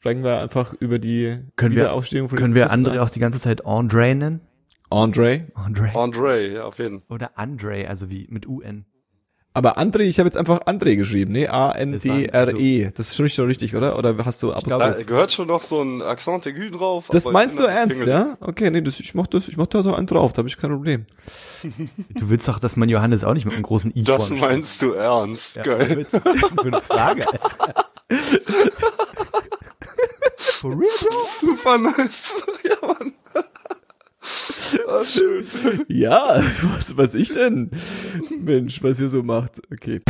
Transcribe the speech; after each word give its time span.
sprechen 0.00 0.24
wir 0.24 0.40
einfach 0.40 0.72
über 0.80 0.98
die 0.98 1.38
Können 1.56 1.74
wir- 1.76 1.82
Wiederaufstehung 1.82 2.28
von 2.30 2.38
Können 2.38 2.54
wir 2.54 2.70
André 2.72 3.00
auch 3.00 3.10
die 3.10 3.20
ganze 3.20 3.38
Zeit 3.38 3.66
Andre 3.66 4.14
nennen? 4.14 4.40
Andre. 4.88 5.46
Andre. 5.54 5.92
Andre, 5.94 6.48
ja, 6.54 6.64
auf 6.64 6.78
jeden 6.78 7.02
Oder 7.10 7.32
Andre, 7.38 7.86
also 7.86 8.10
wie 8.10 8.26
mit 8.30 8.48
UN. 8.48 8.86
Aber 9.52 9.78
André, 9.78 10.02
ich 10.02 10.18
habe 10.20 10.28
jetzt 10.28 10.36
einfach 10.36 10.60
André 10.62 10.94
geschrieben, 10.96 11.32
ne? 11.32 11.48
A-N-D-R-E. 11.50 12.90
Das 12.94 13.08
ist 13.18 13.34
schon 13.34 13.46
richtig, 13.46 13.74
oder? 13.76 13.98
Oder 13.98 14.16
hast 14.24 14.42
du 14.42 14.52
glaube- 14.52 14.94
Da 14.96 15.02
gehört 15.02 15.32
schon 15.32 15.48
noch 15.48 15.60
so 15.62 15.82
ein 15.82 16.02
Accent 16.02 16.46
aigu 16.46 16.70
drauf. 16.70 17.08
Das 17.10 17.26
aber 17.26 17.32
meinst 17.34 17.58
du 17.58 17.64
ernst, 17.64 18.06
ja? 18.06 18.36
Okay, 18.40 18.70
nee, 18.70 18.80
das, 18.80 19.00
ich 19.00 19.14
mach 19.14 19.26
das, 19.26 19.48
ich 19.48 19.56
mach 19.56 19.66
da 19.66 19.82
so 19.82 19.92
einen 19.94 20.06
drauf, 20.06 20.32
da 20.32 20.38
habe 20.38 20.48
ich 20.48 20.56
kein 20.56 20.70
Problem. 20.70 21.04
Du 22.14 22.30
willst 22.30 22.48
doch, 22.48 22.58
dass 22.58 22.76
man 22.76 22.88
Johannes 22.88 23.22
auch 23.24 23.34
nicht 23.34 23.44
mit 23.44 23.54
einem 23.54 23.64
großen 23.64 23.92
I 23.94 24.02
Das 24.04 24.30
meinst 24.30 24.80
du 24.82 24.92
ernst. 24.92 25.56
Ja, 25.56 25.62
geil. 25.64 25.88
willst 25.96 26.14
du 26.14 26.18
denn 26.20 26.38
für 26.38 26.66
eine 26.68 26.80
Frage? 26.80 27.26
For 30.40 30.70
real, 30.70 30.88
bro? 31.02 31.24
Super 31.26 31.78
nice. 31.78 32.42
ja, 32.64 32.76
Mann. 32.86 33.12
Ah, 34.88 35.04
schön. 35.04 35.44
Ja, 35.88 36.42
was 36.76 36.96
weiß 36.96 37.14
ich 37.14 37.28
denn? 37.28 37.70
Mensch, 38.38 38.82
was 38.82 39.00
ihr 39.00 39.08
so 39.08 39.22
macht. 39.22 39.60
Okay. 39.72 40.00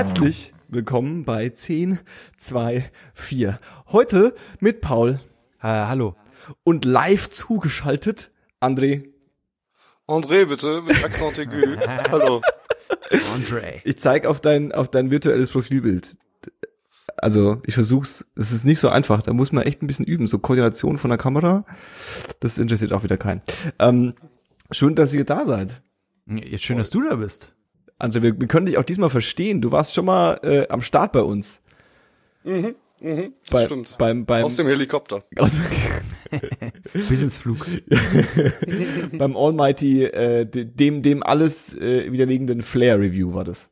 Herzlich 0.00 0.54
willkommen 0.68 1.26
bei 1.26 1.50
10, 1.50 1.98
2, 2.38 2.90
4. 3.12 3.60
Heute 3.92 4.34
mit 4.58 4.80
Paul 4.80 5.20
Äh, 5.60 5.66
hallo. 5.66 6.16
und 6.64 6.86
live 6.86 7.28
zugeschaltet 7.28 8.30
André. 8.62 9.10
André, 10.08 10.46
bitte, 10.46 10.80
mit 10.80 11.04
Accent 11.04 11.38
aigu. 11.38 11.76
Hallo. 12.10 12.40
Andre. 13.34 13.82
Ich 13.84 13.98
zeig 13.98 14.24
auf 14.24 14.40
dein, 14.40 14.72
auf 14.72 14.88
dein 14.88 15.10
virtuelles 15.10 15.50
Profilbild. 15.50 16.16
Also, 17.18 17.60
ich 17.66 17.74
versuch's, 17.74 18.24
es 18.36 18.52
ist 18.52 18.64
nicht 18.64 18.80
so 18.80 18.88
einfach, 18.88 19.20
da 19.20 19.34
muss 19.34 19.52
man 19.52 19.64
echt 19.64 19.82
ein 19.82 19.86
bisschen 19.86 20.06
üben, 20.06 20.26
so 20.26 20.38
Koordination 20.38 20.96
von 20.96 21.10
der 21.10 21.18
Kamera, 21.18 21.66
das 22.40 22.56
interessiert 22.56 22.94
auch 22.94 23.02
wieder 23.02 23.18
keinen. 23.18 23.42
Ähm, 23.78 24.14
schön, 24.70 24.94
dass 24.94 25.12
ihr 25.12 25.26
da 25.26 25.44
seid. 25.44 25.82
Jetzt 26.24 26.64
schön, 26.64 26.78
dass 26.78 26.88
du 26.88 27.06
da 27.06 27.16
bist. 27.16 27.52
André, 28.00 28.22
wir, 28.22 28.40
wir 28.40 28.48
können 28.48 28.66
dich 28.66 28.78
auch 28.78 28.84
diesmal 28.84 29.10
verstehen, 29.10 29.60
du 29.60 29.70
warst 29.72 29.94
schon 29.94 30.06
mal 30.06 30.40
äh, 30.42 30.66
am 30.68 30.82
Start 30.82 31.12
bei 31.12 31.22
uns. 31.22 31.60
Mhm, 32.44 32.74
mhm, 33.00 33.34
das 33.42 33.50
Bei, 33.50 33.64
stimmt. 33.66 33.96
Beim, 33.98 34.24
beim, 34.26 34.44
Aus 34.44 34.56
dem 34.56 34.66
Helikopter. 34.66 35.24
aus, 35.36 35.52
Wissensflug. 36.92 37.66
beim 39.12 39.36
Almighty, 39.36 40.04
äh, 40.04 40.46
de- 40.46 40.64
dem, 40.64 41.02
dem 41.02 41.22
alles 41.22 41.74
äh, 41.76 42.10
widerlegenden 42.10 42.62
Flair-Review 42.62 43.34
war 43.34 43.44
das. 43.44 43.70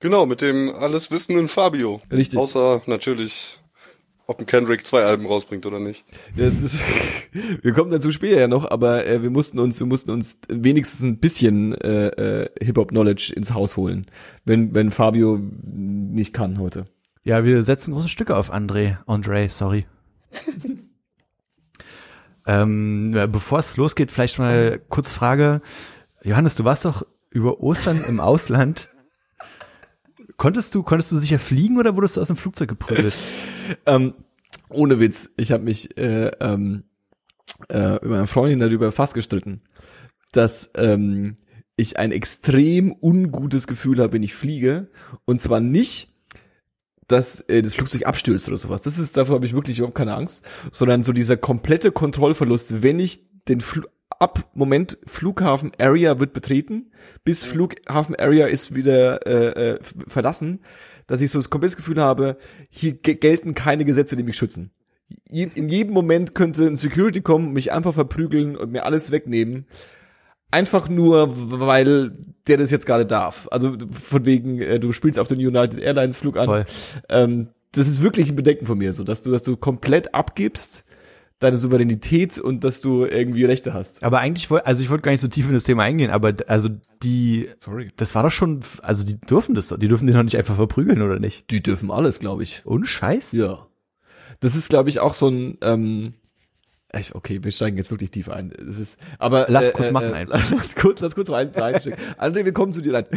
Genau, 0.00 0.26
mit 0.26 0.40
dem 0.42 0.70
alles 0.74 1.10
wissenden 1.10 1.48
Fabio. 1.48 2.00
Richtig. 2.12 2.38
Außer 2.38 2.82
natürlich, 2.86 3.57
ob 4.28 4.40
ein 4.40 4.46
Kendrick 4.46 4.86
zwei 4.86 5.04
Alben 5.04 5.26
rausbringt 5.26 5.64
oder 5.64 5.80
nicht. 5.80 6.04
Das 6.36 6.60
ist, 6.60 6.78
wir 7.62 7.72
kommen 7.72 7.90
dazu 7.90 8.10
später 8.10 8.38
ja 8.38 8.46
noch, 8.46 8.70
aber 8.70 9.06
äh, 9.06 9.22
wir 9.22 9.30
mussten 9.30 9.58
uns, 9.58 9.80
wir 9.80 9.86
mussten 9.86 10.10
uns 10.10 10.38
wenigstens 10.48 11.02
ein 11.02 11.18
bisschen 11.18 11.74
äh, 11.74 12.08
äh, 12.08 12.50
Hip-Hop-Knowledge 12.62 13.32
ins 13.34 13.54
Haus 13.54 13.78
holen, 13.78 14.06
wenn, 14.44 14.74
wenn 14.74 14.90
Fabio 14.90 15.40
nicht 15.40 16.34
kann 16.34 16.58
heute. 16.58 16.86
Ja, 17.24 17.44
wir 17.44 17.62
setzen 17.62 17.94
große 17.94 18.08
Stücke 18.08 18.36
auf 18.36 18.52
André. 18.52 18.98
Andre, 19.06 19.48
sorry. 19.48 19.86
ähm, 22.46 23.12
bevor 23.32 23.60
es 23.60 23.78
losgeht, 23.78 24.12
vielleicht 24.12 24.38
mal 24.38 24.78
kurz 24.90 25.10
Frage. 25.10 25.62
Johannes, 26.22 26.54
du 26.54 26.64
warst 26.64 26.84
doch 26.84 27.02
über 27.30 27.60
Ostern 27.60 28.04
im 28.06 28.20
Ausland. 28.20 28.90
Konntest 30.38 30.72
du, 30.74 30.84
konntest 30.84 31.12
du 31.12 31.18
sicher 31.18 31.40
fliegen 31.40 31.78
oder 31.78 31.96
wurdest 31.96 32.16
du 32.16 32.20
aus 32.20 32.28
dem 32.28 32.36
Flugzeug 32.36 32.70
geprügelt? 32.70 33.14
Ähm, 33.84 34.14
ohne 34.70 34.98
Witz, 34.98 35.28
ich 35.36 35.52
habe 35.52 35.62
mich 35.62 35.98
äh, 35.98 36.30
ähm, 36.40 36.84
äh, 37.68 37.92
mit 37.92 38.04
meiner 38.04 38.26
Freundin 38.26 38.60
darüber 38.60 38.92
fast 38.92 39.12
gestritten, 39.12 39.60
dass 40.32 40.70
ähm, 40.74 41.36
ich 41.76 41.98
ein 41.98 42.10
extrem 42.10 42.94
ungutes 42.98 43.66
Gefühl 43.66 43.98
habe, 44.00 44.14
wenn 44.14 44.22
ich 44.22 44.34
fliege. 44.34 44.90
Und 45.26 45.42
zwar 45.42 45.60
nicht, 45.60 46.14
dass 47.08 47.40
äh, 47.42 47.60
das 47.60 47.74
Flugzeug 47.74 48.06
abstürzt 48.06 48.48
oder 48.48 48.56
sowas. 48.56 48.80
Das 48.80 48.98
ist, 48.98 49.18
dafür 49.18 49.34
habe 49.34 49.44
ich 49.44 49.52
wirklich 49.52 49.78
überhaupt 49.78 49.98
keine 49.98 50.14
Angst, 50.14 50.44
sondern 50.72 51.04
so 51.04 51.12
dieser 51.12 51.36
komplette 51.36 51.92
Kontrollverlust, 51.92 52.82
wenn 52.82 53.00
ich 53.00 53.22
den 53.48 53.60
Fl 53.60 53.84
ab 54.18 54.50
Moment 54.54 54.98
Flughafen 55.06 55.72
Area 55.78 56.18
wird 56.18 56.32
betreten, 56.32 56.90
bis 57.24 57.44
Flughafen 57.44 58.16
Area 58.16 58.46
ist 58.46 58.74
wieder 58.74 59.26
äh, 59.26 59.70
äh, 59.72 59.78
verlassen, 60.06 60.60
dass 61.06 61.20
ich 61.20 61.30
so 61.30 61.38
das 61.38 61.50
komplette 61.50 61.76
Gefühl 61.76 62.00
habe, 62.00 62.36
hier 62.70 62.94
ge- 62.94 63.14
gelten 63.14 63.54
keine 63.54 63.84
Gesetze, 63.84 64.16
die 64.16 64.22
mich 64.22 64.36
schützen. 64.36 64.70
Je, 65.30 65.48
in 65.54 65.68
jedem 65.68 65.94
Moment 65.94 66.34
könnte 66.34 66.66
ein 66.66 66.76
Security 66.76 67.20
kommen, 67.22 67.52
mich 67.52 67.72
einfach 67.72 67.94
verprügeln 67.94 68.56
und 68.56 68.72
mir 68.72 68.84
alles 68.84 69.10
wegnehmen. 69.10 69.66
Einfach 70.50 70.88
nur, 70.88 71.28
weil 71.60 72.12
der 72.46 72.56
das 72.56 72.70
jetzt 72.70 72.86
gerade 72.86 73.04
darf. 73.06 73.48
Also 73.50 73.76
von 74.02 74.26
wegen, 74.26 74.60
äh, 74.60 74.80
du 74.80 74.92
spielst 74.92 75.18
auf 75.18 75.28
den 75.28 75.38
United 75.38 75.80
Airlines 75.80 76.16
Flug 76.16 76.36
an. 76.38 76.48
Ähm, 77.08 77.48
das 77.72 77.86
ist 77.86 78.02
wirklich 78.02 78.30
ein 78.30 78.36
Bedenken 78.36 78.64
von 78.66 78.78
mir, 78.78 78.94
so 78.94 79.04
dass 79.04 79.22
du, 79.22 79.30
dass 79.30 79.42
du 79.42 79.56
komplett 79.56 80.14
abgibst 80.14 80.84
deine 81.38 81.56
Souveränität 81.56 82.38
und 82.38 82.64
dass 82.64 82.80
du 82.80 83.04
irgendwie 83.04 83.44
Rechte 83.44 83.72
hast. 83.72 84.02
Aber 84.02 84.18
eigentlich 84.18 84.50
wollte, 84.50 84.66
also 84.66 84.82
ich 84.82 84.90
wollte 84.90 85.02
gar 85.02 85.12
nicht 85.12 85.20
so 85.20 85.28
tief 85.28 85.46
in 85.46 85.54
das 85.54 85.64
Thema 85.64 85.84
eingehen, 85.84 86.10
aber 86.10 86.34
also 86.48 86.68
die, 87.02 87.48
Sorry. 87.58 87.92
das 87.96 88.14
war 88.14 88.24
doch 88.24 88.32
schon, 88.32 88.60
also 88.82 89.04
die 89.04 89.20
dürfen 89.20 89.54
das 89.54 89.68
doch, 89.68 89.78
die 89.78 89.88
dürfen 89.88 90.06
den 90.06 90.16
doch 90.16 90.22
nicht 90.24 90.36
einfach 90.36 90.56
verprügeln, 90.56 91.00
oder 91.00 91.20
nicht? 91.20 91.50
Die 91.50 91.62
dürfen 91.62 91.90
alles, 91.90 92.18
glaube 92.18 92.42
ich. 92.42 92.66
Und 92.66 92.86
Scheiß? 92.86 93.32
Ja. 93.32 93.66
Das 94.40 94.56
ist, 94.56 94.68
glaube 94.68 94.88
ich, 94.88 95.00
auch 95.00 95.14
so 95.14 95.28
ein, 95.28 95.58
ähm, 95.62 96.14
ich, 96.96 97.14
okay, 97.14 97.40
wir 97.42 97.52
steigen 97.52 97.76
jetzt 97.76 97.90
wirklich 97.90 98.10
tief 98.10 98.28
ein. 98.30 98.50
Das 98.50 98.78
ist, 98.78 98.98
aber 99.18 99.46
Lass 99.48 99.72
kurz 99.72 99.90
machen 99.90 100.14
einfach. 100.14 100.50
Lass 100.56 100.74
kurz, 100.74 101.00
lass 101.00 101.14
kurz 101.14 101.30
rein, 101.30 101.50
reinstecken. 101.54 102.02
André, 102.18 102.44
wir 102.44 102.52
kommen 102.52 102.72
zu 102.72 102.80
dir 102.80 102.94
rein. 102.94 103.06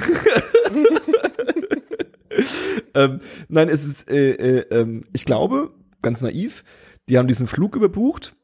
ähm, 2.94 3.20
nein, 3.48 3.70
es 3.70 3.86
ist, 3.86 4.10
äh, 4.10 4.32
äh, 4.32 4.66
ähm, 4.72 5.06
ich 5.14 5.26
glaube, 5.26 5.72
ganz 6.02 6.22
naiv, 6.22 6.64
die 7.10 7.18
haben 7.18 7.28
diesen 7.28 7.48
Flug 7.48 7.76
überbucht. 7.76 8.36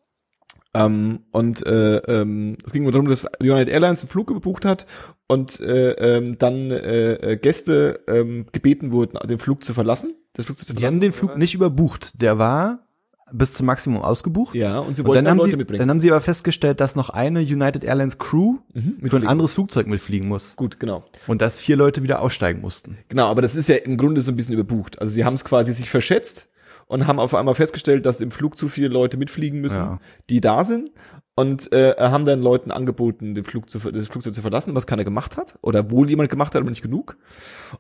Ähm, 0.74 1.22
und 1.32 1.66
äh, 1.66 1.98
ähm, 1.98 2.58
es 2.66 2.72
ging 2.74 2.86
darum, 2.92 3.08
dass 3.08 3.26
United 3.40 3.70
Airlines 3.70 4.02
einen 4.04 4.10
Flug 4.10 4.28
gebucht 4.28 4.66
hat 4.66 4.86
und 5.28 5.60
äh, 5.60 5.92
ähm, 5.94 6.38
dann 6.38 6.72
äh, 6.72 7.14
äh, 7.14 7.38
Gäste 7.38 8.02
ähm, 8.08 8.46
gebeten 8.52 8.92
wurden, 8.92 9.18
den 9.28 9.40
Flug 9.40 9.64
zu 9.64 9.74
verlassen. 9.74 10.14
Das 10.34 10.46
Flugzeug 10.46 10.68
zu 10.68 10.74
Die 10.74 10.80
verlassen. 10.82 10.96
haben 10.98 11.02
den 11.02 11.12
Flug 11.14 11.38
nicht 11.38 11.56
überbucht, 11.56 12.22
der 12.22 12.38
war 12.38 12.84
bis 13.32 13.54
zum 13.54 13.66
Maximum 13.66 14.02
ausgebucht. 14.04 14.56
Ja, 14.56 14.80
und 14.80 14.96
sie 14.96 15.02
Und 15.02 15.08
wollten 15.10 15.16
dann 15.18 15.26
dann 15.26 15.32
haben, 15.32 15.38
Leute 15.40 15.52
sie, 15.52 15.58
mitbringen. 15.58 15.80
dann 15.80 15.90
haben 15.90 16.00
sie 16.00 16.12
aber 16.12 16.22
festgestellt, 16.22 16.80
dass 16.80 16.96
noch 16.96 17.10
eine 17.10 17.40
United 17.40 17.84
Airlines 17.84 18.20
Crew 18.20 18.58
für 19.04 19.18
ein 19.18 19.28
anderes 19.28 19.54
Flugzeug 19.54 19.88
mitfliegen 19.88 20.28
muss. 20.28 20.56
Gut, 20.56 20.80
genau. 20.80 21.04
Und 21.28 21.42
dass 21.42 21.60
vier 21.60 21.76
Leute 21.76 22.04
wieder 22.04 22.22
aussteigen 22.22 22.62
mussten. 22.62 22.98
Genau, 23.10 23.28
aber 23.28 23.42
das 23.42 23.56
ist 23.56 23.68
ja 23.68 23.76
im 23.78 23.98
Grunde 23.98 24.22
so 24.22 24.32
ein 24.32 24.36
bisschen 24.38 24.54
überbucht. 24.54 25.02
Also 25.02 25.12
sie 25.14 25.26
haben 25.26 25.34
es 25.34 25.44
quasi 25.44 25.74
sich 25.74 25.90
verschätzt 25.90 26.50
und 26.88 27.08
haben 27.08 27.20
auf 27.20 27.36
einmal 27.36 27.56
festgestellt, 27.56 28.06
dass 28.06 28.22
im 28.22 28.32
Flug 28.32 28.58
zu 28.58 28.68
viele 28.70 28.88
Leute 28.88 29.18
mitfliegen 29.18 29.62
müssen, 29.62 29.78
Ja. 29.78 30.00
die 30.30 30.42
da 30.42 30.64
sind 30.64 30.92
und 31.36 31.72
äh, 31.72 31.94
haben 32.00 32.26
dann 32.26 32.42
Leuten 32.42 32.72
angeboten, 32.72 33.36
den 33.36 33.44
Flug 33.44 33.70
zu, 33.70 33.80
das 33.80 34.08
Flugzeug 34.08 34.34
zu 34.34 34.42
verlassen, 34.42 34.74
was 34.74 34.88
keiner 34.88 35.04
gemacht 35.04 35.38
hat 35.38 35.58
oder 35.62 35.92
wohl 35.92 36.10
jemand 36.10 36.30
gemacht 36.30 36.56
hat, 36.56 36.62
aber 36.62 36.70
nicht 36.70 36.82
genug. 36.82 37.18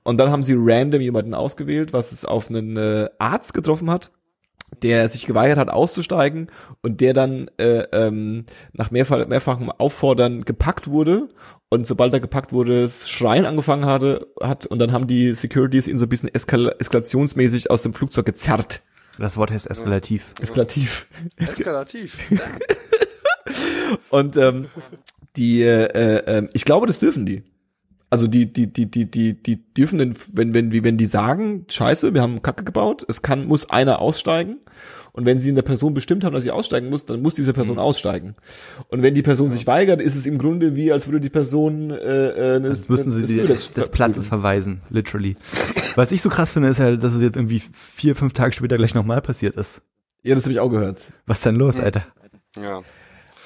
Und 0.03 0.17
dann 0.19 0.29
haben 0.31 0.43
sie 0.43 0.55
random 0.57 1.01
jemanden 1.01 1.33
ausgewählt, 1.33 1.93
was 1.93 2.11
es 2.11 2.25
auf 2.25 2.49
einen 2.49 2.77
äh, 2.77 3.09
Arzt 3.17 3.53
getroffen 3.53 3.89
hat, 3.89 4.11
der 4.83 5.07
sich 5.07 5.25
geweigert 5.25 5.57
hat 5.57 5.69
auszusteigen 5.69 6.47
und 6.81 6.99
der 6.99 7.13
dann 7.13 7.49
äh, 7.57 7.83
ähm, 7.93 8.45
nach 8.73 8.91
mehrfach, 8.91 9.25
mehrfachem 9.25 9.71
Auffordern 9.71 10.43
gepackt 10.43 10.87
wurde 10.89 11.29
und 11.69 11.87
sobald 11.87 12.13
er 12.13 12.19
gepackt 12.19 12.51
wurde, 12.53 12.81
das 12.81 13.09
Schreien 13.09 13.45
angefangen 13.45 13.85
hatte, 13.85 14.27
hat 14.41 14.65
und 14.65 14.79
dann 14.79 14.91
haben 14.91 15.07
die 15.07 15.33
Securities 15.33 15.87
ihn 15.87 15.97
so 15.97 16.05
ein 16.05 16.09
bisschen 16.09 16.29
eskal 16.33 16.75
eskalationsmäßig 16.79 17.71
aus 17.71 17.81
dem 17.83 17.93
Flugzeug 17.93 18.25
gezerrt. 18.25 18.81
Das 19.17 19.37
Wort 19.37 19.51
heißt 19.51 19.69
eskalativ. 19.69 20.33
Eskalativ. 20.41 21.07
Eskalativ. 21.37 22.19
Und 24.09 24.37
ähm, 24.37 24.67
die, 25.35 25.61
äh, 25.61 25.85
äh, 25.85 26.49
ich 26.53 26.65
glaube, 26.65 26.87
das 26.87 26.99
dürfen 26.99 27.25
die. 27.25 27.43
Also 28.09 28.27
die, 28.27 28.51
die, 28.51 28.71
die, 28.71 28.89
die, 28.89 29.09
die, 29.09 29.33
die 29.33 29.73
dürfen, 29.73 29.99
den, 29.99 30.15
wenn, 30.33 30.53
wenn, 30.53 30.71
wie 30.71 30.83
wenn 30.83 30.97
die 30.97 31.05
sagen, 31.05 31.65
scheiße, 31.69 32.13
wir 32.13 32.21
haben 32.21 32.41
Kacke 32.41 32.63
gebaut, 32.63 33.05
es 33.07 33.21
kann, 33.21 33.47
muss 33.47 33.69
einer 33.69 33.99
aussteigen. 33.99 34.59
Und 35.17 35.25
wenn 35.25 35.39
sie 35.39 35.49
in 35.49 35.55
der 35.55 35.63
Person 35.63 35.95
bestimmt 35.95 36.23
haben, 36.23 36.33
dass 36.33 36.43
sie 36.43 36.51
aussteigen 36.51 36.89
muss, 36.89 37.03
dann 37.05 37.23
muss 37.23 37.33
diese 37.33 37.51
Person 37.51 37.79
aussteigen. 37.79 38.35
Und 38.89 39.01
wenn 39.01 39.15
die 39.15 39.23
Person 39.23 39.49
sich 39.49 39.65
weigert, 39.65 39.99
ist 39.99 40.15
es 40.15 40.27
im 40.27 40.37
Grunde 40.37 40.75
wie, 40.75 40.91
als 40.91 41.07
würde 41.07 41.19
die 41.19 41.31
Person 41.31 41.89
äh, 41.89 41.95
äh, 42.57 42.67
Jetzt 42.67 42.87
müssen 42.87 43.11
sie 43.11 43.25
die, 43.25 43.37
des, 43.37 43.73
des 43.73 43.89
Platzes 43.89 44.27
verweisen, 44.27 44.81
literally. 44.91 45.35
Was 45.95 46.11
ich 46.11 46.21
so 46.21 46.29
krass 46.29 46.51
finde, 46.51 46.69
ist 46.69 46.79
halt, 46.79 47.01
dass 47.01 47.13
es 47.13 47.21
jetzt 47.23 47.35
irgendwie 47.35 47.63
vier, 47.73 48.15
fünf 48.15 48.33
Tage 48.33 48.53
später 48.53 48.77
gleich 48.77 48.93
nochmal 48.93 49.21
passiert 49.23 49.55
ist. 49.55 49.81
Ja, 50.21 50.35
das 50.35 50.43
habe 50.43 50.53
ich 50.53 50.59
auch 50.59 50.69
gehört. 50.69 51.01
Was 51.25 51.39
ist 51.39 51.45
denn 51.47 51.55
los, 51.55 51.77
Alter? 51.79 52.05
Ja. 52.61 52.83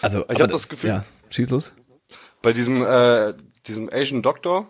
Also, 0.01 0.25
Ich 0.29 0.41
hab 0.41 0.51
das 0.51 0.67
Gefühl- 0.67 0.89
Ja, 0.89 1.05
schieß 1.29 1.49
los. 1.51 1.71
Bei 2.41 2.51
diesem, 2.51 2.83
äh, 2.83 3.33
diesem 3.65 3.89
Asian 3.93 4.21
Doctor, 4.21 4.69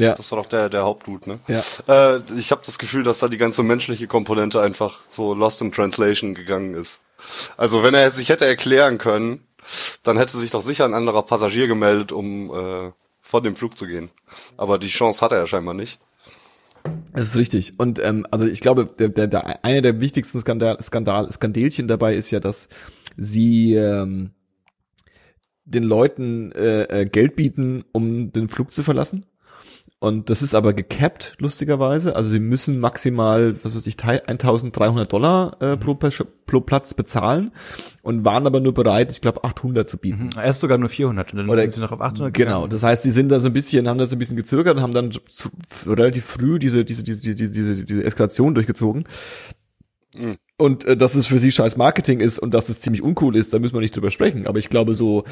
Ja. 0.00 0.14
das 0.14 0.30
war 0.32 0.42
doch 0.42 0.48
der, 0.48 0.68
der 0.68 0.82
Hauptdude, 0.82 1.30
ne? 1.30 1.40
Ja. 1.48 2.14
Äh, 2.16 2.20
ich 2.36 2.50
habe 2.52 2.62
das 2.64 2.78
Gefühl, 2.78 3.04
dass 3.04 3.18
da 3.18 3.28
die 3.28 3.38
ganze 3.38 3.62
menschliche 3.62 4.06
Komponente 4.06 4.60
einfach 4.60 5.00
so 5.08 5.34
lost 5.34 5.60
in 5.60 5.72
translation 5.72 6.34
gegangen 6.34 6.74
ist. 6.74 7.00
Also 7.56 7.82
wenn 7.82 7.94
er 7.94 8.10
sich 8.10 8.30
hätte 8.30 8.46
erklären 8.46 8.98
können, 8.98 9.44
dann 10.02 10.16
hätte 10.16 10.36
sich 10.36 10.50
doch 10.50 10.62
sicher 10.62 10.84
ein 10.84 10.94
anderer 10.94 11.22
Passagier 11.22 11.66
gemeldet, 11.66 12.12
um 12.12 12.50
äh, 12.50 12.92
von 13.20 13.42
dem 13.42 13.56
Flug 13.56 13.76
zu 13.76 13.86
gehen. 13.86 14.10
Aber 14.56 14.78
die 14.78 14.88
Chance 14.88 15.24
hat 15.24 15.32
er 15.32 15.38
ja 15.38 15.46
scheinbar 15.46 15.74
nicht. 15.74 16.00
Das 17.12 17.28
ist 17.28 17.36
richtig. 17.36 17.78
Und 17.78 17.98
ähm, 18.02 18.26
also 18.30 18.46
ich 18.46 18.60
glaube, 18.60 18.86
der, 18.86 19.10
der, 19.10 19.26
der, 19.26 19.64
eine 19.64 19.82
der 19.82 20.00
wichtigsten 20.00 20.40
Skandal, 20.40 20.80
Skandal, 20.80 21.30
Skandelchen 21.30 21.88
dabei 21.88 22.14
ist 22.14 22.30
ja, 22.30 22.40
dass 22.40 22.68
sie 23.16 23.74
ähm, 23.74 24.30
den 25.64 25.84
Leuten 25.84 26.52
äh, 26.52 27.02
äh, 27.02 27.06
Geld 27.06 27.36
bieten, 27.36 27.84
um 27.92 28.32
den 28.32 28.48
Flug 28.48 28.72
zu 28.72 28.82
verlassen. 28.82 29.26
Und 30.02 30.30
das 30.30 30.40
ist 30.40 30.54
aber 30.54 30.72
gecapped, 30.72 31.34
lustigerweise. 31.40 32.16
Also 32.16 32.30
sie 32.30 32.40
müssen 32.40 32.80
maximal, 32.80 33.54
was 33.62 33.74
weiß 33.74 33.86
ich, 33.86 34.02
1300 34.02 35.12
Dollar 35.12 35.58
äh, 35.60 35.76
pro, 35.76 35.92
Pers- 35.92 36.24
pro 36.46 36.62
Platz 36.62 36.94
bezahlen 36.94 37.50
und 38.02 38.24
waren 38.24 38.46
aber 38.46 38.60
nur 38.60 38.72
bereit, 38.72 39.12
ich 39.12 39.20
glaube, 39.20 39.44
800 39.44 39.86
zu 39.86 39.98
bieten. 39.98 40.30
Erst 40.42 40.60
sogar 40.60 40.78
nur 40.78 40.88
400 40.88 41.32
und 41.32 41.38
dann 41.40 41.50
Oder- 41.50 41.60
sind 41.62 41.72
sie 41.74 41.80
noch 41.80 41.92
auf 41.92 42.00
800 42.00 42.32
Genau, 42.32 42.48
gegangen. 42.62 42.70
das 42.70 42.82
heißt, 42.82 43.04
die 43.04 43.10
sind 43.10 43.28
da 43.28 43.40
so 43.40 43.48
ein 43.48 43.52
bisschen, 43.52 43.86
haben 43.88 43.98
da 43.98 44.06
so 44.06 44.16
ein 44.16 44.18
bisschen 44.18 44.38
gezögert 44.38 44.76
und 44.78 44.82
haben 44.82 44.94
dann 44.94 45.12
zu, 45.28 45.50
relativ 45.86 46.24
früh 46.24 46.58
diese, 46.58 46.82
diese, 46.86 47.04
diese, 47.04 47.20
diese, 47.20 47.50
diese, 47.50 47.84
diese 47.84 48.02
Eskalation 48.04 48.54
durchgezogen. 48.54 49.04
Und 50.56 50.84
äh, 50.86 50.96
dass 50.96 51.14
es 51.14 51.26
für 51.26 51.38
sie 51.38 51.52
scheiß 51.52 51.76
Marketing 51.76 52.20
ist 52.20 52.38
und 52.38 52.54
dass 52.54 52.70
es 52.70 52.80
ziemlich 52.80 53.02
uncool 53.02 53.36
ist, 53.36 53.52
da 53.52 53.58
müssen 53.58 53.74
wir 53.74 53.80
nicht 53.80 53.94
drüber 53.94 54.10
sprechen. 54.10 54.46
Aber 54.46 54.58
ich 54.58 54.70
glaube, 54.70 54.94
so 54.94 55.24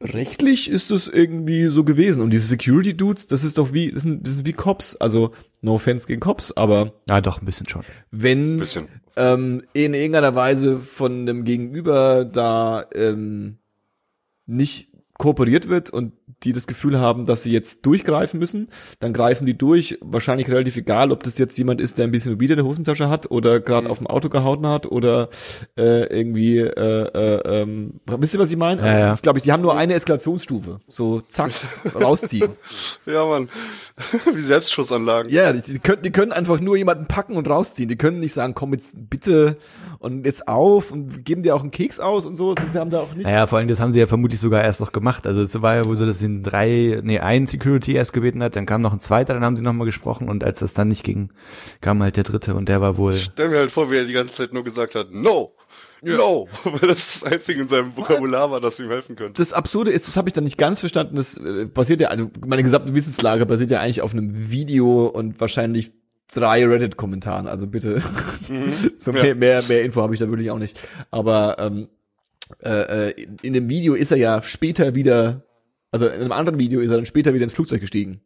rechtlich 0.00 0.70
ist 0.70 0.90
es 0.90 1.08
irgendwie 1.08 1.66
so 1.66 1.84
gewesen. 1.84 2.22
Und 2.22 2.30
diese 2.30 2.46
Security 2.46 2.96
Dudes, 2.96 3.26
das 3.26 3.44
ist 3.44 3.58
doch 3.58 3.72
wie, 3.72 3.92
das 3.92 4.02
sind, 4.02 4.26
das 4.26 4.36
sind 4.36 4.46
wie 4.46 4.52
Cops. 4.52 4.96
Also, 4.96 5.32
no 5.60 5.74
offense 5.74 6.06
gegen 6.06 6.20
Cops, 6.20 6.52
aber 6.52 6.92
Ja, 7.08 7.20
doch, 7.20 7.40
ein 7.40 7.44
bisschen 7.44 7.68
schon. 7.68 7.82
wenn 8.10 8.58
Bisschen. 8.58 8.88
ähm, 9.16 9.62
in 9.72 9.94
irgendeiner 9.94 10.34
Weise 10.34 10.78
von 10.78 11.26
dem 11.26 11.44
Gegenüber 11.44 12.24
da 12.24 12.86
ähm, 12.94 13.58
nicht 14.46 14.89
kooperiert 15.20 15.68
wird 15.68 15.90
und 15.90 16.14
die 16.42 16.54
das 16.54 16.66
Gefühl 16.66 16.98
haben, 16.98 17.26
dass 17.26 17.42
sie 17.42 17.52
jetzt 17.52 17.84
durchgreifen 17.84 18.40
müssen, 18.40 18.68
dann 19.00 19.12
greifen 19.12 19.44
die 19.44 19.56
durch. 19.56 19.98
Wahrscheinlich 20.00 20.48
relativ 20.48 20.78
egal, 20.78 21.12
ob 21.12 21.22
das 21.22 21.36
jetzt 21.36 21.58
jemand 21.58 21.78
ist, 21.78 21.98
der 21.98 22.06
ein 22.06 22.10
bisschen 22.10 22.32
Mobil 22.32 22.50
in 22.50 22.56
der 22.56 22.64
Hosentasche 22.64 23.10
hat 23.10 23.30
oder 23.30 23.60
gerade 23.60 23.90
auf 23.90 23.98
dem 23.98 24.06
Auto 24.06 24.30
gehauen 24.30 24.66
hat 24.66 24.86
oder 24.86 25.28
äh, 25.76 26.06
irgendwie, 26.06 26.60
äh, 26.60 26.70
äh, 26.72 27.62
ähm, 27.62 28.00
wisst 28.06 28.32
ihr, 28.32 28.40
was 28.40 28.50
ich 28.50 28.56
meine? 28.56 28.80
Also 28.80 28.92
Ja, 28.92 28.98
ja. 28.98 29.06
Das 29.08 29.18
ist, 29.18 29.22
glaube 29.22 29.38
ich, 29.38 29.42
die 29.44 29.52
haben 29.52 29.60
nur 29.60 29.76
eine 29.76 29.92
Eskalationsstufe. 29.92 30.78
So, 30.88 31.20
zack, 31.20 31.50
rausziehen. 31.94 32.50
Ja, 33.04 33.26
Mann. 33.26 33.50
Wie 34.34 34.40
Selbstschussanlagen. 34.40 35.30
Ja, 35.30 35.52
die, 35.52 35.60
die, 35.60 35.78
können, 35.80 36.00
die 36.00 36.12
können 36.12 36.32
einfach 36.32 36.60
nur 36.60 36.78
jemanden 36.78 37.06
packen 37.08 37.36
und 37.36 37.46
rausziehen. 37.46 37.90
Die 37.90 37.96
können 37.96 38.20
nicht 38.20 38.32
sagen, 38.32 38.54
komm 38.54 38.72
jetzt 38.72 38.94
bitte 38.96 39.58
und 39.98 40.24
jetzt 40.24 40.48
auf 40.48 40.90
und 40.90 41.26
geben 41.26 41.42
dir 41.42 41.54
auch 41.54 41.60
einen 41.60 41.70
Keks 41.70 42.00
aus 42.00 42.24
und 42.24 42.34
so. 42.34 42.54
Sie 42.72 42.78
haben 42.78 42.88
da 42.88 43.00
auch 43.00 43.12
nicht. 43.14 43.26
Naja, 43.26 43.46
vor 43.46 43.58
allem, 43.58 43.68
das 43.68 43.80
haben 43.80 43.92
sie 43.92 44.00
ja 44.00 44.06
vermutlich 44.06 44.40
sogar 44.40 44.64
erst 44.64 44.80
noch 44.80 44.92
gemacht. 44.92 45.09
Also 45.26 45.42
es 45.42 45.60
war 45.62 45.76
ja 45.76 45.84
wohl 45.84 45.96
so, 45.96 46.06
dass 46.06 46.18
sie 46.18 46.42
drei, 46.42 47.00
nee, 47.02 47.18
ein 47.18 47.46
Security 47.46 47.94
erst 47.94 48.12
gebeten 48.12 48.42
hat, 48.42 48.56
dann 48.56 48.66
kam 48.66 48.82
noch 48.82 48.92
ein 48.92 49.00
zweiter, 49.00 49.34
dann 49.34 49.44
haben 49.44 49.56
sie 49.56 49.62
nochmal 49.62 49.86
gesprochen 49.86 50.28
und 50.28 50.44
als 50.44 50.60
das 50.60 50.74
dann 50.74 50.88
nicht 50.88 51.04
ging, 51.04 51.30
kam 51.80 52.02
halt 52.02 52.16
der 52.16 52.24
dritte 52.24 52.54
und 52.54 52.68
der 52.68 52.80
war 52.80 52.96
wohl. 52.96 53.12
Stell 53.12 53.48
mir 53.48 53.58
halt 53.58 53.70
vor, 53.70 53.90
wie 53.90 53.96
er 53.96 54.04
die 54.04 54.12
ganze 54.12 54.34
Zeit 54.34 54.52
nur 54.52 54.64
gesagt 54.64 54.94
hat, 54.94 55.10
no, 55.12 55.54
no, 56.02 56.48
weil 56.64 56.88
das 56.88 57.20
das 57.20 57.24
Einzige 57.24 57.62
in 57.62 57.68
seinem 57.68 57.96
Vokabular 57.96 58.50
war, 58.50 58.60
das 58.60 58.78
ihm 58.80 58.88
helfen 58.88 59.16
könnte. 59.16 59.34
Das 59.34 59.52
Absurde 59.52 59.90
ist, 59.90 60.06
das 60.06 60.16
habe 60.16 60.28
ich 60.28 60.32
dann 60.32 60.44
nicht 60.44 60.58
ganz 60.58 60.80
verstanden, 60.80 61.16
das 61.16 61.36
äh, 61.36 61.66
basiert 61.66 62.00
ja, 62.00 62.08
also 62.08 62.30
meine 62.46 62.62
gesamte 62.62 62.94
Wissenslage 62.94 63.46
basiert 63.46 63.70
ja 63.70 63.80
eigentlich 63.80 64.02
auf 64.02 64.12
einem 64.12 64.50
Video 64.50 65.06
und 65.06 65.40
wahrscheinlich 65.40 65.92
drei 66.32 66.64
Reddit-Kommentaren, 66.64 67.46
also 67.48 67.66
bitte. 67.66 68.00
so 68.98 69.12
mehr, 69.12 69.26
Ja. 69.26 69.34
mehr, 69.34 69.62
mehr 69.68 69.82
Info 69.82 70.00
habe 70.00 70.14
ich 70.14 70.20
da 70.20 70.28
wirklich 70.28 70.50
auch 70.50 70.58
nicht. 70.58 70.78
Aber 71.10 71.56
ähm, 71.58 71.88
äh, 72.62 73.08
äh, 73.08 73.22
in, 73.22 73.36
in 73.42 73.52
dem 73.52 73.68
Video 73.68 73.94
ist 73.94 74.10
er 74.10 74.18
ja 74.18 74.42
später 74.42 74.94
wieder, 74.94 75.44
also 75.90 76.06
in 76.06 76.20
einem 76.20 76.32
anderen 76.32 76.58
Video 76.58 76.80
ist 76.80 76.90
er 76.90 76.96
dann 76.96 77.06
später 77.06 77.34
wieder 77.34 77.44
ins 77.44 77.54
Flugzeug 77.54 77.80
gestiegen. 77.80 78.22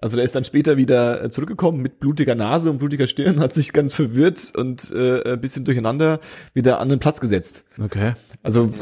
Also 0.00 0.16
der 0.16 0.24
ist 0.24 0.34
dann 0.34 0.44
später 0.44 0.76
wieder 0.76 1.22
äh, 1.22 1.30
zurückgekommen 1.30 1.82
mit 1.82 2.00
blutiger 2.00 2.34
Nase 2.34 2.70
und 2.70 2.78
blutiger 2.78 3.06
Stirn, 3.06 3.40
hat 3.40 3.54
sich 3.54 3.72
ganz 3.72 3.94
verwirrt 3.94 4.52
und 4.56 4.90
äh, 4.90 5.32
ein 5.32 5.40
bisschen 5.40 5.64
durcheinander 5.64 6.20
wieder 6.54 6.80
an 6.80 6.88
den 6.88 6.98
Platz 6.98 7.20
gesetzt. 7.20 7.64
Okay. 7.78 8.14
Also 8.42 8.72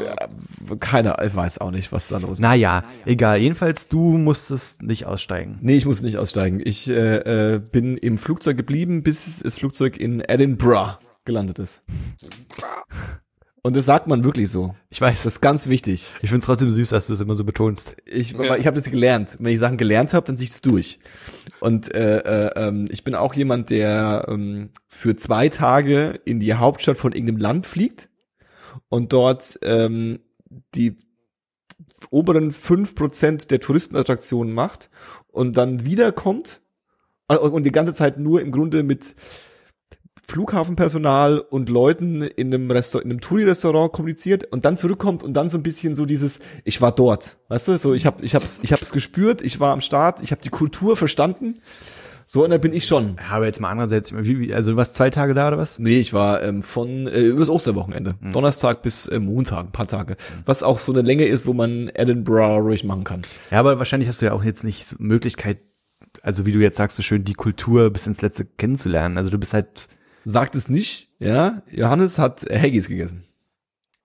äh, 0.69 0.75
keiner 0.77 1.17
weiß 1.33 1.59
auch 1.59 1.71
nicht, 1.71 1.91
was 1.91 2.07
da 2.07 2.17
los 2.17 2.33
ist. 2.33 2.39
Naja, 2.39 2.83
egal. 3.05 3.39
Jedenfalls, 3.39 3.87
du 3.87 4.17
musstest 4.17 4.81
nicht 4.81 5.05
aussteigen. 5.05 5.59
Nee, 5.61 5.75
ich 5.75 5.85
musste 5.85 6.05
nicht 6.05 6.17
aussteigen. 6.17 6.61
Ich 6.63 6.89
äh, 6.89 7.55
äh, 7.55 7.59
bin 7.59 7.97
im 7.97 8.17
Flugzeug 8.17 8.57
geblieben, 8.57 9.03
bis 9.03 9.39
das 9.39 9.55
Flugzeug 9.55 9.97
in 9.97 10.21
Edinburgh 10.21 10.97
gelandet 11.25 11.59
ist. 11.59 11.83
Und 13.69 13.75
das 13.75 13.85
sagt 13.85 14.07
man 14.07 14.23
wirklich 14.23 14.49
so. 14.49 14.73
Ich 14.89 14.99
weiß, 14.99 15.21
Das 15.21 15.35
ist 15.35 15.41
ganz 15.41 15.67
wichtig. 15.67 16.07
ich 16.23 16.31
find's 16.31 16.47
trotzdem 16.47 16.71
süß, 16.71 16.89
dass 16.89 17.05
du 17.05 17.13
es 17.13 17.21
immer 17.21 17.35
so 17.35 17.43
betonst. 17.43 17.95
Ich, 18.03 18.33
ich 18.33 18.65
habe 18.65 18.73
das 18.73 18.89
gelernt. 18.89 19.37
Wenn 19.39 19.53
ich 19.53 19.59
Sachen 19.59 19.77
gelernt 19.77 20.11
habe, 20.15 20.25
dann 20.25 20.39
ziehe 20.39 20.47
ich 20.47 20.55
es 20.55 20.61
durch. 20.61 20.97
Und 21.59 21.93
äh, 21.93 22.17
äh, 22.17 22.51
ähm, 22.55 22.87
ich 22.89 23.03
bin 23.03 23.13
auch 23.13 23.35
jemand, 23.35 23.69
der 23.69 24.25
ähm, 24.27 24.71
für 24.87 25.15
zwei 25.15 25.49
Tage 25.49 26.19
in 26.25 26.39
die 26.39 26.55
Hauptstadt 26.55 26.97
von 26.97 27.11
irgendeinem 27.11 27.37
Land 27.37 27.67
fliegt 27.67 28.09
und 28.87 29.13
dort 29.13 29.59
ähm, 29.61 30.17
die 30.73 30.97
oberen 32.09 32.51
fünf 32.51 32.95
Prozent 32.95 33.51
der 33.51 33.59
Touristenattraktionen 33.59 34.51
macht 34.51 34.89
und 35.27 35.57
dann 35.57 35.85
wiederkommt 35.85 36.63
äh, 37.27 37.37
und 37.37 37.67
die 37.67 37.71
ganze 37.71 37.93
Zeit 37.93 38.17
nur 38.17 38.41
im 38.41 38.51
Grunde 38.51 38.81
mit 38.81 39.15
Flughafenpersonal 40.29 41.39
und 41.39 41.69
Leuten 41.69 42.21
in 42.21 42.53
einem 42.53 42.69
Restaurant, 42.69 43.05
in 43.05 43.11
einem 43.11 43.21
Touri-Restaurant 43.21 43.91
kommuniziert 43.91 44.45
und 44.51 44.65
dann 44.65 44.77
zurückkommt 44.77 45.23
und 45.23 45.33
dann 45.33 45.49
so 45.49 45.57
ein 45.57 45.63
bisschen 45.63 45.95
so 45.95 46.05
dieses, 46.05 46.39
ich 46.63 46.81
war 46.81 46.91
dort, 46.91 47.37
weißt 47.49 47.69
du, 47.69 47.77
so 47.77 47.93
ich 47.93 48.05
habe, 48.05 48.23
ich 48.23 48.35
hab's, 48.35 48.59
ich 48.61 48.71
hab's 48.71 48.91
gespürt, 48.91 49.41
ich 49.41 49.59
war 49.59 49.73
am 49.73 49.81
Start, 49.81 50.21
ich 50.21 50.31
habe 50.31 50.41
die 50.41 50.49
Kultur 50.49 50.95
verstanden, 50.95 51.59
so 52.31 52.43
und 52.43 52.51
da 52.51 52.59
bin 52.59 52.73
ich 52.73 52.85
schon. 52.85 53.15
Aber 53.31 53.47
jetzt 53.47 53.59
mal 53.59 53.71
andererseits, 53.71 54.13
wie, 54.13 54.39
wie, 54.39 54.53
also 54.53 54.69
du 54.69 54.77
warst 54.77 54.93
zwei 54.93 55.09
Tage 55.09 55.33
da 55.33 55.47
oder 55.47 55.57
was? 55.57 55.79
Nee, 55.79 55.99
ich 55.99 56.13
war 56.13 56.43
ähm, 56.43 56.61
von 56.61 57.07
äh, 57.07 57.21
übers 57.21 57.49
Osterwochenende, 57.49 58.13
Donnerstag 58.31 58.83
bis 58.83 59.07
äh, 59.07 59.19
Montag, 59.19 59.65
ein 59.65 59.71
paar 59.71 59.87
Tage, 59.87 60.15
was 60.45 60.61
auch 60.61 60.77
so 60.77 60.91
eine 60.91 61.01
Länge 61.01 61.25
ist, 61.25 61.47
wo 61.47 61.53
man 61.53 61.89
Edinburgh 61.91 62.59
ruhig 62.59 62.83
machen 62.83 63.03
kann. 63.03 63.23
Ja, 63.49 63.59
aber 63.59 63.79
wahrscheinlich 63.79 64.07
hast 64.07 64.21
du 64.21 64.27
ja 64.27 64.33
auch 64.33 64.43
jetzt 64.43 64.63
nicht 64.63 64.99
Möglichkeit, 64.99 65.57
also 66.21 66.45
wie 66.45 66.51
du 66.51 66.59
jetzt 66.59 66.77
sagst, 66.77 66.97
so 66.97 67.01
schön 67.01 67.23
die 67.23 67.33
Kultur 67.33 67.89
bis 67.89 68.05
ins 68.05 68.21
Letzte 68.21 68.45
kennenzulernen. 68.45 69.17
Also 69.17 69.31
du 69.31 69.39
bist 69.39 69.55
halt, 69.55 69.87
Sagt 70.29 70.55
es 70.55 70.69
nicht, 70.69 71.09
ja? 71.17 71.63
Johannes 71.71 72.19
hat 72.19 72.45
Haggis 72.51 72.87
gegessen. 72.87 73.23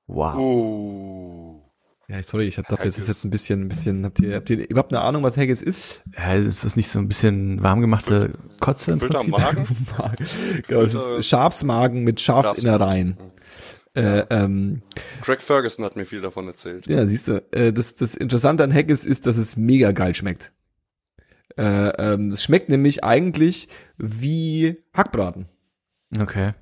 wow. 0.06 0.36
Oh. 0.38 1.60
Ja, 2.08 2.22
sorry, 2.22 2.46
ich 2.46 2.56
dachte, 2.56 2.76
das 2.76 2.86
ist 2.86 2.94
Haggis. 2.94 3.08
jetzt 3.08 3.24
ein 3.24 3.30
bisschen, 3.30 3.60
ein 3.62 3.68
bisschen, 3.68 4.04
habt 4.04 4.20
ihr, 4.20 4.34
habt 4.34 4.50
ihr 4.50 4.70
überhaupt 4.70 4.92
eine 4.92 5.02
Ahnung, 5.02 5.22
was 5.22 5.36
Haggis 5.36 5.62
ist? 5.62 6.02
Ja, 6.16 6.34
ist 6.34 6.64
das 6.64 6.76
nicht 6.76 6.88
so 6.88 6.98
ein 6.98 7.08
bisschen 7.08 7.62
warm 7.62 7.80
gemachte 7.80 8.32
Kotze 8.60 8.92
im 8.92 9.00
Prinzip? 9.00 9.28
Magen? 9.28 9.66
genau, 10.66 10.80
es 10.80 10.94
ist 10.94 11.26
Schafsmagen 11.26 12.04
mit 12.04 12.20
Schafsinnereien. 12.20 13.16
Äh, 13.94 14.24
ähm, 14.30 14.82
Craig 15.20 15.42
Ferguson 15.42 15.84
hat 15.84 15.96
mir 15.96 16.04
viel 16.04 16.20
davon 16.20 16.46
erzählt. 16.46 16.86
ja, 16.86 17.06
siehst 17.06 17.28
du, 17.28 17.42
äh, 17.52 17.72
das, 17.72 17.94
das 17.94 18.14
Interessante 18.14 18.64
an 18.64 18.72
Haggis 18.72 19.04
ist, 19.04 19.26
dass 19.26 19.36
es 19.36 19.56
mega 19.56 19.92
geil 19.92 20.14
schmeckt. 20.14 20.52
Äh, 21.56 21.88
ähm, 21.98 22.30
es 22.30 22.42
schmeckt 22.42 22.68
nämlich 22.70 23.04
eigentlich 23.04 23.68
wie 23.96 24.82
Hackbraten. 24.94 25.48
Okay. 26.18 26.54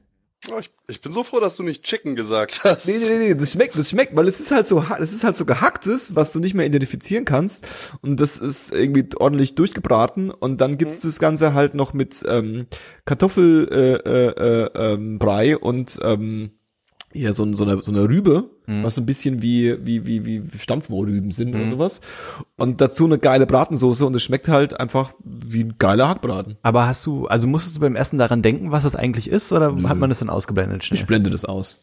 Oh, 0.51 0.59
ich, 0.59 0.73
ich 0.89 1.01
bin 1.01 1.13
so 1.13 1.23
froh, 1.23 1.39
dass 1.39 1.55
du 1.55 1.63
nicht 1.63 1.85
Chicken 1.85 2.17
gesagt 2.17 2.63
hast. 2.65 2.89
Nee, 2.89 2.97
nee, 3.11 3.19
nee, 3.29 3.35
das 3.37 3.53
schmeckt, 3.53 3.79
das 3.79 3.91
schmeckt, 3.91 4.17
weil 4.17 4.27
es 4.27 4.41
ist 4.41 4.51
halt 4.51 4.67
so, 4.67 4.89
ha- 4.89 4.99
das 4.99 5.13
ist 5.13 5.23
halt 5.23 5.37
so 5.37 5.45
gehacktes, 5.45 6.17
was 6.17 6.33
du 6.33 6.41
nicht 6.41 6.55
mehr 6.55 6.67
identifizieren 6.67 7.25
kannst. 7.25 7.65
Und 8.01 8.19
das 8.21 8.39
ist 8.39 8.73
irgendwie 8.73 9.09
ordentlich 9.17 9.55
durchgebraten. 9.55 10.31
Und 10.33 10.61
dann 10.61 10.79
gibt's 10.79 10.99
das 10.99 11.21
Ganze 11.21 11.55
halt 11.55 11.75
noch 11.75 11.93
mit 11.93 12.25
ähm, 12.27 12.67
Kartoffelbrei 13.05 14.01
äh, 14.05 14.27
äh, 14.29 14.65
äh, 14.65 14.71
ähm, 14.95 15.19
Brei 15.21 15.57
und 15.57 15.99
ähm, 16.03 16.51
ja, 17.15 17.33
so, 17.33 17.45
ein- 17.45 17.55
so, 17.55 17.65
eine, 17.65 17.83
so 17.83 17.91
eine 17.93 18.09
Rübe, 18.09 18.51
was 18.67 18.95
so 18.95 19.01
ein 19.01 19.07
bisschen 19.07 19.43
wie, 19.43 19.77
wie, 19.85 20.07
wie, 20.07 20.25
wie 20.25 20.59
Stampfmohrrüben 20.59 21.31
sind 21.31 21.55
oder 21.55 21.69
sowas. 21.69 22.01
Und 22.57 22.81
dazu 22.81 23.05
eine 23.05 23.19
geile 23.19 23.47
Bratensoße 23.47 24.07
und 24.07 24.15
es 24.17 24.23
schmeckt 24.23 24.49
halt 24.49 24.79
einfach 24.79 25.13
wie 25.25 25.65
ein 25.65 25.75
geiler 25.79 26.09
Hackbraten. 26.09 26.57
Aber 26.63 26.87
hast 26.87 27.05
du, 27.07 27.27
also 27.27 27.47
musstest 27.49 27.77
du 27.77 27.81
beim 27.81 27.97
Essen 27.97 28.19
daran 28.19 28.41
denken, 28.43 28.71
was 28.73 28.83
das 28.85 28.95
eigentlich 28.97 29.29
ist, 29.29 29.53
oder 29.53 29.75
hat 29.89 29.99
man 29.99 30.09
das 30.11 30.21
dann 30.21 30.31
ausgeblendet 30.31 30.85
schnell? 30.85 30.99
Ich 31.01 31.07
blende 31.07 31.31
das 31.31 31.45
aus. 31.45 31.79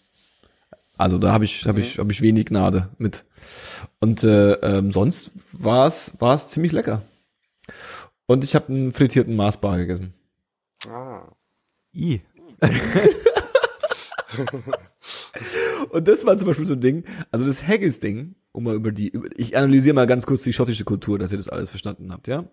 Also 0.97 1.17
da 1.17 1.31
habe 1.31 1.45
ich 1.45 1.65
habe 1.65 1.79
ich 1.79 1.97
habe 1.97 2.11
ich 2.11 2.21
wenig 2.21 2.45
Gnade 2.47 2.89
mit. 2.97 3.23
Und 4.01 4.23
äh, 4.23 4.53
ähm, 4.53 4.91
sonst 4.91 5.31
war 5.53 5.87
es 5.87 6.13
war 6.19 6.35
es 6.35 6.47
ziemlich 6.47 6.71
lecker. 6.73 7.03
Und 8.25 8.43
ich 8.43 8.53
habe 8.55 8.67
einen 8.67 8.91
frittierten 8.91 9.35
Marsbar 9.35 9.77
gegessen. 9.77 10.13
Ah. 10.91 11.21
I. 11.95 12.21
Und 15.91 16.07
das 16.07 16.25
war 16.25 16.37
zum 16.37 16.47
Beispiel 16.47 16.65
so 16.65 16.73
ein 16.73 16.81
Ding. 16.81 17.03
Also 17.31 17.45
das 17.45 17.65
Haggis-Ding, 17.65 18.35
um 18.51 18.63
mal 18.63 18.75
über 18.75 18.91
die, 18.91 19.09
über, 19.09 19.29
ich 19.37 19.55
analysiere 19.55 19.95
mal 19.95 20.07
ganz 20.07 20.25
kurz 20.25 20.43
die 20.43 20.53
schottische 20.53 20.83
Kultur, 20.83 21.17
dass 21.19 21.31
ihr 21.31 21.37
das 21.37 21.49
alles 21.49 21.69
verstanden 21.69 22.11
habt, 22.11 22.27
ja. 22.27 22.45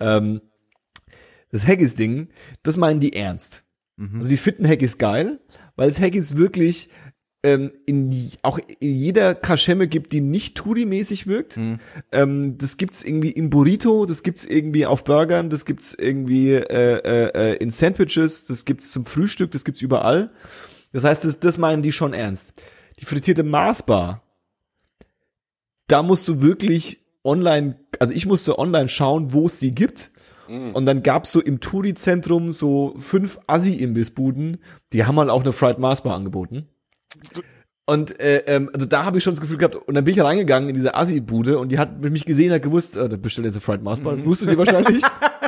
Ähm, 0.00 0.40
das 1.50 1.66
Haggis-Ding, 1.66 2.28
das 2.62 2.76
meinen 2.76 3.00
die 3.00 3.14
ernst. 3.14 3.64
Also 4.18 4.28
die 4.30 4.36
finden 4.36 4.66
Haggis 4.66 4.98
geil, 4.98 5.40
weil 5.76 5.88
es 5.88 6.00
Haggis 6.00 6.36
wirklich 6.36 6.88
ähm, 7.42 7.72
in 7.86 8.30
auch 8.42 8.58
in 8.58 8.94
jeder 8.94 9.34
Kaschemme 9.34 9.88
gibt, 9.88 10.12
die 10.12 10.20
nicht 10.20 10.56
Touri-mäßig 10.58 11.26
wirkt. 11.26 11.56
Ähm, 12.12 12.58
das 12.58 12.76
gibt's 12.76 13.02
irgendwie 13.02 13.30
in 13.30 13.50
Burrito, 13.50 14.06
das 14.06 14.22
gibt's 14.22 14.44
irgendwie 14.44 14.86
auf 14.86 15.04
Burgern, 15.04 15.50
das 15.50 15.64
gibt's 15.64 15.94
irgendwie 15.94 16.52
äh, 16.52 17.00
äh, 17.04 17.52
äh, 17.52 17.56
in 17.56 17.70
Sandwiches, 17.70 18.44
das 18.44 18.64
gibt's 18.64 18.92
zum 18.92 19.04
Frühstück, 19.06 19.50
das 19.52 19.64
gibt's 19.64 19.82
überall. 19.82 20.30
Das 20.92 21.04
heißt, 21.04 21.24
das, 21.24 21.40
das 21.40 21.58
meinen 21.58 21.82
die 21.82 21.92
schon 21.92 22.14
ernst. 22.14 22.54
Die 22.98 23.04
frittierte 23.04 23.42
Marsbar, 23.42 24.22
da 25.86 26.02
musst 26.02 26.28
du 26.28 26.40
wirklich 26.40 27.00
online, 27.24 27.76
also 27.98 28.12
ich 28.12 28.26
musste 28.26 28.58
online 28.58 28.88
schauen, 28.88 29.32
wo 29.32 29.46
es 29.46 29.58
die 29.58 29.74
gibt. 29.74 30.10
Und 30.72 30.84
dann 30.84 31.04
gab's 31.04 31.30
so 31.30 31.40
im 31.40 31.60
Touri-Zentrum 31.60 32.50
so 32.50 32.96
fünf 32.98 33.38
Assi-Imbissbuden, 33.46 34.58
die 34.92 35.04
haben 35.04 35.16
halt 35.16 35.30
auch 35.30 35.42
eine 35.42 35.52
Fried 35.52 35.78
Marsbar 35.78 36.16
angeboten. 36.16 36.66
Und 37.86 38.20
äh, 38.20 38.38
ähm, 38.46 38.68
also 38.72 38.86
da 38.86 39.04
habe 39.04 39.18
ich 39.18 39.24
schon 39.24 39.34
das 39.34 39.40
Gefühl 39.40 39.58
gehabt, 39.58 39.76
und 39.76 39.94
dann 39.94 40.02
bin 40.02 40.14
ich 40.14 40.20
reingegangen 40.20 40.68
in 40.68 40.74
diese 40.74 40.96
Assi-Bude 40.96 41.58
und 41.60 41.70
die 41.70 41.78
hat 41.78 42.00
mich 42.00 42.24
gesehen, 42.24 42.52
hat 42.52 42.62
gewusst, 42.62 42.96
äh, 42.96 43.08
da 43.08 43.16
bestellt 43.16 43.46
jetzt 43.46 43.54
eine 43.54 43.60
Fried 43.60 43.82
Marsbar, 43.82 44.12
das 44.12 44.24
wusste 44.24 44.46
die 44.46 44.58
wahrscheinlich. 44.58 45.04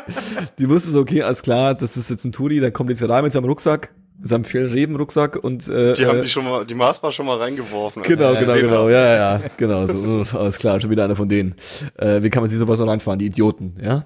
die 0.59 0.69
wusste 0.69 0.91
so, 0.91 1.01
okay, 1.01 1.23
alles 1.23 1.43
klar, 1.43 1.75
das 1.75 1.97
ist 1.97 2.09
jetzt 2.09 2.25
ein 2.25 2.31
Touri, 2.31 2.61
der 2.61 2.71
kommt 2.71 2.91
jetzt 2.91 3.01
hier 3.01 3.11
rein 3.11 3.25
mit 3.25 3.33
seinem 3.33 3.47
Rucksack, 3.47 3.93
seinem 4.23 4.45
Fjellreben-Rucksack 4.45 5.37
und 5.37 5.69
äh, 5.69 5.95
Die 5.95 6.07
haben 6.07 6.19
äh, 6.19 6.23
die 6.23 6.29
schon 6.29 6.45
mal, 6.45 6.65
die 6.65 6.75
Maßbar 6.75 7.13
schon 7.13 7.27
mal 7.27 7.39
reingeworfen. 7.39 8.03
als 8.03 8.09
Genau, 8.09 8.35
genau, 8.35 8.55
genau, 8.55 8.83
habe. 8.83 8.93
ja, 8.93 9.07
ja, 9.07 9.39
ja, 9.39 9.43
genau, 9.57 9.87
so, 9.87 10.25
so, 10.25 10.39
alles 10.39 10.59
klar, 10.59 10.81
schon 10.81 10.91
wieder 10.91 11.05
einer 11.05 11.17
von 11.17 11.29
denen. 11.29 11.55
Äh, 11.97 12.23
wie 12.23 12.31
kann 12.31 12.43
man 12.43 12.51
sich 12.51 12.59
sowas 12.59 12.79
so 12.79 12.85
reinfahren, 12.85 13.19
die 13.19 13.27
Idioten, 13.27 13.75
ja? 13.83 14.05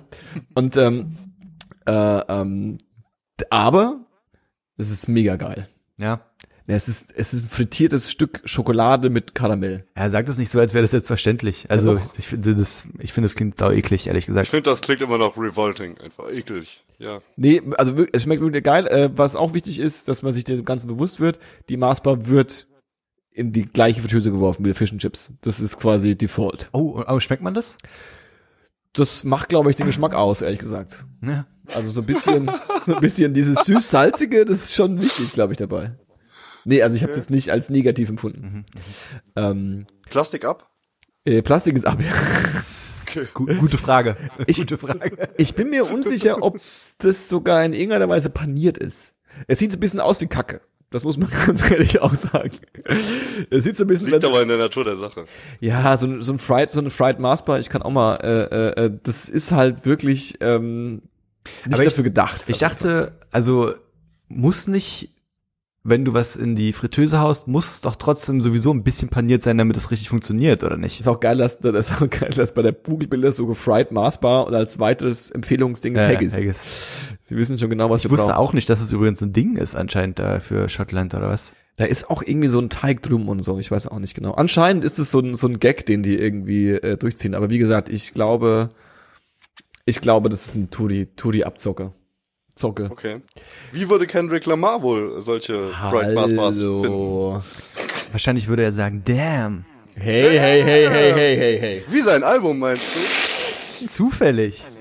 Und, 0.54 0.76
ähm, 0.76 1.16
äh, 1.86 1.92
ähm, 1.92 2.78
aber, 3.50 4.00
es 4.76 4.90
ist 4.90 5.08
mega 5.08 5.36
geil. 5.36 5.68
Ja. 5.98 6.20
Ja, 6.68 6.74
es 6.74 6.88
ist, 6.88 7.14
es 7.16 7.32
ist 7.32 7.44
ein 7.44 7.48
frittiertes 7.48 8.10
Stück 8.10 8.40
Schokolade 8.44 9.08
mit 9.08 9.36
Karamell. 9.36 9.86
Er 9.94 10.10
sagt 10.10 10.28
es 10.28 10.36
nicht 10.36 10.50
so, 10.50 10.58
als 10.58 10.74
wäre 10.74 10.82
das 10.82 10.90
selbstverständlich. 10.90 11.66
Also 11.68 11.94
doch. 11.94 12.18
ich 12.18 12.26
finde 12.26 12.56
das, 12.56 12.88
ich 12.98 13.12
finde 13.12 13.26
das 13.26 13.36
klingt 13.36 13.56
sau 13.56 13.70
eklig, 13.70 14.08
ehrlich 14.08 14.24
Ich 14.24 14.26
gesagt. 14.26 14.48
finde, 14.48 14.70
das 14.70 14.80
klingt 14.80 15.00
immer 15.00 15.16
noch 15.16 15.36
revolting, 15.36 15.96
einfach 15.98 16.28
eklig. 16.32 16.84
Ja. 16.98 17.20
Nee, 17.36 17.62
also 17.78 17.96
wirklich, 17.96 18.16
es 18.16 18.24
schmeckt 18.24 18.42
wirklich 18.42 18.64
geil. 18.64 18.88
Äh, 18.88 19.10
was 19.14 19.36
auch 19.36 19.54
wichtig 19.54 19.78
ist, 19.78 20.08
dass 20.08 20.22
man 20.22 20.32
sich 20.32 20.42
dem 20.42 20.64
Ganzen 20.64 20.88
bewusst 20.88 21.20
wird, 21.20 21.38
die 21.68 21.76
Maßbar 21.76 22.26
wird 22.28 22.66
in 23.30 23.52
die 23.52 23.66
gleiche 23.66 24.00
Fritteuse 24.00 24.32
geworfen 24.32 24.64
wie 24.64 24.70
die 24.70 24.74
Fish 24.74 24.90
and 24.90 25.00
Chips. 25.00 25.32
Das 25.42 25.60
ist 25.60 25.78
quasi 25.78 26.16
Default. 26.16 26.70
Oh, 26.72 27.04
oh, 27.06 27.20
schmeckt 27.20 27.42
man 27.42 27.54
das? 27.54 27.76
Das 28.92 29.22
macht, 29.24 29.50
glaube 29.50 29.70
ich, 29.70 29.76
den 29.76 29.86
Geschmack 29.86 30.14
aus, 30.14 30.40
ehrlich 30.40 30.58
gesagt. 30.58 31.04
Ja. 31.22 31.46
Also 31.74 31.90
so 31.90 32.00
ein 32.00 32.06
bisschen, 32.06 32.50
so 32.86 32.94
ein 32.94 33.00
bisschen 33.00 33.34
dieses 33.34 33.58
süß-salzige, 33.66 34.44
das 34.44 34.62
ist 34.62 34.74
schon 34.74 35.00
wichtig, 35.00 35.34
glaube 35.34 35.52
ich, 35.52 35.58
dabei. 35.58 35.96
Nee, 36.68 36.82
also 36.82 36.96
ich 36.96 37.02
habe 37.02 37.12
es 37.12 37.16
jetzt 37.18 37.30
nicht 37.30 37.50
als 37.50 37.70
negativ 37.70 38.08
empfunden. 38.08 38.64
Ähm, 39.36 39.86
Plastik 40.10 40.44
ab? 40.44 40.68
äh, 41.24 41.40
Plastik 41.42 41.76
ist 41.76 41.86
ab. 41.86 41.98
Gu 43.34 43.46
gute 43.60 43.78
Frage. 43.78 44.16
Ich- 44.46 44.58
gute 44.58 44.76
Frage. 44.78 45.28
Ich 45.38 45.54
bin 45.54 45.70
mir 45.70 45.84
unsicher, 45.90 46.42
ob 46.42 46.58
das 46.98 47.28
sogar 47.28 47.64
in 47.64 47.72
irgendeiner 47.72 48.08
Weise 48.08 48.30
paniert 48.30 48.78
ist. 48.78 49.14
Es 49.46 49.58
sieht 49.58 49.70
so 49.72 49.76
ein 49.76 49.80
bisschen 49.80 50.00
aus 50.00 50.20
wie 50.20 50.26
Kacke. 50.26 50.60
Das 50.90 51.02
muss 51.04 51.16
man 51.18 51.28
ganz 51.46 51.68
ehrlich 51.70 52.00
auch 52.00 52.14
sagen. 52.14 52.50
Es 53.50 53.64
sieht 53.64 53.76
so 53.76 53.84
ein 53.84 53.86
bisschen, 53.88 54.08
Liegt 54.10 54.24
aber 54.24 54.42
in 54.42 54.48
der 54.48 54.58
Natur 54.58 54.84
der 54.84 54.96
Sache. 54.96 55.26
ja, 55.60 55.96
so, 55.96 56.06
ein- 56.06 56.22
so 56.22 56.32
ein 56.32 56.38
Fried, 56.38 56.70
so 56.70 56.80
eine 56.80 56.90
Fried 56.90 57.18
Marsbar. 57.18 57.58
Ich 57.60 57.68
kann 57.68 57.82
auch 57.82 57.90
mal, 57.90 58.16
äh, 58.16 58.84
äh, 58.86 58.90
das 59.02 59.28
ist 59.28 59.52
halt 59.52 59.84
wirklich 59.86 60.38
ähm, 60.40 60.94
nicht 61.64 61.74
Aber 61.74 61.82
ich- 61.82 61.88
dafür 61.90 62.04
gedacht. 62.04 62.48
Ich 62.48 62.58
dachte, 62.58 63.18
also 63.30 63.72
muss 64.28 64.66
nicht, 64.68 65.12
wenn 65.88 66.04
du 66.04 66.14
was 66.14 66.36
in 66.36 66.56
die 66.56 66.72
Fritteuse 66.72 67.20
haust, 67.20 67.46
muss 67.48 67.68
es 67.70 67.80
doch 67.80 67.96
trotzdem 67.96 68.40
sowieso 68.40 68.72
ein 68.72 68.82
bisschen 68.82 69.08
paniert 69.08 69.42
sein, 69.42 69.56
damit 69.56 69.76
es 69.76 69.90
richtig 69.90 70.08
funktioniert, 70.08 70.64
oder 70.64 70.76
nicht? 70.76 70.98
Ist 71.00 71.08
auch 71.08 71.20
geil, 71.20 71.36
dass, 71.36 71.58
das 71.60 71.90
ist 71.90 72.02
auch 72.02 72.10
geil, 72.10 72.30
dass 72.34 72.52
bei 72.54 72.62
der 72.62 72.72
Google-Bilder 72.72 73.32
so 73.32 73.46
gefried 73.46 73.92
Marsbar 73.92 74.46
und 74.46 74.54
als 74.54 74.78
weiteres 74.78 75.30
Empfehlungsding 75.30 75.94
Ja, 75.96 76.08
Haggis. 76.08 76.36
Haggis. 76.36 77.16
Sie 77.22 77.36
wissen 77.36 77.58
schon 77.58 77.70
genau, 77.70 77.88
was 77.90 78.00
Ich 78.00 78.06
wir 78.06 78.10
wusste 78.12 78.26
brauchen. 78.32 78.36
auch 78.38 78.52
nicht, 78.52 78.68
dass 78.68 78.80
es 78.80 78.90
übrigens 78.92 79.20
so 79.20 79.26
ein 79.26 79.32
Ding 79.32 79.56
ist 79.56 79.76
anscheinend 79.76 80.18
da 80.18 80.40
für 80.40 80.68
Schottland 80.68 81.14
oder 81.14 81.28
was. 81.28 81.52
Da 81.76 81.84
ist 81.84 82.08
auch 82.10 82.22
irgendwie 82.22 82.48
so 82.48 82.58
ein 82.58 82.70
Teig 82.70 83.02
drum 83.02 83.28
und 83.28 83.42
so. 83.42 83.58
Ich 83.58 83.70
weiß 83.70 83.86
auch 83.88 83.98
nicht 83.98 84.14
genau. 84.14 84.32
Anscheinend 84.32 84.82
ist 84.82 84.98
es 84.98 85.10
so 85.10 85.20
ein, 85.20 85.34
so 85.34 85.46
ein 85.46 85.60
Gag, 85.60 85.84
den 85.86 86.02
die 86.02 86.16
irgendwie 86.18 86.70
äh, 86.70 86.96
durchziehen. 86.96 87.34
Aber 87.34 87.50
wie 87.50 87.58
gesagt, 87.58 87.88
ich 87.90 88.14
glaube, 88.14 88.70
ich 89.84 90.00
glaube, 90.00 90.30
das 90.30 90.46
ist 90.46 90.54
ein 90.56 90.70
Touri, 90.70 91.06
Touri-Abzocke. 91.16 91.92
Zocke. 92.56 92.88
Okay. 92.90 93.20
Wie 93.72 93.88
würde 93.88 94.06
Kendrick 94.06 94.46
Lamar 94.46 94.82
wohl 94.82 95.22
solche 95.22 95.70
Bright 95.90 96.14
Mars 96.14 96.34
Bars 96.34 96.60
finden? 96.60 96.82
Hallo. 96.82 97.42
Wahrscheinlich 98.10 98.48
würde 98.48 98.64
er 98.64 98.72
sagen, 98.72 99.02
damn, 99.04 99.64
Hey, 99.98 100.38
hey, 100.38 100.62
hey, 100.62 100.86
hey, 100.86 101.12
hey, 101.14 101.36
hey, 101.36 101.58
hey. 101.58 101.82
Wie 101.88 102.02
sein 102.02 102.22
Album 102.22 102.58
meinst 102.58 102.84
du? 102.94 103.86
zufällig. 103.86 104.66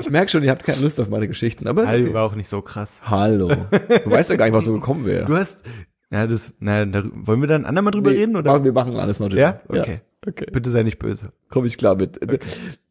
Ich 0.00 0.10
merke 0.10 0.30
schon, 0.30 0.42
ihr 0.42 0.50
habt 0.50 0.64
keine 0.64 0.80
Lust 0.80 0.98
auf 1.00 1.10
meine 1.10 1.28
Geschichten, 1.28 1.66
aber 1.68 1.86
Hallo 1.86 2.04
okay. 2.04 2.14
war 2.14 2.24
auch 2.24 2.34
nicht 2.34 2.48
so 2.48 2.62
krass. 2.62 3.00
Hallo. 3.02 3.48
Du 4.04 4.10
weißt 4.10 4.30
ja 4.30 4.36
gar 4.36 4.46
nicht, 4.46 4.54
was 4.54 4.64
so 4.64 4.72
gekommen 4.72 5.04
wäre. 5.04 5.26
Du 5.26 5.36
hast, 5.36 5.66
ja, 6.10 6.26
das, 6.26 6.54
na, 6.60 6.86
da, 6.86 7.02
wollen 7.12 7.40
wir 7.40 7.46
dann 7.46 7.66
andermal 7.66 7.90
drüber 7.90 8.10
Nee, 8.10 8.18
reden, 8.20 8.36
oder? 8.36 8.52
Machen, 8.52 8.64
wir 8.64 8.72
machen 8.72 8.96
alles 8.96 9.18
mal 9.18 9.28
drüber. 9.28 9.42
Ja? 9.42 9.60
Okay. 9.68 10.00
okay. 10.26 10.46
Bitte 10.50 10.70
sei 10.70 10.82
nicht 10.82 10.98
böse. 10.98 11.28
Komme 11.50 11.66
ich 11.66 11.76
klar 11.76 11.96
mit. 11.96 12.18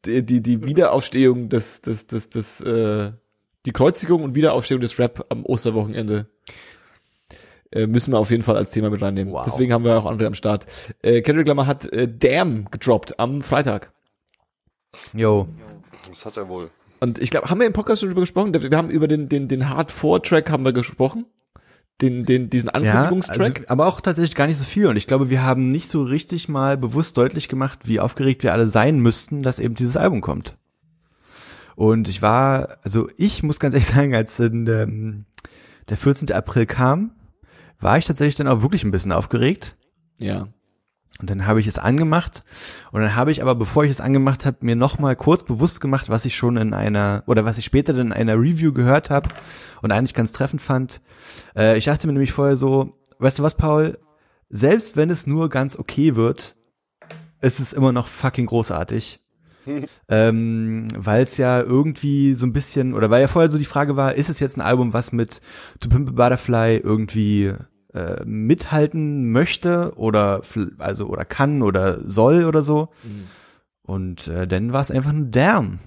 Die, 0.06 0.24
die, 0.24 0.44
die 0.44 0.64
Wiederaufstehung 0.64 1.50
des, 1.50 1.82
des, 1.82 2.06
des, 2.06 2.30
des, 2.30 2.62
äh, 2.62 3.12
die 3.68 3.74
Kreuzigung 3.74 4.24
und 4.24 4.34
Wiederaufstehung 4.34 4.80
des 4.80 4.98
Rap 4.98 5.26
am 5.30 5.46
Osterwochenende 5.46 6.28
äh, 7.72 7.86
müssen 7.86 8.14
wir 8.14 8.18
auf 8.18 8.32
jeden 8.32 8.44
Fall 8.44 8.56
als 8.56 8.72
Thema 8.72 8.90
mit 8.90 9.02
reinnehmen. 9.02 9.34
Wow. 9.34 9.44
Deswegen 9.46 9.74
haben 9.74 9.84
wir 9.84 9.98
auch 9.98 10.06
andere 10.06 10.28
am 10.28 10.34
Start. 10.34 10.66
Äh, 11.02 11.22
Kendrick 11.22 11.48
Lamar 11.48 11.68
hat 11.68 11.92
äh, 11.92 12.08
Damn 12.08 12.72
gedroppt 12.72 13.20
am 13.20 13.42
Freitag. 13.42 13.92
Yo. 15.14 15.50
Das 16.08 16.26
hat 16.26 16.38
er 16.38 16.48
wohl. 16.48 16.72
Und 17.02 17.20
ich 17.20 17.30
glaube, 17.30 17.50
haben 17.50 17.60
wir 17.60 17.68
im 17.68 17.74
Podcast 17.74 18.00
schon 18.00 18.10
drüber 18.10 18.22
gesprochen? 18.22 18.54
Wir 18.54 18.78
haben 18.78 18.90
über 18.90 19.10
den, 19.10 19.28
den, 19.28 19.50
den 19.50 19.70
Hard 19.70 19.92
4 19.92 20.22
Track 20.22 20.50
haben 20.50 20.64
wir 20.64 20.72
gesprochen. 20.72 21.26
Den, 22.00 22.26
den, 22.26 22.50
diesen 22.50 22.68
Ja, 22.68 22.74
Ankündigungstrack. 22.76 23.58
also, 23.58 23.68
aber 23.68 23.88
auch 23.88 24.00
tatsächlich 24.00 24.36
gar 24.36 24.48
nicht 24.48 24.58
so 24.58 24.66
viel. 24.66 24.88
Und 24.88 24.96
ich 24.96 25.08
glaube, 25.08 25.30
wir 25.30 25.44
haben 25.44 25.70
nicht 25.70 25.90
so 25.90 26.04
richtig 26.04 26.48
mal 26.48 26.78
bewusst 26.78 27.18
deutlich 27.18 27.50
gemacht, 27.50 27.80
wie 27.84 28.00
aufgeregt 28.00 28.44
wir 28.44 28.54
alle 28.54 28.68
sein 28.68 29.00
müssten, 29.00 29.44
dass 29.44 29.60
eben 29.60 29.76
dieses 29.76 29.98
Album 29.98 30.22
kommt. 30.22 30.56
Und 31.78 32.10
ich 32.10 32.24
war, 32.24 32.80
also 32.82 33.08
ich 33.18 33.44
muss 33.44 33.60
ganz 33.60 33.76
ehrlich 33.76 33.88
sagen, 33.96 34.16
als 34.16 34.40
in 34.40 34.66
der, 34.66 34.88
der 35.88 35.98
14. 35.98 36.32
April 36.32 36.66
kam, 36.66 37.12
war 37.80 38.00
ich 38.00 38.06
tatsächlich 38.06 38.36
dann 38.36 38.48
auch 38.48 38.64
wirklich 38.64 38.84
ein 38.84 38.90
bisschen 38.90 39.12
aufgeregt. 39.12 39.78
ja. 40.18 40.48
Und 41.20 41.32
dann 41.32 41.48
habe 41.48 41.60
ich 41.60 41.66
es 41.66 41.80
angemacht 41.80 42.44
und 42.92 43.02
dann 43.02 43.16
habe 43.16 43.32
ich 43.32 43.42
aber, 43.42 43.56
bevor 43.56 43.84
ich 43.84 43.90
es 43.90 44.02
angemacht 44.02 44.46
habe, 44.46 44.58
mir 44.62 44.76
nochmal 44.76 45.16
kurz 45.16 45.42
bewusst 45.42 45.82
gemacht, 45.82 46.10
was 46.10 46.26
ich 46.26 46.36
schon 46.36 46.58
in 46.58 46.76
einer, 46.76 47.24
oder 47.26 47.44
was 47.44 47.58
ich 47.58 47.66
später 47.66 47.94
dann 47.94 48.08
in 48.08 48.14
einer 48.14 48.36
Review 48.36 48.72
gehört 48.72 49.10
habe 49.10 49.30
und 49.82 49.92
eigentlich 49.92 50.14
ganz 50.14 50.32
treffend 50.32 50.62
fand. 50.62 51.02
Äh, 51.56 51.76
ich 51.76 51.86
dachte 51.86 52.06
mir 52.06 52.14
nämlich 52.14 52.34
vorher 52.34 52.56
so, 52.56 53.00
weißt 53.18 53.40
du 53.40 53.44
was, 53.44 53.56
Paul, 53.56 53.98
selbst 54.50 54.96
wenn 54.96 55.10
es 55.10 55.26
nur 55.26 55.50
ganz 55.50 55.76
okay 55.76 56.14
wird, 56.14 56.56
ist 57.42 57.60
es 57.60 57.74
immer 57.74 57.92
noch 57.92 58.08
fucking 58.08 58.46
großartig. 58.46 59.20
Ähm, 60.10 60.88
weil 60.96 61.24
es 61.24 61.38
ja 61.38 61.62
irgendwie 61.62 62.36
so 62.36 62.46
ein 62.46 62.54
bisschen, 62.54 62.94
oder 62.94 63.10
weil 63.10 63.22
ja 63.22 63.28
vorher 63.28 63.52
so 63.52 63.58
die 63.58 63.66
Frage 63.66 63.96
war, 63.96 64.16
ist 64.16 64.30
es 64.30 64.40
jetzt 64.40 64.58
ein 64.58 64.62
Album, 64.62 64.94
was 64.94 65.12
mit 65.12 65.42
To 65.80 65.90
Pimp 65.90 66.10
a 66.10 66.12
Butterfly 66.12 66.78
irgendwie 66.78 67.54
äh, 67.94 68.24
mithalten 68.26 69.32
möchte 69.32 69.94
oder 69.96 70.42
also 70.78 71.08
oder 71.08 71.26
kann 71.26 71.62
oder 71.62 72.00
soll 72.10 72.46
oder 72.46 72.64
so. 72.64 72.90
Mhm. 73.04 73.28
Und 73.82 74.28
äh, 74.28 74.48
dann 74.48 74.74
war 74.74 74.82
es 74.82 74.92
einfach 74.92 75.12
ein 75.12 75.32
Damn. 75.32 75.80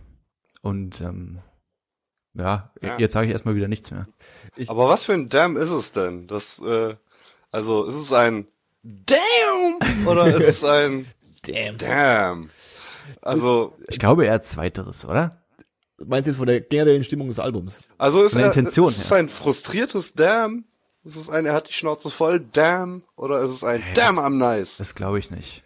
Und 0.63 1.01
ähm, 1.01 1.39
ja, 2.35 2.73
ja. 2.81 2.99
jetzt 2.99 3.13
sage 3.13 3.27
ich 3.27 3.33
erstmal 3.33 3.55
wieder 3.55 3.69
nichts 3.69 3.91
mehr. 3.91 4.07
Ich, 4.57 4.71
Aber 4.71 4.89
was 4.89 5.05
für 5.05 5.13
ein 5.13 5.29
Damn 5.29 5.57
ist 5.57 5.71
es 5.71 5.93
denn? 5.93 6.27
Das, 6.27 6.61
äh, 6.61 6.95
also 7.51 7.85
ist 7.85 7.97
es 7.97 8.13
ein 8.13 8.47
Damn 8.83 10.07
oder 10.07 10.27
ist 10.27 10.49
es 10.49 10.65
ein 10.65 11.07
Damn? 11.47 11.77
Damn. 11.79 12.51
Also 13.23 13.76
ich 13.88 13.99
glaube 13.99 14.26
eher 14.26 14.40
zweiteres, 14.40 15.05
oder? 15.05 15.31
Meinst 16.05 16.26
du 16.26 16.31
jetzt 16.31 16.38
von 16.38 16.47
der 16.47 16.61
generellen 16.61 17.05
Stimmung 17.05 17.29
des 17.29 17.38
Albums? 17.38 17.81
Also 17.99 18.23
ist, 18.23 18.35
er, 18.35 18.47
Intention, 18.47 18.88
ist 18.88 18.99
es 18.99 19.12
ein 19.12 19.29
frustriertes 19.29 20.14
Damn? 20.14 20.64
Ist 21.05 21.17
es 21.17 21.31
ein, 21.31 21.47
er 21.47 21.55
hat 21.55 21.69
die 21.69 21.73
Schnauze 21.73 22.11
voll, 22.11 22.40
Damn? 22.40 23.02
Oder 23.17 23.40
ist 23.40 23.50
es 23.50 23.64
ein 23.64 23.81
hey, 23.81 23.95
Damn, 23.95 24.19
I'm 24.19 24.37
nice? 24.37 24.79
Das 24.79 24.95
glaube 24.95 25.19
ich 25.19 25.31
nicht. 25.31 25.62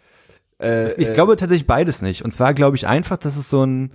Äh, 0.59 0.91
ich 1.01 1.09
äh, 1.09 1.13
glaube 1.13 1.35
tatsächlich 1.35 1.67
beides 1.67 2.01
nicht. 2.01 2.23
Und 2.23 2.31
zwar 2.31 2.53
glaube 2.53 2.75
ich 2.75 2.87
einfach, 2.87 3.17
dass 3.17 3.37
es 3.37 3.49
so 3.49 3.65
ein, 3.65 3.93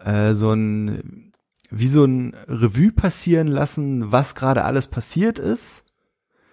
äh, 0.00 0.34
so 0.34 0.52
ein, 0.52 1.32
wie 1.70 1.88
so 1.88 2.04
ein 2.04 2.36
Revue 2.48 2.92
passieren 2.92 3.48
lassen, 3.48 4.12
was 4.12 4.34
gerade 4.34 4.64
alles 4.64 4.86
passiert 4.86 5.38
ist 5.38 5.84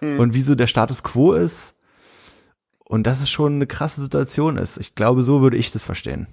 hm. 0.00 0.18
und 0.18 0.34
wie 0.34 0.42
so 0.42 0.54
der 0.54 0.66
Status 0.66 1.02
quo 1.02 1.34
ist. 1.34 1.74
Und 2.90 3.06
dass 3.06 3.22
es 3.22 3.30
schon 3.30 3.54
eine 3.54 3.68
krasse 3.68 4.02
Situation 4.02 4.56
ist. 4.56 4.76
Ich 4.76 4.96
glaube, 4.96 5.22
so 5.22 5.42
würde 5.42 5.56
ich 5.56 5.70
das 5.70 5.84
verstehen. 5.84 6.26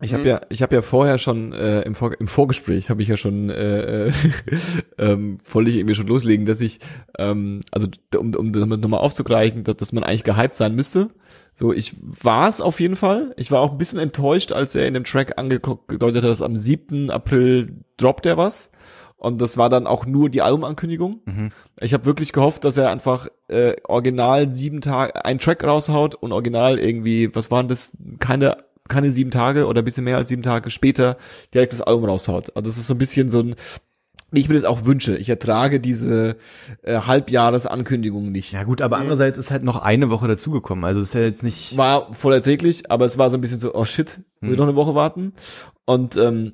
Ich 0.00 0.12
habe 0.12 0.22
mhm. 0.22 0.28
ja, 0.28 0.40
ich 0.48 0.62
habe 0.62 0.72
ja 0.72 0.80
vorher 0.80 1.18
schon 1.18 1.52
äh, 1.52 1.80
im, 1.80 1.96
Vor 1.96 2.12
im 2.20 2.28
Vorgespräch 2.28 2.88
habe 2.88 3.02
ich 3.02 3.08
ja 3.08 3.16
schon 3.16 3.50
äh, 3.50 4.06
äh, 4.06 4.12
ähm, 4.98 5.38
wollte 5.50 5.70
ich 5.70 5.76
irgendwie 5.76 5.96
schon 5.96 6.06
loslegen, 6.06 6.46
dass 6.46 6.60
ich 6.60 6.78
ähm, 7.18 7.62
also 7.72 7.88
um, 8.16 8.32
um 8.32 8.52
das 8.52 8.64
nochmal 8.64 9.00
aufzugreifen, 9.00 9.64
dass, 9.64 9.76
dass 9.76 9.92
man 9.92 10.04
eigentlich 10.04 10.22
gehypt 10.22 10.54
sein 10.54 10.76
müsste. 10.76 11.10
So, 11.52 11.72
ich 11.72 11.96
war 12.00 12.48
es 12.48 12.60
auf 12.60 12.78
jeden 12.78 12.94
Fall. 12.94 13.34
Ich 13.36 13.50
war 13.50 13.60
auch 13.60 13.72
ein 13.72 13.78
bisschen 13.78 13.98
enttäuscht, 13.98 14.52
als 14.52 14.76
er 14.76 14.86
in 14.86 14.94
dem 14.94 15.02
Track 15.02 15.36
angedeutet 15.36 16.22
hat, 16.22 16.30
dass 16.30 16.42
am 16.42 16.56
7. 16.56 17.10
April 17.10 17.82
droppt 17.96 18.26
er 18.26 18.36
was. 18.36 18.70
Und 19.16 19.40
das 19.40 19.56
war 19.56 19.68
dann 19.68 19.86
auch 19.86 20.06
nur 20.06 20.28
die 20.28 20.42
Albumankündigung. 20.42 21.20
Mhm. 21.24 21.52
Ich 21.80 21.94
habe 21.94 22.04
wirklich 22.04 22.32
gehofft, 22.32 22.64
dass 22.64 22.76
er 22.76 22.90
einfach 22.90 23.28
äh, 23.48 23.74
original 23.84 24.50
sieben 24.50 24.80
Tage 24.80 25.24
ein 25.24 25.38
Track 25.38 25.64
raushaut 25.64 26.14
und 26.14 26.32
original 26.32 26.78
irgendwie, 26.78 27.34
was 27.34 27.50
waren 27.50 27.68
das, 27.68 27.96
keine 28.18 28.64
keine 28.88 29.10
sieben 29.10 29.30
Tage 29.30 29.66
oder 29.66 29.80
ein 29.80 29.84
bisschen 29.84 30.04
mehr 30.04 30.18
als 30.18 30.28
sieben 30.28 30.42
Tage 30.42 30.70
später 30.70 31.16
direkt 31.52 31.72
das 31.72 31.80
Album 31.80 32.04
raushaut. 32.04 32.54
Also 32.54 32.66
das 32.68 32.76
ist 32.76 32.86
so 32.86 32.94
ein 32.94 32.98
bisschen 32.98 33.28
so 33.28 33.40
ein, 33.40 33.54
wie 34.30 34.40
ich 34.40 34.48
mir 34.48 34.56
das 34.56 34.64
auch 34.64 34.84
wünsche. 34.84 35.16
Ich 35.16 35.28
ertrage 35.28 35.80
diese 35.80 36.36
äh, 36.82 37.00
Halbjahresankündigung 37.00 38.30
nicht. 38.30 38.52
Ja 38.52 38.64
gut, 38.64 38.82
aber 38.82 38.98
andererseits 38.98 39.38
ist 39.38 39.50
halt 39.50 39.64
noch 39.64 39.80
eine 39.80 40.10
Woche 40.10 40.28
dazugekommen. 40.28 40.84
Also 40.84 41.00
ist 41.00 41.14
ja 41.14 41.22
jetzt 41.22 41.42
nicht. 41.42 41.76
War 41.76 42.12
voll 42.12 42.34
erträglich, 42.34 42.90
aber 42.90 43.04
es 43.06 43.16
war 43.16 43.30
so 43.30 43.38
ein 43.38 43.40
bisschen 43.40 43.60
so, 43.60 43.74
oh 43.74 43.84
shit, 43.84 44.20
muss 44.40 44.50
hm. 44.50 44.58
noch 44.58 44.66
eine 44.66 44.76
Woche 44.76 44.94
warten. 44.94 45.32
Und 45.86 46.16
ähm, 46.16 46.52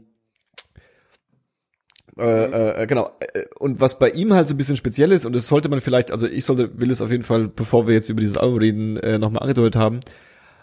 äh, 2.19 2.83
äh, 2.83 2.87
genau. 2.87 3.11
Äh, 3.21 3.45
und 3.59 3.81
was 3.81 3.99
bei 3.99 4.11
ihm 4.11 4.33
halt 4.33 4.49
so 4.49 4.55
ein 4.55 4.57
bisschen 4.57 4.76
speziell 4.76 5.12
ist, 5.12 5.26
und 5.26 5.35
das 5.35 5.47
sollte 5.47 5.69
man 5.69 5.81
vielleicht, 5.81 6.11
also 6.12 6.26
ich 6.26 6.45
sollte, 6.45 6.79
will 6.79 6.90
es 6.90 7.00
auf 7.00 7.11
jeden 7.11 7.25
Fall, 7.25 7.49
bevor 7.49 7.87
wir 7.87 7.95
jetzt 7.95 8.09
über 8.09 8.21
dieses 8.21 8.37
Album 8.37 8.59
reden, 8.59 8.97
äh, 8.99 9.19
nochmal 9.19 9.43
angedeutet 9.43 9.76
haben, 9.76 10.00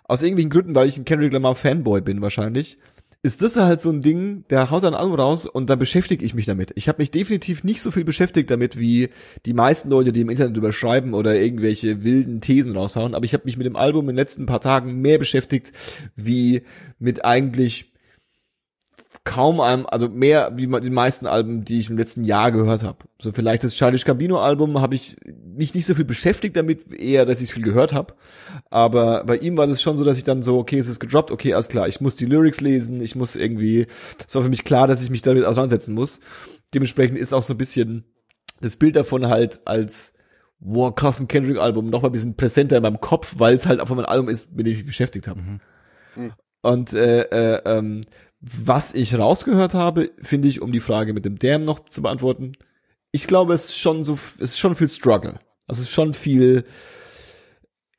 aus 0.05 0.21
irgendwelchen 0.21 0.49
Gründen, 0.49 0.75
weil 0.75 0.87
ich 0.87 0.97
ein 0.97 1.05
Kendrick 1.05 1.33
Lamar 1.33 1.55
Fanboy 1.55 2.01
bin 2.01 2.21
wahrscheinlich, 2.21 2.77
ist 3.23 3.41
das 3.41 3.57
halt 3.57 3.81
so 3.81 3.89
ein 3.89 4.01
Ding, 4.01 4.45
der 4.49 4.69
haut 4.69 4.83
dann 4.83 4.93
Album 4.93 5.15
raus 5.15 5.47
und 5.47 5.69
dann 5.69 5.79
beschäftige 5.79 6.23
ich 6.23 6.33
mich 6.33 6.45
damit. 6.45 6.71
Ich 6.75 6.87
habe 6.87 7.01
mich 7.01 7.11
definitiv 7.11 7.63
nicht 7.63 7.81
so 7.81 7.91
viel 7.91 8.05
beschäftigt 8.05 8.49
damit 8.51 8.79
wie 8.79 9.09
die 9.45 9.53
meisten 9.53 9.89
Leute, 9.89 10.13
die 10.13 10.21
im 10.21 10.29
Internet 10.29 10.55
überschreiben 10.55 11.13
oder 11.13 11.35
irgendwelche 11.35 12.03
wilden 12.03 12.41
Thesen 12.41 12.77
raushauen, 12.77 13.15
aber 13.15 13.25
ich 13.25 13.33
habe 13.33 13.43
mich 13.45 13.57
mit 13.57 13.65
dem 13.65 13.75
Album 13.75 14.03
in 14.03 14.15
den 14.15 14.17
letzten 14.17 14.45
paar 14.45 14.61
Tagen 14.61 15.01
mehr 15.01 15.17
beschäftigt 15.17 15.71
wie 16.15 16.61
mit 16.99 17.25
eigentlich 17.25 17.91
kaum 19.27 19.59
einem, 19.59 19.85
also 19.85 20.07
mehr 20.07 20.53
wie 20.55 20.67
die 20.67 20.89
meisten 20.89 21.27
Alben, 21.27 21.65
die 21.65 21.81
ich 21.81 21.89
im 21.89 21.97
letzten 21.97 22.23
Jahr 22.23 22.53
gehört 22.53 22.83
habe. 22.83 22.99
So 23.21 23.33
vielleicht 23.33 23.61
das 23.65 23.75
Childish 23.75 24.05
Gambino 24.05 24.39
Album 24.39 24.79
habe 24.79 24.95
ich 24.95 25.17
mich 25.53 25.73
nicht 25.73 25.85
so 25.85 25.95
viel 25.95 26.05
beschäftigt 26.05 26.55
damit, 26.55 26.93
eher, 26.93 27.25
dass 27.25 27.41
ich 27.41 27.53
viel 27.53 27.63
gehört 27.63 27.91
habe. 27.91 28.13
Aber 28.69 29.25
bei 29.25 29.35
ihm 29.35 29.57
war 29.57 29.67
das 29.67 29.81
schon 29.81 29.97
so, 29.97 30.05
dass 30.05 30.15
ich 30.15 30.23
dann 30.23 30.43
so, 30.43 30.57
okay, 30.57 30.79
es 30.79 30.87
ist 30.87 31.01
gedroppt, 31.01 31.31
okay, 31.31 31.53
alles 31.53 31.67
klar, 31.67 31.89
ich 31.89 31.99
muss 31.99 32.15
die 32.15 32.25
Lyrics 32.25 32.61
lesen, 32.61 33.01
ich 33.01 33.17
muss 33.17 33.35
irgendwie, 33.35 33.87
es 34.25 34.33
war 34.33 34.43
für 34.43 34.49
mich 34.49 34.63
klar, 34.63 34.87
dass 34.87 35.03
ich 35.03 35.09
mich 35.09 35.21
damit 35.21 35.43
auseinandersetzen 35.43 35.93
muss. 35.93 36.21
Dementsprechend 36.73 37.17
ist 37.17 37.33
auch 37.33 37.43
so 37.43 37.53
ein 37.53 37.57
bisschen 37.57 38.05
das 38.61 38.77
Bild 38.77 38.95
davon 38.95 39.27
halt 39.27 39.61
als 39.65 40.13
wow, 40.59 40.95
krassen 40.95 41.27
Kendrick-Album 41.27 41.89
noch 41.89 42.01
mal 42.01 42.09
ein 42.09 42.13
bisschen 42.13 42.37
präsenter 42.37 42.77
in 42.77 42.83
meinem 42.83 43.01
Kopf, 43.01 43.35
weil 43.39 43.55
es 43.57 43.65
halt 43.65 43.81
einfach 43.81 43.95
mein 43.95 44.05
Album 44.05 44.29
ist, 44.29 44.55
mit 44.55 44.65
dem 44.65 44.71
ich 44.71 44.77
mich 44.77 44.87
beschäftigt 44.87 45.27
habe. 45.27 45.41
Mhm. 45.41 45.59
Und 46.61 46.93
äh, 46.93 47.23
äh, 47.23 47.61
ähm, 47.65 48.01
was 48.39 48.93
ich 48.93 49.17
rausgehört 49.17 49.73
habe, 49.73 50.11
finde 50.19 50.47
ich, 50.47 50.61
um 50.61 50.71
die 50.71 50.79
Frage 50.79 51.13
mit 51.13 51.25
dem 51.25 51.39
Damn 51.39 51.61
noch 51.61 51.89
zu 51.89 52.01
beantworten, 52.01 52.53
ich 53.11 53.27
glaube, 53.27 53.53
es 53.53 53.65
ist 53.65 53.77
schon 53.77 54.03
so, 54.03 54.19
es 54.35 54.51
ist 54.51 54.59
schon 54.59 54.75
viel 54.75 54.89
Struggle. 54.89 55.39
Also 55.65 55.81
es 55.81 55.87
ist 55.87 55.93
schon 55.93 56.13
viel, 56.13 56.65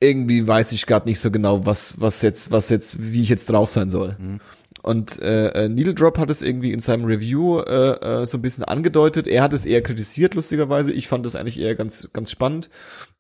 irgendwie 0.01 0.47
weiß 0.47 0.73
ich 0.73 0.87
gerade 0.87 1.09
nicht 1.09 1.21
so 1.21 1.31
genau, 1.31 1.67
was, 1.67 2.01
was 2.01 2.23
jetzt, 2.23 2.53
was 2.53 2.69
jetzt, 2.69 3.13
wie 3.13 3.23
ich 3.23 3.29
jetzt 3.29 3.51
drauf 3.51 3.71
sein 3.71 3.91
soll. 3.91 4.17
Mhm. 4.19 4.41
Und 4.83 5.21
äh, 5.21 5.49
äh, 5.65 5.69
Needle 5.69 5.95
Drop 5.95 6.19
hat 6.19 6.31
es 6.31 6.41
irgendwie 6.41 6.73
in 6.73 6.79
seinem 6.79 7.05
Review 7.05 7.59
äh, 7.61 8.23
äh, 8.23 8.27
so 8.27 8.39
ein 8.39 8.43
bisschen 8.43 8.65
angedeutet. 8.65 9.27
Er 9.27 9.43
hat 9.43 9.53
es 9.53 9.67
eher 9.67 9.83
kritisiert, 9.83 10.35
lustigerweise. 10.35 10.93
Ich 10.93 11.09
fand 11.09 11.27
es 11.27 11.35
eigentlich 11.35 11.59
eher 11.59 11.75
ganz, 11.75 12.09
ganz 12.13 12.31
spannend, 12.31 12.71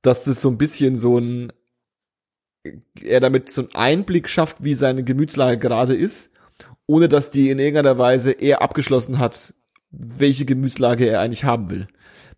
dass 0.00 0.24
das 0.24 0.40
so 0.40 0.48
ein 0.48 0.56
bisschen 0.56 0.96
so 0.96 1.18
ein, 1.18 1.52
er 3.02 3.20
damit 3.20 3.50
so 3.50 3.62
einen 3.62 3.74
Einblick 3.74 4.28
schafft, 4.28 4.62
wie 4.62 4.74
seine 4.74 5.02
Gemütslage 5.02 5.58
gerade 5.58 5.96
ist 5.96 6.30
ohne 6.88 7.08
dass 7.08 7.30
die 7.30 7.50
in 7.50 7.60
irgendeiner 7.60 7.98
Weise 7.98 8.32
eher 8.32 8.62
abgeschlossen 8.62 9.20
hat, 9.20 9.54
welche 9.90 10.44
Gemütslage 10.44 11.06
er 11.06 11.20
eigentlich 11.20 11.44
haben 11.44 11.70
will. 11.70 11.86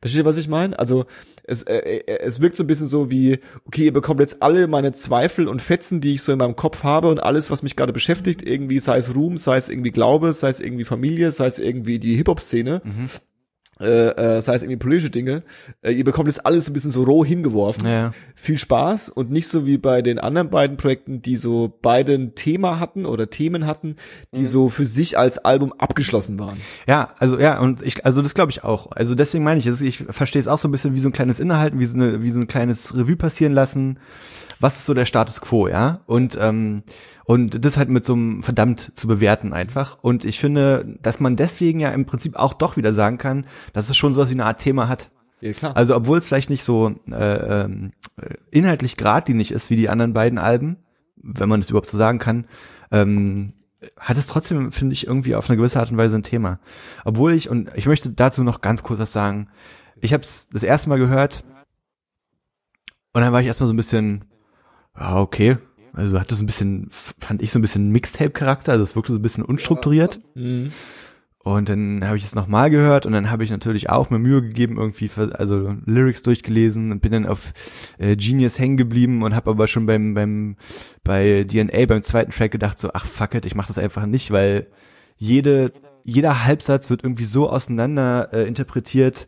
Versteht 0.00 0.22
ihr, 0.22 0.24
was 0.24 0.38
ich 0.38 0.48
meine? 0.48 0.78
Also 0.78 1.04
es, 1.44 1.62
äh, 1.62 1.76
äh, 1.76 2.20
es 2.20 2.40
wirkt 2.40 2.56
so 2.56 2.64
ein 2.64 2.66
bisschen 2.66 2.86
so 2.86 3.10
wie, 3.10 3.38
okay, 3.64 3.84
ihr 3.84 3.92
bekommt 3.92 4.20
jetzt 4.20 4.42
alle 4.42 4.66
meine 4.66 4.92
Zweifel 4.92 5.46
und 5.46 5.62
Fetzen, 5.62 6.00
die 6.00 6.14
ich 6.14 6.22
so 6.22 6.32
in 6.32 6.38
meinem 6.38 6.56
Kopf 6.56 6.82
habe 6.82 7.08
und 7.08 7.22
alles, 7.22 7.50
was 7.50 7.62
mich 7.62 7.76
gerade 7.76 7.92
beschäftigt, 7.92 8.46
irgendwie, 8.46 8.78
sei 8.78 8.98
es 8.98 9.14
Ruhm, 9.14 9.38
sei 9.38 9.56
es 9.56 9.68
irgendwie 9.68 9.90
Glaube, 9.90 10.32
sei 10.32 10.48
es 10.48 10.60
irgendwie 10.60 10.84
Familie, 10.84 11.32
sei 11.32 11.46
es 11.46 11.58
irgendwie 11.58 11.98
die 11.98 12.16
Hip-Hop-Szene. 12.16 12.82
Mhm 12.84 13.10
äh, 13.80 14.36
äh, 14.36 14.42
sei 14.42 14.54
es 14.54 14.62
irgendwie 14.62 14.78
politische 14.78 15.10
Dinge, 15.10 15.42
äh, 15.82 15.92
ihr 15.92 16.04
bekommt 16.04 16.28
jetzt 16.28 16.44
alles 16.44 16.68
ein 16.68 16.72
bisschen 16.72 16.90
so 16.90 17.04
roh 17.04 17.24
hingeworfen. 17.24 17.86
Ja. 17.86 18.12
Viel 18.34 18.58
Spaß 18.58 19.08
und 19.08 19.30
nicht 19.30 19.48
so 19.48 19.66
wie 19.66 19.78
bei 19.78 20.02
den 20.02 20.18
anderen 20.18 20.50
beiden 20.50 20.76
Projekten, 20.76 21.22
die 21.22 21.36
so 21.36 21.78
beide 21.80 22.14
ein 22.14 22.34
Thema 22.34 22.78
hatten 22.78 23.06
oder 23.06 23.30
Themen 23.30 23.66
hatten, 23.66 23.96
die 24.34 24.40
mhm. 24.40 24.46
so 24.46 24.68
für 24.68 24.84
sich 24.84 25.18
als 25.18 25.38
Album 25.38 25.72
abgeschlossen 25.72 26.38
waren. 26.38 26.58
Ja, 26.86 27.14
also 27.18 27.38
ja, 27.38 27.58
und 27.58 27.82
ich, 27.82 28.04
also 28.04 28.22
das 28.22 28.34
glaube 28.34 28.50
ich 28.50 28.64
auch. 28.64 28.92
Also 28.92 29.14
deswegen 29.14 29.44
meine 29.44 29.60
ich, 29.60 29.66
ich 29.66 30.04
verstehe 30.10 30.40
es 30.40 30.48
auch 30.48 30.58
so 30.58 30.68
ein 30.68 30.70
bisschen 30.70 30.94
wie 30.94 31.00
so 31.00 31.08
ein 31.08 31.12
kleines 31.12 31.40
Innehalten, 31.40 31.78
wie 31.78 31.84
so, 31.84 31.96
eine, 31.96 32.22
wie 32.22 32.30
so 32.30 32.40
ein 32.40 32.48
kleines 32.48 32.94
Revue 32.94 33.16
passieren 33.16 33.52
lassen. 33.52 33.98
Was 34.60 34.76
ist 34.76 34.86
so 34.86 34.94
der 34.94 35.06
Status 35.06 35.40
quo, 35.40 35.68
ja? 35.68 36.00
Und 36.06 36.36
ähm, 36.40 36.82
und 37.24 37.64
das 37.64 37.76
halt 37.76 37.88
mit 37.88 38.04
so 38.04 38.12
einem 38.12 38.42
verdammt 38.42 38.96
zu 38.96 39.06
bewerten 39.06 39.52
einfach. 39.52 39.98
Und 40.02 40.24
ich 40.24 40.38
finde, 40.38 40.98
dass 41.00 41.20
man 41.20 41.36
deswegen 41.36 41.80
ja 41.80 41.90
im 41.90 42.04
Prinzip 42.04 42.36
auch 42.36 42.52
doch 42.52 42.76
wieder 42.76 42.92
sagen 42.92 43.18
kann, 43.18 43.46
dass 43.72 43.88
es 43.88 43.96
schon 43.96 44.12
sowas 44.12 44.30
wie 44.30 44.34
eine 44.34 44.44
Art 44.44 44.60
Thema 44.60 44.88
hat. 44.88 45.10
Ja, 45.40 45.52
klar. 45.52 45.76
Also 45.76 45.96
obwohl 45.96 46.18
es 46.18 46.26
vielleicht 46.26 46.50
nicht 46.50 46.64
so 46.64 46.94
äh, 47.10 47.62
äh, 47.62 47.90
inhaltlich 48.50 48.96
geradlinig 48.96 49.52
ist 49.52 49.70
wie 49.70 49.76
die 49.76 49.88
anderen 49.88 50.12
beiden 50.12 50.38
Alben, 50.38 50.76
wenn 51.16 51.48
man 51.48 51.60
das 51.60 51.70
überhaupt 51.70 51.88
so 51.88 51.96
sagen 51.96 52.18
kann, 52.18 52.46
ähm, 52.90 53.54
hat 53.98 54.18
es 54.18 54.26
trotzdem, 54.26 54.72
finde 54.72 54.92
ich, 54.92 55.06
irgendwie 55.06 55.34
auf 55.34 55.48
eine 55.48 55.56
gewisse 55.56 55.80
Art 55.80 55.90
und 55.90 55.96
Weise 55.96 56.16
ein 56.16 56.22
Thema. 56.22 56.60
Obwohl 57.04 57.32
ich, 57.32 57.48
und 57.48 57.70
ich 57.74 57.86
möchte 57.86 58.10
dazu 58.10 58.42
noch 58.44 58.60
ganz 58.60 58.82
kurz 58.82 59.00
was 59.00 59.12
sagen, 59.12 59.48
ich 60.00 60.12
habe 60.12 60.22
es 60.22 60.48
das 60.48 60.62
erste 60.62 60.88
Mal 60.88 60.98
gehört 60.98 61.44
und 63.12 63.22
dann 63.22 63.32
war 63.32 63.40
ich 63.40 63.46
erstmal 63.46 63.68
so 63.68 63.72
ein 63.72 63.78
bisschen, 63.78 64.24
ja, 64.98 65.18
okay, 65.18 65.58
also 65.92 66.18
hat 66.20 66.30
das 66.30 66.40
ein 66.40 66.46
bisschen, 66.46 66.88
fand 66.90 67.42
ich 67.42 67.50
so 67.50 67.58
ein 67.58 67.62
bisschen 67.62 67.90
Mixtape-Charakter, 67.90 68.72
also 68.72 68.84
es 68.84 68.96
wirkte 68.96 69.12
so 69.12 69.18
ein 69.18 69.22
bisschen 69.22 69.44
unstrukturiert. 69.44 70.20
Mhm. 70.34 70.72
Und 71.42 71.70
dann 71.70 72.06
habe 72.06 72.18
ich 72.18 72.24
es 72.24 72.34
nochmal 72.34 72.68
gehört 72.68 73.06
und 73.06 73.12
dann 73.12 73.30
habe 73.30 73.44
ich 73.44 73.50
natürlich 73.50 73.88
auch 73.88 74.10
mir 74.10 74.18
Mühe 74.18 74.42
gegeben, 74.42 74.76
irgendwie, 74.76 75.10
also 75.16 75.74
Lyrics 75.86 76.22
durchgelesen 76.22 76.92
und 76.92 77.00
bin 77.00 77.12
dann 77.12 77.26
auf 77.26 77.54
äh, 77.96 78.14
Genius 78.14 78.58
hängen 78.58 78.76
geblieben 78.76 79.22
und 79.22 79.34
habe 79.34 79.50
aber 79.50 79.66
schon 79.66 79.86
beim, 79.86 80.12
beim, 80.12 80.56
bei 81.02 81.46
DNA, 81.48 81.86
beim 81.86 82.02
zweiten 82.02 82.30
Track 82.30 82.50
gedacht 82.50 82.78
so, 82.78 82.90
ach 82.92 83.06
fuck 83.06 83.34
it, 83.34 83.46
ich 83.46 83.54
mach 83.54 83.66
das 83.66 83.78
einfach 83.78 84.04
nicht, 84.04 84.32
weil 84.32 84.66
jede, 85.16 85.72
jeder 86.04 86.44
Halbsatz 86.44 86.90
wird 86.90 87.04
irgendwie 87.04 87.24
so 87.24 87.48
auseinander 87.48 88.28
äh, 88.34 88.46
interpretiert, 88.46 89.26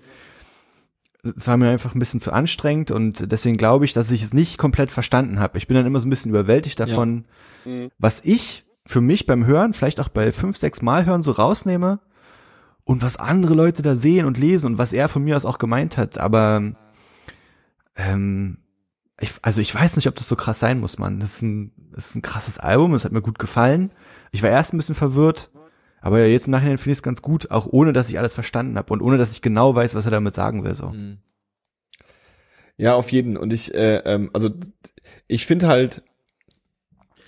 es 1.23 1.47
war 1.47 1.57
mir 1.57 1.71
einfach 1.71 1.95
ein 1.95 1.99
bisschen 1.99 2.21
zu 2.21 2.33
anstrengend 2.33 2.91
und 2.91 3.31
deswegen 3.31 3.57
glaube 3.57 3.85
ich, 3.85 3.93
dass 3.93 4.11
ich 4.11 4.23
es 4.23 4.35
nicht 4.35 4.59
komplett 4.59 4.91
verstanden 4.91 5.39
habe. 5.39 5.59
Ich 5.59 5.69
bin 5.69 5.77
dann 5.77 5.87
immer 5.87 6.01
so 6.01 6.07
ein 6.07 6.11
bisschen 6.11 6.31
überwältigt 6.31 6.81
davon, 6.81 7.27
ja. 7.65 7.71
mhm. 7.71 7.91
was 7.99 8.21
ich 8.25 8.65
für 8.85 9.01
mich 9.01 9.27
beim 9.27 9.47
Hören, 9.47 9.75
vielleicht 9.75 10.01
auch 10.01 10.09
bei 10.09 10.33
fünf, 10.33 10.57
sechs 10.57 10.83
Mal 10.83 11.07
hören, 11.07 11.23
so 11.23 11.31
rausnehme 11.31 12.01
und 12.85 13.03
was 13.03 13.17
andere 13.17 13.55
Leute 13.55 13.83
da 13.83 13.95
sehen 13.95 14.27
und 14.27 14.39
lesen 14.39 14.67
und 14.67 14.79
was 14.79 14.93
er 14.93 15.09
von 15.09 15.23
mir 15.23 15.37
aus 15.37 15.45
auch 15.45 15.59
gemeint 15.59 15.97
hat. 15.97 16.19
Aber 16.19 16.73
ähm, 17.95 18.59
ich, 19.21 19.33
also 19.43 19.61
ich 19.61 19.73
weiß 19.73 19.95
nicht, 19.97 20.09
ob 20.09 20.17
das 20.17 20.29
so 20.29 20.35
krass 20.35 20.59
sein 20.59 20.81
muss, 20.81 20.99
Mann. 20.99 21.21
Das 21.21 21.35
ist 21.35 21.43
ein, 21.43 21.73
das 21.95 22.11
ist 22.11 22.17
ein 22.17 22.23
krasses 22.23 22.59
Album, 22.59 22.95
es 22.95 23.05
hat 23.05 23.13
mir 23.13 23.23
gut 23.23 23.39
gefallen. 23.39 23.93
Ich 24.33 24.43
war 24.43 24.51
erst 24.51 24.75
ein 24.75 24.79
bisschen 24.79 24.97
verwirrt, 24.97 25.51
aber 26.03 26.27
jetzt 26.27 26.47
im 26.47 26.51
Nachhinein 26.51 26.77
finde 26.77 26.93
ich 26.93 26.99
es 26.99 27.03
ganz 27.03 27.23
gut, 27.23 27.51
auch 27.51 27.67
ohne, 27.67 27.93
dass 27.93 28.11
ich 28.11 28.19
alles 28.19 28.35
verstanden 28.35 28.77
habe 28.77 28.93
und 28.93 29.01
ohne, 29.01 29.17
dass 29.17 29.33
ich 29.33 29.41
genau 29.41 29.75
weiß, 29.75 29.95
was 29.95 30.05
er 30.05 30.11
damit 30.11 30.35
sagen 30.35 30.65
will. 30.65 30.75
So. 30.75 30.91
Mhm. 30.91 31.19
Ja, 32.77 32.95
auf 32.95 33.11
jeden. 33.13 33.37
Und 33.37 33.53
ich, 33.53 33.73
äh, 33.73 34.03
ähm, 34.05 34.31
also 34.33 34.51
ich 35.29 35.47
finde 35.47 35.69
halt, 35.69 36.03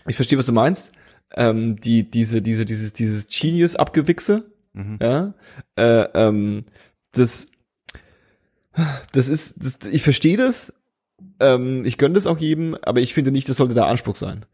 ich 0.06 0.16
verstehe, 0.16 0.38
was 0.38 0.46
du 0.46 0.52
meinst. 0.52 0.92
Ähm, 1.36 1.80
die, 1.80 2.08
diese, 2.10 2.42
diese, 2.42 2.66
dieses, 2.66 2.92
dieses 2.92 3.28
Genius-Abgewichse, 3.28 4.50
Mhm. 4.74 4.98
ja, 5.00 5.34
äh, 5.76 6.08
ähm, 6.14 6.64
das, 7.12 7.48
das 9.12 9.28
ist, 9.28 9.64
das, 9.64 9.78
ich 9.90 10.02
verstehe 10.02 10.36
das, 10.36 10.74
ähm, 11.38 11.84
ich 11.84 11.96
gönne 11.96 12.14
das 12.14 12.26
auch 12.26 12.38
jedem, 12.38 12.74
aber 12.82 13.00
ich 13.00 13.14
finde 13.14 13.30
nicht, 13.30 13.48
das 13.48 13.58
sollte 13.58 13.74
der 13.74 13.86
Anspruch 13.86 14.16
sein. 14.16 14.44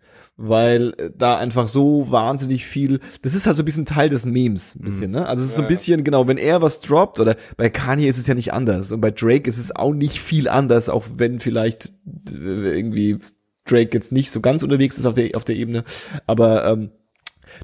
Weil 0.43 0.95
äh, 0.97 1.11
da 1.15 1.37
einfach 1.37 1.69
so 1.69 2.11
wahnsinnig 2.11 2.65
viel, 2.65 3.01
das 3.21 3.35
ist 3.35 3.47
halt 3.47 3.59
so 3.59 3.63
ein 3.63 3.67
bisschen 3.67 3.85
Teil 3.85 4.09
des 4.09 4.25
Memes, 4.25 4.75
ein 4.75 4.81
bisschen, 4.81 5.11
ne? 5.11 5.27
Also 5.27 5.43
es 5.43 5.51
ist 5.51 5.57
so 5.57 5.61
ein 5.61 5.69
bisschen, 5.69 6.03
genau, 6.03 6.27
wenn 6.29 6.39
er 6.39 6.63
was 6.63 6.81
droppt, 6.81 7.21
oder 7.21 7.37
bei 7.59 7.69
Kanye 7.69 8.09
ist 8.09 8.17
es 8.17 8.27
ja 8.27 8.33
nicht 8.33 8.55
anders, 8.55 8.91
und 8.91 9.03
bei 9.03 9.11
Drake 9.11 9.47
ist 9.47 9.59
es 9.59 9.77
auch 9.77 9.93
nicht 9.93 10.19
viel 10.19 10.49
anders, 10.49 10.89
auch 10.89 11.05
wenn 11.19 11.41
vielleicht 11.41 11.93
äh, 12.31 12.75
irgendwie 12.75 13.19
Drake 13.67 13.91
jetzt 13.93 14.13
nicht 14.13 14.31
so 14.31 14.41
ganz 14.41 14.63
unterwegs 14.63 14.97
ist 14.97 15.05
auf 15.05 15.15
der, 15.15 15.37
auf 15.37 15.45
der 15.45 15.57
Ebene, 15.57 15.85
aber 16.27 16.65
ähm, 16.65 16.91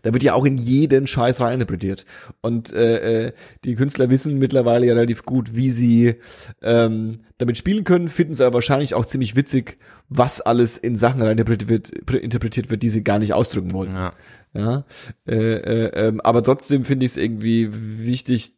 da 0.02 0.12
wird 0.12 0.22
ja 0.22 0.34
auch 0.34 0.44
in 0.44 0.58
jeden 0.58 1.06
Scheiß 1.06 1.40
reininterpretiert. 1.40 2.04
Und 2.40 2.72
äh, 2.72 3.26
äh, 3.26 3.32
die 3.64 3.74
Künstler 3.74 4.10
wissen 4.10 4.38
mittlerweile 4.38 4.86
ja 4.86 4.94
relativ 4.94 5.24
gut, 5.24 5.54
wie 5.54 5.70
sie 5.70 6.16
ähm, 6.62 7.20
damit 7.38 7.56
spielen 7.56 7.84
können, 7.84 8.08
finden 8.08 8.32
es 8.32 8.40
aber 8.40 8.54
wahrscheinlich 8.54 8.94
auch 8.94 9.06
ziemlich 9.06 9.36
witzig, 9.36 9.78
was 10.08 10.40
alles 10.40 10.78
in 10.78 10.96
Sachen 10.96 11.22
reininterpretiert 11.22 11.68
wird, 11.68 12.10
interpretiert 12.14 12.70
wird, 12.70 12.82
die 12.82 12.90
sie 12.90 13.02
gar 13.02 13.18
nicht 13.18 13.32
ausdrücken 13.32 13.72
wollen. 13.72 13.94
Ja. 13.94 14.12
Ja, 14.54 14.84
äh, 15.28 15.34
äh, 15.34 16.08
ähm, 16.08 16.20
aber 16.22 16.42
trotzdem 16.42 16.84
finde 16.84 17.04
ich 17.04 17.12
es 17.12 17.16
irgendwie 17.18 17.68
wichtig, 17.72 18.54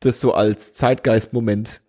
das 0.00 0.20
so 0.20 0.34
als 0.34 0.74
Zeitgeistmoment 0.74 1.80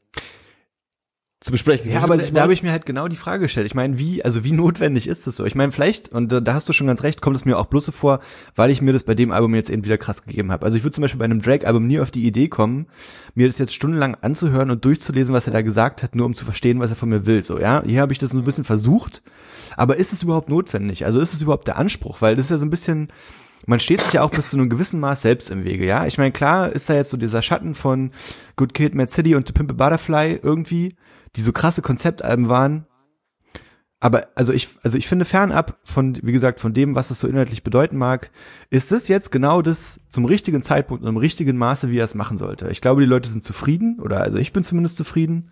zu 1.46 1.52
besprechen. 1.52 1.92
Ja, 1.92 2.02
aber 2.02 2.18
da 2.18 2.42
habe 2.42 2.54
ich 2.54 2.64
mir 2.64 2.72
halt 2.72 2.88
genau 2.88 3.08
die 3.08 3.16
Frage 3.16 3.44
gestellt. 3.44 3.68
Ich 3.68 3.76
meine, 3.76 4.00
wie, 4.00 4.26
also 4.26 4.44
wie 4.44 4.52
notwendig 4.52 5.08
ist 5.08 5.28
das 5.28 5.36
so? 5.36 5.46
Ich 5.46 5.54
meine, 5.54 5.72
vielleicht, 5.72 6.10
und 6.10 6.30
da, 6.30 6.42
hast 6.56 6.68
du 6.68 6.74
schon 6.74 6.88
ganz 6.88 7.04
recht, 7.04 7.22
kommt 7.22 7.36
es 7.36 7.46
mir 7.46 7.60
auch 7.60 7.68
bloß 7.68 7.86
so 7.86 7.92
vor, 7.92 8.20
weil 8.56 8.72
ich 8.72 8.82
mir 8.82 8.94
das 8.94 9.04
bei 9.04 9.14
dem 9.14 9.32
Album 9.32 9.54
jetzt 9.54 9.70
eben 9.70 9.86
wieder 9.86 10.00
krass 10.00 10.24
gegeben 10.24 10.52
habe. 10.52 10.66
Also 10.66 10.76
ich 10.76 10.84
würde 10.84 10.96
zum 10.96 11.04
Beispiel 11.04 11.20
bei 11.20 11.26
einem 11.26 11.44
Drake-Album 11.44 11.86
nie 11.86 12.00
auf 12.00 12.10
die 12.10 12.26
Idee 12.26 12.48
kommen, 12.48 12.88
mir 13.36 13.46
das 13.46 13.60
jetzt 13.60 13.76
stundenlang 13.76 14.16
anzuhören 14.22 14.72
und 14.72 14.84
durchzulesen, 14.86 15.36
was 15.36 15.46
er 15.46 15.54
da 15.54 15.62
gesagt 15.62 16.02
hat, 16.02 16.16
nur 16.16 16.26
um 16.26 16.34
zu 16.34 16.46
verstehen, 16.46 16.80
was 16.80 16.90
er 16.90 16.96
von 16.96 17.10
mir 17.10 17.28
will. 17.28 17.44
So, 17.44 17.60
ja, 17.60 17.84
hier 17.86 18.02
habe 18.02 18.12
ich 18.12 18.18
das 18.18 18.32
so 18.32 18.38
ein 18.38 18.44
bisschen 18.44 18.64
versucht. 18.64 19.22
Aber 19.78 19.98
ist 19.98 20.14
es 20.14 20.24
überhaupt 20.24 20.50
notwendig? 20.50 21.06
Also 21.06 21.20
ist 21.20 21.36
es 21.36 21.44
überhaupt 21.44 21.68
der 21.68 21.78
Anspruch? 21.78 22.24
Weil 22.24 22.36
das 22.36 22.46
ist 22.46 22.52
ja 22.52 22.58
so 22.58 22.66
ein 22.66 22.72
bisschen, 22.72 23.10
man 23.66 23.80
steht 23.80 24.02
sich 24.02 24.14
ja 24.14 24.22
auch 24.22 24.32
bis 24.32 24.50
zu 24.50 24.58
einem 24.58 24.70
gewissen 24.70 25.00
Maß 25.00 25.22
selbst 25.22 25.50
im 25.50 25.64
Wege, 25.64 25.86
ja. 25.86 26.06
Ich 26.06 26.18
meine, 26.18 26.32
klar 26.32 26.72
ist 26.72 26.90
da 26.90 26.94
jetzt 26.94 27.10
so 27.10 27.18
dieser 27.18 27.42
Schatten 27.42 27.76
von 27.76 28.12
Good 28.56 28.74
Kid, 28.74 28.96
Mad 28.96 29.12
City 29.12 29.36
und 29.36 29.48
The 29.48 29.54
Pimp 29.54 29.72
a 29.72 29.74
Butterfly 29.74 30.40
irgendwie, 30.42 30.96
die 31.36 31.42
so 31.42 31.52
krasse 31.52 31.82
Konzeptalben 31.82 32.50
waren. 32.50 32.86
Aber 34.00 34.28
also 34.36 34.54
ich, 34.54 34.70
also 34.84 34.98
ich 34.98 35.08
finde 35.08 35.26
fernab 35.26 35.80
von, 35.84 36.18
wie 36.22 36.32
gesagt, 36.32 36.60
von 36.60 36.74
dem, 36.74 36.96
was 36.96 37.10
es 37.10 37.20
so 37.20 37.28
inhaltlich 37.28 37.64
bedeuten 37.64 37.98
mag, 37.98 38.30
ist 38.70 38.92
es 38.92 39.08
jetzt 39.08 39.32
genau 39.32 39.62
das 39.62 40.00
zum 40.10 40.26
richtigen 40.26 40.62
Zeitpunkt 40.62 41.02
und 41.04 41.10
im 41.10 41.18
richtigen 41.18 41.58
Maße, 41.58 41.90
wie 41.90 41.98
er 41.98 42.06
es 42.06 42.14
machen 42.14 42.38
sollte. 42.38 42.70
Ich 42.70 42.82
glaube, 42.82 43.02
die 43.02 43.08
Leute 43.08 43.30
sind 43.30 43.44
zufrieden, 43.44 44.00
oder 44.00 44.22
also 44.22 44.38
ich 44.38 44.54
bin 44.54 44.64
zumindest 44.64 44.98
zufrieden. 44.98 45.50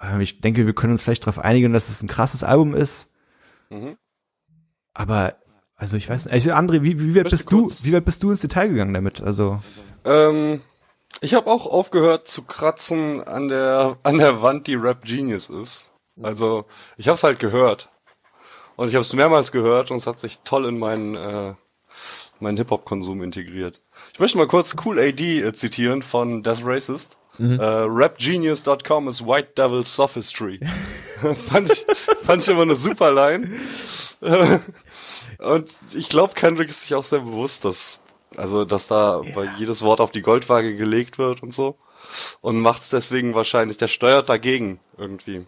Ähm, 0.00 0.20
Ich 0.20 0.40
denke, 0.40 0.66
wir 0.66 0.74
können 0.74 0.92
uns 0.92 1.02
vielleicht 1.02 1.22
darauf 1.22 1.38
einigen, 1.38 1.72
dass 1.72 1.90
es 1.90 2.02
ein 2.02 2.08
krasses 2.08 2.42
Album 2.42 2.74
ist. 2.74 3.10
Mhm. 3.70 3.96
Aber, 4.92 5.36
also 5.80 5.96
ich 5.96 6.08
weiß 6.08 6.26
nicht, 6.26 6.32
also 6.34 6.50
André, 6.52 6.82
wie, 6.82 7.00
wie 7.00 7.14
weit 7.16 7.30
bist 7.30 7.50
du, 7.50 7.62
kurz- 7.62 7.84
wie 7.84 7.92
weit 7.92 8.04
bist 8.04 8.22
du 8.22 8.30
ins 8.30 8.40
Detail 8.42 8.68
gegangen 8.68 8.94
damit? 8.94 9.20
Also, 9.20 9.58
Ähm, 10.04 10.60
ich 11.20 11.34
habe 11.34 11.50
auch 11.50 11.66
aufgehört 11.66 12.28
zu 12.28 12.42
kratzen 12.42 13.22
an 13.24 13.48
der 13.48 13.96
an 14.04 14.18
der 14.18 14.42
Wand, 14.42 14.66
die 14.68 14.76
Rap 14.76 15.04
Genius 15.04 15.48
ist. 15.48 15.90
Also 16.22 16.64
ich 16.96 17.08
habe 17.08 17.14
es 17.16 17.22
halt 17.24 17.38
gehört 17.38 17.88
und 18.76 18.88
ich 18.88 18.94
habe 18.94 19.02
es 19.04 19.12
mehrmals 19.12 19.50
gehört 19.52 19.90
und 19.90 19.96
es 19.96 20.06
hat 20.06 20.20
sich 20.20 20.40
toll 20.44 20.66
in 20.66 20.78
meinen 20.78 21.14
äh, 21.16 21.54
meinen 22.40 22.56
Hip 22.56 22.70
Hop 22.70 22.84
Konsum 22.84 23.22
integriert. 23.22 23.80
Ich 24.14 24.20
möchte 24.20 24.38
mal 24.38 24.46
kurz 24.46 24.76
Cool 24.84 24.98
AD 24.98 25.20
äh, 25.40 25.52
zitieren 25.52 26.02
von 26.02 26.42
Death 26.42 26.60
Racist. 26.64 27.16
Äh, 27.38 27.54
rapgenius.com 27.62 29.08
is 29.08 29.24
White 29.24 29.52
Devil's 29.56 29.94
Sophistry. 29.96 30.60
fand, 31.48 31.70
ich, 31.70 31.86
fand 32.22 32.42
ich 32.42 32.48
immer 32.50 32.62
eine 32.62 32.74
super 32.74 33.12
Line. 33.12 33.50
Und 35.42 35.74
ich 35.94 36.08
glaube, 36.08 36.34
Kendrick 36.34 36.68
ist 36.68 36.82
sich 36.82 36.94
auch 36.94 37.04
sehr 37.04 37.20
bewusst, 37.20 37.64
dass, 37.64 38.00
also, 38.36 38.64
dass 38.64 38.86
da 38.88 39.22
bei 39.34 39.48
jedes 39.58 39.82
Wort 39.82 40.00
auf 40.00 40.10
die 40.10 40.22
Goldwaage 40.22 40.76
gelegt 40.76 41.18
wird 41.18 41.42
und 41.42 41.52
so. 41.54 41.76
Und 42.40 42.60
macht 42.60 42.82
es 42.82 42.90
deswegen 42.90 43.34
wahrscheinlich, 43.34 43.76
der 43.76 43.88
steuert 43.88 44.28
dagegen 44.28 44.80
irgendwie. 44.98 45.46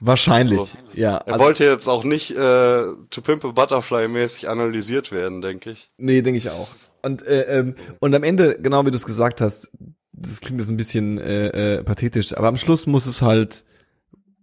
Wahrscheinlich, 0.00 0.58
So. 0.58 0.78
ja. 0.94 1.16
Er 1.18 1.34
Also, 1.34 1.44
wollte 1.44 1.64
jetzt 1.64 1.88
auch 1.88 2.04
nicht 2.04 2.30
äh, 2.30 2.34
To 2.36 3.20
Pimp 3.22 3.44
a 3.44 3.48
Butterfly 3.52 4.08
mäßig 4.08 4.48
analysiert 4.48 5.12
werden, 5.12 5.42
denke 5.42 5.70
ich. 5.72 5.90
nee, 5.98 6.22
denke 6.22 6.38
ich 6.38 6.50
auch. 6.50 6.68
Und, 7.02 7.26
äh, 7.26 7.42
ähm, 7.58 7.74
und 8.00 8.14
am 8.14 8.22
Ende, 8.22 8.58
genau 8.60 8.84
wie 8.86 8.90
du 8.90 8.96
es 8.96 9.06
gesagt 9.06 9.40
hast, 9.40 9.70
das 10.12 10.40
klingt 10.40 10.60
jetzt 10.60 10.70
ein 10.70 10.76
bisschen 10.76 11.18
äh, 11.18 11.76
äh, 11.78 11.82
pathetisch, 11.84 12.36
aber 12.36 12.48
am 12.48 12.56
Schluss 12.56 12.86
muss 12.86 13.06
es 13.06 13.22
halt 13.22 13.64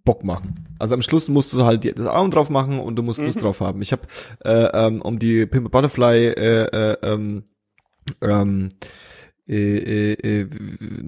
Bock 0.07 0.23
machen. 0.23 0.65
Also 0.79 0.93
am 0.93 1.01
Schluss 1.01 1.27
musst 1.27 1.51
du 1.53 1.65
halt 1.65 1.83
das 1.99 2.07
Augen 2.07 2.31
drauf 2.31 2.49
machen 2.49 2.79
und 2.79 2.95
du 2.95 3.03
musst 3.03 3.19
Lust 3.19 3.43
drauf 3.43 3.59
haben. 3.59 3.81
Ich 3.81 3.91
habe 3.91 4.03
äh, 4.45 4.69
ähm, 4.73 5.01
um 5.01 5.19
die 5.19 5.45
Pimp 5.45 5.65
a 5.65 5.69
Butterfly 5.69 6.27
äh, 6.27 6.63
äh, 6.63 6.97
ähm, 7.03 7.43
ähm, 8.21 8.69
äh, 9.49 10.13
äh, 10.13 10.13
äh, 10.13 10.49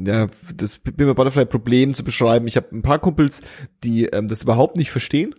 ja, 0.05 0.27
das 0.53 0.79
Pimp 0.79 1.09
a 1.09 1.13
Butterfly 1.13 1.45
Problem 1.45 1.93
zu 1.93 2.03
beschreiben. 2.03 2.45
Ich 2.47 2.57
habe 2.57 2.75
ein 2.75 2.81
paar 2.81 2.99
Kumpels, 2.99 3.41
die 3.85 4.05
ähm, 4.07 4.27
das 4.27 4.43
überhaupt 4.43 4.75
nicht 4.75 4.91
verstehen 4.91 5.33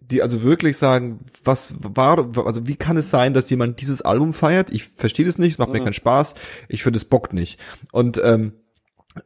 die 0.00 0.22
also 0.22 0.42
wirklich 0.42 0.76
sagen, 0.76 1.20
was 1.44 1.74
war, 1.78 2.36
also 2.46 2.66
wie 2.66 2.74
kann 2.74 2.96
es 2.96 3.10
sein, 3.10 3.32
dass 3.32 3.48
jemand 3.50 3.80
dieses 3.80 4.02
Album 4.02 4.32
feiert? 4.32 4.70
Ich 4.70 4.88
verstehe 4.88 5.24
das 5.24 5.38
nicht, 5.38 5.52
es 5.52 5.58
macht 5.58 5.70
mir 5.70 5.80
keinen 5.80 5.92
Spaß, 5.92 6.34
ich 6.68 6.82
finde 6.82 6.96
es 6.96 7.04
bockt 7.04 7.32
nicht. 7.32 7.60
Und 7.92 8.20
ähm, 8.22 8.54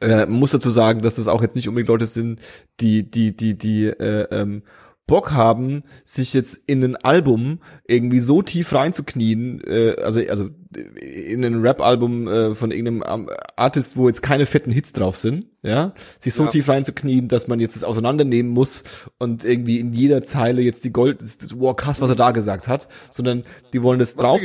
äh, 0.01 0.27
muss 0.27 0.53
dazu 0.53 0.70
sagen, 0.70 1.03
dass 1.03 1.16
das 1.16 1.29
auch 1.29 1.42
jetzt 1.42 1.57
nicht 1.57 1.68
unbedingt 1.68 1.88
Leute 1.88 2.07
sind, 2.07 2.40
die, 2.81 3.11
die, 3.11 3.37
die, 3.37 3.57
die 3.57 3.87
äh, 3.87 4.27
ähm, 4.31 4.62
Bock 5.07 5.33
haben, 5.33 5.85
sich 6.05 6.35
jetzt 6.35 6.61
in 6.66 6.85
ein 6.85 6.96
Album 6.96 7.61
irgendwie 7.87 8.20
so 8.20 8.42
tief 8.42 8.72
reinzuknien, 8.72 9.61
äh, 9.66 9.96
also 10.03 10.20
also 10.20 10.51
in 10.76 11.44
ein 11.44 11.61
Rap-Album 11.62 12.28
äh, 12.28 12.54
von 12.54 12.70
irgendeinem 12.70 13.02
ähm, 13.07 13.31
Artist, 13.57 13.96
wo 13.96 14.07
jetzt 14.07 14.22
keine 14.22 14.44
fetten 14.46 14.70
Hits 14.70 14.92
drauf 14.92 15.16
sind, 15.16 15.46
ja, 15.62 15.94
sich 16.18 16.35
so 16.35 16.44
Ja. 16.44 16.50
tief 16.50 16.68
reinzuknien, 16.68 17.28
dass 17.28 17.48
man 17.48 17.59
jetzt 17.59 17.74
das 17.76 17.85
auseinandernehmen 17.85 18.52
muss 18.52 18.85
und 19.18 19.44
irgendwie 19.44 19.81
in 19.81 19.92
jeder 19.92 20.22
Zeile 20.22 20.61
jetzt 20.62 20.85
die 20.85 20.92
Gold, 20.92 21.22
das, 21.22 21.38
das 21.38 21.59
wow, 21.59 21.74
krass, 21.74 22.00
was 22.00 22.11
er 22.11 22.16
da 22.16 22.33
gesagt 22.33 22.68
hat, 22.68 22.88
sondern 23.11 23.44
die 23.72 23.83
wollen 23.83 23.98
das 23.98 24.16
Was 24.16 24.24
drauf, 24.24 24.40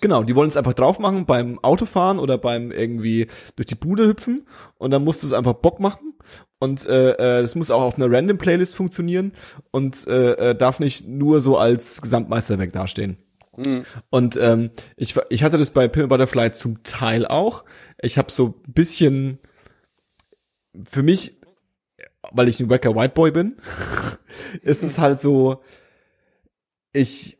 genau, 0.00 0.22
die 0.22 0.34
wollen 0.34 0.48
es 0.48 0.56
einfach 0.56 0.74
drauf 0.74 0.98
machen 0.98 1.26
beim 1.26 1.58
Autofahren 1.58 2.18
oder 2.18 2.38
beim 2.38 2.70
irgendwie 2.70 3.26
durch 3.56 3.66
die 3.66 3.74
Bude 3.74 4.06
hüpfen 4.08 4.46
und 4.78 4.90
dann 4.92 5.04
musst 5.04 5.22
du 5.22 5.26
es 5.26 5.32
einfach 5.32 5.54
Bock 5.54 5.78
machen 5.78 6.14
und 6.58 6.86
äh, 6.86 7.10
äh, 7.12 7.42
das 7.42 7.54
muss 7.54 7.70
auch 7.70 7.82
auf 7.82 7.96
einer 7.98 8.10
Random 8.10 8.38
Playlist 8.38 8.74
funktionieren 8.76 9.32
und 9.72 10.06
äh, 10.06 10.50
äh, 10.50 10.54
darf 10.54 10.80
nicht 10.80 11.06
nur 11.06 11.40
so 11.40 11.58
als 11.58 12.00
Gesamtmeisterwerk 12.00 12.72
dastehen. 12.72 13.18
Und 14.10 14.36
ähm, 14.36 14.70
ich, 14.96 15.14
ich 15.30 15.42
hatte 15.42 15.58
das 15.58 15.70
bei 15.70 15.88
Pimp 15.88 16.08
Butterfly 16.08 16.52
zum 16.52 16.82
Teil 16.82 17.26
auch. 17.26 17.64
Ich 18.00 18.18
habe 18.18 18.30
so 18.30 18.62
ein 18.66 18.72
bisschen 18.72 19.38
für 20.84 21.02
mich, 21.02 21.40
weil 22.32 22.48
ich 22.48 22.60
ein 22.60 22.68
wacker 22.68 22.94
White 22.94 23.14
Boy 23.14 23.30
bin, 23.30 23.56
ist 24.62 24.82
es 24.82 24.98
halt 24.98 25.18
so, 25.20 25.62
ich 26.92 27.38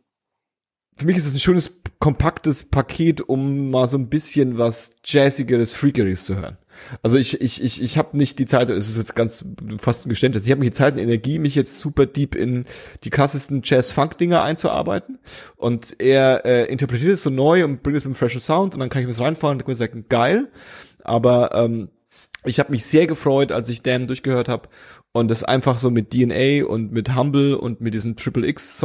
für 0.96 1.06
mich 1.06 1.16
ist 1.16 1.26
es 1.26 1.34
ein 1.34 1.40
schönes, 1.40 1.80
kompaktes 1.98 2.64
Paket, 2.64 3.20
um 3.20 3.70
mal 3.70 3.86
so 3.86 3.98
ein 3.98 4.08
bisschen 4.08 4.58
was 4.58 4.96
Jazzigeres, 5.04 5.72
Freakiges 5.72 6.24
zu 6.24 6.36
hören. 6.36 6.56
Also 7.02 7.18
ich, 7.18 7.40
ich, 7.40 7.62
ich, 7.62 7.82
ich 7.82 7.98
habe 7.98 8.16
nicht 8.16 8.38
die 8.38 8.46
Zeit, 8.46 8.70
es 8.70 8.88
ist 8.88 8.96
jetzt 8.96 9.14
ganz 9.14 9.44
fast 9.78 10.06
ein 10.06 10.10
Geständnis, 10.10 10.44
ich 10.44 10.50
habe 10.50 10.60
nicht 10.60 10.74
die 10.74 10.76
Zeit 10.76 10.94
und 10.94 11.00
Energie, 11.00 11.38
mich 11.38 11.54
jetzt 11.54 11.78
super 11.78 12.06
deep 12.06 12.34
in 12.34 12.64
die 13.04 13.10
krassesten 13.10 13.62
Jazz-Funk-Dinger 13.64 14.42
einzuarbeiten. 14.42 15.18
Und 15.56 15.96
er 16.00 16.44
äh, 16.44 16.64
interpretiert 16.64 17.12
es 17.12 17.22
so 17.22 17.30
neu 17.30 17.64
und 17.64 17.82
bringt 17.82 17.96
es 17.96 18.04
mit 18.04 18.10
einem 18.10 18.14
freshen 18.14 18.40
Sound 18.40 18.74
und 18.74 18.80
dann 18.80 18.88
kann 18.88 19.02
ich 19.02 19.08
das 19.08 19.20
reinfahren 19.20 19.56
und 19.56 19.64
kann 19.64 19.70
mir 19.70 19.76
sagen, 19.76 20.06
geil. 20.08 20.50
Aber 21.02 21.54
ähm, 21.54 21.88
ich 22.44 22.58
habe 22.58 22.72
mich 22.72 22.84
sehr 22.86 23.06
gefreut, 23.06 23.52
als 23.52 23.68
ich 23.68 23.82
Damn 23.82 24.06
durchgehört 24.06 24.48
habe 24.48 24.68
und 25.12 25.30
das 25.30 25.44
einfach 25.44 25.78
so 25.78 25.90
mit 25.90 26.10
DNA 26.10 26.66
und 26.66 26.92
mit 26.92 27.14
Humble 27.14 27.54
und 27.54 27.80
mit 27.80 27.94
diesem 27.94 28.16
Triple 28.16 28.46
X 28.46 28.78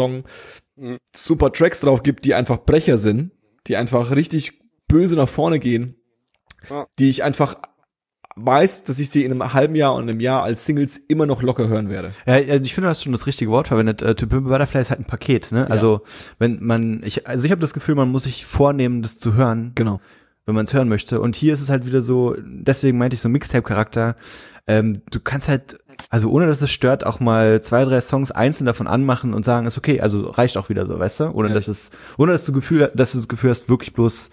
Super 1.16 1.52
Tracks 1.52 1.82
drauf 1.82 2.04
gibt, 2.04 2.26
die 2.26 2.34
einfach 2.34 2.58
Brecher 2.66 2.98
sind 2.98 3.32
die 3.68 3.78
einfach 3.78 4.10
richtig 4.16 4.60
böse 4.88 5.16
nach 5.16 5.30
vorne 5.30 5.60
gehen, 5.60 5.96
Ja. 6.68 6.88
die 6.98 7.12
ich 7.12 7.24
einfach 7.24 7.56
weiß, 8.36 8.86
dass 8.86 8.98
ich 9.00 9.10
sie 9.12 9.24
in 9.24 9.32
einem 9.32 9.54
halben 9.54 9.76
Jahr 9.76 9.94
und 9.94 10.04
einem 10.10 10.20
Jahr 10.20 10.42
als 10.44 10.66
Singles 10.66 10.98
immer 10.98 11.26
noch 11.28 11.44
locker 11.44 11.68
hören 11.68 11.90
werde. 11.92 12.12
Ja, 12.26 12.34
also 12.36 12.64
ich 12.64 12.74
finde, 12.74 12.86
du 12.88 12.90
hast 12.90 13.04
schon 13.04 13.12
das 13.12 13.28
richtige 13.28 13.52
Wort 13.52 13.68
verwendet. 13.68 14.02
Äh, 14.02 14.16
To 14.16 14.26
Pimp 14.26 14.48
Butterfly 14.48 14.82
ist 14.82 14.90
halt 14.90 15.00
ein 15.00 15.06
Paket, 15.06 15.52
ne? 15.52 15.70
Also 15.70 16.02
wenn 16.40 16.58
man, 16.64 17.04
ich, 17.04 17.28
also 17.28 17.46
ich 17.46 17.52
habe 17.52 17.62
das 17.62 17.74
Gefühl, 17.74 17.94
man 17.96 18.10
muss 18.10 18.24
sich 18.24 18.46
vornehmen, 18.46 19.02
das 19.04 19.20
zu 19.20 19.34
hören, 19.36 19.74
Genau. 19.76 20.00
wenn 20.46 20.56
man 20.56 20.66
es 20.66 20.74
hören 20.74 20.90
möchte. 20.90 21.22
Und 21.22 21.36
hier 21.36 21.54
ist 21.54 21.62
es 21.62 21.70
halt 21.70 21.86
wieder 21.86 22.02
so, 22.02 22.36
deswegen 22.44 22.98
meinte 22.98 23.14
ich 23.14 23.22
so 23.22 23.30
Mixtape-Charakter. 23.30 24.16
Ähm, 24.72 25.02
du 25.12 25.20
kannst 25.20 25.50
halt, 25.50 25.80
also 26.10 26.32
ohne 26.32 26.48
dass 26.48 26.62
es 26.62 26.72
stört, 26.72 27.06
auch 27.06 27.20
mal 27.20 27.62
zwei, 27.62 27.84
drei 27.84 28.00
Songs 28.00 28.32
einzeln 28.32 28.66
davon 28.66 28.88
anmachen 28.88 29.34
und 29.34 29.44
sagen, 29.44 29.68
ist 29.68 29.78
okay, 29.78 30.00
also 30.00 30.30
reicht 30.30 30.56
auch 30.56 30.70
wieder 30.70 30.88
so, 30.88 30.98
weißt 30.98 31.20
du? 31.20 31.24
Ohne 31.32 31.50
Ja. 31.50 31.56
dass 31.56 31.68
es, 31.68 31.92
ohne 32.18 32.32
dass 32.32 32.46
du 32.46 32.54
Gefühl, 32.54 32.90
dass 32.96 33.12
du 33.12 33.18
das 33.18 33.28
Gefühl 33.28 33.50
hast, 33.50 33.68
wirklich 33.68 33.94
bloß 33.94 34.32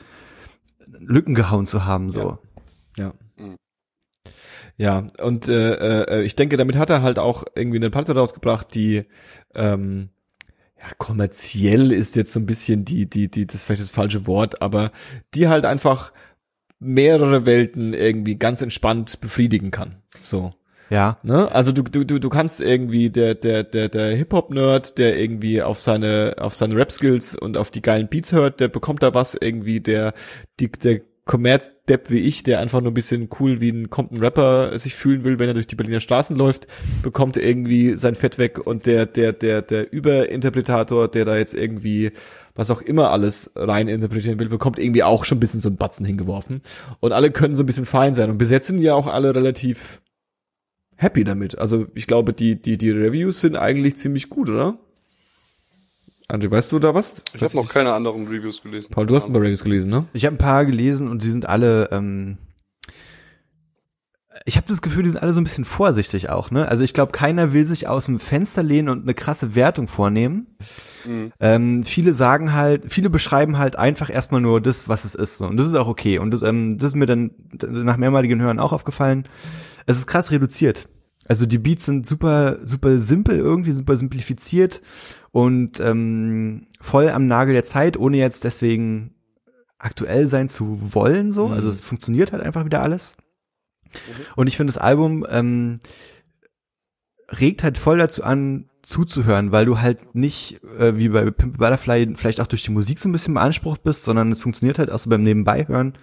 Lücken 1.01 1.35
gehauen 1.35 1.67
zu 1.67 1.85
haben, 1.87 2.09
so. 2.11 2.39
Ja. 2.97 3.15
Mhm. 3.37 3.57
Ja, 4.77 5.09
und 5.21 5.49
äh, 5.49 6.05
äh, 6.05 6.23
ich 6.23 6.37
denke, 6.37 6.57
damit 6.57 6.77
hat 6.77 6.89
er 6.89 7.03
halt 7.03 7.19
auch 7.19 7.43
irgendwie 7.57 7.79
eine 7.79 7.91
Platte 7.91 8.15
rausgebracht, 8.15 8.73
die 8.77 9.07
ähm, 9.57 10.11
ja, 10.79 10.85
kommerziell 10.99 11.91
ist 11.91 12.15
jetzt 12.15 12.33
so 12.33 12.39
ein 12.39 12.47
bisschen 12.47 12.85
die, 12.85 13.11
die, 13.11 13.29
die, 13.29 13.45
das 13.47 13.57
ist 13.57 13.63
vielleicht 13.65 13.83
das 13.83 13.91
falsche 13.91 14.29
Wort, 14.29 14.63
aber 14.63 14.93
die 15.35 15.49
halt 15.49 15.65
einfach 15.65 16.13
mehrere 16.81 17.47
Welten 17.47 17.95
irgendwie 17.95 18.37
ganz 18.37 18.63
entspannt 18.63 19.21
befriedigen 19.21 19.71
kann. 19.71 19.97
So. 20.23 20.53
Ja. 20.91 21.19
Ne? 21.23 21.51
Also 21.53 21.73
du, 21.73 21.83
du, 21.83 22.05
du, 22.05 22.19
du 22.19 22.29
kannst 22.29 22.61
irgendwie 22.61 23.11
der, 23.11 23.35
der, 23.35 23.63
der, 23.65 23.89
der 23.89 24.17
Hip-Hop-Nerd, 24.17 24.97
der 24.99 25.19
irgendwie 25.19 25.63
auf 25.63 25.79
seine, 25.79 26.37
auf 26.39 26.55
seine 26.55 26.77
Rap-Skills 26.77 27.37
und 27.37 27.59
auf 27.59 27.71
die 27.71 27.83
geilen 27.83 28.09
Beats 28.09 28.33
hört, 28.33 28.61
der 28.61 28.69
bekommt 28.69 29.03
da 29.03 29.13
was 29.13 29.35
irgendwie, 29.35 29.81
der, 29.81 30.15
die, 30.61 30.71
der 30.71 31.01
Kommerz-Depp 31.29 32.11
wie 32.11 32.21
ich, 32.21 32.43
der 32.43 32.59
einfach 32.59 32.81
nur 32.81 32.91
ein 32.91 32.95
bisschen 32.95 33.29
cool 33.39 33.61
wie 33.61 33.71
ein, 33.71 33.91
kommt 33.91 34.13
ein 34.13 34.19
Rapper 34.19 34.77
sich 34.79 34.95
fühlen 34.95 35.25
will, 35.25 35.39
wenn 35.39 35.47
er 35.47 35.55
durch 35.55 35.67
die 35.67 35.77
Berliner 35.77 36.01
Straßen 36.01 36.35
läuft, 36.35 36.67
bekommt 37.03 37.37
irgendwie 37.37 37.97
sein 37.97 38.15
Fett 38.15 38.39
weg 38.39 38.67
und 38.67 38.87
der, 38.87 39.05
der, 39.05 39.35
der, 39.35 39.61
der 39.63 39.93
Überinterpretator, 39.93 41.07
der 41.07 41.27
da 41.27 41.37
jetzt 41.37 41.55
irgendwie 41.55 42.13
was 42.55 42.71
auch 42.71 42.81
immer 42.81 43.13
alles 43.13 43.53
rein 43.55 43.89
interpretieren 43.89 44.41
will, 44.41 44.49
bekommt 44.49 44.79
irgendwie 44.81 45.05
auch 45.05 45.25
schon 45.25 45.37
ein 45.37 45.41
bisschen 45.41 45.61
so 45.61 45.69
einen 45.69 45.77
Batzen 45.77 46.05
hingeworfen. 46.05 46.63
Und 46.99 47.13
alle 47.13 47.31
können 47.31 47.55
so 47.55 47.63
ein 47.63 47.67
bisschen 47.67 47.87
fein 47.87 48.15
sein. 48.15 48.31
Und 48.31 48.43
sind 48.43 48.81
ja 48.81 48.95
auch 48.95 49.07
alle 49.07 49.35
relativ 49.35 50.01
happy 50.97 51.23
damit. 51.23 51.59
Also 51.59 51.87
ich 51.95 52.09
glaube, 52.09 52.33
die, 52.33 52.61
die, 52.61 52.79
die 52.79 52.91
Reviews 52.91 53.41
sind 53.41 53.55
eigentlich 53.55 53.97
ziemlich 53.97 54.31
gut, 54.31 54.49
oder? 54.49 54.79
André, 56.31 56.51
weißt 56.51 56.71
du 56.73 56.79
da 56.79 56.95
was? 56.95 57.23
Ich 57.33 57.43
habe 57.43 57.57
noch 57.57 57.69
keine 57.71 57.95
anderen 57.95 58.27
Reviews 58.27 58.63
gelesen. 58.63 58.93
Paul, 58.93 59.07
du 59.07 59.17
hast 59.17 59.27
ein 59.27 59.33
paar 59.33 59.41
Reviews 59.41 59.65
gelesen, 59.65 59.91
ne? 59.91 60.07
Ich 60.13 60.27
habe 60.27 60.37
ein 60.37 60.39
paar 60.39 60.67
gelesen 60.67 61.09
und 61.09 61.23
die 61.23 61.31
sind 61.31 61.47
alle, 61.47 61.89
ähm, 61.91 62.37
ich 64.45 64.59
habe 64.59 64.67
das 64.69 64.83
Gefühl, 64.83 65.05
die 65.05 65.09
sind 65.09 65.23
alle 65.23 65.33
so 65.33 65.41
ein 65.41 65.45
bisschen 65.45 65.65
vorsichtig 65.65 66.29
auch, 66.29 66.51
ne? 66.51 66.69
Also 66.69 66.85
ich 66.85 66.93
glaube, 66.93 67.13
keiner 67.13 67.55
will 67.55 67.65
sich 67.65 67.89
aus 67.89 68.05
dem 68.05 68.21
Fenster 68.21 68.63
lehnen 68.63 68.91
und 68.91 69.05
eine 69.05 69.15
krasse 69.15 69.55
Wertung 69.55 69.89
vornehmen. 69.89 70.59
Mhm. 71.07 71.33
Ähm, 71.41 71.85
viele 71.85 72.13
sagen 72.13 72.53
halt, 72.53 72.93
viele 72.93 73.09
beschreiben 73.09 73.57
halt 73.57 73.77
einfach 73.77 74.11
erstmal 74.11 74.43
nur 74.43 74.61
das, 74.61 74.87
was 74.87 75.07
es 75.07 75.15
ist. 75.15 75.39
So. 75.39 75.47
Und 75.47 75.57
das 75.57 75.67
ist 75.67 75.75
auch 75.75 75.89
okay. 75.89 76.19
Und 76.19 76.33
das, 76.33 76.43
ähm, 76.43 76.77
das 76.77 76.89
ist 76.89 76.97
mir 76.97 77.07
dann 77.07 77.31
nach 77.67 77.97
mehrmaligen 77.97 78.43
Hören 78.43 78.59
auch 78.59 78.73
aufgefallen. 78.75 79.25
Es 79.87 79.97
ist 79.97 80.07
krass 80.07 80.31
reduziert. 80.31 80.89
Also 81.29 81.47
die 81.47 81.59
Beats 81.59 81.85
sind 81.85 82.07
super, 82.07 82.59
super 82.65 82.99
simpel 82.99 83.37
irgendwie, 83.37 83.73
super 83.73 83.97
simplifiziert 83.97 84.81
und 85.31 85.79
ähm, 85.81 86.67
voll 86.81 87.09
am 87.11 87.27
Nagel 87.27 87.53
der 87.55 87.65
Zeit, 87.65 87.97
ohne 87.99 88.17
jetzt 88.17 88.45
deswegen 88.45 89.15
aktuell 89.79 90.27
sein 90.27 90.49
zu 90.49 90.95
wollen. 90.95 91.31
So, 91.31 91.49
Mhm. 91.49 91.55
also 91.55 91.69
es 91.69 91.83
funktioniert 91.83 92.33
halt 92.33 92.43
einfach 92.43 92.65
wieder 92.65 92.83
alles. 92.83 93.15
Und 94.37 94.47
ich 94.49 94.57
finde 94.57 94.73
das 94.73 94.79
Album 94.83 95.27
ähm, 95.31 95.81
regt 97.31 97.63
halt 97.63 97.79
voll 97.79 97.99
dazu 97.99 98.25
an, 98.25 98.71
zuzuhören, 98.83 99.53
weil 99.53 99.67
du 99.67 99.81
halt 99.81 100.15
nicht 100.15 100.63
äh, 100.79 100.97
wie 100.97 101.11
bei 101.11 101.31
Pimp 101.31 101.59
Butterfly 101.59 102.15
vielleicht 102.17 102.41
auch 102.41 102.47
durch 102.47 102.63
die 102.63 102.71
Musik 102.71 102.99
so 102.99 103.09
ein 103.09 103.13
bisschen 103.13 103.35
beansprucht 103.35 103.83
bist, 103.83 104.05
sondern 104.05 104.33
es 104.33 104.41
funktioniert 104.41 104.79
halt 104.79 104.91
auch 104.91 104.99
so 104.99 105.11
beim 105.11 105.23
Nebenbeihören. 105.23 105.95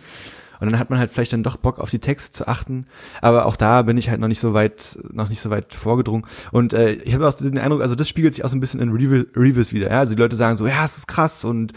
Und 0.60 0.72
dann 0.72 0.80
hat 0.80 0.90
man 0.90 1.00
halt 1.00 1.12
vielleicht 1.12 1.34
dann 1.34 1.44
doch 1.44 1.58
Bock 1.58 1.80
auf 1.80 1.90
die 1.90 2.00
Texte 2.00 2.32
zu 2.32 2.48
achten. 2.48 2.86
Aber 3.22 3.46
auch 3.46 3.56
da 3.56 3.82
bin 3.82 3.98
ich 3.98 4.10
halt 4.10 4.20
noch 4.20 4.28
nicht 4.28 4.40
so 4.40 4.54
weit, 4.54 4.98
noch 5.12 5.30
nicht 5.30 5.42
so 5.42 5.50
weit 5.50 5.74
vorgedrungen. 5.74 6.26
Und 6.52 6.74
äh, 6.74 6.94
ich 6.94 7.14
habe 7.14 7.28
auch 7.28 7.34
den 7.34 7.58
Eindruck, 7.58 7.82
also 7.82 7.96
das 7.96 8.10
spiegelt 8.10 8.34
sich 8.34 8.44
auch 8.44 8.50
so 8.50 8.56
ein 8.56 8.60
bisschen 8.60 8.80
in 8.82 8.92
Review, 8.92 9.24
Reviews 9.36 9.74
wieder. 9.74 9.90
Ja? 9.90 10.00
Also 10.00 10.16
die 10.16 10.22
Leute 10.22 10.36
sagen 10.36 10.58
so, 10.58 10.68
ja, 10.68 10.86
es 10.86 10.98
ist 10.98 11.08
krass 11.08 11.44
und 11.44 11.74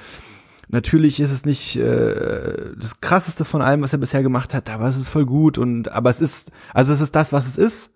natürlich 0.69 1.21
ist 1.21 1.31
es 1.31 1.45
nicht 1.45 1.77
äh, 1.77 2.75
das 2.79 3.01
krasseste 3.01 3.45
von 3.45 3.63
allem, 3.63 3.83
was 3.83 3.93
er 3.93 3.99
bisher 3.99 4.23
gemacht 4.23 4.55
hat, 4.55 4.71
aber 4.71 4.89
es 4.89 4.97
ist 4.97 5.09
voll 5.09 5.27
gut 5.27 5.59
und 5.59 5.91
aber 5.91 6.11
es 6.11 6.21
ist, 6.21 6.51
also 6.75 6.93
es 6.93 7.01
ist 7.01 7.15
das, 7.15 7.33
was 7.33 7.47
es 7.47 7.57
ist. 7.57 7.91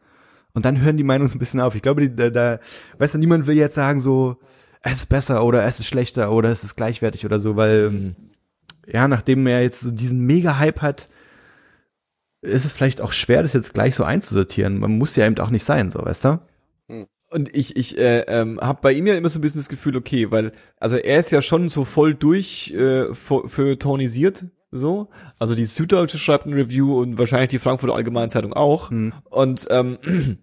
Und 0.54 0.66
dann 0.66 0.80
hören 0.80 0.96
die 0.98 1.04
Meinungen 1.04 1.32
ein 1.32 1.38
bisschen 1.38 1.60
auf. 1.60 1.74
Ich 1.74 1.82
glaube, 1.82 2.02
die, 2.02 2.14
da, 2.14 2.28
da, 2.28 2.58
weißt 2.98 3.14
du, 3.14 3.18
niemand 3.18 3.46
will 3.46 3.56
jetzt 3.56 3.74
sagen 3.74 4.00
so, 4.00 4.36
es 4.82 4.98
ist 4.98 5.08
besser 5.08 5.44
oder 5.44 5.64
es 5.64 5.80
ist 5.80 5.86
schlechter 5.86 6.30
oder 6.30 6.50
es 6.50 6.64
ist 6.64 6.76
gleichwertig 6.76 7.24
oder 7.24 7.38
so, 7.38 7.56
weil 7.56 7.90
Mhm. 7.90 8.16
Ja, 8.86 9.08
nachdem 9.08 9.46
er 9.46 9.62
jetzt 9.62 9.80
so 9.80 9.90
diesen 9.90 10.20
Mega-Hype 10.26 10.80
hat, 10.80 11.08
ist 12.42 12.64
es 12.64 12.72
vielleicht 12.72 13.00
auch 13.00 13.12
schwer, 13.12 13.42
das 13.42 13.52
jetzt 13.52 13.74
gleich 13.74 13.94
so 13.94 14.04
einzusortieren. 14.04 14.80
Man 14.80 14.98
muss 14.98 15.16
ja 15.16 15.26
eben 15.26 15.38
auch 15.38 15.50
nicht 15.50 15.64
sein, 15.64 15.90
so, 15.90 16.00
weißt 16.00 16.24
du? 16.24 16.40
Und 17.30 17.56
ich, 17.56 17.76
ich 17.76 17.96
äh, 17.96 18.20
ähm, 18.28 18.60
habe 18.60 18.80
bei 18.82 18.92
ihm 18.92 19.06
ja 19.06 19.14
immer 19.14 19.30
so 19.30 19.38
ein 19.38 19.42
bisschen 19.42 19.60
das 19.60 19.70
Gefühl, 19.70 19.96
okay, 19.96 20.30
weil, 20.30 20.52
also 20.78 20.96
er 20.96 21.18
ist 21.18 21.30
ja 21.30 21.40
schon 21.40 21.70
so 21.70 21.86
voll 21.86 22.14
durch 22.14 22.74
äh, 22.76 23.14
für, 23.14 23.78
tonisiert, 23.78 24.44
so. 24.70 25.08
Also 25.38 25.54
die 25.54 25.64
Süddeutsche 25.64 26.18
schreibt 26.18 26.46
ein 26.46 26.52
Review 26.52 27.00
und 27.00 27.16
wahrscheinlich 27.16 27.48
die 27.48 27.58
Frankfurter 27.58 27.94
Allgemeine 27.94 28.28
Zeitung 28.28 28.52
auch. 28.52 28.90
Und 28.90 29.66
ähm, 29.70 29.98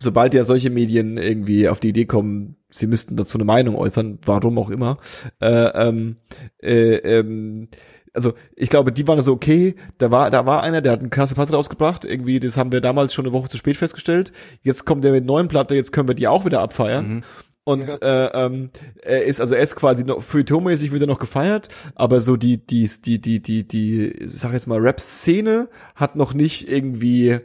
sobald 0.00 0.34
ja 0.34 0.44
solche 0.44 0.70
Medien 0.70 1.18
irgendwie 1.18 1.68
auf 1.68 1.78
die 1.78 1.90
Idee 1.90 2.06
kommen, 2.06 2.56
sie 2.74 2.86
müssten 2.86 3.16
dazu 3.16 3.38
eine 3.38 3.44
Meinung 3.44 3.76
äußern, 3.76 4.18
warum 4.24 4.58
auch 4.58 4.70
immer, 4.70 4.98
äh, 5.40 5.88
ähm, 5.88 6.16
äh, 6.62 6.96
ähm, 6.96 7.68
also 8.12 8.32
ich 8.54 8.70
glaube, 8.70 8.92
die 8.92 9.06
waren 9.08 9.20
so 9.22 9.32
okay, 9.32 9.74
da 9.98 10.10
war 10.10 10.30
da 10.30 10.46
war 10.46 10.62
einer, 10.62 10.80
der 10.80 10.92
hat 10.92 11.00
eine 11.00 11.08
krasse 11.08 11.34
Platte 11.34 11.54
rausgebracht, 11.54 12.04
irgendwie, 12.04 12.38
das 12.38 12.56
haben 12.56 12.72
wir 12.72 12.80
damals 12.80 13.12
schon 13.12 13.26
eine 13.26 13.32
Woche 13.32 13.48
zu 13.48 13.56
spät 13.56 13.76
festgestellt. 13.76 14.32
Jetzt 14.62 14.84
kommt 14.84 15.04
der 15.04 15.12
mit 15.12 15.24
neuen 15.24 15.48
Platte, 15.48 15.74
jetzt 15.74 15.92
können 15.92 16.08
wir 16.08 16.14
die 16.14 16.28
auch 16.28 16.44
wieder 16.44 16.60
abfeiern. 16.60 17.24
Und 17.64 18.02
äh, 18.02 18.26
ähm, 18.26 18.70
er 19.02 19.24
ist 19.24 19.40
also 19.40 19.54
er 19.54 19.62
ist 19.62 19.74
quasi 19.74 20.04
noch 20.04 20.22
feuilletonmäßig 20.22 20.92
wieder 20.92 21.06
noch 21.06 21.18
gefeiert, 21.18 21.68
aber 21.94 22.20
so 22.20 22.36
die 22.36 22.58
die 22.58 22.88
die 23.04 23.20
die 23.20 23.40
die 23.40 23.66
die 23.66 24.08
ich 24.10 24.32
sag 24.32 24.52
jetzt 24.52 24.66
mal 24.66 24.78
Rap 24.78 25.00
Szene 25.00 25.68
hat 25.94 26.14
noch 26.14 26.34
nicht 26.34 26.70
irgendwie 26.70 27.38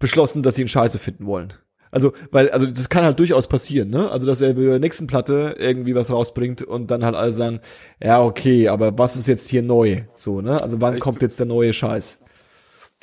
beschlossen, 0.00 0.42
dass 0.42 0.56
sie 0.56 0.62
ihn 0.62 0.68
scheiße 0.68 0.98
finden 0.98 1.26
wollen. 1.26 1.52
Also, 1.90 2.12
weil, 2.30 2.50
also 2.50 2.66
das 2.66 2.88
kann 2.88 3.04
halt 3.04 3.18
durchaus 3.18 3.48
passieren, 3.48 3.90
ne? 3.90 4.10
Also, 4.10 4.26
dass 4.26 4.40
er 4.40 4.54
bei 4.54 4.62
der 4.62 4.78
nächsten 4.78 5.06
Platte 5.06 5.54
irgendwie 5.58 5.94
was 5.94 6.10
rausbringt 6.10 6.62
und 6.62 6.90
dann 6.90 7.04
halt 7.04 7.14
alle 7.16 7.32
sagen, 7.32 7.60
ja, 8.02 8.22
okay, 8.22 8.68
aber 8.68 8.96
was 8.98 9.16
ist 9.16 9.26
jetzt 9.26 9.48
hier 9.48 9.62
neu? 9.62 10.02
So, 10.14 10.40
ne? 10.40 10.62
Also 10.62 10.80
wann 10.80 10.94
Ich- 10.94 11.00
kommt 11.00 11.22
jetzt 11.22 11.38
der 11.38 11.46
neue 11.46 11.72
Scheiß? 11.72 12.20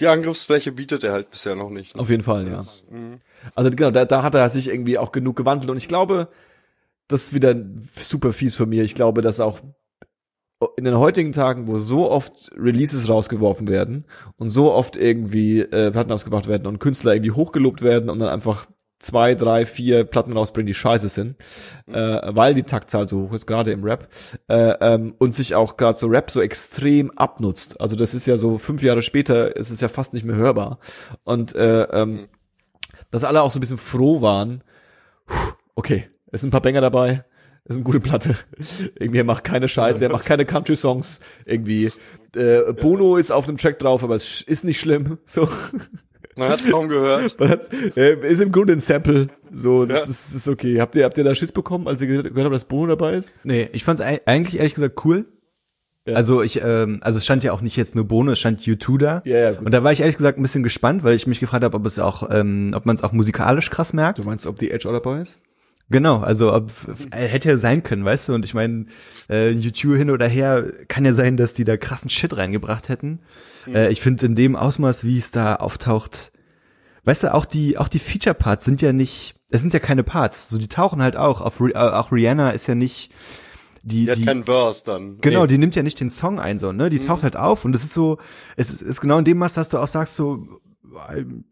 Die 0.01 0.07
Angriffsfläche 0.07 0.71
bietet 0.73 1.03
er 1.05 1.13
halt 1.13 1.31
bisher 1.31 1.55
noch 1.55 1.69
nicht. 1.69 1.95
ne? 1.95 2.01
Auf 2.01 2.09
jeden 2.09 2.23
Fall, 2.23 2.47
ja. 2.47 2.57
Das, 2.57 2.85
mhm. 2.89 3.19
Also 3.55 3.69
genau, 3.69 3.91
da, 3.91 4.03
da 4.05 4.23
hat 4.23 4.35
er 4.35 4.49
sich 4.49 4.67
irgendwie 4.69 4.97
auch 4.97 5.11
genug 5.13 5.35
gewandelt 5.37 5.71
und 5.71 5.77
ich 5.77 5.87
glaube, 5.87 6.27
das 7.07 7.23
ist 7.23 7.33
wieder 7.33 7.55
super 7.95 8.33
fies 8.33 8.55
von 8.57 8.67
mir. 8.67 8.83
Ich 8.83 8.93
glaube, 8.95 9.21
dass 9.21 9.39
auch 9.39 9.59
in 10.77 10.85
den 10.85 10.97
heutigen 10.97 11.31
Tagen, 11.31 11.67
wo 11.67 11.77
so 11.79 12.09
oft 12.09 12.51
Releases 12.57 13.09
rausgeworfen 13.09 13.67
werden 13.67 14.05
und 14.37 14.49
so 14.49 14.71
oft 14.73 14.95
irgendwie 14.95 15.61
äh, 15.61 15.91
Platten 15.91 16.11
rausgebracht 16.11 16.47
werden 16.47 16.67
und 16.67 16.79
Künstler 16.79 17.13
irgendwie 17.13 17.31
hochgelobt 17.31 17.81
werden 17.81 18.09
und 18.09 18.19
dann 18.19 18.29
einfach 18.29 18.67
zwei, 18.99 19.35
drei, 19.35 19.65
vier 19.65 20.05
Platten 20.05 20.33
rausbringen, 20.33 20.67
die 20.67 20.73
scheiße 20.73 21.09
sind, 21.09 21.35
äh, 21.91 22.21
weil 22.23 22.53
die 22.53 22.63
Taktzahl 22.63 23.07
so 23.07 23.23
hoch 23.23 23.33
ist, 23.33 23.45
gerade 23.45 23.71
im 23.71 23.83
Rap, 23.83 24.07
äh, 24.47 24.73
ähm, 24.79 25.15
und 25.19 25.33
sich 25.33 25.55
auch 25.55 25.77
gerade 25.77 25.97
so 25.97 26.07
Rap 26.07 26.31
so 26.31 26.41
extrem 26.41 27.11
abnutzt. 27.11 27.79
Also 27.81 27.95
das 27.95 28.13
ist 28.13 28.25
ja 28.25 28.37
so 28.37 28.57
fünf 28.57 28.81
Jahre 28.81 29.01
später, 29.01 29.55
ist 29.55 29.69
es 29.69 29.81
ja 29.81 29.89
fast 29.89 30.13
nicht 30.13 30.25
mehr 30.25 30.37
hörbar. 30.37 30.79
Und 31.23 31.53
äh, 31.55 31.83
ähm, 31.83 32.27
dass 33.11 33.23
alle 33.23 33.41
auch 33.41 33.51
so 33.51 33.59
ein 33.59 33.61
bisschen 33.61 33.77
froh 33.77 34.21
waren, 34.21 34.63
puh, 35.27 35.53
okay, 35.75 36.09
es 36.31 36.41
sind 36.41 36.49
ein 36.49 36.51
paar 36.51 36.61
Banger 36.61 36.81
dabei, 36.81 37.25
ist 37.67 37.75
eine 37.75 37.83
gute 37.83 37.99
Platte. 37.99 38.35
Irgendwie, 38.99 39.19
er 39.19 39.23
macht 39.23 39.43
keine 39.43 39.67
Scheiße, 39.67 40.03
er 40.03 40.11
macht 40.11 40.25
keine 40.25 40.45
Country-Songs. 40.45 41.19
Irgendwie, 41.45 41.91
äh, 42.35 42.73
Bono 42.73 43.17
ist 43.17 43.31
auf 43.31 43.47
einem 43.47 43.57
Track 43.57 43.79
drauf, 43.79 44.03
aber 44.03 44.15
es 44.15 44.41
ist 44.41 44.63
nicht 44.63 44.79
schlimm. 44.79 45.17
So, 45.25 45.47
Man 46.37 46.49
hat's 46.49 46.69
kaum 46.69 46.89
gehört. 46.89 47.39
man 47.39 47.49
hat's, 47.49 47.69
äh, 47.95 48.15
ist 48.29 48.41
im 48.41 48.51
Grunde 48.51 48.73
ein 48.73 48.79
Sample. 48.79 49.27
So, 49.53 49.85
das 49.85 50.03
Ja. 50.05 50.09
ist, 50.09 50.33
ist 50.35 50.47
okay. 50.49 50.81
Habt 50.81 50.95
ihr, 50.95 51.05
habt 51.05 51.17
ihr 51.17 51.23
da 51.23 51.33
Schiss 51.33 51.51
bekommen, 51.53 51.87
als 51.87 52.01
ihr 52.01 52.07
gehört 52.07 52.27
habt, 52.35 52.53
dass 52.53 52.65
Bono 52.65 52.87
dabei 52.87 53.13
ist? 53.13 53.31
Nee, 53.43 53.69
ich 53.71 53.83
fand's 53.85 54.01
ei- 54.01 54.21
eigentlich 54.25 54.57
ehrlich 54.57 54.73
gesagt 54.73 55.03
cool. 55.05 55.25
Ja. 56.07 56.13
Also 56.15 56.43
ich, 56.43 56.61
ähm, 56.61 56.99
also 57.01 57.17
es 57.17 57.23
stand 57.25 57.43
ja 57.43 57.51
auch 57.51 57.61
nicht 57.61 57.77
jetzt 57.77 57.95
nur 57.95 58.05
Bono, 58.05 58.33
es 58.33 58.39
stand 58.39 58.61
U2 58.61 58.97
da. 58.99 59.21
Ja, 59.25 59.37
ja, 59.37 59.51
gut. 59.53 59.65
Und 59.65 59.71
da 59.73 59.83
war 59.83 59.91
ich 59.91 60.01
ehrlich 60.01 60.17
gesagt 60.17 60.37
ein 60.37 60.41
bisschen 60.43 60.61
gespannt, 60.61 61.03
weil 61.03 61.15
ich 61.15 61.25
mich 61.25 61.39
gefragt 61.39 61.63
habe, 61.63 61.75
ob 61.77 61.85
es 61.85 61.97
auch, 61.99 62.29
ähm, 62.31 62.73
ob 62.75 62.85
man 62.85 62.95
es 62.95 63.01
auch 63.03 63.11
musikalisch 63.11 63.71
krass 63.71 63.91
merkt. 63.93 64.19
Du 64.19 64.23
meinst, 64.23 64.45
ob 64.45 64.59
die 64.59 64.69
Edge 64.71 64.87
auch 64.87 64.93
dabei 64.93 65.21
ist? 65.21 65.39
Genau, 65.89 66.19
also 66.19 66.53
ob, 66.53 66.71
hätte 67.11 67.49
ja 67.49 67.57
sein 67.57 67.83
können, 67.83 68.03
weißt 68.03 68.29
du? 68.29 68.33
Und 68.33 68.43
ich 68.43 68.55
meine, 68.55 68.85
äh, 69.29 69.51
YouTube 69.51 69.97
hin 69.97 70.09
oder 70.09 70.27
her 70.27 70.71
kann 70.87 71.05
ja 71.05 71.13
sein, 71.13 71.37
dass 71.37 71.53
die 71.53 71.63
da 71.63 71.77
krassen 71.77 72.09
Shit 72.09 72.35
reingebracht 72.35 72.89
hätten. 72.89 73.19
Mhm. 73.67 73.75
Äh, 73.75 73.89
ich 73.89 74.01
finde 74.01 74.25
in 74.25 74.35
dem 74.35 74.55
Ausmaß, 74.55 75.03
wie 75.03 75.17
es 75.17 75.29
da 75.29 75.57
auftaucht, 75.57 76.31
weißt 77.03 77.23
du, 77.23 77.33
auch 77.33 77.45
die 77.45 77.77
auch 77.77 77.87
die 77.87 77.99
Feature 77.99 78.33
Parts 78.33 78.65
sind 78.65 78.81
ja 78.81 78.93
nicht, 78.93 79.35
es 79.49 79.61
sind 79.61 79.73
ja 79.73 79.79
keine 79.79 80.03
Parts, 80.03 80.49
so 80.49 80.57
die 80.57 80.67
tauchen 80.67 81.03
halt 81.03 81.17
auch. 81.17 81.41
Auf 81.41 81.59
äh, 81.59 81.75
auch 81.75 82.11
Rihanna 82.11 82.49
ist 82.49 82.65
ja 82.65 82.73
nicht 82.73 83.11
die, 83.83 84.05
die 84.05 84.11
hat 84.11 84.17
die, 84.17 84.25
keinen 84.25 84.45
Verse 84.45 84.83
dann. 84.83 85.19
Genau, 85.21 85.41
nee. 85.41 85.47
die 85.47 85.57
nimmt 85.59 85.75
ja 85.75 85.83
nicht 85.83 85.99
den 85.99 86.09
Song 86.09 86.39
ein, 86.39 86.57
so, 86.57 86.71
ne? 86.71 86.89
Die 86.89 86.99
mhm. 86.99 87.05
taucht 87.05 87.21
halt 87.21 87.35
auf 87.35 87.63
und 87.63 87.75
es 87.75 87.83
ist 87.83 87.93
so, 87.93 88.17
es 88.57 88.71
ist, 88.71 88.81
ist 88.81 89.01
genau 89.01 89.19
in 89.19 89.25
dem 89.25 89.37
Maß, 89.37 89.53
dass 89.53 89.69
du 89.69 89.77
auch 89.77 89.87
sagst, 89.87 90.15
so, 90.15 90.47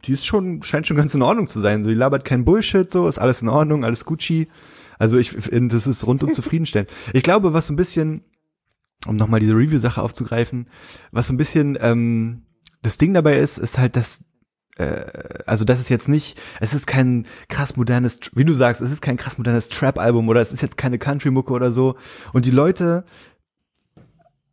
die 0.06 0.14
ist 0.14 0.26
schon, 0.26 0.62
scheint 0.64 0.88
schon 0.88 0.98
ganz 0.98 1.14
in 1.16 1.22
Ordnung 1.22 1.48
zu 1.48 1.60
sein. 1.60 1.84
So, 1.84 1.90
die 1.90 1.96
labert 1.96 2.26
kein 2.26 2.46
Bullshit, 2.46 2.90
so, 2.90 3.08
ist 3.08 3.20
alles 3.20 3.42
in 3.42 3.50
Ordnung, 3.50 3.84
alles 3.84 4.06
Gucci. 4.06 4.48
Also 5.00 5.18
ich 5.18 5.32
finde, 5.32 5.76
das 5.76 5.88
ist 5.88 6.06
rundum 6.06 6.34
zufriedenstellend. 6.34 6.92
Ich 7.14 7.24
glaube, 7.24 7.54
was 7.54 7.68
so 7.68 7.74
ein 7.74 7.78
bisschen, 7.78 8.24
um 9.06 9.16
nochmal 9.16 9.40
diese 9.40 9.54
Review-Sache 9.54 10.02
aufzugreifen, 10.02 10.68
was 11.12 11.28
so 11.28 11.34
ein 11.34 11.38
bisschen 11.38 11.78
ähm, 11.82 12.44
das 12.82 12.98
Ding 12.98 13.14
dabei 13.14 13.40
ist, 13.40 13.58
ist 13.58 13.78
halt, 13.78 13.96
dass 13.96 14.26
äh, 14.78 15.06
also 15.46 15.66
das 15.66 15.80
ist 15.80 15.90
jetzt 15.90 16.10
nicht, 16.10 16.40
es 16.60 16.74
ist 16.74 16.88
kein 16.88 17.26
krass 17.50 17.76
modernes, 17.76 18.20
wie 18.34 18.46
du 18.46 18.54
sagst, 18.54 18.82
es 18.82 18.92
ist 18.92 19.02
kein 19.02 19.18
krass 19.18 19.38
modernes 19.38 19.70
Trap-Album 19.70 20.28
oder 20.30 20.42
es 20.42 20.52
ist 20.52 20.62
jetzt 20.62 20.78
keine 20.78 21.00
Country-Mucke 21.00 21.54
oder 21.54 21.72
so. 21.72 21.96
Und 22.34 22.46
die 22.46 22.52
Leute 22.52 23.06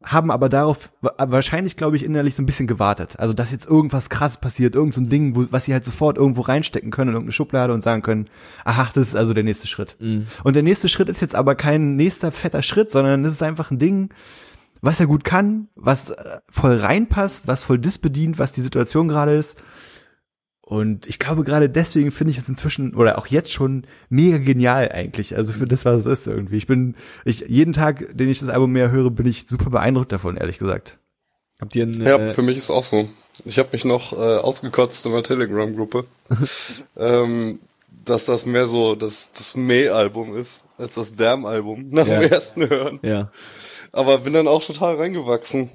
haben 0.02 0.30
aber 0.30 0.48
darauf 0.48 0.92
wahrscheinlich, 1.00 1.76
glaube 1.76 1.96
ich, 1.96 2.04
innerlich 2.04 2.34
so 2.34 2.42
ein 2.42 2.46
bisschen 2.46 2.66
gewartet. 2.66 3.18
Also, 3.18 3.34
dass 3.34 3.52
jetzt 3.52 3.66
irgendwas 3.66 4.08
krass 4.08 4.38
passiert, 4.38 4.74
irgend 4.74 4.94
so 4.94 5.00
ein 5.00 5.10
Ding, 5.10 5.36
wo, 5.36 5.46
was 5.50 5.66
sie 5.66 5.74
halt 5.74 5.84
sofort 5.84 6.16
irgendwo 6.16 6.40
reinstecken 6.40 6.90
können 6.90 7.10
in 7.10 7.14
irgendeine 7.14 7.32
Schublade 7.32 7.74
und 7.74 7.82
sagen 7.82 8.02
können, 8.02 8.30
aha, 8.64 8.88
das 8.94 9.08
ist 9.08 9.16
also 9.16 9.34
der 9.34 9.44
nächste 9.44 9.68
Schritt. 9.68 9.96
Mhm. 10.00 10.26
Und 10.42 10.56
der 10.56 10.62
nächste 10.62 10.88
Schritt 10.88 11.10
ist 11.10 11.20
jetzt 11.20 11.34
aber 11.34 11.54
kein 11.54 11.96
nächster 11.96 12.32
fetter 12.32 12.62
Schritt, 12.62 12.90
sondern 12.90 13.24
es 13.26 13.34
ist 13.34 13.42
einfach 13.42 13.70
ein 13.70 13.78
Ding, 13.78 14.10
was 14.80 15.00
er 15.00 15.06
gut 15.06 15.24
kann, 15.24 15.68
was 15.74 16.10
äh, 16.10 16.38
voll 16.48 16.76
reinpasst, 16.76 17.46
was 17.46 17.62
voll 17.62 17.78
disbedient, 17.78 18.38
was 18.38 18.52
die 18.52 18.62
Situation 18.62 19.08
gerade 19.08 19.34
ist. 19.34 19.62
Und 20.70 21.08
ich 21.08 21.18
glaube, 21.18 21.42
gerade 21.42 21.68
deswegen 21.68 22.12
finde 22.12 22.30
ich 22.30 22.38
es 22.38 22.48
inzwischen 22.48 22.94
oder 22.94 23.18
auch 23.18 23.26
jetzt 23.26 23.50
schon 23.52 23.82
mega 24.08 24.38
genial 24.38 24.88
eigentlich. 24.92 25.36
Also 25.36 25.52
für 25.52 25.66
das, 25.66 25.84
was 25.84 26.06
es 26.06 26.20
ist 26.20 26.28
irgendwie. 26.28 26.58
Ich 26.58 26.68
bin, 26.68 26.94
ich, 27.24 27.40
jeden 27.48 27.72
Tag, 27.72 28.06
den 28.16 28.28
ich 28.28 28.38
das 28.38 28.48
Album 28.50 28.70
mehr 28.70 28.92
höre, 28.92 29.10
bin 29.10 29.26
ich 29.26 29.48
super 29.48 29.68
beeindruckt 29.68 30.12
davon, 30.12 30.36
ehrlich 30.36 30.58
gesagt. 30.58 30.98
Habt 31.60 31.74
ihr 31.74 31.86
ein, 31.86 32.00
Ja, 32.06 32.18
äh, 32.18 32.32
für 32.32 32.42
mich 32.42 32.56
ist 32.56 32.70
auch 32.70 32.84
so. 32.84 33.08
Ich 33.44 33.58
habe 33.58 33.70
mich 33.72 33.84
noch 33.84 34.12
äh, 34.12 34.16
ausgekotzt 34.36 35.04
in 35.06 35.12
der 35.12 35.24
Telegram-Gruppe, 35.24 36.04
ähm, 36.96 37.58
dass 38.04 38.26
das 38.26 38.46
mehr 38.46 38.68
so 38.68 38.94
das, 38.94 39.32
das 39.32 39.56
May-Album 39.56 40.36
ist, 40.36 40.62
als 40.78 40.94
das 40.94 41.16
Damn-Album 41.16 41.88
nach 41.90 42.06
ja. 42.06 42.20
dem 42.20 42.30
ersten 42.30 42.70
Hören. 42.70 43.00
Ja. 43.02 43.32
Aber 43.90 44.18
bin 44.18 44.34
dann 44.34 44.46
auch 44.46 44.64
total 44.64 44.94
reingewachsen. 44.94 45.70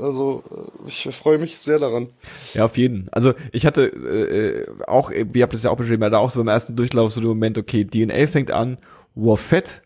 Also 0.00 0.42
äh, 0.50 0.88
ich 0.88 1.08
freue 1.14 1.38
mich 1.38 1.58
sehr 1.58 1.78
daran. 1.78 2.08
Ja, 2.54 2.64
auf 2.64 2.76
jeden. 2.76 3.08
Also 3.12 3.34
ich 3.52 3.66
hatte 3.66 3.86
äh, 3.86 4.66
auch, 4.86 5.10
wie 5.10 5.42
habt 5.42 5.52
ihr 5.52 5.56
es 5.56 5.62
ja 5.62 5.70
auch 5.70 5.76
beschrieben, 5.76 6.10
da 6.10 6.18
auch 6.18 6.30
so 6.30 6.40
beim 6.40 6.48
ersten 6.48 6.76
Durchlauf 6.76 7.12
so 7.12 7.20
den 7.20 7.28
Moment, 7.28 7.58
okay, 7.58 7.84
DNA 7.84 8.26
fängt 8.26 8.50
an, 8.50 8.78
wow, 9.14 9.38
fett, 9.38 9.82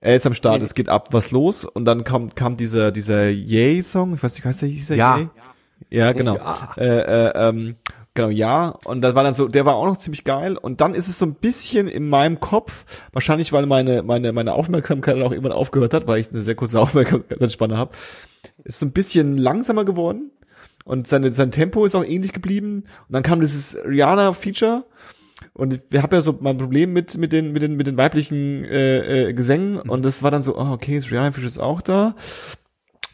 er 0.00 0.16
ist 0.16 0.26
am 0.26 0.34
Start, 0.34 0.58
mhm. 0.58 0.64
es 0.64 0.74
geht 0.74 0.88
ab, 0.88 1.08
was 1.12 1.30
los? 1.30 1.64
Und 1.64 1.84
dann 1.84 2.04
kam, 2.04 2.34
kam 2.34 2.56
dieser, 2.56 2.90
dieser 2.90 3.28
Yay-Song, 3.28 4.14
ich 4.14 4.22
weiß 4.22 4.34
nicht, 4.34 4.44
heißt 4.44 4.62
der, 4.62 4.68
hieß 4.68 4.88
der 4.88 4.96
ja. 4.96 5.18
Yay? 5.18 5.28
Ja, 5.90 6.12
genau. 6.12 6.36
Ja. 6.36 6.74
Äh, 6.76 7.28
äh, 7.28 7.48
ähm, 7.48 7.76
Genau, 8.14 8.28
ja. 8.28 8.74
Und 8.84 9.00
das 9.00 9.14
war 9.14 9.24
dann 9.24 9.32
so, 9.32 9.48
der 9.48 9.64
war 9.64 9.74
auch 9.74 9.86
noch 9.86 9.96
ziemlich 9.96 10.24
geil. 10.24 10.56
Und 10.56 10.82
dann 10.82 10.94
ist 10.94 11.08
es 11.08 11.18
so 11.18 11.24
ein 11.24 11.34
bisschen 11.34 11.88
in 11.88 12.08
meinem 12.10 12.40
Kopf, 12.40 12.84
wahrscheinlich 13.12 13.52
weil 13.52 13.64
meine, 13.64 14.02
meine, 14.02 14.32
meine 14.32 14.52
Aufmerksamkeit 14.52 15.16
auch 15.16 15.32
irgendwann 15.32 15.52
aufgehört 15.52 15.94
hat, 15.94 16.06
weil 16.06 16.20
ich 16.20 16.30
eine 16.30 16.42
sehr 16.42 16.54
kurze 16.54 16.78
Aufmerksamkeitsspanne 16.80 17.78
habe, 17.78 17.92
ist 18.64 18.78
so 18.78 18.86
ein 18.86 18.92
bisschen 18.92 19.38
langsamer 19.38 19.84
geworden. 19.84 20.30
Und 20.84 21.06
seine, 21.06 21.32
sein 21.32 21.50
Tempo 21.50 21.84
ist 21.84 21.94
auch 21.94 22.04
ähnlich 22.04 22.32
geblieben. 22.32 22.84
Und 23.08 23.12
dann 23.12 23.22
kam 23.22 23.40
dieses 23.40 23.76
Rihanna-Feature. 23.84 24.84
Und 25.54 25.80
wir 25.90 26.02
haben 26.02 26.14
ja 26.14 26.20
so 26.20 26.38
mein 26.40 26.58
Problem 26.58 26.92
mit, 26.92 27.16
mit 27.18 27.32
den, 27.32 27.52
mit 27.52 27.62
den, 27.62 27.76
mit 27.76 27.86
den 27.86 27.96
weiblichen 27.96 28.64
äh, 28.64 29.28
äh, 29.28 29.32
Gesängen. 29.32 29.74
Mhm. 29.74 29.90
Und 29.90 30.04
das 30.04 30.22
war 30.22 30.30
dann 30.30 30.42
so, 30.42 30.56
oh, 30.56 30.70
okay, 30.72 30.96
das 30.96 31.10
Rihanna-Feature 31.10 31.46
ist 31.46 31.58
auch 31.58 31.82
da. 31.82 32.16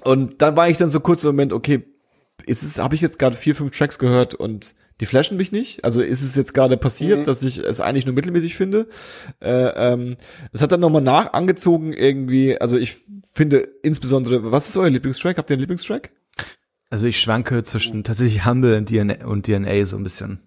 Und 0.05 0.41
dann 0.43 0.57
war 0.57 0.69
ich 0.69 0.77
dann 0.77 0.89
so 0.89 1.01
kurz 1.01 1.25
im 1.25 1.29
Moment, 1.29 1.53
okay, 1.53 1.85
ist 2.47 2.63
es, 2.63 2.79
habe 2.79 2.95
ich 2.95 3.01
jetzt 3.01 3.19
gerade 3.19 3.37
vier, 3.37 3.55
fünf 3.55 3.77
Tracks 3.77 3.99
gehört 3.99 4.35
und 4.35 4.75
die 5.01 5.07
flashen 5.07 5.37
mich 5.37 5.53
nicht. 5.53 5.85
Also 5.85 6.01
ist 6.01 6.23
es 6.23 6.35
jetzt 6.35 6.55
gerade 6.55 6.77
passiert, 6.77 7.21
mhm. 7.21 7.25
dass 7.25 7.43
ich 7.43 7.59
es 7.59 7.81
eigentlich 7.81 8.07
nur 8.07 8.15
mittelmäßig 8.15 8.57
finde. 8.57 8.89
Äh, 9.41 9.93
ähm, 9.93 10.17
es 10.53 10.63
hat 10.63 10.73
dann 10.73 10.81
nochmal 10.81 11.03
nach 11.03 11.33
angezogen 11.33 11.93
irgendwie, 11.93 12.61
also 12.61 12.77
ich 12.77 12.99
finde 13.33 13.69
insbesondere, 13.83 14.51
was 14.51 14.69
ist 14.69 14.77
euer 14.77 14.91
Lieblingstrack? 14.91 15.39
Habt 15.39 15.51
ihr 15.51 15.55
einen 15.55 15.61
Lieblingstrack? 15.61 16.11
Also 16.91 17.07
ich 17.07 17.21
schwanke 17.21 17.63
zwischen 17.63 18.03
tatsächlich 18.03 18.47
Humble 18.47 18.77
und 18.77 18.89
DNA, 18.89 19.27
und 19.27 19.47
DNA 19.47 19.85
so 19.87 19.97
ein 19.97 20.05
bisschen. 20.05 20.41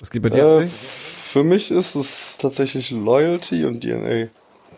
Was 0.00 0.10
geht 0.10 0.22
bei 0.22 0.30
dir? 0.30 0.60
Äh, 0.60 0.66
für 0.66 1.42
mich 1.42 1.70
ist 1.70 1.96
es 1.96 2.38
tatsächlich 2.38 2.90
Loyalty 2.90 3.64
und 3.64 3.82
DNA. 3.82 4.28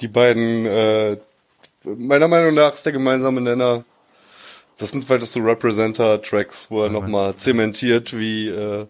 Die 0.01 0.09
beiden, 0.09 0.67
äh, 0.67 1.17
meiner 1.85 2.29
Meinung 2.29 2.55
nach 2.55 2.75
ist 2.75 2.87
der 2.87 2.93
gemeinsame 2.93 3.41
Nenner 3.41 3.85
das 4.79 4.91
sind 4.91 5.05
vielleicht 5.05 5.27
so 5.27 5.41
Representer-Tracks, 5.41 6.71
wo 6.71 6.83
er 6.83 6.89
nochmal 6.89 7.35
zementiert, 7.37 8.17
wie 8.17 8.49
äh, 8.49 8.87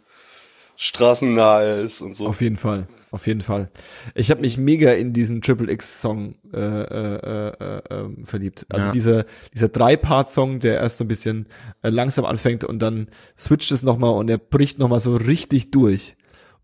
straßennah 0.77 1.63
er 1.63 1.81
ist 1.81 2.03
und 2.03 2.15
so. 2.15 2.27
Auf 2.27 2.41
jeden 2.43 2.59
Fall, 2.59 2.87
auf 3.11 3.27
jeden 3.27 3.41
Fall. 3.41 3.71
Ich 4.15 4.31
habe 4.31 4.43
mich 4.43 4.59
mega 4.59 4.93
in 4.93 5.13
diesen 5.13 5.41
Triple 5.41 5.71
X-Song 5.73 6.35
äh, 6.53 6.59
äh, 6.59 7.49
äh, 7.49 7.77
äh, 7.95 8.25
verliebt. 8.25 8.67
Also 8.69 8.87
ja. 8.87 8.93
dieser, 8.93 9.25
dieser 9.55 9.69
Drei-Part-Song, 9.69 10.61
der 10.61 10.75
erst 10.75 10.99
so 10.99 11.05
ein 11.05 11.09
bisschen 11.09 11.47
äh, 11.83 11.89
langsam 11.89 12.27
anfängt 12.27 12.65
und 12.65 12.81
dann 12.81 13.09
switcht 13.37 13.73
es 13.73 13.83
nochmal 13.83 14.15
und 14.15 14.29
er 14.29 14.39
bricht 14.39 14.79
nochmal 14.79 15.01
so 15.01 15.17
richtig 15.17 15.71
durch. 15.71 16.17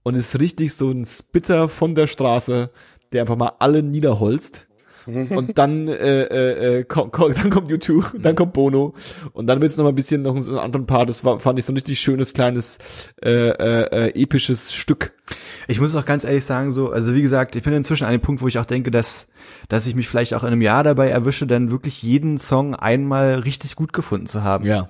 Und 0.02 0.16
ist 0.16 0.38
richtig 0.38 0.74
so 0.74 0.90
ein 0.90 1.06
Spitter 1.06 1.70
von 1.70 1.94
der 1.94 2.06
Straße, 2.06 2.70
der 3.12 3.22
einfach 3.22 3.36
mal 3.36 3.52
alle 3.58 3.82
niederholzt 3.82 4.68
und 5.06 5.58
dann 5.58 5.88
äh, 5.88 6.22
äh, 6.22 6.78
äh 6.78 6.84
komm, 6.84 7.10
komm, 7.10 7.34
dann 7.34 7.50
kommt 7.50 7.70
YouTube, 7.70 8.14
dann 8.20 8.34
kommt 8.34 8.52
Bono 8.52 8.94
und 9.32 9.46
dann 9.46 9.60
wird's 9.60 9.76
noch 9.76 9.84
mal 9.84 9.90
ein 9.90 9.94
bisschen 9.94 10.22
noch 10.22 10.36
einen 10.36 10.58
anderen 10.58 10.86
Part. 10.86 11.08
Das 11.08 11.24
war 11.24 11.38
fand 11.40 11.58
ich 11.58 11.64
so 11.64 11.72
ein 11.72 11.76
richtig 11.76 12.00
schönes 12.00 12.32
kleines 12.32 12.78
äh, 13.22 13.30
äh, 13.30 14.08
äh, 14.08 14.22
episches 14.22 14.72
Stück. 14.72 15.12
Ich 15.68 15.80
muss 15.80 15.94
auch 15.94 16.04
ganz 16.04 16.24
ehrlich 16.24 16.44
sagen 16.44 16.70
so, 16.70 16.90
also 16.90 17.14
wie 17.14 17.22
gesagt, 17.22 17.56
ich 17.56 17.62
bin 17.62 17.72
inzwischen 17.72 18.04
an 18.04 18.12
dem 18.12 18.20
Punkt, 18.20 18.42
wo 18.42 18.48
ich 18.48 18.58
auch 18.58 18.66
denke, 18.66 18.90
dass 18.90 19.28
dass 19.68 19.86
ich 19.86 19.94
mich 19.94 20.08
vielleicht 20.08 20.34
auch 20.34 20.42
in 20.42 20.48
einem 20.48 20.62
Jahr 20.62 20.84
dabei 20.84 21.08
erwische, 21.08 21.46
dann 21.46 21.70
wirklich 21.70 22.02
jeden 22.02 22.38
Song 22.38 22.74
einmal 22.74 23.34
richtig 23.40 23.76
gut 23.76 23.92
gefunden 23.92 24.26
zu 24.26 24.42
haben. 24.42 24.66
Ja. 24.66 24.88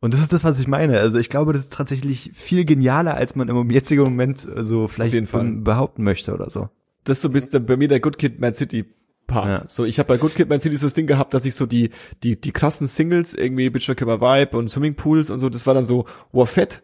Und 0.00 0.14
das 0.14 0.20
ist 0.20 0.32
das, 0.32 0.44
was 0.44 0.58
ich 0.58 0.66
meine. 0.66 0.98
Also 0.98 1.18
ich 1.18 1.28
glaube, 1.28 1.52
das 1.52 1.62
ist 1.62 1.72
tatsächlich 1.74 2.30
viel 2.34 2.64
genialer, 2.64 3.14
als 3.14 3.36
man 3.36 3.48
im 3.48 3.70
jetzigen 3.70 4.02
Moment 4.02 4.46
so 4.56 4.88
vielleicht 4.88 5.14
behaupten 5.62 6.02
möchte 6.02 6.32
oder 6.32 6.50
so. 6.50 6.70
Das 7.04 7.18
ist 7.18 7.22
so 7.22 7.30
bist 7.30 7.66
bei 7.66 7.76
mir 7.76 7.88
der 7.88 8.00
Good 8.00 8.18
Kid 8.18 8.40
Mad 8.40 8.56
City 8.56 8.86
Part. 9.30 9.62
Ja. 9.62 9.68
So, 9.68 9.84
ich 9.84 9.98
habe 9.98 10.08
bei 10.08 10.16
Good 10.16 10.34
Kid 10.34 10.48
Man 10.48 10.60
City 10.60 10.76
so 10.76 10.86
das 10.86 10.94
Ding 10.94 11.06
gehabt, 11.06 11.32
dass 11.32 11.44
ich 11.44 11.54
so 11.54 11.66
die 11.66 11.90
die 12.22 12.40
die 12.40 12.52
krassen 12.52 12.86
Singles 12.86 13.34
irgendwie 13.34 13.70
Bitch 13.70 13.86
Killer 13.96 14.20
Vibe 14.20 14.56
und 14.56 14.68
Swimmingpools 14.68 15.30
und 15.30 15.38
so, 15.38 15.48
das 15.48 15.66
war 15.66 15.74
dann 15.74 15.84
so 15.84 16.06
wow 16.32 16.48
fett. 16.48 16.82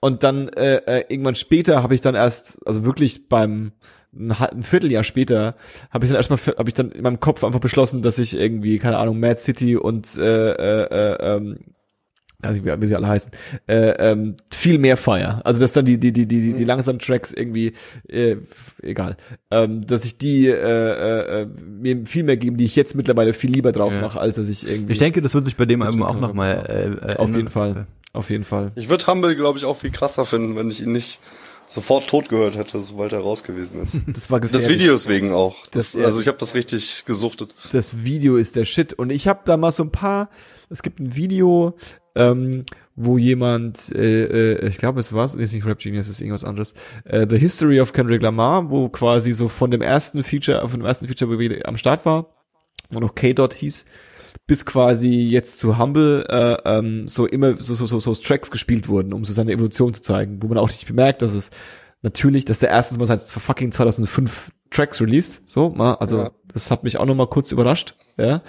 Und 0.00 0.22
dann 0.22 0.48
äh, 0.48 0.76
äh, 0.86 1.04
irgendwann 1.08 1.34
später 1.34 1.82
habe 1.82 1.94
ich 1.94 2.02
dann 2.02 2.14
erst, 2.14 2.58
also 2.66 2.84
wirklich 2.84 3.28
beim 3.28 3.72
ein, 4.12 4.32
ein 4.32 4.62
Vierteljahr 4.62 5.04
später 5.04 5.54
habe 5.90 6.04
ich 6.04 6.10
dann 6.10 6.16
erstmal 6.16 6.38
habe 6.58 6.68
ich 6.68 6.74
dann 6.74 6.90
in 6.92 7.02
meinem 7.02 7.20
Kopf 7.20 7.42
einfach 7.42 7.60
beschlossen, 7.60 8.02
dass 8.02 8.18
ich 8.18 8.38
irgendwie 8.38 8.78
keine 8.78 8.98
Ahnung 8.98 9.18
Mad 9.18 9.40
City 9.40 9.76
und 9.76 10.16
äh, 10.16 10.52
äh, 10.52 10.82
äh, 10.90 11.36
ähm, 11.36 11.58
also 12.44 12.64
wie 12.64 12.86
sie 12.86 12.96
alle 12.96 13.08
heißen, 13.08 13.30
äh, 13.66 13.90
ähm, 13.98 14.34
viel 14.50 14.78
mehr 14.78 14.96
Fire. 14.96 15.40
Also 15.44 15.60
dass 15.60 15.72
dann 15.72 15.84
die 15.84 15.98
die 15.98 16.12
die 16.12 16.26
die 16.26 16.52
die 16.52 16.60
mhm. 16.60 16.66
langsamen 16.66 16.98
Tracks 16.98 17.32
irgendwie 17.32 17.72
äh, 18.08 18.36
egal, 18.82 19.16
ähm, 19.50 19.86
dass 19.86 20.04
ich 20.04 20.18
die 20.18 20.48
äh, 20.48 20.52
äh, 20.54 21.42
äh, 21.42 21.46
mir 21.46 22.06
viel 22.06 22.24
mehr 22.24 22.36
geben, 22.36 22.56
die 22.56 22.64
ich 22.64 22.76
jetzt 22.76 22.94
mittlerweile 22.94 23.32
viel 23.32 23.50
lieber 23.50 23.72
drauf 23.72 23.92
ja. 23.92 24.00
mache, 24.00 24.20
als 24.20 24.36
dass 24.36 24.48
ich 24.48 24.66
irgendwie. 24.66 24.92
Ich 24.92 24.98
denke, 24.98 25.22
das 25.22 25.34
wird 25.34 25.44
sich 25.44 25.56
bei 25.56 25.66
dem 25.66 25.82
Album 25.82 26.02
auch 26.02 26.18
noch 26.18 26.32
mal 26.32 26.64
äh, 26.68 27.12
äh, 27.12 27.16
auf 27.16 27.34
jeden 27.34 27.48
Fall, 27.48 27.86
auf 28.12 28.30
jeden 28.30 28.44
Fall. 28.44 28.72
Ich 28.74 28.88
würde 28.88 29.06
Humble 29.06 29.34
glaube 29.34 29.58
ich 29.58 29.64
auch 29.64 29.76
viel 29.76 29.90
krasser 29.90 30.26
finden, 30.26 30.56
wenn 30.56 30.70
ich 30.70 30.82
ihn 30.82 30.92
nicht 30.92 31.20
sofort 31.66 32.08
tot 32.08 32.28
gehört 32.28 32.56
hätte, 32.56 32.80
sobald 32.80 33.12
er 33.12 33.20
raus 33.20 33.42
gewesen 33.42 33.82
ist. 33.82 34.02
Das 34.14 34.30
war 34.30 34.40
gefährlich. 34.40 34.66
Das 34.66 34.74
Videos 34.74 35.08
wegen 35.08 35.32
auch. 35.32 35.66
Das, 35.68 35.92
das 35.92 36.04
also 36.04 36.20
ich 36.20 36.28
habe 36.28 36.38
das 36.38 36.54
richtig 36.54 37.04
gesuchtet. 37.06 37.54
Das 37.72 38.04
Video 38.04 38.36
ist 38.36 38.56
der 38.56 38.64
Shit 38.64 38.92
und 38.92 39.10
ich 39.10 39.28
habe 39.28 39.40
da 39.44 39.56
mal 39.56 39.72
so 39.72 39.82
ein 39.82 39.90
paar. 39.90 40.28
Es 40.70 40.82
gibt 40.82 41.00
ein 41.00 41.14
Video, 41.14 41.76
ähm, 42.14 42.64
wo 42.96 43.18
jemand, 43.18 43.92
äh, 43.94 44.54
äh, 44.54 44.68
ich 44.68 44.78
glaube, 44.78 45.00
es 45.00 45.12
war 45.12 45.24
es 45.24 45.34
nicht 45.34 45.66
Rap 45.66 45.78
Genius, 45.78 46.06
es 46.06 46.12
ist 46.12 46.20
irgendwas 46.20 46.44
anderes, 46.44 46.74
äh, 47.04 47.26
The 47.28 47.38
History 47.38 47.80
of 47.80 47.92
Kendrick 47.92 48.22
Lamar, 48.22 48.70
wo 48.70 48.88
quasi 48.88 49.32
so 49.32 49.48
von 49.48 49.70
dem 49.70 49.82
ersten 49.82 50.22
Feature, 50.22 50.68
von 50.68 50.80
dem 50.80 50.86
ersten 50.86 51.06
Feature, 51.06 51.30
wo 51.30 51.38
wir 51.38 51.68
am 51.68 51.76
Start 51.76 52.06
war, 52.06 52.34
wo 52.90 53.00
noch 53.00 53.14
K-Dot 53.14 53.54
hieß, 53.54 53.84
bis 54.46 54.64
quasi 54.64 55.08
jetzt 55.08 55.58
zu 55.58 55.78
Humble 55.78 56.24
äh, 56.28 56.56
ähm, 56.64 57.08
so 57.08 57.26
immer 57.26 57.56
so, 57.56 57.74
so, 57.74 57.86
so, 57.86 57.98
so 57.98 58.14
Tracks 58.14 58.50
gespielt 58.50 58.88
wurden, 58.88 59.12
um 59.12 59.24
so 59.24 59.32
seine 59.32 59.52
Evolution 59.52 59.94
zu 59.94 60.02
zeigen, 60.02 60.42
wo 60.42 60.48
man 60.48 60.58
auch 60.58 60.68
nicht 60.68 60.86
bemerkt, 60.86 61.22
dass 61.22 61.32
es 61.32 61.50
natürlich, 62.04 62.44
dass 62.44 62.60
der 62.60 62.70
erstens 62.70 62.98
mal 62.98 63.06
seit 63.06 63.22
fucking 63.22 63.72
2005 63.72 64.52
Tracks 64.70 65.00
released, 65.00 65.42
so, 65.48 65.70
mal, 65.70 65.94
also 65.94 66.18
Ja. 66.18 66.30
das 66.52 66.70
hat 66.70 66.84
mich 66.84 66.98
auch 66.98 67.06
noch 67.06 67.14
mal 67.16 67.26
kurz 67.28 67.50
überrascht, 67.50 67.96
ja, 68.16 68.42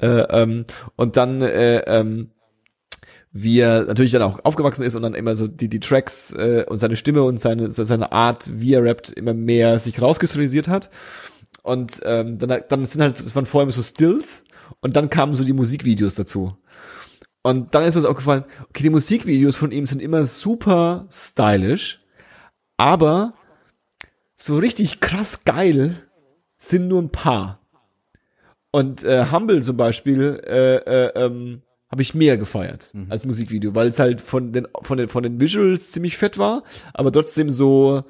äh, 0.00 0.06
ähm, 0.06 0.64
und 0.96 1.16
dann 1.18 1.42
äh, 1.42 1.80
ähm, 1.80 2.30
wie 3.32 3.60
er 3.60 3.84
natürlich 3.84 4.12
dann 4.12 4.22
auch 4.22 4.44
aufgewachsen 4.44 4.82
ist 4.82 4.96
und 4.96 5.02
dann 5.02 5.14
immer 5.14 5.36
so 5.36 5.46
die 5.46 5.68
die 5.68 5.80
Tracks 5.80 6.32
äh, 6.32 6.64
und 6.68 6.78
seine 6.78 6.96
Stimme 6.96 7.22
und 7.22 7.38
seine 7.38 7.70
seine 7.70 8.10
Art, 8.12 8.50
wie 8.60 8.74
er 8.74 8.82
rappt, 8.84 9.10
immer 9.10 9.34
mehr 9.34 9.78
sich 9.78 10.00
rauskristallisiert 10.02 10.66
hat. 10.68 10.90
Und 11.62 12.00
ähm, 12.04 12.38
dann 12.38 12.62
dann 12.68 12.84
sind 12.86 13.02
halt 13.02 13.20
es 13.20 13.34
waren 13.36 13.46
vorher 13.46 13.64
immer 13.64 13.72
so 13.72 13.82
Stills 13.82 14.44
und 14.80 14.96
dann 14.96 15.10
kamen 15.10 15.34
so 15.34 15.44
die 15.44 15.52
Musikvideos 15.52 16.14
dazu. 16.16 16.56
Und 17.42 17.74
dann 17.74 17.84
ist 17.84 17.94
mir 17.94 18.00
so 18.02 18.08
aufgefallen, 18.08 18.44
okay, 18.68 18.82
die 18.82 18.90
Musikvideos 18.90 19.56
von 19.56 19.72
ihm 19.72 19.86
sind 19.86 20.02
immer 20.02 20.24
super 20.24 21.06
stylisch, 21.10 21.99
aber 22.80 23.34
so 24.36 24.56
richtig 24.56 25.00
krass 25.00 25.44
geil 25.44 25.96
sind 26.56 26.88
nur 26.88 27.02
ein 27.02 27.10
paar. 27.10 27.60
Und 28.70 29.04
äh, 29.04 29.26
Humble 29.30 29.62
zum 29.62 29.76
Beispiel 29.76 30.40
äh, 30.46 30.76
äh, 30.76 31.12
ähm, 31.14 31.60
habe 31.90 32.00
ich 32.00 32.14
mehr 32.14 32.38
gefeiert 32.38 32.94
als 33.10 33.26
Musikvideo, 33.26 33.74
weil 33.74 33.88
es 33.88 33.98
halt 33.98 34.22
von 34.22 34.52
den 34.52 34.66
von 34.80 34.96
den 34.96 35.08
von 35.08 35.22
den 35.22 35.40
Visuals 35.40 35.90
ziemlich 35.92 36.16
fett 36.16 36.38
war, 36.38 36.62
aber 36.94 37.12
trotzdem 37.12 37.50
so 37.50 38.04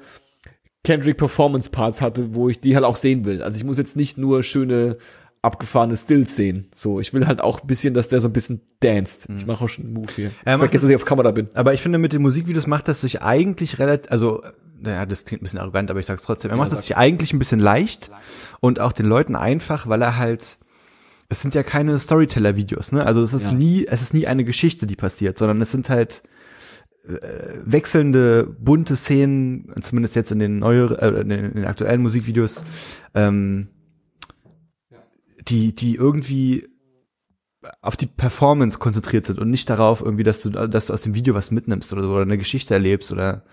Kendrick 0.85 1.17
Performance 1.17 1.69
Parts 1.69 1.99
hatte, 1.99 2.33
wo 2.33 2.47
ich 2.47 2.61
die 2.61 2.75
halt 2.75 2.85
auch 2.85 2.95
sehen 2.95 3.25
will. 3.25 3.41
Also 3.41 3.57
ich 3.57 3.65
muss 3.65 3.77
jetzt 3.77 3.97
nicht 3.97 4.17
nur 4.17 4.43
schöne 4.43 4.97
abgefahrene 5.41 5.95
Stills 5.95 6.35
sehen. 6.35 6.67
So, 6.73 6.99
ich 6.99 7.13
will 7.13 7.25
halt 7.25 7.41
auch 7.41 7.61
ein 7.61 7.67
bisschen, 7.67 7.93
dass 7.93 8.07
der 8.07 8.21
so 8.21 8.27
ein 8.27 8.33
bisschen 8.33 8.61
danced. 8.79 9.27
Ich 9.35 9.45
mache 9.47 9.63
auch 9.63 9.69
schon 9.69 9.85
einen 9.85 9.93
Move 9.93 10.07
hier. 10.15 10.31
Er 10.45 10.57
macht 10.57 10.67
Vergiss, 10.67 10.81
dass 10.81 10.89
ich 10.89 10.95
auf 10.95 11.05
Kamera 11.05 11.31
bin. 11.31 11.49
Aber 11.55 11.73
ich 11.73 11.81
finde, 11.81 11.97
mit 11.97 12.13
den 12.13 12.21
Musikvideos 12.21 12.67
macht 12.67 12.87
das 12.87 13.01
sich 13.01 13.21
eigentlich 13.23 13.79
relativ, 13.79 14.11
also, 14.11 14.43
naja, 14.79 15.05
das 15.05 15.25
klingt 15.25 15.41
ein 15.41 15.45
bisschen 15.45 15.59
arrogant, 15.59 15.89
aber 15.89 15.99
ich 15.99 16.05
sag's 16.05 16.21
trotzdem. 16.23 16.51
Er 16.51 16.57
macht 16.57 16.71
das 16.71 16.81
sich 16.83 16.95
eigentlich 16.95 17.33
ein 17.33 17.39
bisschen 17.39 17.59
leicht 17.59 18.11
und 18.59 18.79
auch 18.79 18.91
den 18.91 19.07
Leuten 19.07 19.35
einfach, 19.35 19.87
weil 19.89 20.01
er 20.03 20.17
halt, 20.17 20.59
es 21.29 21.41
sind 21.41 21.55
ja 21.55 21.63
keine 21.63 21.97
Storyteller-Videos, 21.97 22.91
ne? 22.91 23.05
Also 23.05 23.23
es 23.23 23.33
ist 23.33 23.45
Ja. 23.45 23.51
nie, 23.51 23.87
es 23.87 24.01
ist 24.03 24.13
nie 24.13 24.27
eine 24.27 24.43
Geschichte, 24.43 24.85
die 24.85 24.95
passiert, 24.95 25.37
sondern 25.39 25.59
es 25.61 25.71
sind 25.71 25.89
halt 25.89 26.21
äh, 27.07 27.17
wechselnde, 27.65 28.43
bunte 28.59 28.95
Szenen, 28.95 29.73
zumindest 29.81 30.15
jetzt 30.15 30.31
in 30.31 30.37
den 30.37 30.59
neueren, 30.59 30.97
äh, 30.99 31.21
in 31.21 31.29
den 31.29 31.65
aktuellen 31.65 32.01
Musikvideos, 32.03 32.63
ähm, 33.15 33.69
die, 35.51 35.75
die 35.75 35.95
irgendwie 35.95 36.67
auf 37.81 37.95
die 37.95 38.07
Performance 38.07 38.79
konzentriert 38.79 39.25
sind 39.25 39.37
und 39.39 39.49
nicht 39.51 39.69
darauf 39.69 40.01
irgendwie, 40.01 40.23
dass 40.23 40.41
du, 40.41 40.49
dass 40.49 40.87
du 40.87 40.93
aus 40.93 41.01
dem 41.03 41.13
Video 41.13 41.35
was 41.35 41.51
mitnimmst 41.51 41.93
oder 41.93 42.01
so, 42.03 42.11
oder 42.11 42.21
eine 42.23 42.37
Geschichte 42.37 42.73
erlebst 42.73 43.11
oder, 43.11 43.43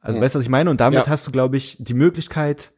also 0.00 0.18
Ja. 0.18 0.24
weißt 0.24 0.34
du, 0.34 0.38
was 0.38 0.44
ich 0.44 0.50
meine? 0.50 0.70
Und 0.70 0.80
damit 0.80 1.06
Ja. 1.06 1.10
hast 1.10 1.26
du, 1.26 1.32
glaube 1.32 1.56
ich, 1.56 1.76
die 1.80 1.94
Möglichkeit, 1.94 2.72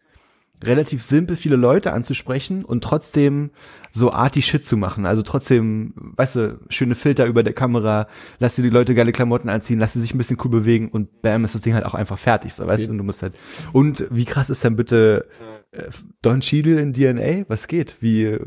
relativ 0.65 1.03
simpel 1.03 1.37
viele 1.37 1.57
Leute 1.57 1.93
anzusprechen 1.93 2.65
und 2.65 2.85
trotzdem 2.85 3.51
so 3.91 4.13
arty 4.13 4.43
Shit 4.43 4.65
zu 4.65 4.77
machen. 4.77 5.07
Also 5.07 5.23
trotzdem, 5.23 5.95
weißt 6.17 6.37
du, 6.37 6.61
schöne 6.69 6.95
Filter 6.95 7.27
über 7.27 7.43
der 7.43 7.53
Kamera, 7.55 8.07
lass 8.39 8.57
dir 8.57 8.63
die 8.63 8.71
Leute 8.71 8.95
geile 8.95 9.13
Klamotten 9.13 9.49
anziehen, 9.49 9.79
lass 9.79 9.95
sie 9.95 10.01
sich 10.01 10.15
ein 10.15 10.19
bisschen 10.19 10.39
cool 10.45 10.51
bewegen 10.51 10.89
und 10.89 11.23
bam, 11.23 11.45
ist 11.45 11.55
das 11.55 11.63
Ding 11.63 11.75
halt 11.75 11.87
auch 11.87 11.95
einfach 11.95 12.19
fertig, 12.19 12.55
so, 12.55 12.67
weißt 12.67 12.87
du, 12.87 12.91
und 12.91 12.99
du 12.99 13.05
musst 13.05 13.23
halt, 13.23 13.35
und 13.73 14.07
wie 14.11 14.25
krass 14.25 14.51
ist 14.51 14.63
denn 14.65 14.77
bitte 14.77 15.27
äh, 15.73 15.85
Don 16.23 16.41
Cheadle 16.41 16.81
in 16.81 16.93
DNA? 16.93 17.45
Was 17.49 17.67
geht? 17.69 17.97
Wie, 18.01 18.39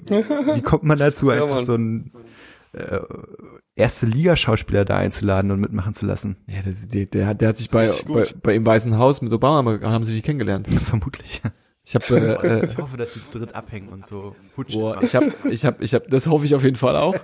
wie 0.54 0.62
kommt 0.64 0.84
man 0.84 0.98
dazu, 1.00 1.32
Ja, 1.32 1.44
einfach 1.44 1.56
Mann. 1.56 1.66
so 1.66 1.76
ein 1.76 2.12
äh, 2.74 3.00
erste 3.76 4.06
Liga-Schauspieler 4.06 4.86
da 4.86 4.98
einzuladen 4.98 5.52
und 5.52 5.60
mitmachen 5.60 5.94
zu 5.94 6.06
lassen? 6.06 6.38
Ja, 6.48 6.62
der, 6.62 6.74
der, 6.74 7.06
der, 7.06 7.28
hat, 7.28 7.42
der 7.42 7.50
hat 7.50 7.58
sich 7.58 7.70
bei, 7.70 7.90
bei, 8.08 8.26
bei 8.42 8.56
im 8.56 8.66
Weißen 8.66 8.98
Haus 8.98 9.22
mit 9.22 9.34
Obama 9.34 9.80
haben 9.82 10.04
sie 10.04 10.14
sich 10.14 10.24
kennengelernt. 10.24 10.68
Vermutlich. 10.84 11.42
Ich 11.86 11.96
habe 11.96 12.06
äh, 12.44 12.60
äh, 12.62 12.66
Ich 12.66 12.78
hoffe, 12.78 12.98
dass 12.98 13.14
sie 13.14 13.22
zu 13.22 13.38
dritt 13.38 13.56
abhängen 13.56 13.90
und 13.90 14.06
so 14.06 14.36
Putsch 14.56 14.74
Boah, 14.74 15.02
ich 15.02 15.16
habe, 15.16 15.34
ich 15.50 15.66
habe, 15.66 15.84
ich 15.84 15.94
habe, 15.94 16.06
das 16.10 16.28
hoffe 16.28 16.46
ich 16.46 16.56
auf 16.56 16.64
jeden 16.64 16.78
Fall 16.78 16.96
auch. 16.96 17.16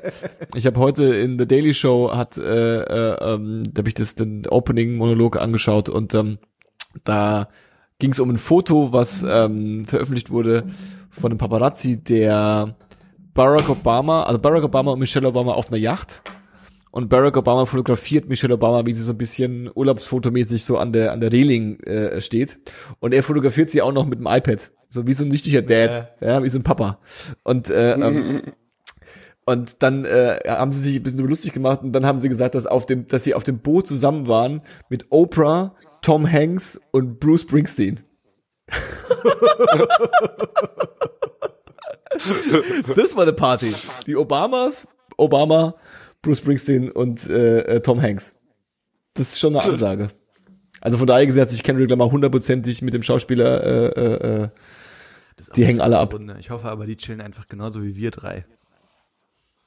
Ich 0.53 0.65
habe 0.65 0.79
heute 0.79 1.15
in 1.15 1.39
The 1.39 1.47
Daily 1.47 1.73
Show 1.73 2.11
hat, 2.13 2.37
äh, 2.37 2.81
äh, 2.81 3.33
ähm, 3.33 3.63
da 3.73 3.79
habe 3.79 3.89
ich 3.89 3.95
das 3.95 4.15
den 4.15 4.45
Opening 4.47 4.97
Monolog 4.97 5.37
angeschaut 5.37 5.89
und 5.89 6.13
ähm, 6.13 6.39
da 7.03 7.49
ging 7.99 8.11
es 8.11 8.19
um 8.19 8.29
ein 8.29 8.37
Foto, 8.37 8.91
was 8.93 9.23
ähm, 9.27 9.85
veröffentlicht 9.85 10.29
wurde 10.29 10.65
von 11.09 11.31
einem 11.31 11.37
Paparazzi, 11.37 12.01
der 12.01 12.75
Barack 13.33 13.69
Obama, 13.69 14.23
also 14.23 14.39
Barack 14.39 14.63
Obama 14.63 14.91
und 14.91 14.99
Michelle 14.99 15.27
Obama 15.27 15.53
auf 15.53 15.69
einer 15.69 15.77
Yacht. 15.77 16.21
Und 16.91 17.09
Barack 17.09 17.37
Obama 17.37 17.65
fotografiert 17.65 18.27
Michelle 18.27 18.55
Obama, 18.55 18.85
wie 18.85 18.93
sie 18.93 19.03
so 19.03 19.11
ein 19.11 19.17
bisschen 19.17 19.69
urlaubsfotomäßig 19.73 20.63
so 20.63 20.77
an 20.77 20.91
der 20.91 21.11
an 21.11 21.21
der 21.21 21.31
Reling 21.31 21.79
äh, 21.81 22.19
steht. 22.19 22.59
Und 22.99 23.13
er 23.13 23.21
fotografiert 23.21 23.69
sie 23.69 23.81
auch 23.81 23.91
noch 23.91 24.05
mit 24.05 24.19
dem 24.19 24.27
iPad, 24.27 24.71
so 24.89 25.05
wie 25.05 25.13
so 25.13 25.23
ein 25.23 25.31
richtiger 25.31 25.61
Dad, 25.61 26.15
ja, 26.19 26.43
wie 26.43 26.49
so 26.49 26.57
ein 26.57 26.63
Papa. 26.63 26.99
Und 27.43 27.69
äh, 27.69 27.93
ähm, 27.93 28.41
und 29.45 29.83
dann 29.83 30.05
äh, 30.05 30.39
haben 30.47 30.71
sie 30.71 30.79
sich 30.79 30.95
ein 30.95 31.03
bisschen 31.03 31.27
lustig 31.27 31.53
gemacht 31.53 31.81
und 31.83 31.91
dann 31.91 32.05
haben 32.05 32.17
sie 32.17 32.29
gesagt, 32.29 32.55
dass 32.55 32.65
auf 32.65 32.87
dem, 32.87 33.07
dass 33.07 33.23
sie 33.23 33.35
auf 33.35 33.43
dem 33.43 33.59
Boot 33.59 33.87
zusammen 33.87 34.27
waren 34.27 34.61
mit 34.89 35.07
Oprah, 35.11 35.75
Tom 36.01 36.31
Hanks 36.31 36.79
und 36.91 37.19
Bruce 37.19 37.41
Springsteen. 37.41 38.01
das 42.95 43.15
war 43.15 43.23
eine 43.23 43.33
Party. 43.33 43.73
Die 44.05 44.15
Obamas, 44.15 44.87
Obama, 45.17 45.75
Bruce 46.21 46.39
Springsteen 46.39 46.91
und 46.91 47.27
äh, 47.29 47.59
äh, 47.61 47.81
Tom 47.81 48.01
Hanks. 48.01 48.35
Das 49.13 49.29
ist 49.29 49.39
schon 49.39 49.55
eine 49.55 49.65
Ansage. 49.65 50.09
Also 50.81 50.97
von 50.97 51.07
daher 51.07 51.25
gesehen 51.25 51.41
hat 51.41 51.49
sich 51.49 51.63
Kendrick 51.63 51.89
Lamar 51.89 52.11
hundertprozentig 52.11 52.81
mit 52.81 52.93
dem 52.93 53.03
Schauspieler, 53.03 53.63
äh, 53.63 53.85
äh, 53.87 54.43
äh, 54.43 54.49
die 55.55 55.65
hängen 55.65 55.81
alle 55.81 55.97
ab. 55.99 56.13
Runde. 56.13 56.35
Ich 56.39 56.49
hoffe 56.49 56.69
aber, 56.69 56.85
die 56.85 56.97
chillen 56.97 57.21
einfach 57.21 57.47
genauso 57.47 57.83
wie 57.83 57.95
wir 57.95 58.11
drei. 58.11 58.45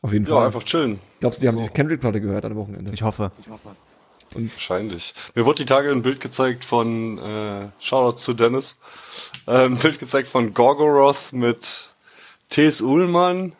Auf 0.03 0.13
jeden 0.13 0.27
Ja, 0.27 0.35
Fall. 0.35 0.47
einfach 0.47 0.65
chillen. 0.65 0.99
Glaubst 1.21 1.39
du, 1.39 1.43
die 1.43 1.49
haben 1.49 1.63
die 1.63 1.69
Kendrick-Platte 1.69 2.21
gehört 2.21 2.45
am 2.45 2.57
Wochenende? 2.57 2.93
Ich 2.93 3.03
hoffe. 3.03 3.31
Wahrscheinlich. 4.35 5.15
Mir 5.35 5.45
wurde 5.45 5.57
die 5.59 5.67
Tage 5.67 5.91
ein 5.91 6.03
Bild 6.03 6.21
gezeigt 6.21 6.65
von, 6.65 7.19
äh, 7.19 7.69
Shoutout 7.81 8.17
zu 8.17 8.33
Dennis, 8.35 8.79
äh, 9.47 9.67
ein 9.67 9.77
Bild 9.77 9.99
gezeigt 9.99 10.29
von 10.29 10.55
Gorgoroth 10.55 11.33
mit 11.33 11.91
T.S. 12.49 12.81
Ullmann 12.81 13.53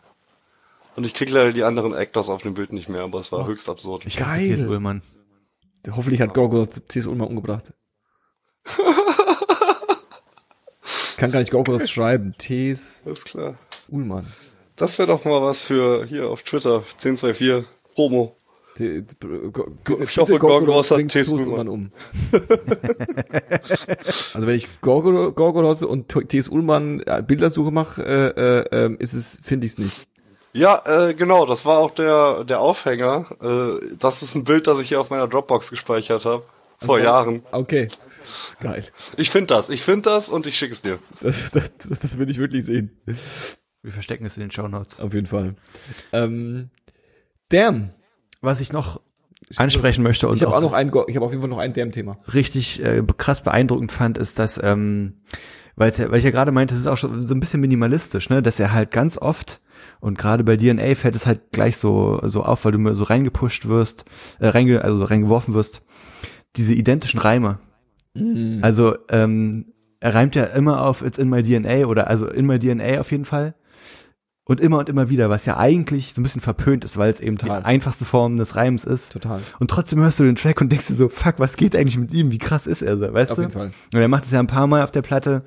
und 0.95 1.05
ich 1.05 1.13
krieg 1.13 1.29
leider 1.29 1.51
die 1.53 1.63
anderen 1.63 1.93
Actors 1.93 2.29
auf 2.29 2.41
dem 2.41 2.53
Bild 2.53 2.73
nicht 2.73 2.89
mehr, 2.89 3.01
aber 3.03 3.19
es 3.19 3.31
war 3.31 3.45
höchst 3.47 3.69
absurd. 3.69 4.05
Ich 4.05 4.17
Geil. 4.17 4.27
hasse 4.27 4.39
T.S. 4.39 4.61
Ullmann. 4.63 5.01
Hoffentlich 5.91 6.21
hat 6.21 6.33
Gorgo 6.33 6.65
T.S. 6.65 7.05
Ullmann 7.07 7.27
umgebracht. 7.29 7.73
Kann 11.17 11.31
gar 11.31 11.39
nicht 11.39 11.51
Gorgo 11.51 11.79
schreiben. 11.85 12.33
T.S. 12.37 13.03
Alles 13.05 13.23
klar. 13.25 13.57
Ullmann. 13.89 14.25
Das 14.75 14.97
wäre 14.97 15.07
doch 15.07 15.23
mal 15.25 15.41
was 15.41 15.67
für 15.67 16.05
hier 16.05 16.29
auf 16.29 16.41
Twitter, 16.43 16.77
1024, 16.77 17.65
Promo. 17.93 18.35
T- 18.75 19.03
Go- 19.53 20.01
Ich 20.03 20.17
hoffe, 20.17 20.39
Gorgoroth 20.39 20.89
hat 20.89 21.07
T.S. 21.09 21.29
Ullmann 21.29 21.67
um. 21.69 21.91
also 24.33 24.47
wenn 24.47 24.55
ich 24.55 24.67
Gorgo- 24.81 25.31
Gorgoroth 25.31 25.83
und 25.83 26.07
T.S. 26.27 26.47
Ullmann 26.47 27.01
äh, 27.05 27.21
Bildersuche 27.25 27.71
mache, 27.71 28.03
äh, 28.03 28.29
äh, 28.75 28.85
ähm, 28.85 28.97
ist 28.99 29.13
es, 29.13 29.39
finde 29.43 29.67
ich 29.67 29.73
es 29.73 29.77
nicht. 29.77 30.07
Ja, 30.53 30.83
äh, 30.85 31.13
genau, 31.15 31.45
das 31.45 31.65
war 31.65 31.79
auch 31.79 31.91
der, 31.91 32.43
der 32.43 32.59
Aufhänger. 32.59 33.25
Äh, 33.41 33.95
das 33.97 34.21
ist 34.21 34.35
ein 34.35 34.43
Bild, 34.43 34.67
das 34.67 34.79
ich 34.79 34.89
hier 34.89 35.01
auf 35.01 35.09
meiner 35.09 35.27
Dropbox 35.27 35.71
gespeichert 35.71 36.25
habe. 36.25 36.45
Vor 36.77 36.99
Jahren. 36.99 37.43
Okay. 37.51 37.87
Geil. 38.59 38.83
Ich 39.17 39.29
finde 39.29 39.47
das, 39.47 39.69
ich 39.69 39.81
finde 39.81 40.09
das 40.09 40.29
und 40.29 40.45
ich 40.45 40.57
schicke 40.57 40.73
es 40.73 40.81
dir. 40.81 40.99
Das, 41.21 41.51
das, 41.51 41.99
das, 41.99 42.17
will 42.17 42.29
ich 42.29 42.37
wirklich 42.37 42.65
sehen. 42.65 42.91
Wir 43.81 43.91
verstecken 43.91 44.25
es 44.25 44.37
in 44.37 44.41
den 44.41 44.51
Shownotes. 44.51 44.99
Auf 44.99 45.13
jeden 45.13 45.27
Fall. 45.27 45.55
Ähm, 46.11 46.69
damn. 47.49 47.91
Was 48.41 48.59
ich 48.59 48.73
noch 48.73 49.01
ansprechen 49.55 50.03
möchte 50.03 50.27
und 50.27 50.35
Ich 50.35 50.43
habe 50.43 50.53
auch, 50.53 50.57
auch 50.57 50.61
noch 50.61 50.73
ein, 50.73 50.87
ich 51.07 51.15
habe 51.15 51.25
auf 51.25 51.31
jeden 51.31 51.41
Fall 51.41 51.49
noch 51.49 51.59
ein 51.59 51.73
Damn-Thema. 51.73 52.17
richtig 52.33 52.83
äh, 52.83 53.03
krass 53.17 53.41
beeindruckend 53.41 53.91
fand, 53.91 54.17
ist, 54.17 54.39
dass, 54.39 54.61
ähm, 54.61 55.21
weil's 55.75 55.97
ja, 55.97 56.11
weil 56.11 56.17
ich 56.17 56.23
ja 56.25 56.31
gerade 56.31 56.51
meinte, 56.51 56.73
es 56.73 56.81
ist 56.81 56.87
auch 56.87 56.97
schon 56.97 57.21
so 57.21 57.33
ein 57.33 57.39
bisschen 57.39 57.61
minimalistisch, 57.61 58.29
ne, 58.29 58.41
dass 58.41 58.59
er 58.59 58.73
halt 58.73 58.91
ganz 58.91 59.17
oft 59.17 59.61
und 59.99 60.17
gerade 60.17 60.43
bei 60.43 60.57
DNA 60.57 60.95
fällt 60.95 61.15
es 61.15 61.25
halt 61.25 61.51
gleich 61.51 61.77
so 61.77 62.19
so 62.23 62.43
auf, 62.43 62.65
weil 62.65 62.71
du 62.71 62.79
mir 62.79 62.95
so 62.95 63.03
reingepusht 63.03 63.67
wirst, 63.67 64.05
äh, 64.39 64.47
reinge, 64.47 64.83
also 64.83 64.97
so 64.97 65.03
reingeworfen 65.05 65.53
wirst, 65.53 65.81
diese 66.55 66.73
identischen 66.73 67.19
Reime. 67.19 67.59
Also 68.61 68.95
ähm, 69.09 69.73
er 69.99 70.13
reimt 70.13 70.35
ja 70.35 70.43
immer 70.43 70.85
auf 70.85 71.01
It's 71.01 71.17
in 71.17 71.29
my 71.29 71.41
DNA 71.41 71.85
oder 71.87 72.07
also 72.07 72.27
in 72.27 72.45
my 72.45 72.59
DNA 72.59 72.99
auf 72.99 73.11
jeden 73.11 73.25
Fall. 73.25 73.55
Und 74.45 74.59
immer 74.59 74.79
und 74.79 74.89
immer 74.89 75.09
wieder, 75.09 75.29
was 75.29 75.45
ja 75.45 75.55
eigentlich 75.55 76.13
so 76.13 76.19
ein 76.19 76.23
bisschen 76.23 76.41
verpönt 76.41 76.83
ist, 76.83 76.97
weil 76.97 77.09
es 77.09 77.21
eben 77.21 77.37
Total. 77.37 77.61
die 77.61 77.65
einfachste 77.65 78.03
Form 78.03 78.35
des 78.35 78.57
Reims 78.57 78.83
ist. 78.83 79.13
Total. 79.13 79.39
Und 79.59 79.71
trotzdem 79.71 80.01
hörst 80.01 80.19
du 80.19 80.25
den 80.25 80.35
Track 80.35 80.59
und 80.59 80.69
denkst 80.69 80.87
dir 80.87 80.95
so, 80.95 81.07
fuck, 81.07 81.35
was 81.37 81.55
geht 81.55 81.77
eigentlich 81.77 81.97
mit 81.97 82.13
ihm? 82.13 82.29
Wie 82.31 82.39
krass 82.39 82.67
ist 82.67 82.81
er 82.81 82.97
so, 82.97 83.13
weißt 83.13 83.31
Auf 83.31 83.37
du? 83.37 83.41
jeden 83.43 83.53
Fall. 83.53 83.71
Und 83.93 84.01
er 84.01 84.07
macht 84.09 84.25
es 84.25 84.31
ja 84.31 84.39
ein 84.39 84.47
paar 84.47 84.67
Mal 84.67 84.83
auf 84.83 84.91
der 84.91 85.01
Platte. 85.01 85.43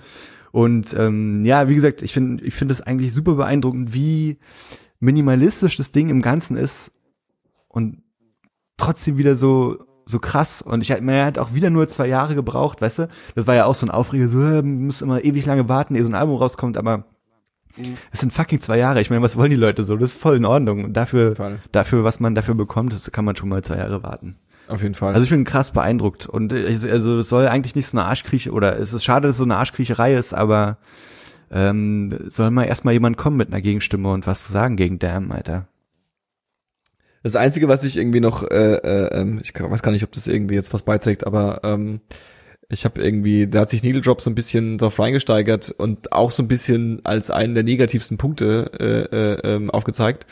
Und 0.57 0.97
ähm, 0.99 1.45
ja, 1.45 1.69
wie 1.69 1.75
gesagt, 1.75 2.01
ich 2.01 2.15
finde 2.15 2.43
ich 2.43 2.55
finde 2.55 2.73
es 2.73 2.81
eigentlich 2.81 3.13
super 3.13 3.35
beeindruckend, 3.35 3.93
wie 3.93 4.39
minimalistisch 5.01 5.77
das 5.77 5.93
Ding 5.93 6.09
im 6.09 6.23
Ganzen 6.23 6.57
ist 6.57 6.93
und 7.69 8.03
trotzdem 8.79 9.19
wieder 9.19 9.37
so 9.37 9.77
so 10.07 10.19
krass 10.19 10.63
und 10.63 10.81
ich 10.81 10.99
mir 11.03 11.27
hat 11.27 11.39
auch 11.39 11.53
wieder 11.53 11.69
nur 11.69 11.89
zwei 11.89 12.07
Jahre 12.07 12.35
gebraucht, 12.35 12.81
weißt 12.81 13.01
du? 13.01 13.09
Das 13.35 13.47
war 13.47 13.55
ja 13.55 13.67
auch 13.67 13.75
so 13.75 13.85
ein 13.85 13.91
Aufreger, 13.91 14.31
so, 14.31 14.41
äh, 14.41 14.63
muss 14.63 15.03
immer 15.03 15.23
ewig 15.23 15.45
lange 15.45 15.69
warten, 15.69 15.95
ehe 15.95 16.05
so 16.05 16.11
ein 16.11 16.15
Album 16.15 16.37
rauskommt, 16.37 16.79
aber 16.79 17.05
Mhm. 17.77 17.99
es 18.11 18.21
sind 18.21 18.33
fucking 18.33 18.63
zwei 18.63 18.79
Jahre. 18.79 19.03
Ich 19.03 19.11
meine, 19.11 19.21
was 19.21 19.37
wollen 19.37 19.51
die 19.51 19.57
Leute 19.57 19.85
so? 19.85 19.97
Das 19.99 20.13
ist 20.13 20.21
voll 20.23 20.37
in 20.37 20.47
Ordnung. 20.47 20.85
Und 20.85 20.95
dafür, 20.95 21.37
Fall. 21.37 21.59
dafür, 21.73 22.05
was 22.05 22.21
man 22.21 22.35
dafür 22.35 22.55
bekommt, 22.55 22.95
das 22.95 23.13
kann 23.13 23.27
man 23.27 23.37
schon 23.37 23.51
mal 23.51 23.63
zwei 23.63 23.77
Jahre 23.77 24.03
warten. 24.03 24.37
Auf 24.69 24.83
jeden 24.83 24.95
Fall. 24.95 25.15
Also 25.15 25.25
ich 25.25 25.31
bin 25.31 25.45
krass 25.45 25.71
beeindruckt 25.71 26.27
und 26.27 26.53
äh, 26.53 26.67
ich- 26.67 26.91
also 26.91 27.19
es 27.21 27.29
soll 27.29 27.47
eigentlich 27.49 27.75
nicht 27.77 27.87
so 27.87 27.97
eine 27.97 28.07
Arschkrieche 28.07 28.51
oder 28.51 28.79
es 28.79 28.93
ist 28.93 29.05
schade, 29.05 29.29
dass 29.29 29.35
es 29.35 29.39
so 29.39 29.45
eine 29.45 29.57
Arschkriecherei 29.57 30.15
ist, 30.15 30.35
aber 30.35 30.79
ähm, 31.51 32.19
soll 32.29 32.51
mal 32.51 32.65
erstmal 32.65 32.95
jemand 32.95 33.17
kommen 33.17 33.37
mit 33.37 33.49
einer 33.49 33.61
Gegenstimme 33.61 34.11
und 34.11 34.27
was 34.27 34.45
zu 34.45 34.53
sagen 34.53 34.77
gegen 34.77 34.99
Damn, 34.99 35.31
Alter. 35.31 35.69
Das 37.23 37.37
Einzige, 37.37 37.69
was 37.69 37.85
ich 37.85 37.97
irgendwie 37.97 38.21
noch, 38.21 38.43
äh, 38.43 38.75
äh, 38.75 39.21
ähm, 39.21 39.41
ich 39.43 39.53
weiß 39.59 39.83
gar 39.83 39.93
nicht, 39.93 40.05
ob 40.05 40.13
das 40.13 40.27
irgendwie 40.29 40.55
jetzt 40.55 40.73
was 40.75 40.83
beiträgt, 40.83 41.27
aber 41.27 41.61
ähm, 41.65 42.01
ich 42.69 42.85
habe 42.85 43.01
irgendwie, 43.03 43.47
da 43.47 43.61
hat 43.61 43.71
sich 43.71 43.83
Needle 43.83 44.01
Drop 44.01 44.21
so 44.21 44.31
ein 44.31 44.35
bisschen 44.35 44.79
drauf 44.79 44.99
reingesteigert 44.99 45.71
und 45.71 46.13
auch 46.13 46.31
so 46.33 46.43
ein 46.43 46.49
bisschen 46.49 47.01
als 47.05 47.31
einen 47.31 47.55
der 47.55 47.63
negativsten 47.65 48.17
Punkte 48.19 48.71
äh, 48.81 49.17
äh, 49.17 49.55
ähm, 49.57 49.71
aufgezeigt. 49.71 50.27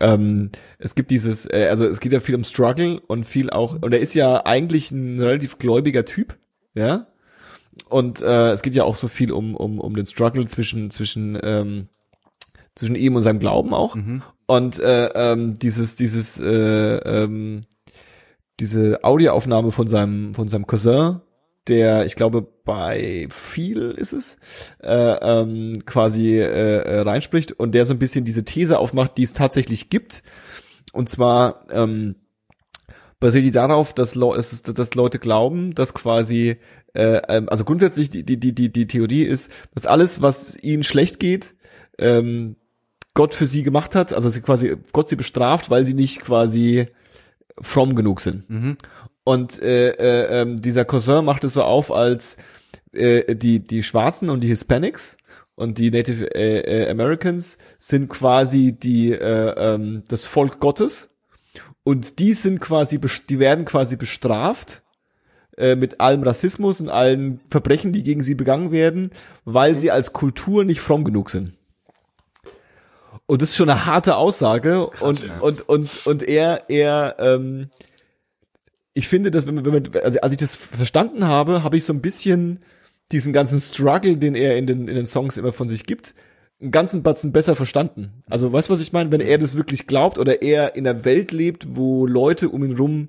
Ähm, 0.00 0.50
es 0.78 0.94
gibt 0.94 1.10
dieses, 1.10 1.46
äh, 1.46 1.68
also 1.68 1.86
es 1.86 2.00
geht 2.00 2.12
ja 2.12 2.20
viel 2.20 2.34
um 2.34 2.44
Struggle 2.44 3.00
und 3.06 3.24
viel 3.24 3.50
auch, 3.50 3.76
und 3.80 3.92
er 3.92 4.00
ist 4.00 4.14
ja 4.14 4.44
eigentlich 4.46 4.90
ein 4.90 5.20
relativ 5.20 5.58
gläubiger 5.58 6.04
Typ, 6.04 6.38
ja. 6.74 7.06
Und 7.88 8.20
äh, 8.20 8.50
es 8.50 8.62
geht 8.62 8.74
ja 8.74 8.84
auch 8.84 8.96
so 8.96 9.08
viel 9.08 9.32
um 9.32 9.56
um 9.56 9.80
um 9.80 9.96
den 9.96 10.04
Struggle 10.06 10.44
zwischen 10.46 10.90
zwischen 10.90 11.38
ähm, 11.42 11.88
zwischen 12.74 12.96
ihm 12.96 13.16
und 13.16 13.22
seinem 13.22 13.38
Glauben 13.38 13.74
auch. 13.74 13.96
Und 14.46 14.80
äh, 14.80 15.06
ähm, 15.14 15.58
dieses, 15.58 15.96
dieses, 15.96 16.38
äh, 16.40 16.96
ähm, 16.96 17.62
diese 18.60 19.02
Audioaufnahme 19.04 19.72
von 19.72 19.86
seinem, 19.88 20.34
von 20.34 20.48
seinem 20.48 20.66
Cousin, 20.66 21.20
der, 21.68 22.06
ich 22.06 22.16
glaube, 22.16 22.51
bei 22.64 23.26
viel 23.30 23.92
ist 23.92 24.12
es, 24.12 24.36
äh, 24.82 24.88
ähm, 24.88 25.84
quasi 25.84 26.38
äh, 26.38 26.78
äh, 26.78 27.00
reinspricht 27.00 27.52
und 27.52 27.72
der 27.72 27.84
so 27.84 27.92
ein 27.92 27.98
bisschen 27.98 28.24
diese 28.24 28.44
These 28.44 28.78
aufmacht, 28.78 29.18
die 29.18 29.24
es 29.24 29.32
tatsächlich 29.32 29.90
gibt. 29.90 30.22
Und 30.92 31.08
zwar 31.08 31.66
ähm, 31.70 32.16
basiert 33.18 33.44
die 33.44 33.50
darauf, 33.50 33.94
dass, 33.94 34.14
Leu 34.14 34.36
dass, 34.36 34.62
dass 34.62 34.94
Leute 34.94 35.18
glauben, 35.18 35.74
dass 35.74 35.94
quasi, 35.94 36.56
äh, 36.94 37.20
ähm, 37.28 37.48
also 37.48 37.64
grundsätzlich 37.64 38.10
die, 38.10 38.24
die, 38.24 38.38
die, 38.38 38.72
die, 38.72 38.86
Theorie 38.86 39.22
ist, 39.22 39.50
dass 39.74 39.86
alles, 39.86 40.22
was 40.22 40.56
ihnen 40.62 40.82
schlecht 40.82 41.20
geht, 41.20 41.54
ähm, 41.98 42.56
Gott 43.14 43.34
für 43.34 43.46
sie 43.46 43.62
gemacht 43.62 43.94
hat, 43.94 44.12
also 44.12 44.28
sie 44.28 44.40
quasi 44.40 44.76
Gott 44.92 45.08
sie 45.08 45.16
bestraft, 45.16 45.70
weil 45.70 45.84
sie 45.84 45.94
nicht 45.94 46.22
quasi 46.22 46.86
fromm 47.60 47.94
genug 47.94 48.20
sind. 48.20 48.48
Und 49.24 49.62
äh, 49.62 49.90
äh, 49.90 50.40
ähm, 50.40 50.56
dieser 50.56 50.84
Cousin 50.84 51.24
macht 51.24 51.44
es 51.44 51.54
so 51.54 51.62
auf, 51.62 51.92
als 51.92 52.36
äh, 52.92 53.34
die 53.36 53.60
die 53.60 53.82
Schwarzen 53.82 54.30
und 54.30 54.40
die 54.40 54.48
Hispanics 54.48 55.16
und 55.54 55.78
die 55.78 55.90
Native 55.90 56.34
äh, 56.34 56.84
äh, 56.84 56.90
Americans 56.90 57.58
sind 57.78 58.08
quasi 58.08 58.72
die 58.72 59.12
äh, 59.12 59.54
ähm, 59.56 60.02
das 60.08 60.24
Volk 60.24 60.60
Gottes 60.60 61.10
und 61.84 62.18
die 62.18 62.32
sind 62.32 62.60
quasi 62.60 63.00
die 63.28 63.38
werden 63.38 63.64
quasi 63.64 63.96
bestraft 63.96 64.82
äh, 65.56 65.76
mit 65.76 66.00
allem 66.00 66.22
Rassismus 66.22 66.80
und 66.80 66.88
allen 66.88 67.40
Verbrechen, 67.48 67.92
die 67.92 68.02
gegen 68.02 68.22
sie 68.22 68.34
begangen 68.34 68.72
werden, 68.72 69.10
weil 69.44 69.78
sie 69.78 69.90
als 69.90 70.12
Kultur 70.12 70.64
nicht 70.64 70.80
fromm 70.80 71.04
genug 71.04 71.30
sind. 71.30 71.52
Und 73.26 73.40
das 73.40 73.50
ist 73.50 73.56
schon 73.56 73.70
eine 73.70 73.86
harte 73.86 74.16
Aussage. 74.16 74.86
und, 74.86 75.40
und, 75.40 75.68
und, 75.68 76.06
und 76.06 76.22
er, 76.22 76.68
er, 76.68 77.16
ähm, 77.18 77.70
ich 78.94 79.08
finde, 79.08 79.30
dass 79.30 79.46
wenn 79.46 79.54
man, 79.54 79.64
wenn 79.64 79.72
man, 79.72 79.96
also 80.02 80.20
als 80.20 80.32
ich 80.32 80.38
das 80.38 80.56
verstanden 80.56 81.26
habe, 81.26 81.62
habe 81.62 81.76
ich 81.76 81.84
so 81.84 81.92
ein 81.92 82.02
bisschen 82.02 82.60
diesen 83.10 83.32
ganzen 83.32 83.60
Struggle, 83.60 84.16
den 84.16 84.34
er 84.34 84.56
in 84.56 84.66
den, 84.66 84.88
in 84.88 84.94
den 84.94 85.06
Songs 85.06 85.36
immer 85.36 85.52
von 85.52 85.68
sich 85.68 85.84
gibt, 85.84 86.14
einen 86.60 86.70
ganzen 86.70 87.02
Batzen 87.02 87.32
besser 87.32 87.56
verstanden. 87.56 88.22
Also, 88.30 88.52
weißt 88.52 88.68
du, 88.68 88.72
was 88.72 88.80
ich 88.80 88.92
meine? 88.92 89.10
Wenn 89.10 89.20
er 89.20 89.38
das 89.38 89.56
wirklich 89.56 89.86
glaubt 89.86 90.18
oder 90.18 90.42
er 90.42 90.76
in 90.76 90.86
einer 90.86 91.04
Welt 91.04 91.32
lebt, 91.32 91.74
wo 91.76 92.06
Leute 92.06 92.48
um 92.48 92.64
ihn 92.64 92.76
rum, 92.76 93.08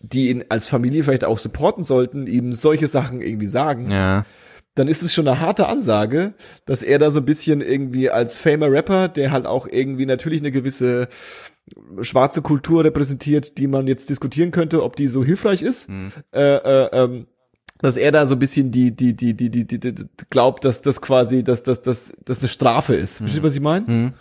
die 0.00 0.30
ihn 0.30 0.44
als 0.48 0.68
Familie 0.68 1.02
vielleicht 1.04 1.24
auch 1.24 1.38
supporten 1.38 1.82
sollten, 1.82 2.26
ihm 2.26 2.52
solche 2.52 2.86
Sachen 2.86 3.20
irgendwie 3.20 3.46
sagen, 3.46 3.90
Ja. 3.90 4.24
dann 4.74 4.88
ist 4.88 5.02
es 5.02 5.12
schon 5.12 5.26
eine 5.26 5.40
harte 5.40 5.66
Ansage, 5.66 6.34
dass 6.64 6.82
er 6.82 6.98
da 7.00 7.10
so 7.10 7.18
ein 7.18 7.24
bisschen 7.26 7.60
irgendwie 7.60 8.08
als 8.10 8.38
famer 8.38 8.70
Rapper, 8.70 9.08
der 9.08 9.32
halt 9.32 9.44
auch 9.44 9.66
irgendwie 9.66 10.06
natürlich 10.06 10.40
eine 10.40 10.52
gewisse 10.52 11.08
schwarze 12.02 12.42
Kultur 12.42 12.84
repräsentiert, 12.84 13.58
die 13.58 13.66
man 13.66 13.86
jetzt 13.86 14.10
diskutieren 14.10 14.50
könnte, 14.50 14.82
ob 14.82 14.96
die 14.96 15.08
so 15.08 15.24
hilfreich 15.24 15.62
ist, 15.62 15.88
äh, 16.32 16.56
äh, 16.56 16.88
ähm, 16.92 17.26
dass 17.80 17.96
er 17.96 18.10
da 18.12 18.26
so 18.26 18.34
ein 18.34 18.38
bisschen 18.38 18.70
die 18.70 18.94
die 18.94 19.14
die 19.14 19.34
die 19.34 19.50
die, 19.50 19.66
die, 19.66 19.78
die, 19.78 19.94
glaubt, 20.30 20.64
dass 20.64 20.82
das 20.82 21.00
quasi 21.00 21.44
dass 21.44 21.62
das 21.62 21.80
das 21.82 22.12
das 22.24 22.40
eine 22.40 22.48
Strafe 22.48 22.94
ist. 22.94 23.18
Verstehst 23.18 23.42
du, 23.42 23.46
was 23.46 23.54
ich 23.54 23.60
meine? 23.60 24.12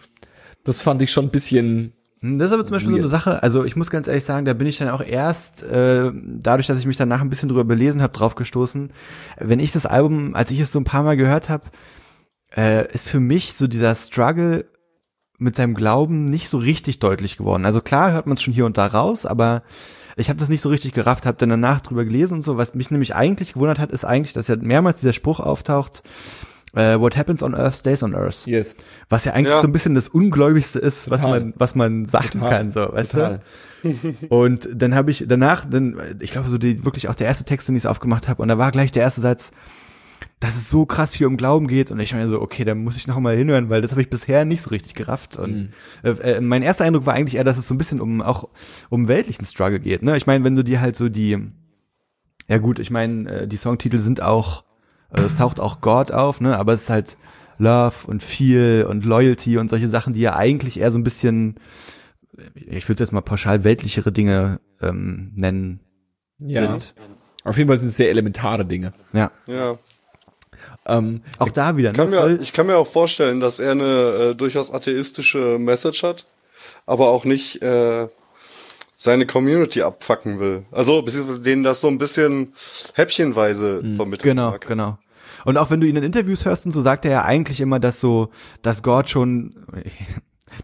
Das 0.63 0.81
fand 0.81 1.01
ich 1.01 1.11
schon 1.11 1.25
ein 1.25 1.31
bisschen 1.31 1.93
Hm, 2.21 2.39
Das 2.39 2.47
ist 2.47 2.53
aber 2.53 2.65
zum 2.65 2.75
Beispiel 2.75 2.91
so 2.91 2.97
eine. 2.97 3.07
Sache, 3.07 3.43
also 3.43 3.63
ich 3.63 3.75
muss 3.75 3.91
ganz 3.91 4.07
ehrlich 4.07 4.23
sagen, 4.23 4.45
da 4.45 4.53
bin 4.53 4.67
ich 4.67 4.77
dann 4.77 4.89
auch 4.89 5.01
erst, 5.01 5.63
äh, 5.63 6.11
dadurch, 6.13 6.67
dass 6.67 6.79
ich 6.79 6.85
mich 6.85 6.97
danach 6.97 7.21
ein 7.21 7.29
bisschen 7.29 7.49
drüber 7.49 7.63
belesen 7.63 8.01
habe, 8.01 8.13
drauf 8.13 8.35
gestoßen. 8.35 8.91
Wenn 9.39 9.59
ich 9.59 9.71
das 9.71 9.85
Album, 9.85 10.35
als 10.35 10.51
ich 10.51 10.59
es 10.59 10.71
so 10.71 10.79
ein 10.79 10.83
paar 10.83 11.03
Mal 11.03 11.15
gehört 11.15 11.49
habe, 11.49 11.65
äh, 12.55 12.91
ist 12.91 13.07
für 13.07 13.19
mich 13.19 13.53
so 13.53 13.67
dieser 13.67 13.93
Struggle 13.93 14.65
mit 15.37 15.55
seinem 15.55 15.75
Glauben 15.75 16.25
nicht 16.25 16.49
so 16.49 16.57
richtig 16.57 16.99
deutlich 16.99 17.37
geworden. 17.37 17.65
Also 17.65 17.81
klar 17.81 18.11
hört 18.11 18.25
man 18.27 18.37
es 18.37 18.41
schon 18.43 18.53
hier 18.53 18.65
und 18.65 18.77
da 18.77 18.87
raus, 18.87 19.25
aber 19.25 19.63
ich 20.15 20.29
habe 20.29 20.39
das 20.39 20.49
nicht 20.49 20.61
so 20.61 20.69
richtig 20.69 20.93
gerafft, 20.93 21.25
habe 21.27 21.37
dann 21.37 21.49
danach 21.49 21.79
drüber 21.81 22.03
gelesen 22.05 22.35
und 22.35 22.41
so. 22.43 22.57
Was 22.57 22.73
mich 22.73 22.89
nämlich 22.89 23.13
eigentlich 23.15 23.53
gewundert 23.53 23.77
hat, 23.79 23.91
ist 23.91 24.03
eigentlich, 24.03 24.33
dass 24.33 24.47
ja 24.47 24.55
mehrmals 24.55 24.99
dieser 25.01 25.13
Spruch 25.13 25.39
auftaucht, 25.39 26.01
äh, 26.75 26.99
What 26.99 27.15
happens 27.17 27.43
on 27.43 27.53
Earth 27.55 27.75
stays 27.75 28.01
on 28.03 28.15
Earth. 28.15 28.45
yes. 28.47 28.75
Was 29.09 29.25
ja 29.25 29.33
eigentlich 29.33 29.53
Ja. 29.53 29.61
so 29.61 29.67
ein 29.67 29.71
bisschen 29.71 29.93
das 29.95 30.09
Ungläubigste 30.09 30.79
ist, 30.79 31.09
was 31.11 31.21
Total. 31.21 31.39
man, 31.39 31.53
was 31.55 31.75
man 31.75 32.05
sagen 32.05 32.29
Total. 32.31 32.49
kann, 32.49 32.71
so, 32.71 32.91
weißt 32.91 33.11
Total. 33.11 33.41
du? 33.83 33.93
Und 34.29 34.67
dann 34.73 34.95
habe 34.95 35.11
ich 35.11 35.25
danach, 35.27 35.65
dann, 35.65 36.17
ich 36.19 36.31
glaube, 36.31 36.49
so 36.49 36.57
die 36.57 36.83
wirklich 36.83 37.09
auch 37.09 37.15
der 37.15 37.27
erste 37.27 37.43
Text, 37.45 37.67
den 37.69 37.75
ich 37.75 37.87
aufgemacht 37.87 38.27
habe, 38.27 38.41
und 38.41 38.47
da 38.47 38.57
war 38.57 38.71
gleich 38.71 38.91
der 38.91 39.03
erste 39.03 39.21
Satz, 39.21 39.51
dass 40.39 40.55
es 40.55 40.69
so 40.69 40.85
krass 40.85 41.13
viel 41.13 41.25
um 41.27 41.37
Glauben 41.37 41.67
geht. 41.67 41.91
Und 41.91 41.99
ich 41.99 42.13
meine 42.13 42.27
so, 42.27 42.41
okay, 42.41 42.63
da 42.63 42.75
muss 42.75 42.97
ich 42.97 43.07
noch 43.07 43.19
mal 43.19 43.35
hinhören, 43.35 43.69
weil 43.69 43.81
das 43.81 43.91
habe 43.91 44.01
ich 44.01 44.09
bisher 44.09 44.45
nicht 44.45 44.61
so 44.61 44.69
richtig 44.69 44.93
gerafft. 44.93 45.35
Und 45.37 45.69
äh, 46.03 46.09
äh, 46.09 46.41
mein 46.41 46.61
erster 46.61 46.85
Eindruck 46.85 47.05
war 47.05 47.13
eigentlich 47.13 47.35
eher, 47.37 47.43
dass 47.43 47.57
es 47.57 47.67
so 47.67 47.73
ein 47.73 47.77
bisschen 47.77 47.99
um 48.01 48.21
auch 48.21 48.47
um 48.89 49.07
weltlichen 49.07 49.45
Struggle 49.45 49.79
geht. 49.79 50.03
Ne? 50.03 50.15
Ich 50.17 50.27
meine, 50.27 50.43
wenn 50.43 50.55
du 50.55 50.63
dir 50.63 50.79
halt 50.81 50.95
so 50.95 51.09
die, 51.09 51.37
ja 52.47 52.57
gut, 52.59 52.79
ich 52.79 52.91
meine, 52.91 53.29
äh, 53.41 53.47
die 53.47 53.57
Songtitel 53.57 53.99
sind 53.99 54.21
auch, 54.21 54.63
äh, 55.11 55.21
es 55.21 55.37
taucht 55.37 55.59
auch 55.59 55.81
God 55.81 56.11
auf, 56.11 56.39
ne? 56.41 56.57
Aber 56.57 56.73
es 56.73 56.83
ist 56.83 56.89
halt 56.89 57.17
Love 57.57 58.05
und 58.07 58.21
Feel 58.21 58.85
und 58.87 59.05
Loyalty 59.05 59.57
und 59.57 59.69
solche 59.69 59.87
Sachen, 59.89 60.13
die 60.13 60.21
ja 60.21 60.35
eigentlich 60.35 60.79
eher 60.79 60.91
so 60.91 60.99
ein 60.99 61.03
bisschen, 61.03 61.55
ich 62.53 62.87
würde 62.87 63.03
jetzt 63.03 63.11
mal 63.11 63.21
pauschal 63.21 63.63
weltlichere 63.63 64.11
Dinge 64.11 64.59
ähm, 64.81 65.31
nennen 65.35 65.79
Ja. 66.39 66.61
sind. 66.79 66.93
Auf 67.43 67.57
jeden 67.57 67.67
Fall 67.67 67.79
sind 67.79 67.87
es 67.87 67.97
sehr 67.97 68.09
elementare 68.09 68.63
Dinge. 68.65 68.93
Ja. 69.13 69.31
Ja. 69.47 69.77
Ähm, 70.87 71.21
Auch 71.37 71.49
da 71.51 71.75
wieder, 71.77 71.91
Kann 71.93 72.09
ne? 72.09 72.15
mir, 72.15 72.41
ich 72.41 72.53
kann 72.53 72.65
mir 72.67 72.77
auch 72.77 72.87
vorstellen, 72.87 73.39
dass 73.39 73.59
er 73.59 73.71
eine 73.71 73.83
äh, 74.31 74.35
durchaus 74.35 74.71
atheistische 74.71 75.59
Message 75.59 76.03
hat, 76.03 76.25
aber 76.85 77.09
auch 77.09 77.25
nicht 77.25 77.61
äh, 77.61 78.07
seine 78.95 79.25
Community 79.25 79.81
abfacken 79.81 80.39
will. 80.39 80.63
Also 80.71 81.01
beziehungsweise 81.01 81.41
denen 81.41 81.63
das 81.63 81.81
so 81.81 81.87
ein 81.87 81.97
bisschen 81.97 82.53
häppchenweise 82.95 83.83
vermitteln 83.95 84.29
Genau, 84.29 84.51
mag. 84.51 84.65
genau. 84.65 84.97
Und 85.45 85.57
auch 85.57 85.69
wenn 85.69 85.79
du 85.79 85.87
ihn 85.87 85.95
in 85.95 86.03
Interviews 86.03 86.45
hörst 86.45 86.65
und 86.65 86.71
so, 86.71 86.81
sagt 86.81 87.05
er 87.05 87.11
ja 87.11 87.23
eigentlich 87.23 87.61
immer, 87.61 87.79
dass 87.79 87.99
so, 88.01 88.29
dass 88.63 88.81
Gott 88.81 89.09
schon, 89.09 89.55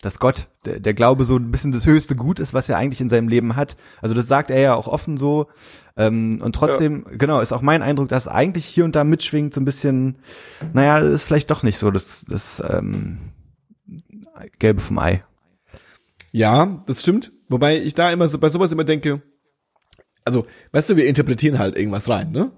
dass 0.01 0.19
Gott, 0.19 0.47
der, 0.65 0.79
der 0.79 0.93
Glaube 0.93 1.25
so 1.25 1.37
ein 1.37 1.51
bisschen 1.51 1.71
das 1.71 1.85
höchste 1.85 2.15
Gut 2.15 2.39
ist, 2.39 2.53
was 2.53 2.69
er 2.69 2.77
eigentlich 2.77 3.01
in 3.01 3.09
seinem 3.09 3.27
Leben 3.27 3.55
hat. 3.55 3.77
Also 4.01 4.15
das 4.15 4.27
sagt 4.27 4.49
er 4.49 4.59
ja 4.59 4.75
auch 4.75 4.87
offen 4.87 5.17
so. 5.17 5.47
Ähm, 5.95 6.41
und 6.41 6.55
trotzdem, 6.55 7.05
genau, 7.17 7.39
ist 7.39 7.53
auch 7.53 7.61
mein 7.61 7.81
Eindruck, 7.81 8.09
dass 8.09 8.27
eigentlich 8.27 8.65
hier 8.65 8.85
und 8.85 8.95
da 8.95 9.03
mitschwingt 9.03 9.53
so 9.53 9.61
ein 9.61 9.65
bisschen, 9.65 10.17
naja, 10.73 10.99
das 10.99 11.13
ist 11.13 11.23
vielleicht 11.23 11.51
doch 11.51 11.63
nicht 11.63 11.77
so 11.77 11.91
das, 11.91 12.25
das 12.27 12.63
ähm, 12.67 13.19
Gelbe 14.59 14.81
vom 14.81 14.99
Ei. 14.99 15.23
Ja, 16.31 16.83
das 16.87 17.01
stimmt. 17.01 17.31
Wobei 17.47 17.77
ich 17.77 17.93
da 17.93 18.11
immer 18.11 18.27
so 18.27 18.39
bei 18.39 18.49
sowas 18.49 18.71
immer 18.71 18.83
denke, 18.83 19.21
also, 20.25 20.45
weißt 20.71 20.91
du, 20.91 20.95
wir 20.97 21.05
interpretieren 21.05 21.59
halt 21.59 21.77
irgendwas 21.77 22.09
rein, 22.09 22.31
ne? 22.31 22.51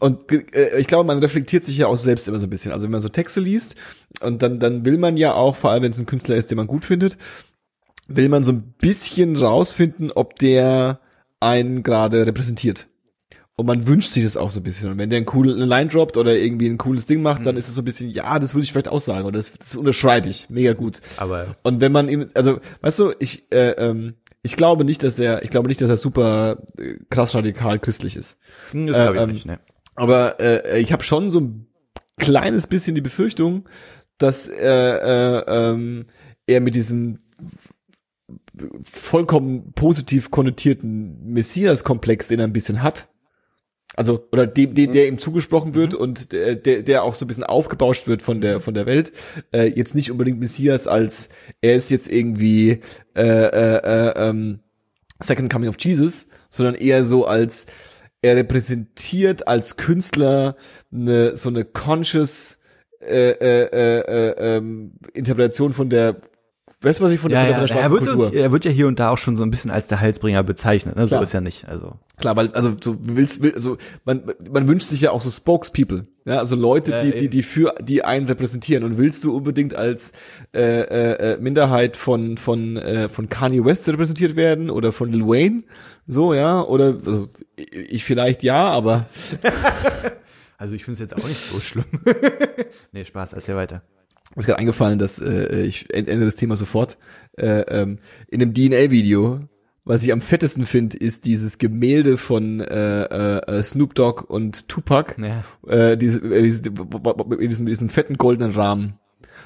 Und 0.00 0.30
äh, 0.32 0.78
ich 0.78 0.86
glaube, 0.86 1.06
man 1.06 1.18
reflektiert 1.18 1.64
sich 1.64 1.76
ja 1.76 1.86
auch 1.86 1.98
selbst 1.98 2.26
immer 2.28 2.40
so 2.40 2.46
ein 2.46 2.50
bisschen. 2.50 2.72
Also 2.72 2.84
wenn 2.84 2.92
man 2.92 3.00
so 3.00 3.08
Texte 3.08 3.40
liest 3.40 3.76
und 4.20 4.42
dann 4.42 4.58
dann 4.58 4.84
will 4.84 4.98
man 4.98 5.16
ja 5.16 5.34
auch, 5.34 5.56
vor 5.56 5.70
allem 5.70 5.82
wenn 5.82 5.92
es 5.92 5.98
ein 5.98 6.06
Künstler 6.06 6.36
ist, 6.36 6.50
den 6.50 6.56
man 6.56 6.66
gut 6.66 6.84
findet, 6.84 7.16
will 8.08 8.28
man 8.28 8.44
so 8.44 8.52
ein 8.52 8.74
bisschen 8.80 9.36
rausfinden, 9.36 10.10
ob 10.10 10.38
der 10.38 11.00
einen 11.40 11.82
gerade 11.82 12.26
repräsentiert. 12.26 12.88
Und 13.54 13.66
man 13.66 13.86
wünscht 13.86 14.10
sich 14.10 14.24
das 14.24 14.36
auch 14.36 14.50
so 14.50 14.60
ein 14.60 14.62
bisschen. 14.62 14.90
Und 14.90 14.98
wenn 14.98 15.10
der 15.10 15.18
einen 15.18 15.26
coolen 15.26 15.56
eine 15.56 15.66
Line 15.66 15.88
droppt 15.88 16.16
oder 16.16 16.34
irgendwie 16.36 16.68
ein 16.68 16.78
cooles 16.78 17.06
Ding 17.06 17.22
macht, 17.22 17.44
dann 17.44 17.56
ist 17.56 17.68
es 17.68 17.74
so 17.74 17.82
ein 17.82 17.84
bisschen, 17.84 18.10
ja, 18.10 18.38
das 18.38 18.54
würde 18.54 18.64
ich 18.64 18.72
vielleicht 18.72 18.88
auch 18.88 19.00
sagen 19.00 19.26
oder 19.26 19.38
das, 19.38 19.52
das 19.58 19.76
unterschreibe 19.76 20.28
ich. 20.28 20.48
Mega 20.48 20.72
gut. 20.72 21.00
Aber 21.18 21.54
Und 21.62 21.80
wenn 21.80 21.92
man 21.92 22.08
ihm, 22.08 22.28
also, 22.34 22.60
weißt 22.80 22.98
du, 22.98 23.12
ich, 23.18 23.52
äh, 23.52 23.72
ähm, 23.72 24.14
Ich 24.42 24.56
glaube 24.56 24.84
nicht, 24.84 25.02
dass 25.02 25.18
er, 25.18 25.42
ich 25.42 25.50
glaube 25.50 25.68
nicht, 25.68 25.80
dass 25.80 25.90
er 25.90 25.96
super 25.96 26.62
äh, 26.78 26.94
krass 27.10 27.34
radikal 27.34 27.78
christlich 27.78 28.16
ist. 28.16 28.38
Hm, 28.72 28.88
Das 28.88 28.96
glaube 28.96 29.16
ich 29.16 29.22
ähm, 29.22 29.30
nicht, 29.32 29.46
ne. 29.46 29.60
Aber 29.94 30.40
äh, 30.40 30.80
ich 30.80 30.92
habe 30.92 31.02
schon 31.04 31.30
so 31.30 31.40
ein 31.40 31.66
kleines 32.18 32.66
bisschen 32.66 32.94
die 32.94 33.00
Befürchtung, 33.00 33.68
dass 34.18 34.48
äh, 34.48 34.56
äh, 34.64 35.44
ähm, 35.46 36.06
er 36.46 36.60
mit 36.60 36.74
diesem 36.74 37.18
vollkommen 38.82 39.72
positiv 39.72 40.30
konnotierten 40.30 41.32
Messias-Komplex, 41.32 42.28
den 42.28 42.40
er 42.40 42.46
ein 42.46 42.52
bisschen 42.52 42.82
hat, 42.82 43.08
also 43.94 44.26
oder 44.32 44.46
dem, 44.46 44.74
dem 44.74 44.92
der 44.92 45.08
ihm 45.08 45.18
zugesprochen 45.18 45.74
wird 45.74 45.94
und 45.94 46.32
der, 46.32 46.56
der, 46.56 47.02
auch 47.02 47.14
so 47.14 47.24
ein 47.24 47.28
bisschen 47.28 47.44
aufgebauscht 47.44 48.06
wird 48.06 48.22
von 48.22 48.40
der 48.40 48.60
von 48.60 48.74
der 48.74 48.86
Welt, 48.86 49.12
äh, 49.52 49.66
jetzt 49.66 49.94
nicht 49.94 50.10
unbedingt 50.10 50.40
Messias 50.40 50.86
als 50.86 51.28
er 51.60 51.76
ist 51.76 51.90
jetzt 51.90 52.10
irgendwie 52.10 52.80
äh, 53.14 53.22
äh, 53.22 53.76
äh, 53.76 54.28
ähm, 54.28 54.60
Second 55.20 55.52
Coming 55.52 55.68
of 55.68 55.76
Jesus, 55.78 56.26
sondern 56.48 56.74
eher 56.74 57.04
so 57.04 57.26
als 57.26 57.66
er 58.22 58.36
repräsentiert 58.36 59.46
als 59.46 59.76
Künstler 59.76 60.56
eine 60.92 61.36
so 61.36 61.48
eine 61.48 61.64
conscious 61.64 62.58
äh, 63.00 63.30
äh, 63.30 63.68
äh, 63.72 64.00
äh, 64.00 64.56
ähm, 64.56 64.92
Interpretation 65.12 65.72
von 65.72 65.90
der 65.90 66.20
weißt 66.82 67.00
du 67.00 67.04
was 67.04 67.10
ich 67.12 67.20
von 67.20 67.30
der, 67.30 67.48
Ja, 67.48 67.58
von 67.58 67.66
ja, 67.66 67.74
der 67.74 67.82
er 67.82 67.90
wird, 67.90 68.34
er 68.34 68.52
wird 68.52 68.64
ja 68.64 68.70
hier 68.70 68.86
und 68.86 68.98
da 68.98 69.10
auch 69.10 69.18
schon 69.18 69.36
so 69.36 69.42
ein 69.42 69.50
bisschen 69.50 69.70
als 69.70 69.88
der 69.88 70.00
Heilsbringer 70.00 70.42
bezeichnet, 70.42 70.96
ne? 70.96 71.02
So 71.06 71.10
Klar. 71.10 71.22
ist 71.22 71.32
ja 71.32 71.40
nicht, 71.40 71.68
also. 71.68 71.94
Klar, 72.18 72.36
weil 72.36 72.48
also 72.52 72.74
so 72.82 72.96
willst 73.00 73.42
will, 73.42 73.52
also 73.54 73.76
man 74.04 74.22
man 74.50 74.68
wünscht 74.68 74.88
sich 74.88 75.00
ja 75.00 75.10
auch 75.10 75.22
so 75.22 75.30
Spokespeople, 75.30 76.06
ja, 76.24 76.38
also 76.38 76.56
Leute, 76.56 76.92
Ja, 76.92 77.02
die 77.02 77.12
die 77.12 77.28
die 77.28 77.42
für 77.42 77.74
die 77.80 78.04
einen 78.04 78.26
repräsentieren 78.26 78.84
und 78.84 78.98
willst 78.98 79.24
du 79.24 79.34
unbedingt 79.36 79.74
als 79.74 80.12
äh, 80.54 80.60
äh, 80.60 81.32
äh, 81.32 81.38
Minderheit 81.38 81.96
von 81.96 82.36
von 82.38 82.76
äh, 82.76 83.08
von 83.08 83.28
Kanye 83.28 83.64
West 83.64 83.88
repräsentiert 83.88 84.36
werden 84.36 84.70
oder 84.70 84.92
von 84.92 85.10
Lil 85.10 85.26
Wayne, 85.26 85.64
so 86.06 86.34
ja, 86.34 86.62
oder 86.62 86.96
also, 87.04 87.28
ich 87.56 87.92
ich 87.92 88.04
vielleicht 88.04 88.42
ja, 88.42 88.68
aber 88.68 89.06
Also 90.62 90.76
ich 90.76 90.84
finde 90.84 90.92
es 90.92 90.98
jetzt 91.00 91.16
auch 91.16 91.26
nicht 91.26 91.40
so 91.40 91.58
schlimm. 91.58 91.86
nee, 92.92 93.04
Spaß, 93.04 93.32
erzähl 93.32 93.56
weiter. 93.56 93.82
Ist 94.36 94.46
gerade 94.46 94.58
eingefallen, 94.58 94.98
dass 94.98 95.18
äh, 95.18 95.62
ich 95.62 95.92
ende 95.92 96.24
das 96.24 96.36
Thema 96.36 96.56
sofort 96.56 96.98
äh, 97.38 97.60
ähm, 97.62 97.98
in 98.28 98.40
dem 98.40 98.54
DNA-Video. 98.54 99.40
Was 99.84 100.04
ich 100.04 100.12
am 100.12 100.20
fettesten 100.20 100.64
finde, 100.64 100.96
ist 100.96 101.24
dieses 101.24 101.58
Gemälde 101.58 102.16
von 102.16 102.60
äh, 102.60 103.02
äh, 103.02 103.58
äh, 103.58 103.62
Snoop 103.64 103.96
Dogg 103.96 104.24
und 104.28 104.68
Tupac. 104.68 105.16
Ja. 105.20 105.42
äh, 105.66 105.96
diese, 105.96 106.20
äh, 106.20 106.42
diese, 106.42 106.70
mit 106.70 107.50
diesem, 107.50 107.66
diesem 107.66 107.88
fetten 107.88 108.16
goldenen 108.16 108.52
Rahmen. 108.52 108.94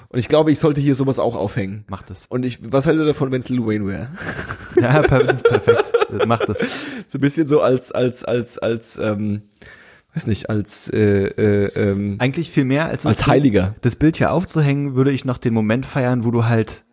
Und 0.09 0.19
ich 0.19 0.29
glaube, 0.29 0.53
ich 0.53 0.59
sollte 0.59 0.81
hier 0.81 0.95
sowas 0.95 1.19
auch 1.19 1.37
aufhängen. 1.37 1.85
Mach 1.89 2.03
das. 2.03 2.27
Und 2.27 2.45
ich, 2.45 2.59
was 2.63 2.87
haltet 2.87 3.03
ihr 3.03 3.07
davon, 3.07 3.33
wenn 3.33 3.41
es 3.41 3.49
Lil 3.49 3.67
Wayne 3.67 3.87
wäre? 3.87 4.09
Ja, 4.81 5.03
das 5.03 5.37
ist 5.37 5.49
perfekt. 5.49 5.93
Mach 6.27 6.45
das. 6.45 6.61
So 7.09 7.19
ein 7.19 7.21
bisschen 7.21 7.47
so 7.47 7.61
als, 7.61 7.93
als, 7.93 8.25
als, 8.25 8.59
als, 8.59 8.99
ähm, 8.99 9.43
weiß 10.17 10.27
nicht, 10.27 10.49
als, 10.51 10.89
äh, 10.93 11.27
äh, 11.27 11.67
ähm, 11.91 12.17
Eigentlich 12.19 12.51
viel 12.51 12.65
mehr 12.65 12.87
als 12.87 13.05
als 13.07 13.19
das- 13.19 13.27
Heiliger. 13.29 13.75
Das 13.83 13.97
Bild 13.97 14.17
hier 14.17 14.33
aufzuhängen, 14.33 14.95
würde 14.97 15.13
ich 15.13 15.25
noch 15.25 15.39
den 15.39 15.55
Moment 15.55 15.85
feiern, 15.87 16.25
wo 16.25 16.31
du 16.31 16.47
halt 16.47 16.85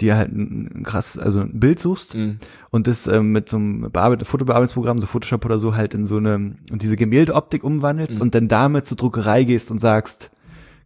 dir 0.00 0.16
halt 0.16 0.30
ein 0.32 0.70
ein 0.76 0.82
krass, 0.84 1.18
also 1.18 1.40
ein 1.40 1.58
Bild 1.58 1.80
suchst 1.80 2.14
Mhm. 2.14 2.38
und 2.70 2.86
das 2.86 3.08
ähm, 3.08 3.32
mit 3.32 3.48
so 3.48 3.56
einem 3.56 3.90
Bearbeit 3.90 4.24
Fotobearbeitungsprogramm, 4.24 5.00
so 5.00 5.06
Photoshop 5.06 5.44
oder 5.44 5.58
so, 5.58 5.74
halt 5.74 5.92
in 5.92 6.06
so 6.06 6.18
eine, 6.18 6.36
und 6.70 6.82
diese 6.82 6.94
Gemäldeoptik 6.96 7.64
umwandelst 7.64 8.16
Mhm. 8.18 8.22
und 8.22 8.34
dann 8.36 8.46
damit 8.46 8.86
zur 8.86 8.96
Druckerei 8.96 9.42
gehst 9.42 9.72
und 9.72 9.80
sagst, 9.80 10.30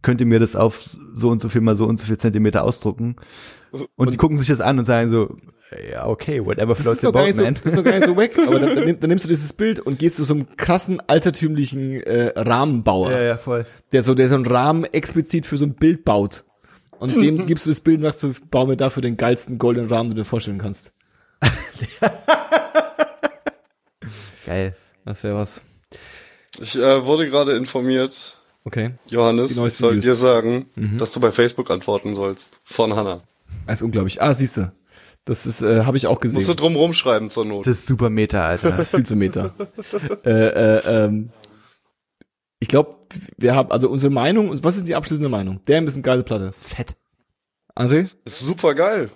könnt 0.03 0.21
ihr 0.21 0.27
mir 0.27 0.39
das 0.39 0.55
auf 0.55 0.89
so 1.13 1.29
und 1.29 1.41
so 1.41 1.49
viel 1.49 1.61
mal 1.61 1.75
so 1.75 1.85
und 1.85 1.99
so 1.99 2.05
viel 2.05 2.17
Zentimeter 2.17 2.63
ausdrucken? 2.63 3.15
Und, 3.95 4.13
die 4.13 4.17
gucken 4.17 4.37
sich 4.37 4.47
das 4.47 4.61
an 4.61 4.77
und 4.77 4.85
sagen 4.85 5.09
so, 5.09 5.35
ja, 5.91 6.05
okay, 6.05 6.45
whatever 6.45 6.75
floats 6.75 7.03
your 7.03 7.11
boat, 7.11 7.35
so, 7.35 7.41
man. 7.43 7.55
das 7.55 7.65
ist 7.65 7.77
doch 7.77 7.83
gar 7.83 7.93
nicht 7.93 8.05
so 8.05 8.15
wack, 8.15 8.37
aber 8.37 8.59
dann, 8.59 8.75
dann, 8.85 8.99
dann 8.99 9.09
nimmst 9.09 9.25
du 9.25 9.29
dieses 9.29 9.51
Bild 9.53 9.79
und 9.79 9.97
gehst 9.97 10.17
zu 10.17 10.23
so 10.23 10.35
einem 10.35 10.55
krassen 10.55 11.01
altertümlichen 11.07 12.01
äh, 12.03 12.33
Rahmenbauer, 12.35 13.11
Ja, 13.11 13.21
ja, 13.23 13.37
voll. 13.39 13.65
der 13.91 14.03
so, 14.03 14.13
der 14.13 14.29
so 14.29 14.35
einen 14.35 14.45
Rahmen 14.45 14.83
explizit 14.85 15.47
für 15.47 15.57
so 15.57 15.65
ein 15.65 15.73
Bild 15.73 16.05
baut. 16.05 16.43
Und 16.99 17.15
dem 17.15 17.47
gibst 17.47 17.65
du 17.65 17.71
das 17.71 17.81
Bild 17.81 17.97
und 17.97 18.03
sagst, 18.03 18.21
du 18.21 18.33
bau 18.51 18.67
mir 18.67 18.77
dafür 18.77 19.01
den 19.01 19.17
geilsten 19.17 19.57
goldenen 19.57 19.89
Rahmen, 19.89 20.09
den 20.11 20.17
du 20.17 20.21
dir 20.21 20.25
vorstellen 20.25 20.59
kannst. 20.59 20.93
Geil. 24.45 24.75
Das 25.05 25.23
wäre 25.23 25.35
was. 25.35 25.61
Ich 26.59 26.77
äh, 26.77 27.05
wurde 27.05 27.27
gerade 27.27 27.53
informiert, 27.57 28.39
Okay. 28.65 28.91
Johannes, 29.07 29.57
ich 29.57 29.73
soll 29.73 29.95
News. 29.95 30.03
dir 30.03 30.15
sagen, 30.15 30.67
dass 30.97 31.11
du 31.11 31.19
bei 31.19 31.31
Facebook 31.31 31.69
antworten 31.69 32.15
sollst. 32.15 32.61
Von 32.63 32.95
Hannah. 32.95 33.21
Das 33.67 33.79
ist 33.79 33.83
unglaublich. 33.83 34.21
Ah, 34.21 34.33
siehst 34.33 34.57
du. 34.57 34.71
Das 35.25 35.45
ist, 35.45 35.61
äh, 35.61 35.85
habe 35.85 35.95
ich 35.97 36.07
auch 36.07 36.19
gesehen. 36.19 36.35
Musst 36.35 36.49
du 36.49 36.53
drum 36.53 36.75
rumschreiben 36.75 37.29
zur 37.29 37.45
Not. 37.45 37.65
Das 37.65 37.77
ist 37.79 37.85
super 37.85 38.09
Meta, 38.09 38.45
Alter. 38.45 38.71
Das 38.77 38.81
ist 38.81 38.95
viel 38.95 39.05
zu 39.05 39.15
Meter. 39.15 39.53
äh, 40.25 40.29
äh, 40.29 41.05
ähm, 41.05 41.29
ich 42.59 42.67
glaube, 42.67 42.95
wir 43.37 43.55
haben, 43.55 43.71
also 43.71 43.89
unsere 43.89 44.11
Meinung, 44.11 44.57
was 44.63 44.77
ist 44.77 44.87
die 44.87 44.95
abschließende 44.95 45.29
Meinung? 45.29 45.59
Damn 45.65 45.87
ist 45.87 45.93
eine 45.93 46.01
geile 46.03 46.23
Platte. 46.23 46.51
Fett. 46.51 46.95
André? 47.75 48.09
Ist 48.25 48.39
super 48.39 48.73
geil. 48.75 49.09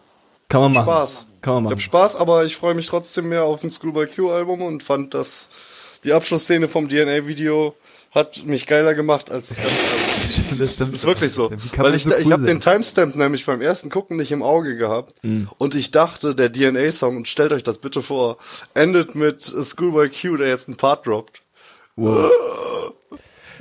Kann 0.50 0.62
man 0.62 0.74
machen. 0.74 0.86
Spaß. 0.86 1.28
Kann 1.42 1.54
man 1.56 1.64
Ich 1.64 1.64
machen. 1.64 1.72
hab 1.74 1.82
Spaß, 1.82 2.16
aber 2.18 2.46
ich 2.46 2.56
freue 2.56 2.74
mich 2.74 2.88
trotzdem 2.88 3.30
mehr 3.30 3.44
auf 3.44 3.64
ein 3.64 3.72
Schoolboy 3.72 4.08
Q 4.08 4.30
Album 4.30 4.62
und 4.62 4.84
fand, 4.84 5.14
dass 5.14 5.50
die 6.04 6.14
Abschlussszene 6.14 6.68
vom 6.68 6.88
DNA 6.90 7.28
Video 7.28 7.76
hat 8.18 8.46
mich 8.46 8.66
geiler 8.66 8.94
gemacht 8.96 9.32
als 9.32 9.50
das 9.50 9.58
ganze 9.60 9.76
Album. 10.50 10.60
Das 10.60 10.74
stimmt. 10.74 10.94
Ist 10.94 11.06
wirklich 11.06 11.32
so. 11.32 11.50
Weil 11.78 11.96
ich, 11.96 12.04
so 12.04 12.10
da- 12.10 12.18
ich 12.18 12.26
cool 12.26 12.34
habe 12.34 12.44
den? 12.46 12.60
Timestamp 12.60 13.16
nämlich 13.16 13.46
beim 13.46 13.62
ersten 13.62 13.90
Gucken 13.90 14.18
nicht 14.18 14.32
im 14.32 14.44
Auge 14.44 14.76
gehabt. 14.78 15.22
Und 15.58 15.76
ich 15.76 15.92
dachte, 15.92 16.36
der 16.36 16.52
DNA-Song, 16.52 17.16
und 17.18 17.28
stellt 17.28 17.54
euch 17.54 17.64
das 17.64 17.78
bitte 17.78 18.02
vor, 18.02 18.38
endet 18.74 19.16
mit 19.16 19.42
Schoolboy 19.42 20.10
Q, 20.10 20.38
der 20.38 20.48
jetzt 20.50 20.68
einen 20.68 20.78
Part 20.78 21.06
droppt. 21.08 21.42
Wow. 21.96 22.32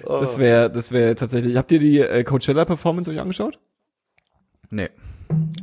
Das 0.05 0.39
wäre, 0.39 0.71
das 0.71 0.93
wäre 0.93 1.15
tatsächlich. 1.15 1.57
Habt 1.57 1.73
ihr 1.73 1.79
die 1.79 2.01
äh, 2.01 2.23
Coachella-Performance 2.25 3.11
euch 3.11 3.19
angeschaut? 3.21 3.59
Nee. 4.71 4.89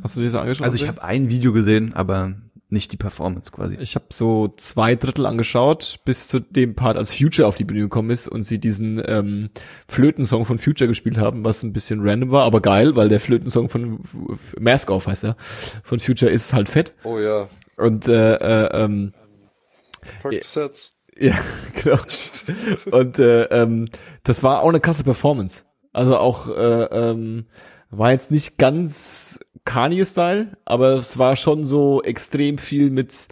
Hast 0.02 0.16
du 0.16 0.20
dir 0.20 0.26
das 0.30 0.34
angeschaut? 0.40 0.64
Also 0.64 0.76
ich 0.76 0.86
habe 0.86 1.02
ein 1.02 1.30
Video 1.30 1.52
gesehen, 1.52 1.94
aber 1.94 2.34
nicht 2.74 2.92
die 2.92 2.98
Performance 2.98 3.50
quasi. 3.50 3.76
Ich 3.80 3.94
habe 3.94 4.06
so 4.12 4.52
zwei 4.56 4.94
Drittel 4.94 5.24
angeschaut, 5.24 6.00
bis 6.04 6.28
zu 6.28 6.40
dem 6.40 6.74
Part, 6.74 6.98
als 6.98 7.14
Future 7.14 7.48
auf 7.48 7.54
die 7.54 7.64
Bühne 7.64 7.80
gekommen 7.80 8.10
ist 8.10 8.28
und 8.28 8.42
sie 8.42 8.58
diesen 8.58 9.02
ähm, 9.06 9.48
Flötensong 9.88 10.44
von 10.44 10.58
Future 10.58 10.88
gespielt 10.88 11.16
haben, 11.16 11.44
was 11.44 11.62
ein 11.62 11.72
bisschen 11.72 12.06
random 12.06 12.30
war, 12.30 12.44
aber 12.44 12.60
geil, 12.60 12.96
weil 12.96 13.08
der 13.08 13.20
Flötensong 13.20 13.70
von 13.70 14.00
Mask 14.60 14.90
Off 14.90 15.06
heißt 15.06 15.24
er, 15.24 15.36
von 15.82 15.98
Future 15.98 16.30
ist 16.30 16.52
halt 16.52 16.68
fett. 16.68 16.92
Oh 17.04 17.18
ja. 17.18 17.48
Und 17.76 18.06
äh, 18.08 18.34
äh, 18.34 18.84
ähm, 18.84 19.14
Percocets. 20.20 20.92
ja, 21.18 21.34
genau. 21.82 21.98
Und 22.90 23.18
äh, 23.18 23.44
ähm, 23.44 23.88
das 24.24 24.42
war 24.42 24.62
auch 24.62 24.68
eine 24.68 24.80
krasse 24.80 25.04
Performance. 25.04 25.64
Also 25.92 26.18
auch 26.18 26.48
äh, 26.48 26.84
ähm, 27.10 27.46
war 27.90 28.10
jetzt 28.10 28.30
nicht 28.30 28.58
ganz 28.58 29.38
Kanye-Style, 29.64 30.48
aber 30.66 30.98
es 30.98 31.18
war 31.18 31.36
schon 31.36 31.64
so 31.64 32.02
extrem 32.02 32.58
viel 32.58 32.90
mit 32.90 33.28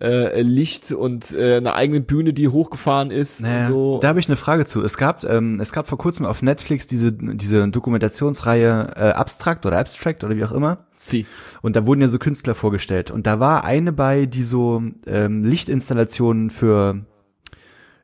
äh, 0.00 0.40
Licht 0.40 0.92
und 0.92 1.32
äh, 1.32 1.56
einer 1.56 1.74
eigenen 1.74 2.04
Bühne, 2.04 2.32
die 2.32 2.46
hochgefahren 2.46 3.10
ist. 3.10 3.40
Naja, 3.40 3.66
und 3.66 3.72
so. 3.72 3.98
Da 4.00 4.08
habe 4.08 4.20
ich 4.20 4.28
eine 4.28 4.36
Frage 4.36 4.64
zu. 4.64 4.82
Es 4.82 4.96
gab, 4.96 5.24
ähm, 5.24 5.58
es 5.60 5.72
gab 5.72 5.88
vor 5.88 5.98
kurzem 5.98 6.24
auf 6.24 6.40
Netflix 6.40 6.86
diese, 6.86 7.12
diese 7.12 7.68
Dokumentationsreihe 7.68 8.92
äh, 8.94 9.00
Abstract 9.10 9.66
oder 9.66 9.78
Abstract 9.78 10.22
oder 10.22 10.36
wie 10.36 10.44
auch 10.44 10.52
immer. 10.52 10.86
Sie. 10.94 11.26
Und 11.62 11.74
da 11.74 11.84
wurden 11.84 12.00
ja 12.00 12.08
so 12.08 12.20
Künstler 12.20 12.54
vorgestellt. 12.54 13.10
Und 13.10 13.26
da 13.26 13.40
war 13.40 13.64
eine 13.64 13.92
bei, 13.92 14.26
die 14.26 14.44
so 14.44 14.82
ähm, 15.06 15.42
Lichtinstallationen 15.42 16.50
für 16.50 17.04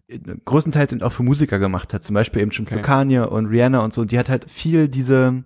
äh, 0.08 0.18
größtenteils 0.44 0.92
eben 0.92 1.02
auch 1.02 1.12
für 1.12 1.22
Musiker 1.22 1.60
gemacht 1.60 1.94
hat. 1.94 2.02
Zum 2.02 2.14
Beispiel 2.14 2.42
eben 2.42 2.50
schon 2.50 2.66
für 2.66 2.74
Okay. 2.74 2.82
Kanye 2.82 3.28
und 3.28 3.46
Rihanna 3.46 3.78
und 3.78 3.92
so. 3.92 4.04
Die 4.04 4.18
hat 4.18 4.28
halt 4.28 4.50
viel 4.50 4.88
diese, 4.88 5.44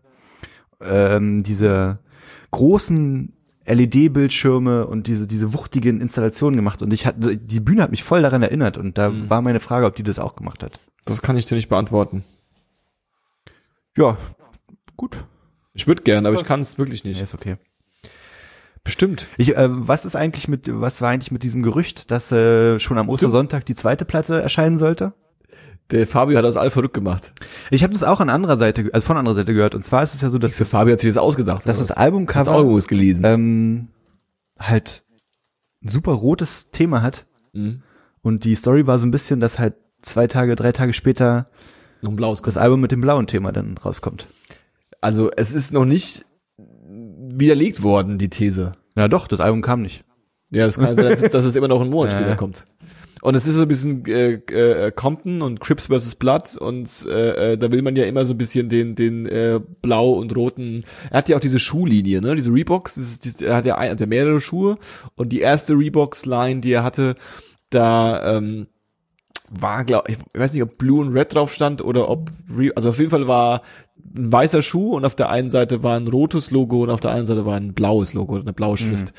ähm, 0.80 1.42
diese 1.42 1.98
großen 2.52 3.32
LED-Bildschirme 3.66 4.86
und 4.86 5.06
diese, 5.08 5.26
diese 5.26 5.52
wuchtigen 5.52 6.00
Installationen 6.00 6.56
gemacht. 6.56 6.82
Und 6.82 6.92
ich 6.92 7.06
hatte, 7.06 7.36
die 7.36 7.60
Bühne 7.60 7.82
hat 7.82 7.90
mich 7.90 8.02
voll 8.04 8.22
daran 8.22 8.42
erinnert. 8.42 8.78
Und 8.78 8.98
da 8.98 9.10
Mhm. 9.10 9.28
war 9.30 9.42
meine 9.42 9.60
Frage, 9.60 9.86
ob 9.86 9.96
die 9.96 10.02
das 10.04 10.18
auch 10.20 10.36
gemacht 10.36 10.62
hat. 10.62 10.78
Das 11.04 11.22
kann 11.22 11.36
ich 11.36 11.46
dir 11.46 11.56
nicht 11.56 11.68
beantworten. 11.68 12.24
Ja, 13.96 14.16
gut. 14.96 15.24
Ich 15.74 15.86
würde 15.86 16.02
gern, 16.02 16.26
aber 16.26 16.36
ich 16.36 16.44
kann 16.44 16.60
es 16.60 16.78
wirklich 16.78 17.04
nicht. 17.04 17.16
Ja, 17.18 17.24
ist 17.24 17.34
okay. 17.34 17.56
Bestimmt. 18.84 19.28
Ich, 19.36 19.56
äh, 19.56 19.68
was 19.70 20.04
ist 20.04 20.16
eigentlich 20.16 20.48
mit, 20.48 20.68
was 20.68 21.00
war 21.00 21.10
eigentlich 21.10 21.30
mit 21.30 21.44
diesem 21.44 21.62
Gerücht, 21.62 22.10
dass 22.10 22.32
äh, 22.32 22.80
schon 22.80 22.98
am 22.98 23.08
Ostersonntag 23.08 23.64
die 23.64 23.74
zweite 23.76 24.04
Platte 24.04 24.42
erscheinen 24.42 24.76
sollte? 24.76 25.12
Der 25.90 26.06
Fabio 26.06 26.38
hat 26.38 26.44
das 26.44 26.56
all 26.56 26.70
verrückt 26.70 26.94
gemacht. 26.94 27.32
Ich 27.70 27.82
habe 27.82 27.92
das 27.92 28.02
auch 28.02 28.20
an 28.20 28.30
anderer 28.30 28.56
Seite, 28.56 28.88
also 28.92 29.06
von 29.06 29.16
anderer 29.18 29.34
Seite 29.34 29.52
gehört. 29.52 29.74
Und 29.74 29.84
zwar 29.84 30.02
ist 30.02 30.14
es 30.14 30.22
ja 30.22 30.30
so, 30.30 30.38
dass 30.38 30.56
das, 30.56 30.70
Fabio 30.70 30.92
hat 30.94 31.00
sich 31.00 31.10
das 31.10 31.18
ausgedacht. 31.18 31.66
dass 31.68 31.78
das 31.78 31.88
das 31.88 31.96
Albumcover 31.96 32.52
Album 32.52 32.80
gelesen. 32.86 33.24
ähm, 33.26 33.88
halt 34.58 35.02
ein 35.84 35.88
super 35.88 36.12
rotes 36.12 36.70
Thema 36.70 37.02
hat. 37.02 37.26
Mhm. 37.52 37.82
Und 38.22 38.44
die 38.44 38.54
Story 38.54 38.86
war 38.86 38.98
so 38.98 39.06
ein 39.06 39.10
bisschen, 39.10 39.40
dass 39.40 39.58
halt 39.58 39.74
zwei 40.00 40.26
Tage, 40.28 40.54
drei 40.54 40.72
Tage 40.72 40.92
später 40.94 41.50
Noch 42.00 42.10
ein 42.10 42.16
blaues 42.16 42.40
das 42.40 42.56
Album 42.56 42.80
mit 42.80 42.92
dem 42.92 43.00
blauen 43.02 43.26
Thema 43.26 43.52
dann 43.52 43.76
rauskommt. 43.76 44.28
Also 45.00 45.30
es 45.36 45.52
ist 45.52 45.72
noch 45.72 45.84
nicht 45.84 46.24
widerlegt 46.86 47.82
worden, 47.82 48.18
die 48.18 48.30
These. 48.30 48.72
Ja 48.96 49.08
doch, 49.08 49.26
das 49.26 49.40
Album 49.40 49.60
kam 49.62 49.82
nicht. 49.82 50.04
Ja, 50.50 50.66
das 50.66 50.76
kann 50.78 50.94
sein, 50.94 51.04
dass, 51.06 51.22
es- 51.22 51.32
dass 51.32 51.44
es 51.44 51.54
immer 51.54 51.68
noch 51.68 51.80
ein 51.82 51.88
Monat 51.90 52.12
Ja. 52.12 52.18
später 52.20 52.36
kommt. 52.36 52.66
Und 53.22 53.36
es 53.36 53.46
ist 53.46 53.54
so 53.54 53.62
ein 53.62 53.68
bisschen 53.68 54.04
äh, 54.06 54.32
äh, 54.32 54.90
Compton 54.90 55.42
und 55.42 55.60
Crips 55.60 55.86
vs. 55.86 56.16
Blood 56.16 56.56
und 56.56 56.90
äh, 57.08 57.52
äh, 57.52 57.56
da 57.56 57.70
will 57.70 57.80
man 57.80 57.94
ja 57.94 58.04
immer 58.04 58.24
so 58.24 58.34
ein 58.34 58.38
bisschen 58.38 58.68
den 58.68 58.96
den 58.96 59.26
äh, 59.26 59.60
blau 59.80 60.10
und 60.14 60.34
roten. 60.36 60.84
Er 61.10 61.18
hat 61.18 61.28
ja 61.28 61.36
auch 61.36 61.40
diese 61.40 61.60
Schuhlinie, 61.60 62.20
ne? 62.20 62.34
Diese 62.34 62.52
Reeboks. 62.52 62.96
Das 62.96 63.04
ist, 63.04 63.24
dieses- 63.24 63.40
er 63.40 63.54
hat 63.54 63.64
ja 63.64 63.76
ein, 63.78 63.92
hat 63.92 64.00
ja 64.00 64.06
mehrere 64.06 64.40
Schuhe 64.40 64.76
und 65.14 65.28
die 65.30 65.40
erste 65.40 65.74
Reeboks-Line, 65.74 66.60
die 66.62 66.72
er 66.72 66.82
hatte, 66.82 67.14
da 67.70 68.36
ähm, 68.38 68.66
war, 69.50 69.84
glaube 69.84 70.10
ich, 70.10 70.18
ich 70.32 70.40
weiß 70.40 70.52
nicht, 70.54 70.62
ob 70.64 70.76
Blue 70.76 71.00
und 71.00 71.12
Red 71.12 71.34
drauf 71.34 71.52
stand 71.52 71.80
oder 71.84 72.08
ob, 72.08 72.32
Re 72.50 72.72
also 72.74 72.88
auf 72.88 72.98
jeden 72.98 73.10
Fall 73.10 73.28
war 73.28 73.62
ein 74.16 74.32
weißer 74.32 74.62
Schuh 74.62 74.96
und 74.96 75.04
auf 75.04 75.14
der 75.14 75.28
einen 75.30 75.48
Seite 75.50 75.84
war 75.84 75.96
ein 75.96 76.08
rotes 76.08 76.50
Logo 76.50 76.82
und 76.82 76.90
auf 76.90 76.98
der 77.00 77.12
anderen 77.12 77.26
Seite 77.26 77.46
war 77.46 77.54
ein 77.56 77.72
blaues 77.72 78.14
Logo, 78.14 78.34
eine 78.36 78.52
blaue 78.52 78.78
Schrift, 78.78 79.12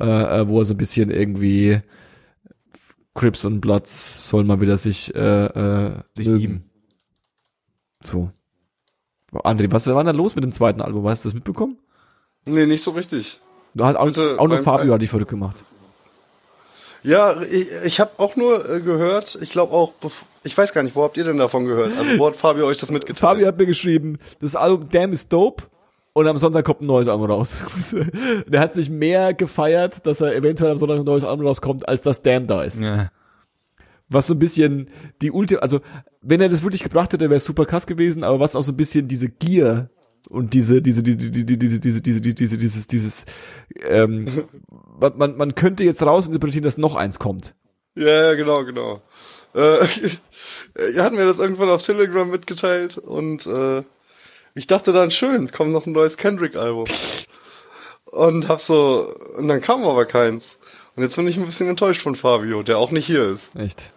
äh, 0.00 0.04
äh, 0.06 0.48
wo 0.48 0.60
er 0.60 0.64
so 0.64 0.72
ein 0.72 0.78
bisschen 0.78 1.10
irgendwie 1.10 1.80
Crips 3.14 3.44
und 3.44 3.60
Bloods 3.60 4.26
sollen 4.28 4.46
mal 4.46 4.60
wieder 4.60 4.76
sich, 4.78 5.14
äh, 5.14 5.18
äh, 5.46 5.92
Sich 6.14 6.26
mögen. 6.26 6.38
lieben. 6.40 6.70
So. 8.02 8.30
André, 9.32 9.70
was 9.70 9.86
war 9.86 10.04
denn 10.04 10.16
los 10.16 10.34
mit 10.34 10.44
dem 10.44 10.52
zweiten 10.52 10.80
Album? 10.82 11.06
Hast 11.08 11.24
du 11.24 11.28
das 11.28 11.34
mitbekommen? 11.34 11.78
Nee, 12.44 12.66
nicht 12.66 12.82
so 12.82 12.90
richtig. 12.90 13.40
Du 13.74 13.84
hast 13.84 13.96
auch, 13.96 14.06
Bitte, 14.06 14.36
auch 14.38 14.48
nur 14.48 14.58
Fabio 14.62 14.92
hat 14.94 15.00
dich 15.02 15.10
verrückt 15.10 15.30
gemacht. 15.30 15.64
Ja, 17.02 17.40
ich, 17.42 17.66
ich 17.84 18.00
habe 18.00 18.12
auch 18.18 18.36
nur 18.36 18.68
äh, 18.68 18.80
gehört, 18.80 19.36
ich 19.40 19.50
glaube 19.50 19.72
auch, 19.72 19.92
ich 20.44 20.56
weiß 20.56 20.72
gar 20.72 20.82
nicht, 20.82 20.94
wo 20.94 21.02
habt 21.02 21.16
ihr 21.16 21.24
denn 21.24 21.38
davon 21.38 21.64
gehört? 21.64 21.96
Also 21.98 22.18
wo 22.18 22.26
hat 22.26 22.36
Fabio 22.36 22.66
euch 22.66 22.76
das 22.76 22.90
mitgeteilt? 22.90 23.18
Fabio 23.18 23.46
hat 23.48 23.58
mir 23.58 23.66
geschrieben, 23.66 24.18
das 24.40 24.54
Album 24.54 24.88
Damn 24.90 25.12
is 25.12 25.28
dope 25.28 25.64
und 26.14 26.26
am 26.26 26.38
Sonntag 26.38 26.64
kommt 26.64 26.82
ein 26.82 26.86
neues 26.86 27.08
Album 27.08 27.30
raus. 27.30 27.58
Der 28.46 28.60
hat 28.60 28.74
sich 28.74 28.90
mehr 28.90 29.34
gefeiert, 29.34 30.06
dass 30.06 30.20
er 30.20 30.34
eventuell 30.34 30.72
am 30.72 30.78
Sonntag 30.78 30.98
ein 30.98 31.04
neues 31.04 31.24
Album 31.24 31.46
rauskommt, 31.46 31.88
als 31.88 32.02
dass 32.02 32.22
Damn 32.22 32.46
da 32.46 32.62
ist. 32.62 32.80
Ja. 32.80 33.10
Was 34.08 34.26
so 34.26 34.34
ein 34.34 34.38
bisschen 34.38 34.90
die 35.22 35.30
Ulti, 35.30 35.56
also 35.56 35.80
wenn 36.20 36.40
er 36.40 36.50
das 36.50 36.62
wirklich 36.62 36.82
gebracht 36.82 37.12
hätte, 37.12 37.24
wäre 37.24 37.36
es 37.36 37.44
super 37.44 37.64
krass 37.64 37.86
gewesen, 37.86 38.24
aber 38.24 38.40
was 38.40 38.54
auch 38.56 38.62
so 38.62 38.72
ein 38.72 38.76
bisschen 38.76 39.08
diese 39.08 39.28
Gier 39.28 39.88
und 40.28 40.52
diese, 40.54 40.82
diese, 40.82 41.02
diese, 41.02 41.16
diese, 41.16 41.44
diese, 41.44 41.80
diese, 41.80 42.02
diese, 42.02 42.20
diese, 42.20 42.58
dieses, 42.58 42.86
dieses, 42.86 43.26
ähm, 43.88 44.26
man, 45.16 45.36
man, 45.36 45.54
könnte 45.54 45.84
jetzt 45.84 46.02
rausinterpretieren, 46.02 46.64
dass 46.64 46.78
noch 46.78 46.94
eins 46.94 47.18
kommt. 47.18 47.54
Ja, 47.94 48.28
ja, 48.28 48.34
genau, 48.34 48.64
genau. 48.64 49.02
Äh, 49.54 49.84
ihr 50.94 51.02
hat 51.02 51.12
mir 51.12 51.26
das 51.26 51.38
irgendwann 51.38 51.68
auf 51.68 51.82
Telegram 51.82 52.30
mitgeteilt 52.30 52.98
und 52.98 53.46
äh, 53.46 53.82
ich 54.54 54.66
dachte 54.66 54.92
dann, 54.92 55.10
schön, 55.10 55.50
kommt 55.50 55.72
noch 55.72 55.86
ein 55.86 55.92
neues 55.92 56.16
Kendrick-Album. 56.16 56.86
Und 58.04 58.48
hab 58.48 58.60
so, 58.60 59.12
und 59.38 59.48
dann 59.48 59.60
kam 59.60 59.84
aber 59.84 60.04
keins. 60.04 60.58
Und 60.94 61.02
jetzt 61.02 61.16
bin 61.16 61.26
ich 61.26 61.38
ein 61.38 61.46
bisschen 61.46 61.68
enttäuscht 61.68 62.02
von 62.02 62.14
Fabio, 62.14 62.62
der 62.62 62.76
auch 62.76 62.90
nicht 62.90 63.06
hier 63.06 63.24
ist. 63.24 63.56
Echt. 63.56 63.92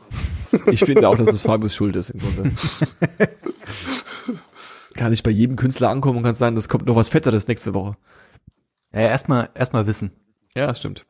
Ich 0.72 0.80
finde 0.80 1.10
auch, 1.10 1.16
dass 1.16 1.28
es 1.28 1.42
Fabius 1.42 1.76
Schuld 1.76 1.98
ist 1.98 2.12
im 2.12 2.22
Grunde. 2.22 2.54
Kann 4.94 5.12
ich 5.12 5.24
bei 5.24 5.32
jedem 5.32 5.58
Künstler 5.58 5.90
ankommen 5.90 6.20
und 6.20 6.24
kann 6.24 6.36
sagen, 6.36 6.56
das 6.56 6.70
kommt 6.70 6.86
noch 6.86 6.96
was 6.96 7.10
Fetteres 7.10 7.50
nächste 7.50 7.74
Woche. 7.74 7.98
Ja, 8.94 9.02
erstmal 9.02 9.50
erstmal 9.54 9.88
wissen. 9.88 10.14
Ja, 10.56 10.68
das 10.68 10.80
stimmt. 10.80 11.06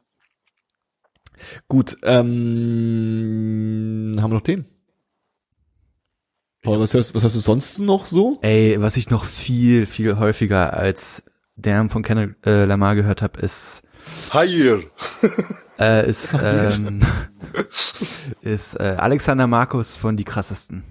Gut, 1.68 1.98
ähm, 2.02 2.26
haben 4.20 4.32
wir 4.32 4.36
noch 4.36 4.42
Themen? 4.42 4.66
Paul, 6.66 6.80
was 6.80 6.94
hörst, 6.94 7.14
was 7.14 7.24
hörst 7.24 7.36
du 7.36 7.40
sonst 7.40 7.80
noch 7.80 8.06
so? 8.06 8.40
Ey, 8.42 8.78
was 8.80 8.98
ich 8.98 9.10
noch 9.12 9.24
viel, 9.24 9.86
viel 9.86 10.18
häufiger 10.18 10.74
als 10.74 11.24
Damn 11.56 11.90
von 11.90 12.04
Kendrick 12.04 12.36
äh, 12.46 12.66
Lamar 12.66 12.96
gehört 12.96 13.22
habe, 13.22 13.40
ist 13.40 13.84
Hayir. 14.32 14.82
äh, 15.80 16.10
ist 16.10 16.36
ähm, 16.44 17.02
ist 18.42 18.80
äh, 18.80 18.96
Alexander 18.98 19.48
Markus 19.48 19.96
von 19.96 20.18
Die 20.18 20.24
Krassesten. 20.24 20.84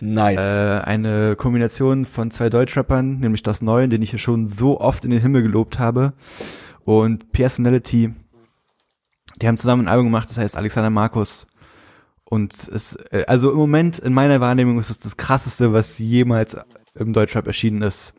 Nice. 0.00 0.38
Äh, 0.38 0.80
eine 0.84 1.36
Kombination 1.36 2.04
von 2.04 2.30
zwei 2.30 2.50
Deutschrappern, 2.50 3.18
nämlich 3.18 3.42
das 3.42 3.62
Neuen, 3.62 3.88
den 3.90 4.02
ich 4.02 4.10
hier 4.10 4.18
schon 4.18 4.46
so 4.46 4.78
oft 4.80 5.04
in 5.06 5.10
den 5.10 5.20
Himmel 5.20 5.42
gelobt 5.42 5.78
habe, 5.78 6.12
und 6.84 7.32
Personality. 7.32 8.14
Die 9.40 9.48
haben 9.48 9.56
zusammen 9.56 9.86
ein 9.86 9.88
Album 9.88 10.06
gemacht, 10.06 10.28
das 10.28 10.38
heißt 10.38 10.56
Alexander 10.56 10.90
Markus. 10.90 11.46
Und 12.28 12.68
es, 12.68 12.96
äh, 13.12 13.24
also 13.28 13.50
im 13.50 13.56
Moment 13.56 13.98
in 13.98 14.12
meiner 14.12 14.40
Wahrnehmung 14.40 14.78
ist 14.78 14.90
es 14.90 14.98
das 14.98 15.16
krasseste, 15.16 15.72
was 15.72 15.98
jemals 15.98 16.56
im 16.94 17.12
Deutschrap 17.12 17.46
erschienen 17.46 17.82
ist. 17.82 18.14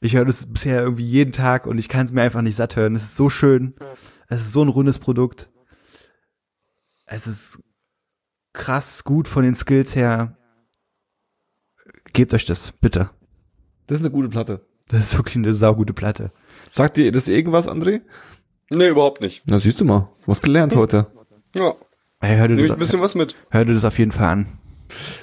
Ich 0.00 0.14
höre 0.14 0.24
das 0.24 0.46
bisher 0.46 0.80
irgendwie 0.80 1.04
jeden 1.04 1.32
Tag 1.32 1.66
und 1.66 1.78
ich 1.78 1.88
kann 1.88 2.06
es 2.06 2.12
mir 2.12 2.22
einfach 2.22 2.42
nicht 2.42 2.56
satt 2.56 2.76
hören. 2.76 2.96
Es 2.96 3.02
ist 3.04 3.16
so 3.16 3.30
schön. 3.30 3.74
Es 4.28 4.40
ist 4.42 4.52
so 4.52 4.62
ein 4.62 4.68
rundes 4.68 4.98
Produkt. 4.98 5.50
Es 7.04 7.26
ist 7.26 7.62
krass 8.52 9.04
gut 9.04 9.28
von 9.28 9.42
den 9.42 9.54
Skills 9.54 9.96
her. 9.96 10.36
Gebt 12.12 12.34
euch 12.34 12.44
das, 12.46 12.72
bitte. 12.72 13.10
das 13.86 14.00
ist 14.00 14.06
eine 14.06 14.14
gute 14.14 14.28
Platte. 14.28 14.66
Das 14.88 15.12
ist 15.12 15.16
wirklich 15.16 15.36
eine 15.36 15.52
saugute 15.52 15.94
Platte. 15.94 16.32
Sagt 16.68 16.96
dir 16.96 17.10
das 17.10 17.28
irgendwas, 17.28 17.68
André? 17.68 18.02
Nee, 18.70 18.88
überhaupt 18.88 19.20
nicht. 19.20 19.42
Na, 19.46 19.58
siehst 19.58 19.80
du 19.80 19.84
mal. 19.84 20.10
Was 20.26 20.42
gelernt 20.42 20.74
heute. 20.74 21.10
Ja, 21.54 21.74
Hey, 22.22 22.36
hör, 22.38 22.48
dir 22.48 22.54
nehme 22.54 22.68
das, 22.68 22.76
ein 22.76 22.78
bisschen 22.78 23.00
was 23.00 23.14
mit. 23.14 23.34
hör 23.50 23.64
dir 23.64 23.74
das 23.74 23.84
auf 23.84 23.98
jeden 23.98 24.12
Fall 24.12 24.28
an. 24.28 24.46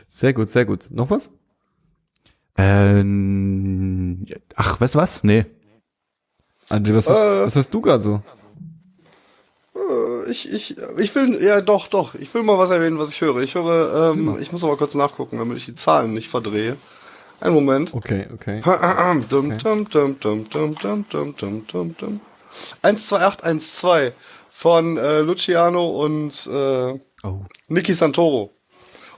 Sehr 0.10 0.34
gut, 0.34 0.50
sehr 0.50 0.66
gut. 0.66 0.88
Noch 0.92 1.10
was? 1.10 1.32
Ähm, 2.58 4.26
ach, 4.56 4.82
weißt 4.82 4.96
du 4.96 5.00
was? 5.00 5.24
Nee. 5.24 5.46
André, 6.70 6.94
was, 6.94 7.08
hast, 7.10 7.18
Äh. 7.18 7.46
was 7.46 7.56
hast 7.56 7.74
du 7.74 7.82
gerade 7.82 8.02
so? 8.02 8.22
Äh, 9.76 10.30
Ich, 10.30 10.52
ich, 10.52 10.76
ich 10.98 11.16
will, 11.16 11.42
ja 11.42 11.62
doch, 11.62 11.88
doch, 11.88 12.16
ich 12.16 12.32
will 12.34 12.44
mal 12.44 12.58
was 12.58 12.70
erwähnen, 12.70 13.00
was 13.00 13.12
ich 13.12 13.22
höre. 13.22 13.38
Ich 13.42 13.56
höre, 13.56 14.12
ähm, 14.12 14.38
ich 14.42 14.52
muss 14.52 14.64
aber 14.64 14.78
kurz 14.78 14.94
nachgucken, 14.94 15.38
damit 15.38 15.58
ich 15.58 15.66
die 15.66 15.76
Zahlen 15.76 16.14
nicht 16.14 16.28
verdrehe. 16.30 16.76
Einen 17.40 17.54
Moment. 17.56 17.94
Okay, 17.94 18.28
okay. 18.34 18.62
Dum, 19.30 19.58
dum, 19.58 19.90
dum, 19.90 20.20
dum, 20.20 20.46
dum, 20.50 20.76
dum, 20.76 21.06
dum, 21.10 21.36
dum, 21.36 21.66
dum, 21.68 21.96
dum. 21.98 22.22
12812 22.84 24.14
von 24.50 24.98
äh, 24.98 25.20
Luciano 25.22 25.88
und 26.04 26.48
äh, 26.48 27.00
Oh. 27.22 27.42
Niki 27.68 27.94
Santoro. 27.94 28.54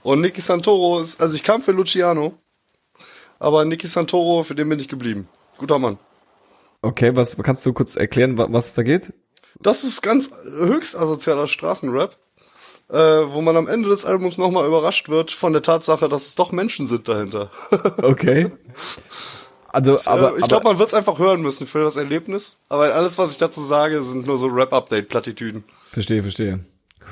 Und 0.02 0.20
Niki 0.22 0.40
Santoro 0.40 0.98
ist, 1.00 1.20
also 1.20 1.36
ich 1.36 1.44
kam 1.44 1.62
für 1.62 1.70
Luciano, 1.70 2.34
aber 3.38 3.64
Niki 3.64 3.86
Santoro, 3.86 4.42
für 4.42 4.56
den 4.56 4.68
bin 4.68 4.80
ich 4.80 4.88
geblieben. 4.88 5.28
Guter 5.58 5.78
Mann. 5.78 5.98
Okay, 6.80 7.14
was 7.14 7.36
kannst 7.36 7.64
du 7.64 7.72
kurz 7.72 7.94
erklären, 7.94 8.36
wa- 8.36 8.48
was 8.50 8.66
es 8.68 8.74
da 8.74 8.82
geht? 8.82 9.12
Das 9.60 9.84
ist 9.84 10.02
ganz 10.02 10.32
höchst 10.58 10.96
asozialer 10.96 11.46
Straßenrap, 11.46 12.16
äh, 12.88 12.96
wo 12.96 13.40
man 13.40 13.56
am 13.56 13.68
Ende 13.68 13.88
des 13.88 14.04
Albums 14.04 14.36
nochmal 14.36 14.66
überrascht 14.66 15.08
wird 15.08 15.30
von 15.30 15.52
der 15.52 15.62
Tatsache, 15.62 16.08
dass 16.08 16.26
es 16.26 16.34
doch 16.34 16.50
Menschen 16.50 16.86
sind 16.86 17.06
dahinter. 17.06 17.50
Okay. 18.02 18.50
Also, 19.72 19.98
aber, 20.10 20.34
äh, 20.34 20.38
ich 20.38 20.44
aber 20.44 20.48
glaube, 20.48 20.64
man 20.64 20.78
wird 20.78 20.88
es 20.88 20.94
einfach 20.94 21.18
hören 21.18 21.42
müssen 21.42 21.66
für 21.66 21.82
das 21.82 21.96
Erlebnis. 21.96 22.58
Aber 22.68 22.94
alles, 22.94 23.18
was 23.18 23.32
ich 23.32 23.38
dazu 23.38 23.60
sage, 23.60 24.02
sind 24.04 24.26
nur 24.26 24.38
so 24.38 24.46
Rap-Update-Plattitüden. 24.46 25.64
Verstehe, 25.90 26.22
verstehe. 26.22 26.60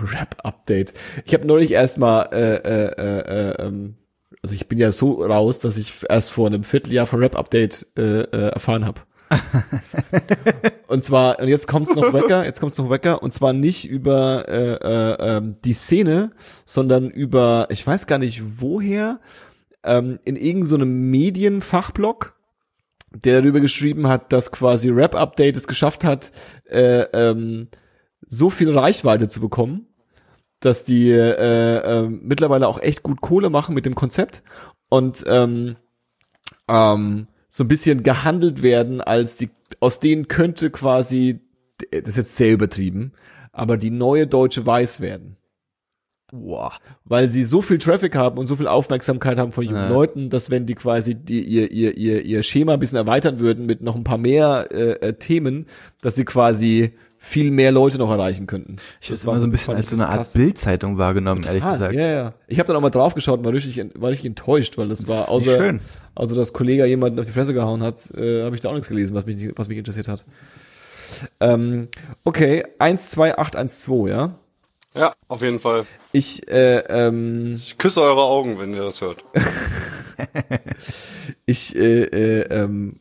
Rap-Update. 0.00 0.94
Ich 1.24 1.34
habe 1.34 1.46
neulich 1.46 1.72
erstmal, 1.72 2.28
äh, 2.32 2.56
äh, 2.56 2.92
äh, 2.98 3.50
äh, 3.50 3.66
ähm, 3.66 3.94
also 4.42 4.54
ich 4.54 4.68
bin 4.68 4.78
ja 4.78 4.92
so 4.92 5.22
raus, 5.22 5.58
dass 5.58 5.76
ich 5.76 6.04
erst 6.08 6.30
vor 6.30 6.46
einem 6.46 6.64
Vierteljahr 6.64 7.06
von 7.06 7.20
Rap-Update 7.20 7.86
äh, 7.96 8.20
äh, 8.20 8.48
erfahren 8.52 8.86
habe. 8.86 9.00
und 10.88 11.04
zwar, 11.04 11.38
und 11.38 11.48
jetzt 11.48 11.68
kommt's 11.68 11.94
noch 11.94 12.12
Wecker, 12.12 12.44
jetzt 12.44 12.61
kommt's 12.61 12.78
noch 12.78 12.90
Wecker, 12.90 13.22
und 13.22 13.32
zwar 13.32 13.52
nicht 13.52 13.88
über 13.88 14.48
äh, 14.48 14.74
äh, 14.74 15.36
ähm, 15.36 15.56
die 15.64 15.72
Szene, 15.72 16.32
sondern 16.66 17.11
über, 17.11 17.68
ich 17.70 17.86
weiß 17.86 18.06
gar 18.06 18.18
nicht 18.18 18.61
woher, 18.61 19.20
ähm, 19.84 20.18
in 20.24 20.36
irgendeinem 20.36 20.64
so 20.64 20.74
einem 20.76 21.11
Medienfachblog, 21.11 22.34
der 23.11 23.40
darüber 23.40 23.61
geschrieben 23.61 24.06
hat, 24.08 24.32
dass 24.32 24.52
quasi 24.52 24.88
Rap 24.88 25.14
Update 25.14 25.56
es 25.56 25.66
geschafft 25.66 26.04
hat, 26.04 26.32
äh, 26.68 27.02
ähm, 27.12 27.68
so 28.26 28.50
viel 28.50 28.70
Reichweite 28.76 29.28
zu 29.28 29.40
bekommen, 29.40 29.86
dass 30.61 30.84
die 30.84 31.11
äh, 31.11 31.76
äh, 31.76 32.08
mittlerweile 32.08 32.68
auch 32.68 32.80
echt 32.80 33.02
gut 33.02 33.20
Kohle 33.20 33.50
machen 33.50 33.74
mit 33.74 33.86
dem 33.86 33.94
Konzept 33.94 34.42
und 34.88 35.24
ähm, 35.26 35.76
ähm, 36.68 37.26
so 37.48 37.64
ein 37.64 37.68
bisschen 37.68 38.02
gehandelt 38.02 38.62
werden, 38.62 39.00
als 39.00 39.36
die 39.36 39.50
aus 39.80 39.98
denen 40.00 40.28
könnte 40.28 40.70
quasi, 40.70 41.40
das 41.90 42.08
ist 42.08 42.16
jetzt 42.16 42.36
sehr 42.36 42.52
übertrieben, 42.52 43.12
aber 43.52 43.76
die 43.76 43.90
neue 43.90 44.26
deutsche 44.26 44.66
Weiß 44.66 45.00
werden. 45.00 45.36
Boah. 46.33 46.72
Weil 47.05 47.31
sie 47.31 47.45
so 47.45 47.61
viel 47.62 47.78
Traffic 47.78 48.14
haben 48.16 48.39
und 48.39 48.47
so 48.47 48.57
viel 48.57 48.66
Aufmerksamkeit 48.68 49.39
haben 49.39 49.53
von 49.53 49.64
jungen 49.64 49.76
Ja. 49.76 49.89
Leuten, 49.89 50.31
dass 50.31 50.51
wenn 50.51 50.66
die 50.66 50.74
quasi 50.74 51.14
die, 51.14 51.43
ihr, 51.43 51.70
ihr, 51.70 51.97
ihr, 51.97 52.24
ihr 52.24 52.43
Schema 52.43 52.74
ein 52.74 52.81
bisschen 52.81 52.97
erweitern 52.99 53.41
würden 53.41 53.66
mit 53.66 53.83
noch 53.83 53.97
ein 53.97 54.05
paar 54.05 54.18
mehr 54.18 54.68
äh, 54.72 54.93
äh, 55.09 55.12
Themen, 55.14 55.66
dass 56.03 56.14
sie 56.14 56.24
quasi 56.24 56.93
viel 57.22 57.51
mehr 57.51 57.70
Leute 57.70 57.99
noch 57.99 58.11
erreichen 58.11 58.47
könnten. 58.47 58.76
Ich 59.01 59.09
habe 59.09 59.14
es 59.14 59.24
immer 59.24 59.39
so 59.39 59.47
ein 59.47 59.51
bisschen 59.51 59.76
als 59.76 59.91
so 59.91 59.97
eine 59.97 60.09
Art. 60.09 60.33
Bildzeitung 60.33 60.97
wahrgenommen, 60.97 61.43
ehrlich 61.45 61.62
Ah, 61.62 61.72
gesagt. 61.74 61.95
Ja, 61.95 62.07
ja. 62.09 62.35
Ich 62.49 62.59
habe 62.59 62.66
dann 62.68 62.76
auch 62.76 62.81
mal 62.81 62.89
drauf 62.89 63.14
geschaut 63.14 63.41
und 63.41 63.45
war 63.45 63.53
richtig, 63.53 63.85
war 63.95 64.09
richtig 64.09 64.26
enttäuscht, 64.26 64.78
weil 64.78 64.89
das, 64.89 65.01
ist 65.01 65.09
war 65.09 65.28
außer, 65.28 65.57
schön. 65.59 65.81
außer 66.14 66.35
dass 66.35 66.55
Kollege 66.55 66.87
jemanden 66.87 67.18
auf 67.20 67.26
die 67.26 67.33
Fresse 67.33 67.53
gehauen 67.53 67.83
hat, 67.83 68.11
äh, 68.16 68.45
habe 68.45 68.55
ich 68.55 68.62
da 68.62 68.70
auch 68.70 68.72
nichts 68.74 68.89
gelesen, 68.89 69.14
was 69.14 69.26
mich, 69.26 69.51
was 69.57 69.68
mich 69.68 69.76
interessiert 69.76 70.09
hat. 70.09 70.24
Ähm, 71.41 71.89
okay, 72.24 72.62
12812, 72.78 74.09
ja. 74.09 74.35
Ja, 74.95 75.14
auf 75.28 75.43
jeden 75.43 75.61
Fall. 75.61 75.86
Ich, 76.12 76.49
äh, 76.49 76.78
ähm, 76.88 77.55
Ich 77.55 77.78
küsse 77.78 78.03
eure 78.03 78.22
Augen, 78.24 78.59
wenn 78.59 78.74
ihr 78.74 78.82
das 78.82 79.01
hört. 79.01 79.24
ich, 81.47 81.76
äh, 81.76 82.03
äh, 82.05 82.41
ähm, 82.51 83.01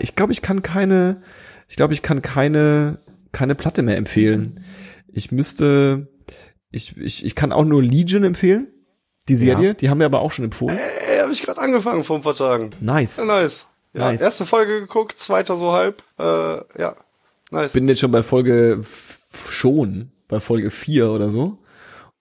ich 0.00 0.16
glaube, 0.16 0.32
ich 0.32 0.42
kann 0.42 0.62
keine, 0.62 1.22
ich 1.68 1.76
glaube, 1.76 1.94
ich 1.94 2.02
kann 2.02 2.22
keine, 2.22 2.98
keine 3.32 3.54
Platte 3.54 3.82
mehr 3.82 3.96
empfehlen. 3.96 4.64
Ich 5.12 5.32
müsste, 5.32 6.08
ich, 6.70 6.96
ich, 6.96 7.24
ich 7.24 7.34
kann 7.34 7.52
auch 7.52 7.64
nur 7.64 7.82
Legion 7.82 8.24
empfehlen. 8.24 8.68
Die 9.28 9.36
Serie, 9.36 9.68
Ja. 9.68 9.74
die 9.74 9.90
haben 9.90 9.98
wir 9.98 10.06
aber 10.06 10.20
auch 10.20 10.32
schon 10.32 10.46
empfohlen. 10.46 10.78
Ey, 10.78 11.18
hab 11.20 11.30
ich 11.30 11.42
gerade 11.42 11.60
angefangen 11.60 12.02
vor 12.02 12.16
ein 12.16 12.22
paar 12.22 12.34
Tagen. 12.34 12.72
Nice. 12.80 13.18
Ja, 13.18 13.24
nice. 13.24 13.66
Ja, 13.92 14.10
Nice. 14.10 14.20
erste 14.20 14.46
Folge 14.46 14.80
geguckt, 14.80 15.18
zweiter 15.18 15.56
so 15.56 15.72
halb. 15.72 16.02
Äh, 16.18 16.22
ja, 16.80 16.94
nice. 17.50 17.72
bin 17.72 17.88
jetzt 17.88 18.00
schon 18.00 18.10
bei 18.10 18.22
Folge 18.22 18.80
schon 19.50 20.12
bei 20.28 20.40
Folge 20.40 20.70
4 20.70 21.10
oder 21.10 21.30
so 21.30 21.58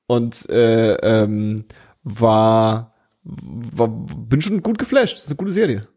und 0.07 0.49
äh, 0.49 0.93
ähm, 0.95 1.65
war, 2.03 2.93
war 3.23 3.87
bin 3.89 4.41
schon 4.41 4.63
gut 4.63 4.79
geflasht. 4.79 5.17
ist 5.17 5.27
eine 5.27 5.35
gute 5.35 5.51
Serie. 5.51 5.87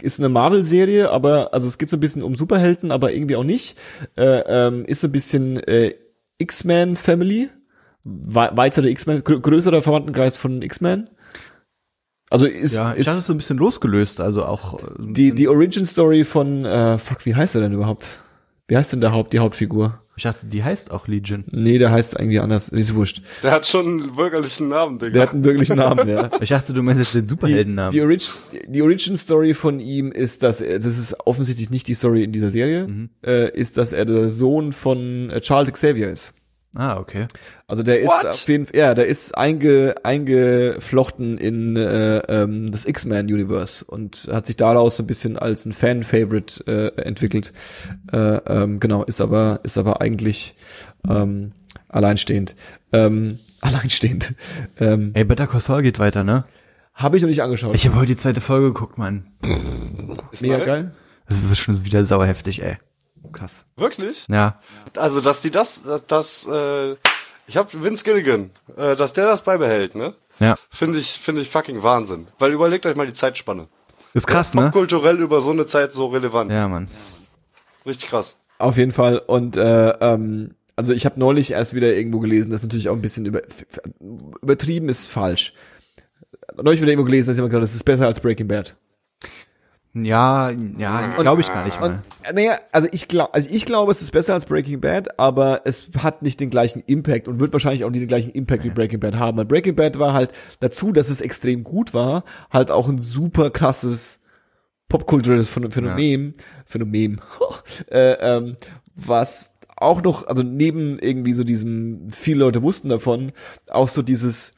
Ist 0.00 0.18
eine 0.18 0.28
Marvel-Serie, 0.28 1.10
aber 1.10 1.52
also 1.52 1.68
es 1.68 1.78
geht 1.78 1.88
so 1.88 1.96
ein 1.96 2.00
bisschen 2.00 2.22
um 2.22 2.34
Superhelden, 2.34 2.90
aber 2.90 3.12
irgendwie 3.12 3.36
auch 3.36 3.44
nicht. 3.44 3.78
Äh, 4.16 4.42
ähm, 4.46 4.84
ist 4.84 5.00
so 5.00 5.08
ein 5.08 5.12
bisschen 5.12 5.58
äh, 5.64 5.94
X-Men 6.38 6.96
Family, 6.96 7.50
We 8.02 8.50
weitere 8.54 8.88
X-Men, 8.90 9.22
grö 9.24 9.40
größerer 9.40 9.82
Verwandtenkreis 9.82 10.36
von 10.36 10.62
X-Men. 10.62 11.10
Also 12.30 12.46
ist, 12.46 12.74
Ja, 12.74 12.92
ist 12.92 13.08
es 13.08 13.16
ist 13.16 13.26
so 13.26 13.34
ein 13.34 13.38
bisschen 13.38 13.58
losgelöst, 13.58 14.20
also 14.20 14.44
auch 14.44 14.82
äh, 14.82 14.86
die 14.98 15.32
die 15.32 15.48
Origin 15.48 15.84
Story 15.84 16.24
von 16.24 16.64
äh, 16.64 16.96
fuck, 16.96 17.26
wie 17.26 17.34
heißt 17.34 17.54
er 17.56 17.60
denn 17.60 17.72
überhaupt? 17.72 18.20
Wie 18.68 18.76
heißt 18.76 18.92
denn 18.92 19.00
der 19.00 19.12
Haupt 19.12 19.32
die 19.32 19.40
Hauptfigur? 19.40 19.99
Ich 20.20 20.24
dachte, 20.24 20.44
die 20.46 20.62
heißt 20.62 20.90
auch 20.90 21.08
Legion. 21.08 21.44
Nee, 21.50 21.78
der 21.78 21.90
heißt 21.90 22.12
irgendwie 22.18 22.40
anders. 22.40 22.68
Ist 22.68 22.94
wurscht. 22.94 23.22
Der 23.42 23.52
hat 23.52 23.64
schon 23.66 23.86
einen 23.86 24.14
bürgerlichen 24.14 24.68
Namen, 24.68 24.98
Digga. 24.98 25.12
Der 25.12 25.22
hat 25.22 25.32
einen 25.32 25.44
wirklichen 25.44 25.76
Namen, 25.76 26.06
ja. 26.08 26.28
Ich 26.42 26.50
dachte, 26.50 26.74
du 26.74 26.82
meinst 26.82 27.00
jetzt 27.00 27.14
den 27.14 27.22
Die, 27.22 27.28
Superheldennamen. 27.28 27.90
die, 27.92 28.02
Orig 28.02 28.28
die 28.68 28.82
Origin 28.82 29.16
Story 29.16 29.54
von 29.54 29.80
ihm 29.80 30.12
ist, 30.12 30.42
dass 30.42 30.60
er, 30.60 30.78
das 30.78 30.98
ist 30.98 31.16
offensichtlich 31.24 31.70
nicht 31.70 31.86
die 31.88 31.94
Story 31.94 32.22
in 32.22 32.32
dieser 32.32 32.50
Serie, 32.50 32.86
Mhm. 32.86 33.08
äh, 33.24 33.50
ist, 33.58 33.78
dass 33.78 33.92
er 33.94 34.04
der 34.04 34.28
Sohn 34.28 34.72
von 34.72 35.30
äh, 35.30 35.40
Charles 35.40 35.72
Xavier 35.72 36.10
ist. 36.10 36.34
Ah, 36.74 36.98
okay. 36.98 37.26
Also 37.66 37.82
der 37.82 38.00
ist 38.00 38.08
What? 38.08 38.26
auf 38.26 38.48
jeden 38.48 38.66
Fall, 38.66 38.76
ja, 38.76 38.94
der 38.94 39.06
ist 39.06 39.36
einge, 39.36 39.94
eingeflochten 40.02 41.38
in 41.38 41.76
äh, 41.76 42.18
ähm, 42.28 42.70
das 42.70 42.86
X-Men-Universe 42.86 43.84
und 43.84 44.28
hat 44.32 44.46
sich 44.46 44.56
daraus 44.56 44.96
so 44.96 45.02
ein 45.02 45.06
bisschen 45.06 45.38
als 45.38 45.66
ein 45.66 45.72
Fan-Favorite 45.72 46.64
äh, 46.66 47.02
entwickelt. 47.02 47.52
Äh, 48.12 48.16
ähm, 48.16 48.80
genau, 48.80 49.04
ist 49.04 49.20
aber, 49.20 49.60
ist 49.62 49.78
aber 49.78 50.00
eigentlich 50.00 50.54
ähm, 51.08 51.52
alleinstehend. 51.88 52.56
Ähm, 52.92 53.38
alleinstehend. 53.60 54.34
Ähm, 54.78 55.12
Ey, 55.14 55.24
Better 55.24 55.46
Call 55.46 55.60
Saul 55.60 55.82
geht 55.82 55.98
weiter, 55.98 56.24
ne? 56.24 56.44
Habe 56.94 57.16
ich 57.16 57.22
noch 57.22 57.30
nicht 57.30 57.42
angeschaut. 57.42 57.74
Ich 57.74 57.86
habe 57.86 57.96
heute 57.96 58.08
die 58.08 58.16
zweite 58.16 58.40
Folge 58.40 58.68
geguckt, 58.68 58.98
Mann. 58.98 59.32
Ist 60.32 60.42
Mega 60.42 60.58
geil. 60.58 60.92
Das 61.28 61.48
wird 61.48 61.56
schon 61.56 61.84
wieder 61.84 62.04
sauer 62.04 62.26
heftig, 62.26 62.62
ey. 62.62 62.76
Krass. 63.32 63.66
Wirklich? 63.76 64.26
Ja. 64.30 64.60
Also, 64.96 65.20
dass 65.20 65.42
die 65.42 65.50
das, 65.50 65.82
das, 65.82 66.06
das 66.06 66.46
äh, 66.46 66.96
ich 67.46 67.56
hab 67.56 67.72
Vince 67.72 68.04
Gilligan, 68.04 68.50
äh, 68.76 68.96
dass 68.96 69.12
der 69.12 69.26
das 69.26 69.42
beibehält, 69.42 69.94
ne? 69.94 70.14
Ja. 70.38 70.56
Finde 70.70 70.98
ich, 70.98 71.10
finde 71.10 71.42
ich 71.42 71.50
fucking 71.50 71.82
Wahnsinn. 71.82 72.28
Weil 72.38 72.52
überlegt 72.52 72.86
euch 72.86 72.96
mal 72.96 73.06
die 73.06 73.12
Zeitspanne. 73.12 73.68
Ist 74.14 74.26
krass, 74.26 74.54
ne? 74.54 74.70
Kulturell 74.72 75.18
über 75.20 75.40
so 75.40 75.50
eine 75.50 75.66
Zeit 75.66 75.92
so 75.92 76.06
relevant. 76.06 76.50
Ja, 76.50 76.66
Mann. 76.68 76.88
Richtig 77.86 78.08
krass. 78.08 78.40
Auf 78.58 78.76
jeden 78.76 78.92
Fall. 78.92 79.18
Und 79.18 79.56
äh, 79.56 79.90
ähm, 79.90 80.54
also 80.76 80.92
ich 80.92 81.04
habe 81.04 81.20
neulich 81.20 81.52
erst 81.52 81.74
wieder 81.74 81.94
irgendwo 81.94 82.20
gelesen, 82.20 82.50
das 82.50 82.60
ist 82.60 82.66
natürlich 82.66 82.88
auch 82.88 82.94
ein 82.94 83.02
bisschen 83.02 83.26
über, 83.26 83.42
übertrieben 84.42 84.88
ist 84.88 85.08
falsch. 85.08 85.52
Neulich 86.56 86.80
wieder 86.80 86.90
irgendwo 86.92 87.06
gelesen, 87.06 87.28
dass 87.28 87.36
jemand 87.36 87.50
gesagt 87.50 87.62
hat, 87.62 87.68
das 87.68 87.74
ist 87.74 87.84
besser 87.84 88.06
als 88.06 88.20
Breaking 88.20 88.48
Bad. 88.48 88.76
Ja, 89.92 90.50
ja, 90.78 91.16
glaube 91.16 91.40
ich 91.40 91.48
gar 91.48 91.64
nicht 91.64 91.80
mal. 91.80 92.00
naja, 92.32 92.60
also 92.70 92.86
ich 92.92 93.08
glaube, 93.08 93.34
also 93.34 93.48
ich 93.50 93.66
glaube, 93.66 93.90
es 93.90 94.02
ist 94.02 94.12
besser 94.12 94.34
als 94.34 94.46
Breaking 94.46 94.80
Bad, 94.80 95.18
aber 95.18 95.62
es 95.64 95.90
hat 95.98 96.22
nicht 96.22 96.38
den 96.38 96.48
gleichen 96.48 96.84
Impact 96.86 97.26
und 97.26 97.40
wird 97.40 97.52
wahrscheinlich 97.52 97.84
auch 97.84 97.90
nicht 97.90 98.02
den 98.02 98.08
gleichen 98.08 98.30
Impact 98.30 98.62
wie 98.62 98.70
Breaking 98.70 99.00
Bad 99.00 99.16
haben. 99.16 99.36
Weil 99.36 99.46
Breaking 99.46 99.74
Bad 99.74 99.98
war 99.98 100.12
halt 100.12 100.30
dazu, 100.60 100.92
dass 100.92 101.10
es 101.10 101.20
extrem 101.20 101.64
gut 101.64 101.92
war, 101.92 102.22
halt 102.50 102.70
auch 102.70 102.88
ein 102.88 102.98
super 102.98 103.50
krasses 103.50 104.20
popkulturelles 104.88 105.48
Phänomen, 105.48 105.72
Phänomen, 105.72 106.34
Phänomen 106.66 107.20
äh, 107.90 108.12
ähm, 108.20 108.56
was 108.94 109.54
auch 109.76 110.02
noch, 110.02 110.26
also 110.26 110.42
neben 110.42 110.98
irgendwie 110.98 111.32
so 111.32 111.42
diesem, 111.42 112.10
viele 112.10 112.40
Leute 112.40 112.62
wussten 112.62 112.90
davon, 112.90 113.32
auch 113.70 113.88
so 113.88 114.02
dieses 114.02 114.52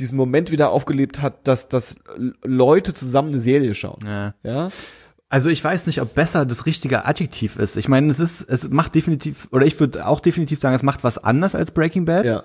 diesen 0.00 0.16
Moment 0.16 0.50
wieder 0.50 0.70
aufgelebt 0.70 1.22
hat, 1.22 1.46
dass, 1.48 1.68
dass 1.68 1.96
Leute 2.44 2.92
zusammen 2.92 3.28
eine 3.28 3.40
Serie 3.40 3.74
schauen. 3.74 4.00
Ja. 4.04 4.34
Ja. 4.42 4.70
Also 5.28 5.48
ich 5.50 5.62
weiß 5.62 5.86
nicht, 5.86 6.00
ob 6.00 6.14
besser 6.14 6.46
das 6.46 6.66
richtige 6.66 7.04
Adjektiv 7.04 7.56
ist. 7.56 7.76
Ich 7.76 7.88
meine, 7.88 8.10
es 8.10 8.20
ist, 8.20 8.42
es 8.42 8.70
macht 8.70 8.94
definitiv, 8.94 9.48
oder 9.50 9.66
ich 9.66 9.78
würde 9.80 10.06
auch 10.06 10.20
definitiv 10.20 10.60
sagen, 10.60 10.76
es 10.76 10.84
macht 10.84 11.02
was 11.02 11.18
anders 11.18 11.54
als 11.54 11.72
Breaking 11.72 12.04
Bad. 12.04 12.24
Ja. 12.26 12.42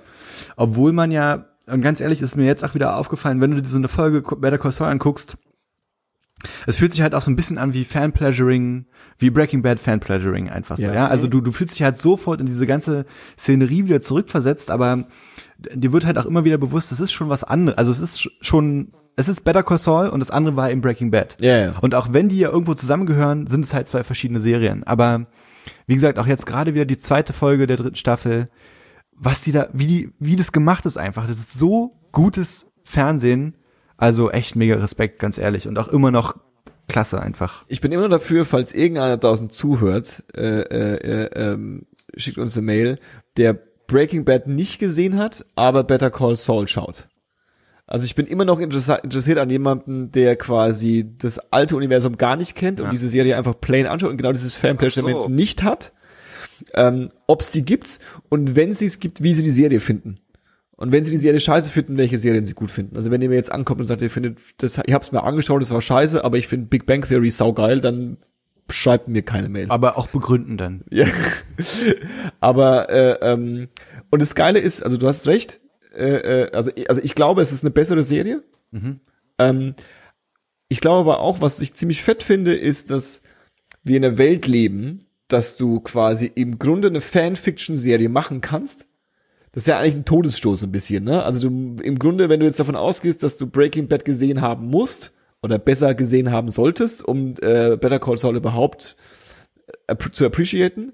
Obwohl 0.56 0.91
man 0.91 1.12
ja, 1.12 1.45
und 1.68 1.82
ganz 1.82 2.02
ehrlich, 2.02 2.22
ist 2.22 2.36
mir 2.36 2.45
jetzt 2.45 2.64
auch 2.64 2.74
wieder 2.74 2.97
aufgefallen, 2.97 3.39
wenn 3.39 3.52
du 3.52 3.62
dir 3.62 3.68
so 3.70 3.78
eine 3.78 3.88
Folge 3.88 4.24
Better 4.38 4.58
Call 4.58 4.72
Saul 4.72 4.88
anguckst, 4.88 5.38
es 6.66 6.76
fühlt 6.76 6.91
sich 6.91 7.04
halt 7.04 7.14
auch 7.14 7.22
so 7.22 7.30
ein 7.30 7.36
bisschen 7.36 7.60
an 7.60 7.74
wie 7.76 7.84
Fanpleasuring, 7.84 8.88
wie 9.20 9.30
Breaking 9.30 9.62
Bad 9.62 9.80
Fanpleasuring 9.80 10.49
einfach 10.49 10.78
so, 10.78 10.84
Ja. 10.84 10.93
ja. 10.93 11.08
Also 11.08 11.28
du, 11.28 11.41
du 11.41 11.52
fühlst 11.52 11.76
dich 11.76 11.84
halt 11.84 11.97
sofort 11.99 12.39
in 12.39 12.47
diese 12.47 12.66
ganze 12.66 13.06
Szenerie 13.38 13.86
wieder 13.86 14.02
zurückversetzt, 14.02 14.72
aber 14.72 15.06
dir 15.74 15.91
wird 15.93 16.05
halt 16.05 16.18
auch 16.18 16.26
immer 16.26 16.43
wieder 16.45 16.57
bewusst, 16.57 16.91
das 16.91 16.99
ist 16.99 17.12
schon 17.12 17.30
was 17.30 17.43
anderes. 17.43 17.78
Also 17.78 17.91
es 17.91 17.99
ist 17.99 18.18
sch- 18.20 18.32
schon, 18.41 18.93
es 19.16 19.28
ist 19.28 19.43
Better 19.43 19.64
Call 19.64 19.78
Saul 19.78 20.07
und 20.09 20.20
das 20.20 20.32
andere 20.32 20.55
war 20.55 20.70
in 20.72 20.82
Breaking 20.82 21.12
Bad. 21.12 21.38
Ja, 21.41 21.57
ja. 21.57 21.74
Und 21.82 21.95
auch 21.95 22.14
wenn 22.14 22.30
die 22.30 22.39
ja 22.39 22.49
irgendwo 22.49 22.74
zusammengehören, 22.74 23.47
sind 23.47 23.66
es 23.66 23.74
halt 23.74 23.88
zwei 23.88 24.03
verschiedene 24.03 24.39
Serien. 24.39 24.84
Aber 24.84 25.28
wie 25.88 25.95
gesagt, 25.95 26.20
auch 26.20 26.28
jetzt 26.28 26.45
gerade 26.45 26.74
wieder 26.74 26.86
die 26.86 26.97
zweite 26.97 27.34
Folge 27.34 27.68
der 27.68 27.78
dritten 27.78 27.95
Staffel, 27.95 28.49
was 29.12 29.41
die 29.41 29.51
da, 29.51 29.68
wie 29.74 29.88
die, 29.88 30.14
wie 30.20 30.36
das 30.36 30.51
gemacht 30.51 30.86
ist 30.86 30.97
einfach. 30.97 31.28
Das 31.28 31.38
ist 31.38 31.53
so 31.53 31.99
gutes 32.12 32.68
Fernsehen. 32.84 33.55
Also 33.97 34.32
echt 34.32 34.55
mega 34.55 34.76
Respekt, 34.76 35.20
ganz 35.20 35.38
ehrlich. 35.38 35.68
Und 35.68 35.78
auch 35.78 35.88
immer 35.89 36.09
noch 36.09 36.36
klasse 36.88 37.22
einfach. 37.22 37.64
Ich 37.68 37.80
bin 37.82 37.91
immer 37.91 38.09
dafür, 38.09 38.45
falls 38.45 38.74
irgendeiner 38.74 39.18
draußen 39.18 39.49
zuhört, 39.51 40.24
äh, 40.36 40.62
äh, 40.62 40.95
äh, 40.95 41.30
ähm, 41.36 41.86
schickt 42.18 42.39
uns 42.39 42.57
eine 42.57 42.66
Mail, 42.66 42.99
der 43.38 43.59
Breaking 43.91 44.25
Bad 44.25 44.47
nicht 44.47 44.79
gesehen 44.79 45.17
hat, 45.17 45.45
aber 45.55 45.83
Better 45.83 46.09
Call 46.09 46.37
Saul 46.37 46.67
schaut. 46.67 47.07
Also 47.87 48.05
ich 48.05 48.15
bin 48.15 48.25
immer 48.25 48.45
noch 48.45 48.59
interessiert 48.59 49.37
an 49.37 49.49
jemanden, 49.49 50.11
der 50.13 50.37
quasi 50.37 51.05
das 51.17 51.39
alte 51.51 51.75
Universum 51.75 52.17
gar 52.17 52.37
nicht 52.37 52.55
kennt 52.55 52.79
und 52.79 52.85
Ja. 52.87 52.91
diese 52.91 53.09
Serie 53.09 53.37
einfach 53.37 53.59
plain 53.59 53.85
anschaut 53.85 54.11
und 54.11 54.17
genau 54.17 54.31
dieses 54.31 54.55
Fanpage-Element 54.55 55.17
so. 55.17 55.27
nicht 55.29 55.61
hat. 55.63 55.91
Ähm, 56.73 57.11
Ob 57.27 57.41
es 57.41 57.49
die 57.49 57.65
gibt 57.65 57.99
und 58.29 58.55
wenn 58.55 58.73
sie 58.73 58.85
es 58.85 58.99
gibt, 58.99 59.21
wie 59.23 59.33
sie 59.33 59.43
die 59.43 59.49
Serie 59.51 59.79
finden. 59.81 60.19
Und 60.77 60.91
wenn 60.91 61.03
sie 61.03 61.11
die 61.11 61.17
Serie 61.17 61.39
scheiße 61.39 61.69
finden, 61.69 61.97
welche 61.97 62.17
Serien 62.17 62.45
sie 62.45 62.53
gut 62.53 62.71
finden. 62.71 62.95
Also 62.95 63.11
wenn 63.11 63.21
ihr 63.21 63.29
mir 63.29 63.35
jetzt 63.35 63.51
ankommt 63.51 63.81
und 63.81 63.85
sagt, 63.85 64.01
ihr 64.01 64.09
findet, 64.09 64.37
das, 64.57 64.77
ihr 64.87 64.93
habt's 64.93 65.11
mir 65.11 65.23
angeschaut, 65.23 65.61
das 65.61 65.69
war 65.71 65.81
scheiße, 65.81 66.23
aber 66.23 66.37
ich 66.37 66.47
finde 66.47 66.67
Big 66.67 66.85
Bang 66.85 67.01
Theory 67.05 67.29
saugeil, 67.29 67.81
dann 67.81 68.17
schreibt 68.72 69.07
mir 69.07 69.22
keine 69.22 69.49
Mail. 69.49 69.67
Aber 69.69 69.97
auch 69.97 70.07
begründen 70.07 70.57
dann. 70.57 70.84
Ja. 70.89 71.07
aber 72.39 72.89
äh, 72.89 73.17
ähm, 73.22 73.67
und 74.09 74.22
das 74.22 74.36
Geile 74.36 74.59
ist, 74.59 74.84
also 74.84 74.97
du 74.97 75.07
hast 75.07 75.28
recht, 75.28 75.59
äh, 75.95 76.43
äh, 76.43 76.51
also, 76.51 76.72
ich- 76.76 76.89
also 76.89 77.01
ich 77.03 77.15
glaube, 77.15 77.41
es 77.41 77.51
ist 77.51 77.63
eine 77.63 77.72
bessere 77.72 78.03
Serie. 78.03 78.43
Ähm, 79.39 79.74
ich 80.69 80.80
glaube 80.82 80.99
aber 81.11 81.19
auch, 81.19 81.41
was 81.41 81.59
ich 81.59 81.74
ziemlich 81.74 82.01
fett 82.01 82.24
finde, 82.24 82.53
ist, 82.55 82.89
dass 82.89 83.22
wir 83.84 83.97
in 83.97 84.05
einer 84.05 84.17
Welt 84.17 84.47
leben, 84.47 84.99
dass 85.28 85.57
du 85.57 85.80
quasi 85.82 86.32
im 86.34 86.59
Grunde 86.59 86.88
eine 86.89 87.01
Fanfiction-Serie 87.01 88.09
machen 88.09 88.41
kannst. 88.41 88.86
Das 89.51 89.63
ist 89.63 89.67
ja 89.67 89.80
eigentlich 89.80 89.95
ein 89.95 90.05
Todesstoß 90.05 90.63
ein 90.63 90.72
bisschen, 90.72 91.03
ne? 91.03 91.24
Also 91.24 91.49
du 91.49 91.76
im 91.84 91.99
Grunde, 91.99 92.30
wenn 92.30 92.39
du 92.39 92.45
jetzt 92.45 92.59
davon 92.59 92.76
ausgehst, 92.78 93.22
dass 93.24 93.36
du 93.36 93.47
Breaking 93.47 93.88
Bad 93.89 94.05
gesehen 94.05 94.39
haben 94.41 94.67
musst 94.67 95.13
oder 95.43 95.57
besser 95.59 95.95
gesehen 95.95 96.31
haben 96.31 96.49
solltest, 96.49 97.03
um 97.07 97.35
äh, 97.41 97.77
Better 97.77 97.99
Call 97.99 98.17
Saul 98.17 98.35
überhaupt 98.37 98.95
app- 99.87 100.13
zu 100.13 100.25
appreciaten, 100.25 100.93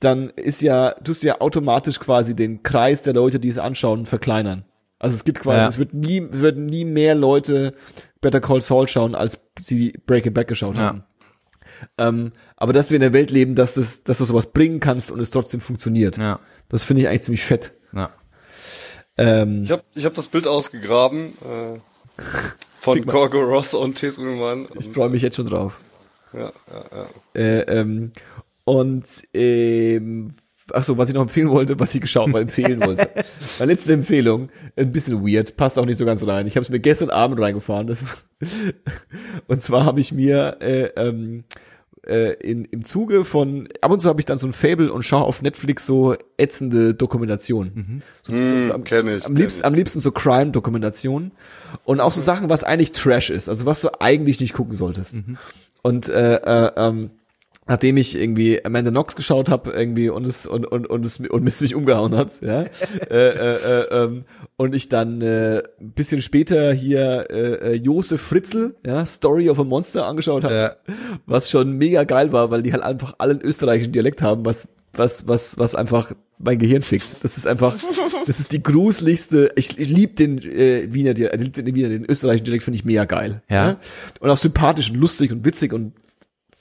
dann 0.00 0.30
ist 0.30 0.62
ja, 0.62 0.92
tust 1.04 1.22
du 1.22 1.28
ja 1.28 1.40
automatisch 1.40 1.98
quasi 2.00 2.34
den 2.34 2.62
Kreis 2.62 3.02
der 3.02 3.14
Leute, 3.14 3.38
die 3.40 3.48
es 3.48 3.58
anschauen, 3.58 4.06
verkleinern. 4.06 4.64
Also 4.98 5.16
es 5.16 5.24
gibt 5.24 5.40
quasi, 5.40 5.58
Ja. 5.60 5.68
es 5.68 5.78
wird 5.78 5.94
nie, 5.94 6.26
würden 6.30 6.66
nie 6.66 6.84
mehr 6.84 7.14
Leute 7.14 7.74
Better 8.20 8.40
Call 8.40 8.60
Saul 8.60 8.86
schauen, 8.88 9.14
als 9.14 9.38
sie 9.58 9.92
Breaking 10.06 10.34
Bad 10.34 10.48
geschaut 10.48 10.76
Ja. 10.76 10.82
haben. 10.82 11.04
Ähm, 11.96 12.32
aber 12.56 12.72
dass 12.74 12.90
wir 12.90 12.96
in 12.96 13.00
der 13.02 13.12
Welt 13.14 13.30
leben, 13.30 13.54
dass, 13.54 13.74
das, 13.74 14.04
dass 14.04 14.18
du 14.18 14.24
sowas 14.26 14.48
bringen 14.52 14.80
kannst 14.80 15.10
und 15.10 15.20
es 15.20 15.30
trotzdem 15.30 15.60
funktioniert. 15.60 16.18
Ja. 16.18 16.40
Das 16.68 16.82
finde 16.82 17.02
ich 17.02 17.08
eigentlich 17.08 17.22
ziemlich 17.22 17.44
fett. 17.44 17.72
Ja. 17.94 18.10
Ähm, 19.16 19.62
Ich 19.64 19.70
habe 19.70 19.82
ich 19.94 20.04
hab 20.04 20.14
das 20.14 20.28
Bild 20.28 20.46
ausgegraben 20.46 21.32
äh, 21.42 21.78
von 22.80 22.96
Schick 22.96 23.06
mal. 23.06 23.12
Gorgoroth 23.12 23.74
und 23.74 23.94
Tesuman. 23.94 24.66
ich 24.78 24.88
freue 24.88 25.10
mich 25.10 25.22
jetzt 25.22 25.36
schon 25.36 25.46
drauf. 25.46 25.80
Ja, 26.32 26.50
ja, 26.70 26.84
ja. 26.92 27.40
Äh, 27.40 27.80
ähm, 27.80 28.12
und 28.64 29.04
ähm, 29.34 30.32
achso, 30.72 30.96
was 30.96 31.10
ich 31.10 31.14
noch 31.14 31.22
empfehlen 31.22 31.50
wollte, 31.50 31.78
was 31.78 31.94
ich 31.94 32.00
geschaut 32.00 32.28
mal 32.28 32.40
empfehlen 32.40 32.80
wollte. 32.80 33.10
Meine 33.58 33.72
letzte 33.72 33.92
Empfehlung, 33.92 34.48
ein 34.76 34.92
bisschen 34.92 35.26
weird, 35.26 35.56
passt 35.56 35.78
auch 35.78 35.84
nicht 35.84 35.98
so 35.98 36.06
ganz 36.06 36.26
rein. 36.26 36.46
Ich 36.46 36.56
habe 36.56 36.62
es 36.62 36.70
mir 36.70 36.80
gestern 36.80 37.10
Abend 37.10 37.38
reingefahren. 37.38 37.86
Das, 37.86 38.02
und 39.46 39.60
zwar 39.60 39.84
habe 39.84 40.00
ich 40.00 40.12
mir 40.12 40.56
äh, 40.60 40.84
ähm, 40.96 41.44
äh, 42.06 42.32
in, 42.34 42.64
im 42.64 42.84
Zuge 42.84 43.24
von, 43.24 43.68
ab 43.80 43.90
und 43.90 44.00
zu 44.00 44.08
habe 44.08 44.20
ich 44.20 44.26
dann 44.26 44.38
so 44.38 44.46
ein 44.46 44.52
Fable 44.52 44.92
und 44.92 45.02
schaue 45.04 45.24
auf 45.24 45.42
Netflix 45.42 45.86
so 45.86 46.14
ätzende 46.38 46.94
Dokumentationen. 46.94 48.02
So, 48.22 48.32
Hm, 48.32 48.66
so 48.68 48.74
am, 48.74 48.84
kenn 48.84 49.08
ich, 49.08 49.24
am 49.26 49.34
kenn 49.34 49.36
liebsten, 49.36 49.60
ich. 49.60 49.66
am 49.66 49.74
liebsten 49.74 50.00
so 50.00 50.10
Crime-Dokumentationen 50.12 51.32
und 51.84 52.00
auch 52.00 52.12
so 52.12 52.20
Sachen, 52.20 52.48
was 52.48 52.64
eigentlich 52.64 52.92
Trash 52.92 53.30
ist, 53.30 53.48
also 53.48 53.66
was 53.66 53.80
du 53.82 54.00
eigentlich 54.00 54.40
nicht 54.40 54.54
gucken 54.54 54.74
solltest. 54.74 55.22
Und 55.82 56.08
äh, 56.08 56.36
äh, 56.36 56.72
ähm, 56.76 57.10
nachdem 57.70 57.96
ich 57.98 58.18
irgendwie 58.18 58.64
Amanda 58.64 58.90
Knox 58.90 59.14
geschaut 59.14 59.48
habe 59.48 59.70
irgendwie 59.70 60.08
und 60.08 60.26
es 60.26 60.44
und 60.44 60.66
und 60.66 60.88
und 60.88 61.06
es 61.06 61.20
und 61.20 61.46
es 61.46 61.60
mich 61.60 61.76
umgehauen 61.76 62.16
hat, 62.16 62.42
ja, 62.42 62.62
äh, 63.10 63.28
äh, 63.28 63.54
äh, 63.54 64.04
ähm, 64.04 64.24
und 64.56 64.74
ich 64.74 64.88
dann 64.88 65.22
äh, 65.22 65.62
ein 65.80 65.92
bisschen 65.92 66.20
später 66.20 66.72
hier 66.72 67.28
äh, 67.30 67.74
äh, 67.74 67.74
Josef 67.74 68.20
Fritzl, 68.20 68.74
ja, 68.84 69.06
Story 69.06 69.48
of 69.48 69.60
a 69.60 69.64
Monster 69.64 70.06
angeschaut 70.06 70.42
habe, 70.42 70.54
Ja. 70.54 70.76
was 71.26 71.48
schon 71.48 71.78
mega 71.78 72.02
geil 72.02 72.32
war, 72.32 72.50
weil 72.50 72.62
die 72.62 72.72
halt 72.72 72.82
einfach 72.82 73.14
allen 73.18 73.40
österreichischen 73.40 73.92
Dialekt 73.92 74.20
haben, 74.20 74.44
was 74.44 74.68
was 74.94 75.28
was 75.28 75.56
was 75.56 75.76
einfach 75.76 76.12
mein 76.38 76.58
Gehirn 76.58 76.82
fickt. 76.82 77.22
Das 77.22 77.36
ist 77.36 77.46
einfach, 77.46 77.76
das 78.26 78.40
ist 78.40 78.50
die 78.50 78.64
gruseligste. 78.64 79.52
Ich, 79.54 79.78
ich 79.78 79.88
liebe 79.88 80.14
den 80.14 80.38
äh, 80.38 80.92
Wiener, 80.92 81.14
Dialekt, 81.14 81.36
äh, 81.36 81.44
lieb 81.44 81.54
den 81.54 81.74
Wiener, 81.76 81.88
den 81.90 82.04
österreichischen 82.04 82.46
Dialekt 82.46 82.64
finde 82.64 82.78
ich 82.78 82.84
mega 82.84 83.04
geil. 83.04 83.42
Ja. 83.48 83.78
Und 84.18 84.28
auch 84.28 84.38
sympathisch 84.38 84.90
und 84.90 84.96
lustig 84.96 85.30
und 85.30 85.44
witzig 85.44 85.72
und 85.72 85.92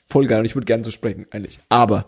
voll 0.09 0.27
geil. 0.27 0.39
Und 0.39 0.45
ich 0.45 0.55
würde 0.55 0.65
gerne 0.65 0.83
so 0.83 0.91
sprechen 0.91 1.25
eigentlich. 1.31 1.59
Aber 1.69 2.05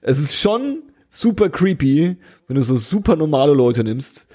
es 0.00 0.18
ist 0.18 0.36
schon 0.38 0.82
super 1.10 1.48
creepy, 1.48 2.16
wenn 2.46 2.56
du 2.56 2.62
so 2.62 2.76
super 2.76 3.16
normale 3.16 3.54
Leute 3.54 3.84
nimmst, 3.84 4.26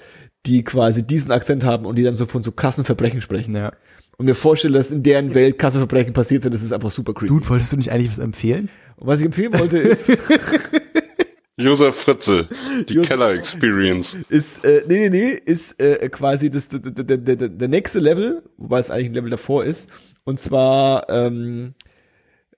die 0.46 0.62
quasi 0.64 1.06
diesen 1.06 1.30
Akzent 1.30 1.64
haben 1.64 1.86
und 1.86 1.96
die 1.96 2.02
dann 2.02 2.14
so 2.14 2.26
von 2.26 2.42
so 2.42 2.52
krassen 2.52 2.84
Verbrechen 2.84 3.20
sprechen. 3.20 3.54
Ja. 3.54 3.72
Und 4.16 4.26
mir 4.26 4.34
vorstelle, 4.34 4.74
dass 4.78 4.90
in 4.90 5.02
deren 5.02 5.34
Welt 5.34 5.58
krasse 5.58 5.78
Verbrechen 5.78 6.12
passiert 6.12 6.42
sind, 6.42 6.52
das 6.54 6.62
ist 6.62 6.72
einfach 6.72 6.90
super 6.90 7.14
creepy. 7.14 7.32
Dude, 7.32 7.48
wolltest 7.48 7.72
du 7.72 7.76
nicht 7.76 7.90
eigentlich 7.90 8.10
was 8.10 8.18
empfehlen? 8.18 8.68
Und 8.96 9.06
was 9.08 9.20
ich 9.20 9.26
empfehlen 9.26 9.58
wollte 9.58 9.78
ist, 9.78 10.12
Josef 11.56 11.94
Fritze, 11.94 12.48
die 12.88 12.94
Josef- 12.94 13.08
Keller 13.08 13.30
Experience. 13.32 14.18
ist 14.28 14.64
äh, 14.64 14.82
nee, 14.88 15.08
nee, 15.08 15.10
nee, 15.10 15.40
ist 15.44 15.80
äh, 15.80 16.08
quasi 16.08 16.50
das 16.50 16.68
der, 16.68 16.80
der, 16.80 17.16
der, 17.16 17.36
der, 17.36 17.48
der 17.48 17.68
nächste 17.68 18.00
Level, 18.00 18.42
wobei 18.56 18.80
es 18.80 18.90
eigentlich 18.90 19.08
ein 19.10 19.14
Level 19.14 19.30
davor 19.30 19.64
ist. 19.64 19.88
Und 20.24 20.40
zwar 20.40 21.08
ähm, 21.08 21.74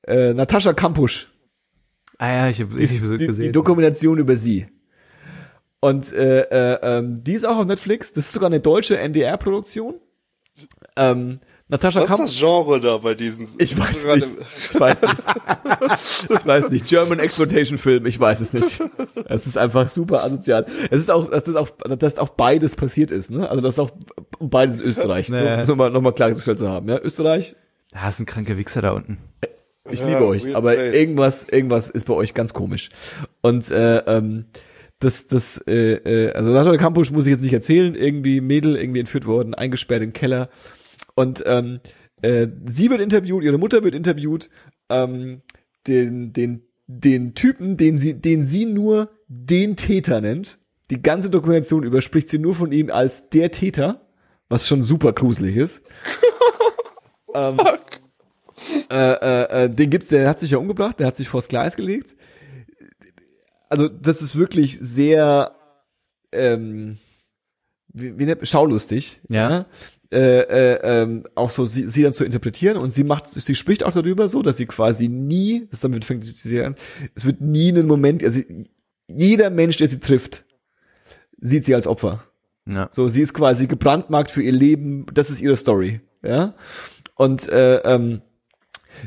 äh, 0.06 0.34
Natascha 0.34 0.72
Kampusch. 0.72 1.30
Ah 2.18 2.32
ja, 2.32 2.48
ich 2.48 2.60
habe 2.60 2.80
ich 2.80 2.90
die, 2.90 2.98
gesehen. 3.00 3.36
die 3.44 3.52
Dokumentation 3.52 4.18
über 4.18 4.36
sie. 4.36 4.68
Und 5.80 6.12
äh, 6.12 6.40
äh, 6.42 6.78
ähm, 6.82 7.22
die 7.22 7.34
ist 7.34 7.46
auch 7.46 7.58
auf 7.58 7.66
Netflix. 7.66 8.12
Das 8.12 8.26
ist 8.26 8.32
sogar 8.32 8.48
eine 8.48 8.60
deutsche 8.60 8.98
NDR-Produktion. 8.98 9.96
Ähm, 10.96 11.38
Natascha 11.68 12.00
Was 12.00 12.04
ist 12.04 12.16
Kampusch. 12.16 12.30
das 12.30 12.38
Genre 12.38 12.80
da 12.80 12.98
bei 12.98 13.14
diesen? 13.14 13.48
Ich 13.58 13.76
weiß 13.76 14.06
nicht. 14.14 14.26
Ich 14.72 14.80
weiß 14.80 15.02
nicht. 15.02 15.24
Ich 16.30 16.46
weiß 16.46 16.70
nicht. 16.70 16.86
German 16.86 17.18
Exploitation 17.18 17.76
Film, 17.76 18.06
ich 18.06 18.18
weiß 18.18 18.40
es 18.40 18.52
nicht. 18.52 18.80
Es 19.26 19.46
ist 19.46 19.58
einfach 19.58 19.88
super 19.88 20.22
asozial. 20.24 20.64
Es 20.90 21.00
ist 21.00 21.10
auch, 21.10 21.28
dass 21.28 21.44
das 21.44 21.56
auch, 21.56 21.68
dass 21.98 22.18
auch 22.18 22.28
beides 22.30 22.76
passiert 22.76 23.10
ist, 23.10 23.30
ne? 23.30 23.50
Also, 23.50 23.60
das 23.62 23.78
auch 23.80 23.90
beides 24.38 24.76
in 24.76 24.82
Österreich. 24.84 25.28
Nee. 25.28 25.42
Nur 25.56 25.66
nochmal, 25.66 25.90
nochmal 25.90 26.12
klargestellt 26.14 26.60
zu 26.60 26.68
haben, 26.68 26.88
ja? 26.88 27.00
Österreich, 27.00 27.56
Da 27.90 28.08
ist 28.08 28.20
ein 28.20 28.26
kranker 28.26 28.56
Wichser 28.56 28.80
da 28.80 28.92
unten. 28.92 29.18
Ich 29.90 30.00
Ja, 30.00 30.08
liebe 30.08 30.26
euch, 30.26 30.54
aber 30.54 30.74
place. 30.74 30.94
irgendwas, 30.94 31.48
irgendwas 31.48 31.90
ist 31.90 32.06
bei 32.06 32.14
euch 32.14 32.34
ganz 32.34 32.52
komisch. 32.52 32.90
Und 33.42 33.70
äh, 33.70 33.98
ähm, 34.06 34.46
das, 34.98 35.26
das, 35.26 35.58
äh, 35.66 35.94
äh, 35.94 36.32
also 36.32 36.52
Natascha 36.52 36.76
Campus 36.78 37.10
muss 37.10 37.26
ich 37.26 37.32
jetzt 37.32 37.42
nicht 37.42 37.52
erzählen, 37.52 37.94
irgendwie 37.94 38.40
Mädel 38.40 38.76
irgendwie 38.76 39.00
entführt 39.00 39.26
worden, 39.26 39.54
eingesperrt 39.54 40.02
im 40.02 40.12
Keller. 40.12 40.48
Und 41.14 41.42
ähm, 41.46 41.80
äh, 42.22 42.48
sie 42.64 42.90
wird 42.90 43.00
interviewt, 43.00 43.44
ihre 43.44 43.58
Mutter 43.58 43.82
wird 43.84 43.94
interviewt, 43.94 44.48
ähm, 44.88 45.42
den, 45.86 46.32
den, 46.32 46.62
den 46.86 47.34
Typen, 47.34 47.76
den 47.76 47.98
sie, 47.98 48.14
den 48.14 48.42
sie 48.42 48.66
nur 48.66 49.10
den 49.28 49.76
Täter 49.76 50.20
nennt. 50.20 50.58
Die 50.90 51.02
ganze 51.02 51.30
Dokumentation 51.30 51.82
über 51.82 52.00
spricht 52.00 52.28
sie 52.28 52.38
nur 52.38 52.54
von 52.54 52.72
ihm 52.72 52.90
als 52.90 53.28
der 53.28 53.50
Täter, 53.50 54.08
was 54.48 54.66
schon 54.66 54.82
super 54.82 55.12
gruselig 55.12 55.56
ist. 55.56 55.82
ähm, 57.34 57.58
äh, 57.58 57.78
äh, 58.90 59.64
äh, 59.64 59.70
den 59.70 59.90
gibt's, 59.90 60.08
der 60.08 60.28
hat 60.28 60.38
sich 60.38 60.52
ja 60.52 60.58
umgebracht, 60.58 60.98
der 60.98 61.06
hat 61.06 61.16
sich 61.16 61.28
vors 61.28 61.48
Gleis 61.48 61.76
gelegt. 61.76 62.16
Also 63.68 63.88
das 63.88 64.22
ist 64.22 64.36
wirklich 64.36 64.78
sehr 64.80 65.54
ähm, 66.32 66.98
wie, 67.96 68.18
wie 68.18 68.46
schaulustig. 68.46 69.20
Ja. 69.28 69.66
Äh, 70.12 70.40
äh, 70.40 71.02
ähm, 71.02 71.24
auch 71.34 71.50
so 71.50 71.66
sie, 71.66 71.88
sie 71.88 72.02
dann 72.02 72.12
zu 72.12 72.24
interpretieren 72.24 72.76
und 72.76 72.92
sie 72.92 73.02
macht, 73.02 73.26
sie 73.26 73.54
spricht 73.56 73.84
auch 73.84 73.92
darüber 73.92 74.28
so, 74.28 74.40
dass 74.40 74.56
sie 74.56 74.66
quasi 74.66 75.08
nie, 75.08 75.66
das 75.70 75.80
damit 75.80 76.04
fängt 76.04 76.24
Serie 76.24 76.68
an, 76.68 76.76
es 77.16 77.24
wird 77.24 77.40
nie 77.40 77.70
einen 77.70 77.88
Moment, 77.88 78.22
also 78.22 78.40
jeder 79.08 79.50
Mensch, 79.50 79.78
der 79.78 79.88
sie 79.88 79.98
trifft, 79.98 80.44
sieht 81.38 81.64
sie 81.64 81.74
als 81.74 81.88
Opfer. 81.88 82.22
Ja. 82.72 82.88
So, 82.92 83.08
sie 83.08 83.20
ist 83.20 83.34
quasi 83.34 83.66
gebrandmarkt 83.66 84.30
für 84.30 84.42
ihr 84.42 84.52
Leben, 84.52 85.06
das 85.12 85.28
ist 85.28 85.40
ihre 85.40 85.56
Story, 85.56 86.00
ja. 86.22 86.54
Und 87.16 87.48
äh, 87.48 87.78
ähm, 87.78 88.22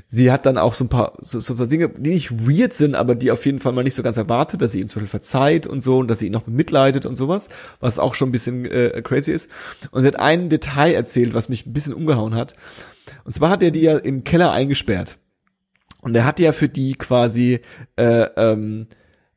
sie 0.08 0.32
hat 0.32 0.46
dann 0.46 0.58
auch 0.58 0.74
so 0.74 0.86
ein 0.86 0.90
paar 0.90 1.14
so, 1.20 1.40
so 1.40 1.54
ein 1.54 1.58
paar 1.58 1.68
Dinge, 1.68 1.90
die 1.90 2.12
nicht 2.12 2.48
weird 2.48 2.74
sind, 2.74 2.96
aber 2.96 3.16
die 3.16 3.32
auf 3.32 3.46
jeden 3.46 3.60
Fall 3.60 3.74
mal 3.74 3.84
nicht 3.84 3.96
so 3.96 4.04
ganz 4.04 4.18
erwartet, 4.18 4.62
dass 4.62 4.72
sie 4.72 4.80
ihn 4.80 4.88
zum 4.88 5.02
Beispiel 5.02 5.20
verzeiht 5.20 5.68
und 5.68 5.82
so 5.82 6.00
und 6.00 6.08
dass 6.08 6.20
sie 6.20 6.28
ihn 6.28 6.34
noch 6.34 6.48
mitleidet 6.48 7.06
und 7.06 7.16
sowas, 7.16 7.50
was 7.80 8.00
auch 8.00 8.16
schon 8.16 8.30
ein 8.30 8.32
bisschen 8.32 8.66
äh, 8.66 9.02
crazy 9.04 9.32
ist. 9.32 9.50
Und 9.92 10.02
sie 10.02 10.08
hat 10.08 10.20
ein 10.20 10.50
Detail 10.50 10.94
erzählt, 10.94 11.34
was 11.34 11.50
mich 11.50 11.66
ein 11.66 11.74
bisschen 11.74 11.94
umgehauen 11.94 12.36
hat. 12.36 12.56
Und 13.24 13.36
zwar 13.36 13.50
hat 13.50 13.64
er 13.64 13.72
die 13.72 13.82
ja 13.82 13.98
im 13.98 14.24
Keller 14.24 14.52
eingesperrt. 14.52 15.18
Und 16.02 16.16
er 16.16 16.26
hat 16.26 16.40
ja 16.40 16.54
für 16.54 16.70
die 16.70 16.94
quasi 16.94 17.60
äh, 17.98 18.28
ähm, 18.38 18.88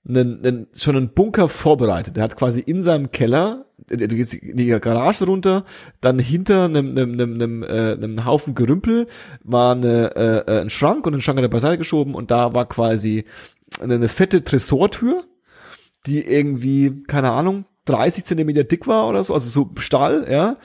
einen, 0.08 0.44
einen, 0.44 0.66
schon 0.74 0.96
einen 0.96 1.10
Bunker 1.10 1.48
vorbereitet. 1.48 2.16
Er 2.16 2.24
hat 2.24 2.36
quasi 2.36 2.60
in 2.60 2.82
seinem 2.82 3.10
Keller, 3.10 3.66
du 3.86 3.96
gehst 3.96 4.34
in 4.34 4.56
die 4.56 4.66
Garage 4.66 5.24
runter, 5.24 5.64
dann 6.00 6.18
hinter 6.18 6.64
einem, 6.64 6.90
einem, 6.90 7.12
einem, 7.12 7.34
einem, 7.34 7.62
äh, 7.62 7.92
einem 7.92 8.24
Haufen 8.24 8.54
Gerümpel 8.54 9.06
war 9.44 9.72
eine, 9.72 10.16
äh, 10.16 10.52
äh, 10.52 10.60
ein 10.62 10.70
Schrank 10.70 11.06
und 11.06 11.12
den 11.12 11.22
Schrank 11.22 11.38
hat 11.38 11.44
er 11.44 11.50
beiseite 11.50 11.78
geschoben 11.78 12.14
und 12.14 12.30
da 12.30 12.54
war 12.54 12.68
quasi 12.68 13.24
eine, 13.80 13.94
eine 13.94 14.08
fette 14.08 14.44
Tresortür, 14.44 15.24
die 16.06 16.26
irgendwie, 16.26 17.04
keine 17.06 17.30
Ahnung, 17.30 17.64
30 17.84 18.24
Zentimeter 18.24 18.64
dick 18.64 18.86
war 18.86 19.08
oder 19.08 19.22
so, 19.22 19.34
also 19.34 19.48
so 19.48 19.70
Stahl, 19.80 20.26
ja 20.30 20.56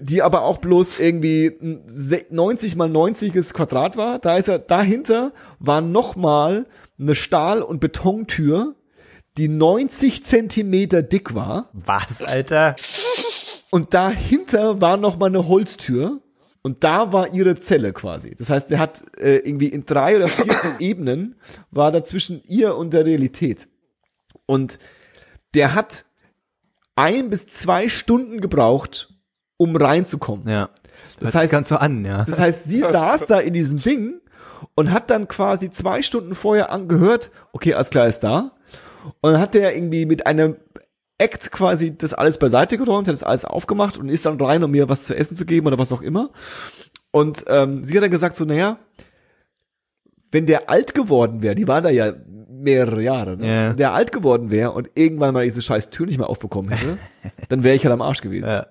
die 0.00 0.22
aber 0.22 0.42
auch 0.42 0.58
bloß 0.58 1.00
irgendwie 1.00 1.46
ein 1.60 1.82
se- 1.86 2.26
90 2.30 2.76
mal 2.76 2.88
90 2.88 3.32
Quadrat 3.52 3.96
war. 3.96 4.18
Da 4.18 4.36
ist 4.36 4.48
er, 4.48 4.58
dahinter 4.58 5.32
war 5.58 5.80
nochmal 5.80 6.66
eine 6.98 7.14
Stahl- 7.14 7.62
und 7.62 7.80
Betontür, 7.80 8.74
die 9.36 9.48
90 9.48 10.24
Zentimeter 10.24 11.02
dick 11.02 11.34
war. 11.34 11.70
Was, 11.72 12.22
Alter? 12.22 12.76
Und 13.70 13.94
dahinter 13.94 14.80
war 14.80 14.96
nochmal 14.96 15.28
eine 15.28 15.46
Holztür. 15.48 16.20
Und 16.62 16.82
da 16.84 17.12
war 17.12 17.32
ihre 17.32 17.58
Zelle 17.60 17.92
quasi. 17.92 18.34
Das 18.34 18.50
heißt, 18.50 18.70
der 18.70 18.78
hat 18.80 19.04
äh, 19.16 19.36
irgendwie 19.36 19.68
in 19.68 19.86
drei 19.86 20.16
oder 20.16 20.26
vier 20.28 20.54
Ebenen 20.80 21.36
war 21.70 21.92
dazwischen 21.92 22.42
ihr 22.46 22.76
und 22.76 22.92
der 22.92 23.04
Realität. 23.04 23.68
Und 24.44 24.78
der 25.54 25.74
hat 25.74 26.04
ein 26.96 27.30
bis 27.30 27.46
zwei 27.46 27.88
Stunden 27.88 28.40
gebraucht, 28.40 29.14
um 29.58 29.76
reinzukommen. 29.76 30.48
Ja. 30.48 30.70
Das 31.20 31.34
heißt- 31.34 31.50
ganz 31.50 31.68
so 31.68 31.76
an, 31.76 32.04
ja. 32.06 32.24
Das 32.24 32.38
heißt, 32.40 32.64
sie 32.64 32.80
saß 32.80 33.26
da 33.26 33.38
in 33.40 33.52
diesem 33.52 33.78
Ding 33.78 34.20
und 34.74 34.90
hat 34.92 35.10
dann 35.10 35.28
quasi 35.28 35.68
zwei 35.70 36.00
Stunden 36.02 36.34
vorher 36.34 36.70
angehört, 36.72 37.30
okay, 37.52 37.74
alles 37.74 37.90
klar 37.90 38.06
ist 38.08 38.20
da. 38.20 38.52
Und 39.20 39.32
dann 39.32 39.40
hat 39.40 39.54
der 39.54 39.74
irgendwie 39.76 40.06
mit 40.06 40.26
einem 40.26 40.56
Act 41.18 41.50
quasi 41.50 41.96
das 41.96 42.14
alles 42.14 42.38
beiseite 42.38 42.78
geräumt, 42.78 43.08
hat 43.08 43.12
das 43.12 43.22
alles 43.24 43.44
aufgemacht 43.44 43.98
und 43.98 44.08
ist 44.08 44.24
dann 44.26 44.40
rein, 44.40 44.62
um 44.62 44.70
mir 44.70 44.88
was 44.88 45.04
zu 45.04 45.16
essen 45.16 45.34
zu 45.36 45.44
geben 45.46 45.66
oder 45.66 45.78
was 45.78 45.92
auch 45.92 46.02
immer. 46.02 46.30
Und 47.10 47.44
ähm, 47.48 47.84
sie 47.84 47.96
hat 47.96 48.04
dann 48.04 48.10
gesagt 48.10 48.36
so, 48.36 48.44
naja, 48.44 48.78
wenn 50.30 50.46
der 50.46 50.68
alt 50.70 50.94
geworden 50.94 51.42
wäre, 51.42 51.54
die 51.54 51.66
war 51.66 51.80
da 51.80 51.88
ja 51.88 52.12
mehrere 52.50 53.02
Jahre, 53.02 53.36
ne? 53.36 53.46
Ja. 53.46 53.70
wenn 53.70 53.76
der 53.76 53.94
alt 53.94 54.12
geworden 54.12 54.50
wäre 54.50 54.72
und 54.72 54.90
irgendwann 54.94 55.32
mal 55.32 55.44
diese 55.44 55.62
scheiß 55.62 55.90
Tür 55.90 56.06
nicht 56.06 56.18
mehr 56.18 56.28
aufbekommen 56.28 56.70
hätte, 56.70 56.98
dann 57.48 57.64
wäre 57.64 57.74
ich 57.76 57.84
halt 57.84 57.92
am 57.92 58.02
Arsch 58.02 58.20
gewesen. 58.20 58.46
ja. 58.46 58.66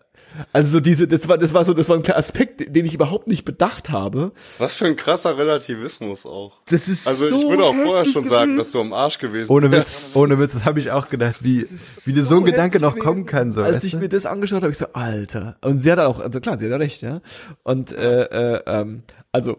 Also 0.53 0.69
so 0.73 0.79
diese, 0.79 1.07
das 1.07 1.27
war, 1.27 1.37
das 1.37 1.53
war 1.53 1.65
so, 1.65 1.73
das 1.73 1.89
war 1.89 1.95
ein 1.95 2.03
kleiner 2.03 2.19
Aspekt, 2.19 2.75
den 2.75 2.85
ich 2.85 2.93
überhaupt 2.93 3.27
nicht 3.27 3.45
bedacht 3.45 3.89
habe. 3.89 4.31
Was 4.59 4.75
für 4.75 4.85
ein 4.85 4.95
krasser 4.95 5.37
Relativismus 5.37 6.25
auch. 6.25 6.61
Das 6.67 6.87
ist 6.87 7.07
Also 7.07 7.29
so 7.29 7.35
ich 7.37 7.47
würde 7.49 7.63
auch 7.63 7.75
vorher 7.75 8.05
schon 8.05 8.27
sagen, 8.27 8.51
gewesen. 8.51 8.57
dass 8.57 8.71
du 8.71 8.81
am 8.81 8.93
Arsch 8.93 9.19
gewesen 9.19 9.51
Ohne. 9.51 9.71
Witz, 9.71 10.11
ohne 10.15 10.39
Witz, 10.39 10.53
das 10.53 10.65
habe 10.65 10.79
ich 10.79 10.91
auch 10.91 11.09
gedacht, 11.09 11.43
wie, 11.43 11.61
wie 11.61 12.13
dir 12.13 12.23
so 12.23 12.37
ein 12.37 12.45
Gedanke 12.45 12.79
noch 12.79 12.97
kommen 12.97 13.25
kann. 13.25 13.51
So, 13.51 13.61
Als 13.61 13.75
weißt 13.75 13.85
ich 13.85 13.91
du? 13.93 13.97
mir 13.99 14.09
das 14.09 14.25
angeschaut 14.25 14.61
habe, 14.61 14.71
ich 14.71 14.77
so, 14.77 14.87
Alter. 14.93 15.57
Und 15.61 15.79
sie 15.79 15.91
hat 15.91 15.99
auch, 15.99 16.19
also 16.19 16.39
klar, 16.39 16.57
sie 16.57 16.65
hat 16.65 16.71
ja 16.71 16.77
recht, 16.77 17.01
ja. 17.01 17.21
Und 17.63 17.91
äh, 17.91 18.23
äh, 18.23 18.61
ähm, 18.67 19.03
also 19.31 19.57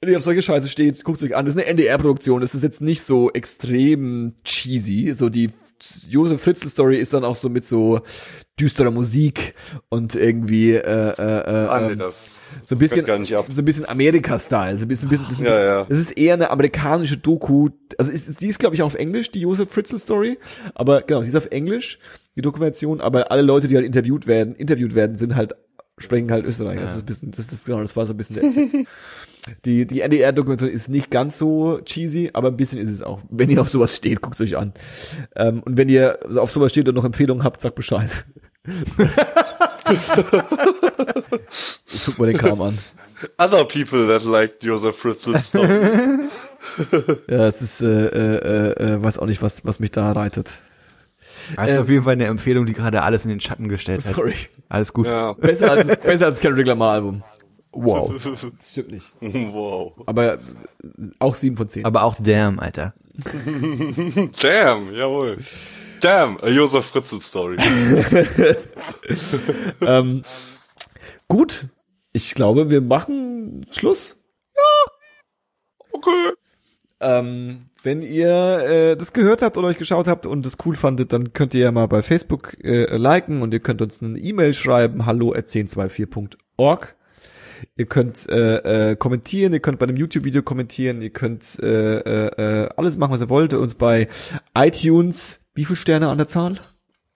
Wenn 0.00 0.10
ihr 0.10 0.16
auf 0.18 0.22
solche 0.24 0.42
Scheiße 0.42 0.68
steht, 0.68 1.02
guckt 1.04 1.22
euch 1.22 1.34
an. 1.36 1.44
Das 1.46 1.54
ist 1.54 1.60
eine 1.60 1.68
NDR-Produktion. 1.70 2.40
Das 2.40 2.54
ist 2.54 2.62
jetzt 2.62 2.80
nicht 2.80 3.02
so 3.02 3.30
extrem 3.32 4.34
cheesy. 4.44 5.12
So 5.14 5.28
die 5.28 5.50
Josef 6.08 6.40
Fritzl 6.42 6.68
Story 6.68 6.96
ist 6.98 7.12
dann 7.12 7.24
auch 7.24 7.36
so 7.36 7.48
mit 7.48 7.64
so 7.64 8.00
düsterer 8.58 8.90
Musik 8.90 9.54
und 9.88 10.14
irgendwie 10.14 10.72
äh, 10.72 10.78
äh, 10.78 11.12
äh, 11.18 11.92
ähm, 11.92 11.98
das, 11.98 12.40
so 12.62 12.76
ein 12.76 12.78
bisschen 12.78 13.04
so 13.24 13.62
ein 13.62 13.64
bisschen 13.64 13.88
Amerika-Style, 13.88 14.78
so 14.78 14.84
ein 14.84 14.88
bisschen, 14.88 15.08
bisschen 15.08 15.26
das, 15.28 15.38
ist, 15.38 15.42
Ja, 15.42 15.64
ja. 15.64 15.84
das 15.88 15.98
ist 15.98 16.12
eher 16.12 16.34
eine 16.34 16.50
amerikanische 16.50 17.16
Doku. 17.16 17.70
Also 17.98 18.12
ist, 18.12 18.40
die 18.40 18.46
ist 18.46 18.60
glaube 18.60 18.76
ich 18.76 18.82
auch 18.82 18.86
auf 18.86 18.94
Englisch, 18.94 19.32
die 19.32 19.40
Josef 19.40 19.70
Fritzl 19.70 19.98
Story, 19.98 20.38
aber 20.74 21.02
genau, 21.02 21.22
die 21.22 21.28
ist 21.28 21.36
auf 21.36 21.46
Englisch, 21.46 21.98
die 22.36 22.42
Dokumentation, 22.42 23.00
aber 23.00 23.32
alle 23.32 23.42
Leute, 23.42 23.66
die 23.66 23.74
halt 23.74 23.86
interviewt 23.86 24.26
werden, 24.26 24.54
interviewt 24.54 24.94
werden, 24.94 25.16
sind 25.16 25.34
halt 25.34 25.54
sprechen 25.98 26.30
halt 26.30 26.44
Österreich. 26.44 26.80
Das 26.80 26.94
ist 26.94 27.02
ein 27.02 27.06
bisschen, 27.06 27.30
das 27.30 27.52
ist 27.52 27.66
genau, 27.66 27.80
das 27.80 27.96
war 27.96 28.06
so 28.06 28.12
ein 28.12 28.16
bisschen 28.16 28.36
der 28.36 28.44
Die, 29.66 29.86
die 29.86 30.00
NDR-Dokumentation 30.00 30.74
ist 30.74 30.88
nicht 30.88 31.10
ganz 31.10 31.36
so 31.36 31.78
cheesy, 31.84 32.30
aber 32.32 32.48
ein 32.48 32.56
bisschen 32.56 32.78
ist 32.78 32.90
es 32.90 33.02
auch. 33.02 33.20
Wenn 33.28 33.50
ihr 33.50 33.60
auf 33.60 33.68
sowas 33.68 33.94
steht, 33.94 34.22
guckt 34.22 34.40
euch 34.40 34.56
an. 34.56 34.72
Ähm, 35.36 35.62
und 35.62 35.76
wenn 35.76 35.90
ihr 35.90 36.18
auf 36.36 36.50
sowas 36.50 36.72
steht 36.72 36.88
und 36.88 36.94
noch 36.94 37.04
Empfehlungen 37.04 37.44
habt, 37.44 37.60
sagt 37.60 37.74
Bescheid. 37.74 38.24
ich 38.66 38.74
guck 42.06 42.18
mal 42.18 42.26
den 42.26 42.38
Kram 42.38 42.62
an. 42.62 42.78
Other 43.38 43.64
people 43.64 44.06
that 44.06 44.24
liked 44.24 44.62
Joseph 44.62 44.96
Fritzl's 44.96 45.48
story. 45.48 46.20
Ja, 47.28 47.46
es 47.46 47.60
ist, 47.60 47.82
äh, 47.82 48.06
äh, 48.06 48.94
äh, 48.94 49.02
weiß 49.02 49.18
auch 49.18 49.26
nicht, 49.26 49.42
was, 49.42 49.66
was 49.66 49.80
mich 49.80 49.90
da 49.90 50.12
reitet. 50.12 50.60
Das 51.56 51.70
ist 51.70 51.78
auf 51.78 51.88
jeden 51.88 52.04
Fall 52.04 52.14
eine 52.14 52.26
Empfehlung, 52.26 52.66
die 52.66 52.72
gerade 52.72 53.02
alles 53.02 53.24
in 53.24 53.30
den 53.30 53.40
Schatten 53.40 53.68
gestellt 53.68 54.04
hat. 54.04 54.14
Sorry. 54.14 54.34
Alles 54.68 54.92
gut. 54.92 55.06
ja. 55.06 55.32
Besser 55.40 55.70
als, 55.70 55.86
besser 55.88 56.26
als 56.26 56.36
das 56.36 56.40
Kendrick 56.40 56.66
Lamar 56.66 56.92
Album. 56.92 57.22
Wow. 57.72 58.12
Das 58.58 58.70
stimmt 58.70 58.92
nicht. 58.92 59.12
wow. 59.52 59.92
Aber 60.06 60.34
äh, 60.34 60.38
auch 61.18 61.34
sieben 61.34 61.56
von 61.56 61.68
zehn. 61.68 61.84
Aber 61.84 62.04
auch 62.04 62.16
damn, 62.20 62.58
Alter. 62.58 62.94
Damn, 64.42 64.92
jawohl. 64.94 65.38
Damn, 66.00 66.38
a 66.42 66.48
Josef 66.48 66.86
Fritzl 66.86 67.20
story. 67.20 67.56
ähm, 69.80 70.22
gut. 71.28 71.66
Ich 72.12 72.34
glaube, 72.34 72.70
wir 72.70 72.80
machen 72.80 73.66
Schluss. 73.70 74.16
Okay. 75.92 76.32
Ähm, 77.04 77.66
wenn 77.82 78.00
ihr 78.00 78.58
äh, 78.66 78.96
das 78.96 79.12
gehört 79.12 79.42
habt 79.42 79.56
oder 79.58 79.68
euch 79.68 79.76
geschaut 79.76 80.06
habt 80.06 80.24
und 80.24 80.46
es 80.46 80.56
cool 80.64 80.74
fandet, 80.74 81.12
dann 81.12 81.34
könnt 81.34 81.52
ihr 81.54 81.60
ja 81.60 81.72
mal 81.72 81.86
bei 81.86 82.02
Facebook 82.02 82.56
äh, 82.64 82.96
liken 82.96 83.42
und 83.42 83.52
ihr 83.52 83.60
könnt 83.60 83.82
uns 83.82 84.02
eine 84.02 84.18
E-Mail 84.18 84.54
schreiben, 84.54 85.04
hallo 85.04 85.32
at 85.32 85.48
1024.org. 85.48 86.96
Ihr 87.76 87.86
könnt 87.86 88.28
äh, 88.28 88.92
äh, 88.92 88.96
kommentieren, 88.96 89.52
ihr 89.52 89.60
könnt 89.60 89.78
bei 89.78 89.86
einem 89.86 89.96
YouTube-Video 89.96 90.42
kommentieren, 90.42 91.02
ihr 91.02 91.10
könnt 91.10 91.58
äh, 91.62 91.98
äh, 91.98 92.62
äh, 92.64 92.68
alles 92.76 92.96
machen, 92.96 93.12
was 93.12 93.20
ihr 93.20 93.28
wollt. 93.28 93.54
Uns 93.54 93.74
bei 93.74 94.08
iTunes, 94.56 95.40
wie 95.54 95.64
viele 95.64 95.76
Sterne 95.76 96.08
an 96.08 96.18
der 96.18 96.26
Zahl? 96.26 96.56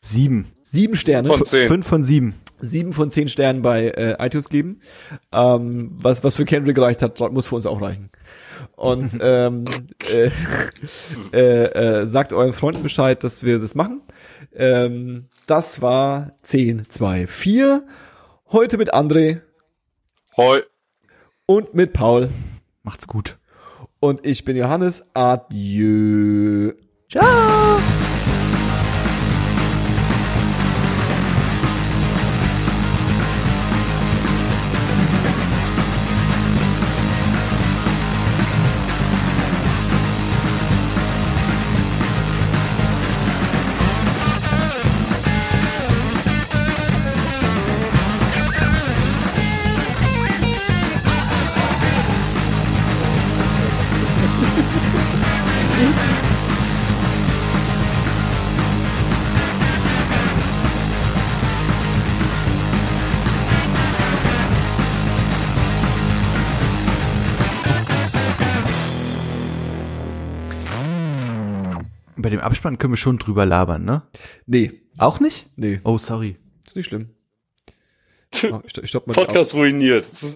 Sieben. 0.01 0.53
Sieben 0.63 0.97
Sterne. 0.97 1.29
Von 1.29 1.45
zehn. 1.45 1.69
Fünf 1.69 1.87
von 1.87 2.03
sieben. 2.03 2.35
Sieben 2.61 2.93
von 2.93 3.11
zehn 3.11 3.29
Sternen 3.29 3.63
bei 3.63 3.89
äh, 3.89 4.25
iTunes 4.25 4.49
geben. 4.49 4.81
Ähm, 5.33 5.91
was, 5.93 6.25
was 6.25 6.37
für 6.37 6.45
Kendrick 6.45 6.77
gereicht 6.77 7.03
hat, 7.03 7.19
muss 7.33 7.49
für 7.49 7.57
uns 7.57 7.67
auch 7.67 7.81
reichen. 7.81 8.11
Und 8.77 9.19
ähm, 9.21 9.65
äh, 10.13 10.31
äh, 11.33 11.65
äh, 12.01 12.07
sagt 12.07 12.33
euren 12.33 12.53
Freunden 12.53 12.83
Bescheid, 12.83 13.23
dass 13.25 13.43
wir 13.45 13.59
das 13.59 13.75
machen. 13.75 14.03
Ähm, 14.55 15.27
das 15.47 15.83
war 15.83 16.33
10, 16.43 16.89
2, 16.89 17.27
4. 17.27 17.85
Heute 18.51 18.79
mit 18.79 18.95
André 18.95 19.41
Hoi. 20.37 20.63
und 21.47 21.75
mit 21.75 21.93
Paul. 21.93 22.31
Macht's 22.83 23.07
gut. 23.07 23.39
Und 24.01 24.25
ich 24.25 24.45
bin 24.45 24.57
Johannes. 24.57 25.05
Adieu. 25.15 26.73
Ciao. 27.11 27.79
Dem 72.39 72.45
Abspann 72.45 72.79
können 72.79 72.93
wir 72.93 72.97
schon 72.99 73.19
drüber 73.19 73.45
labern, 73.47 73.85
ne? 73.85 74.03
Nee, 74.47 74.73
Auch 74.97 75.21
nicht? 75.21 75.47
nee, 75.57 75.81
Oh, 75.85 75.99
sorry. 75.99 76.37
ist 76.67 76.77
nicht 76.77 76.87
schlimm. 76.87 77.11
Oh, 78.53 78.61
ich 78.65 78.89
stopp 78.91 79.07
mal 79.07 79.15
Podcast 79.15 79.55
ruiniert. 79.55 80.05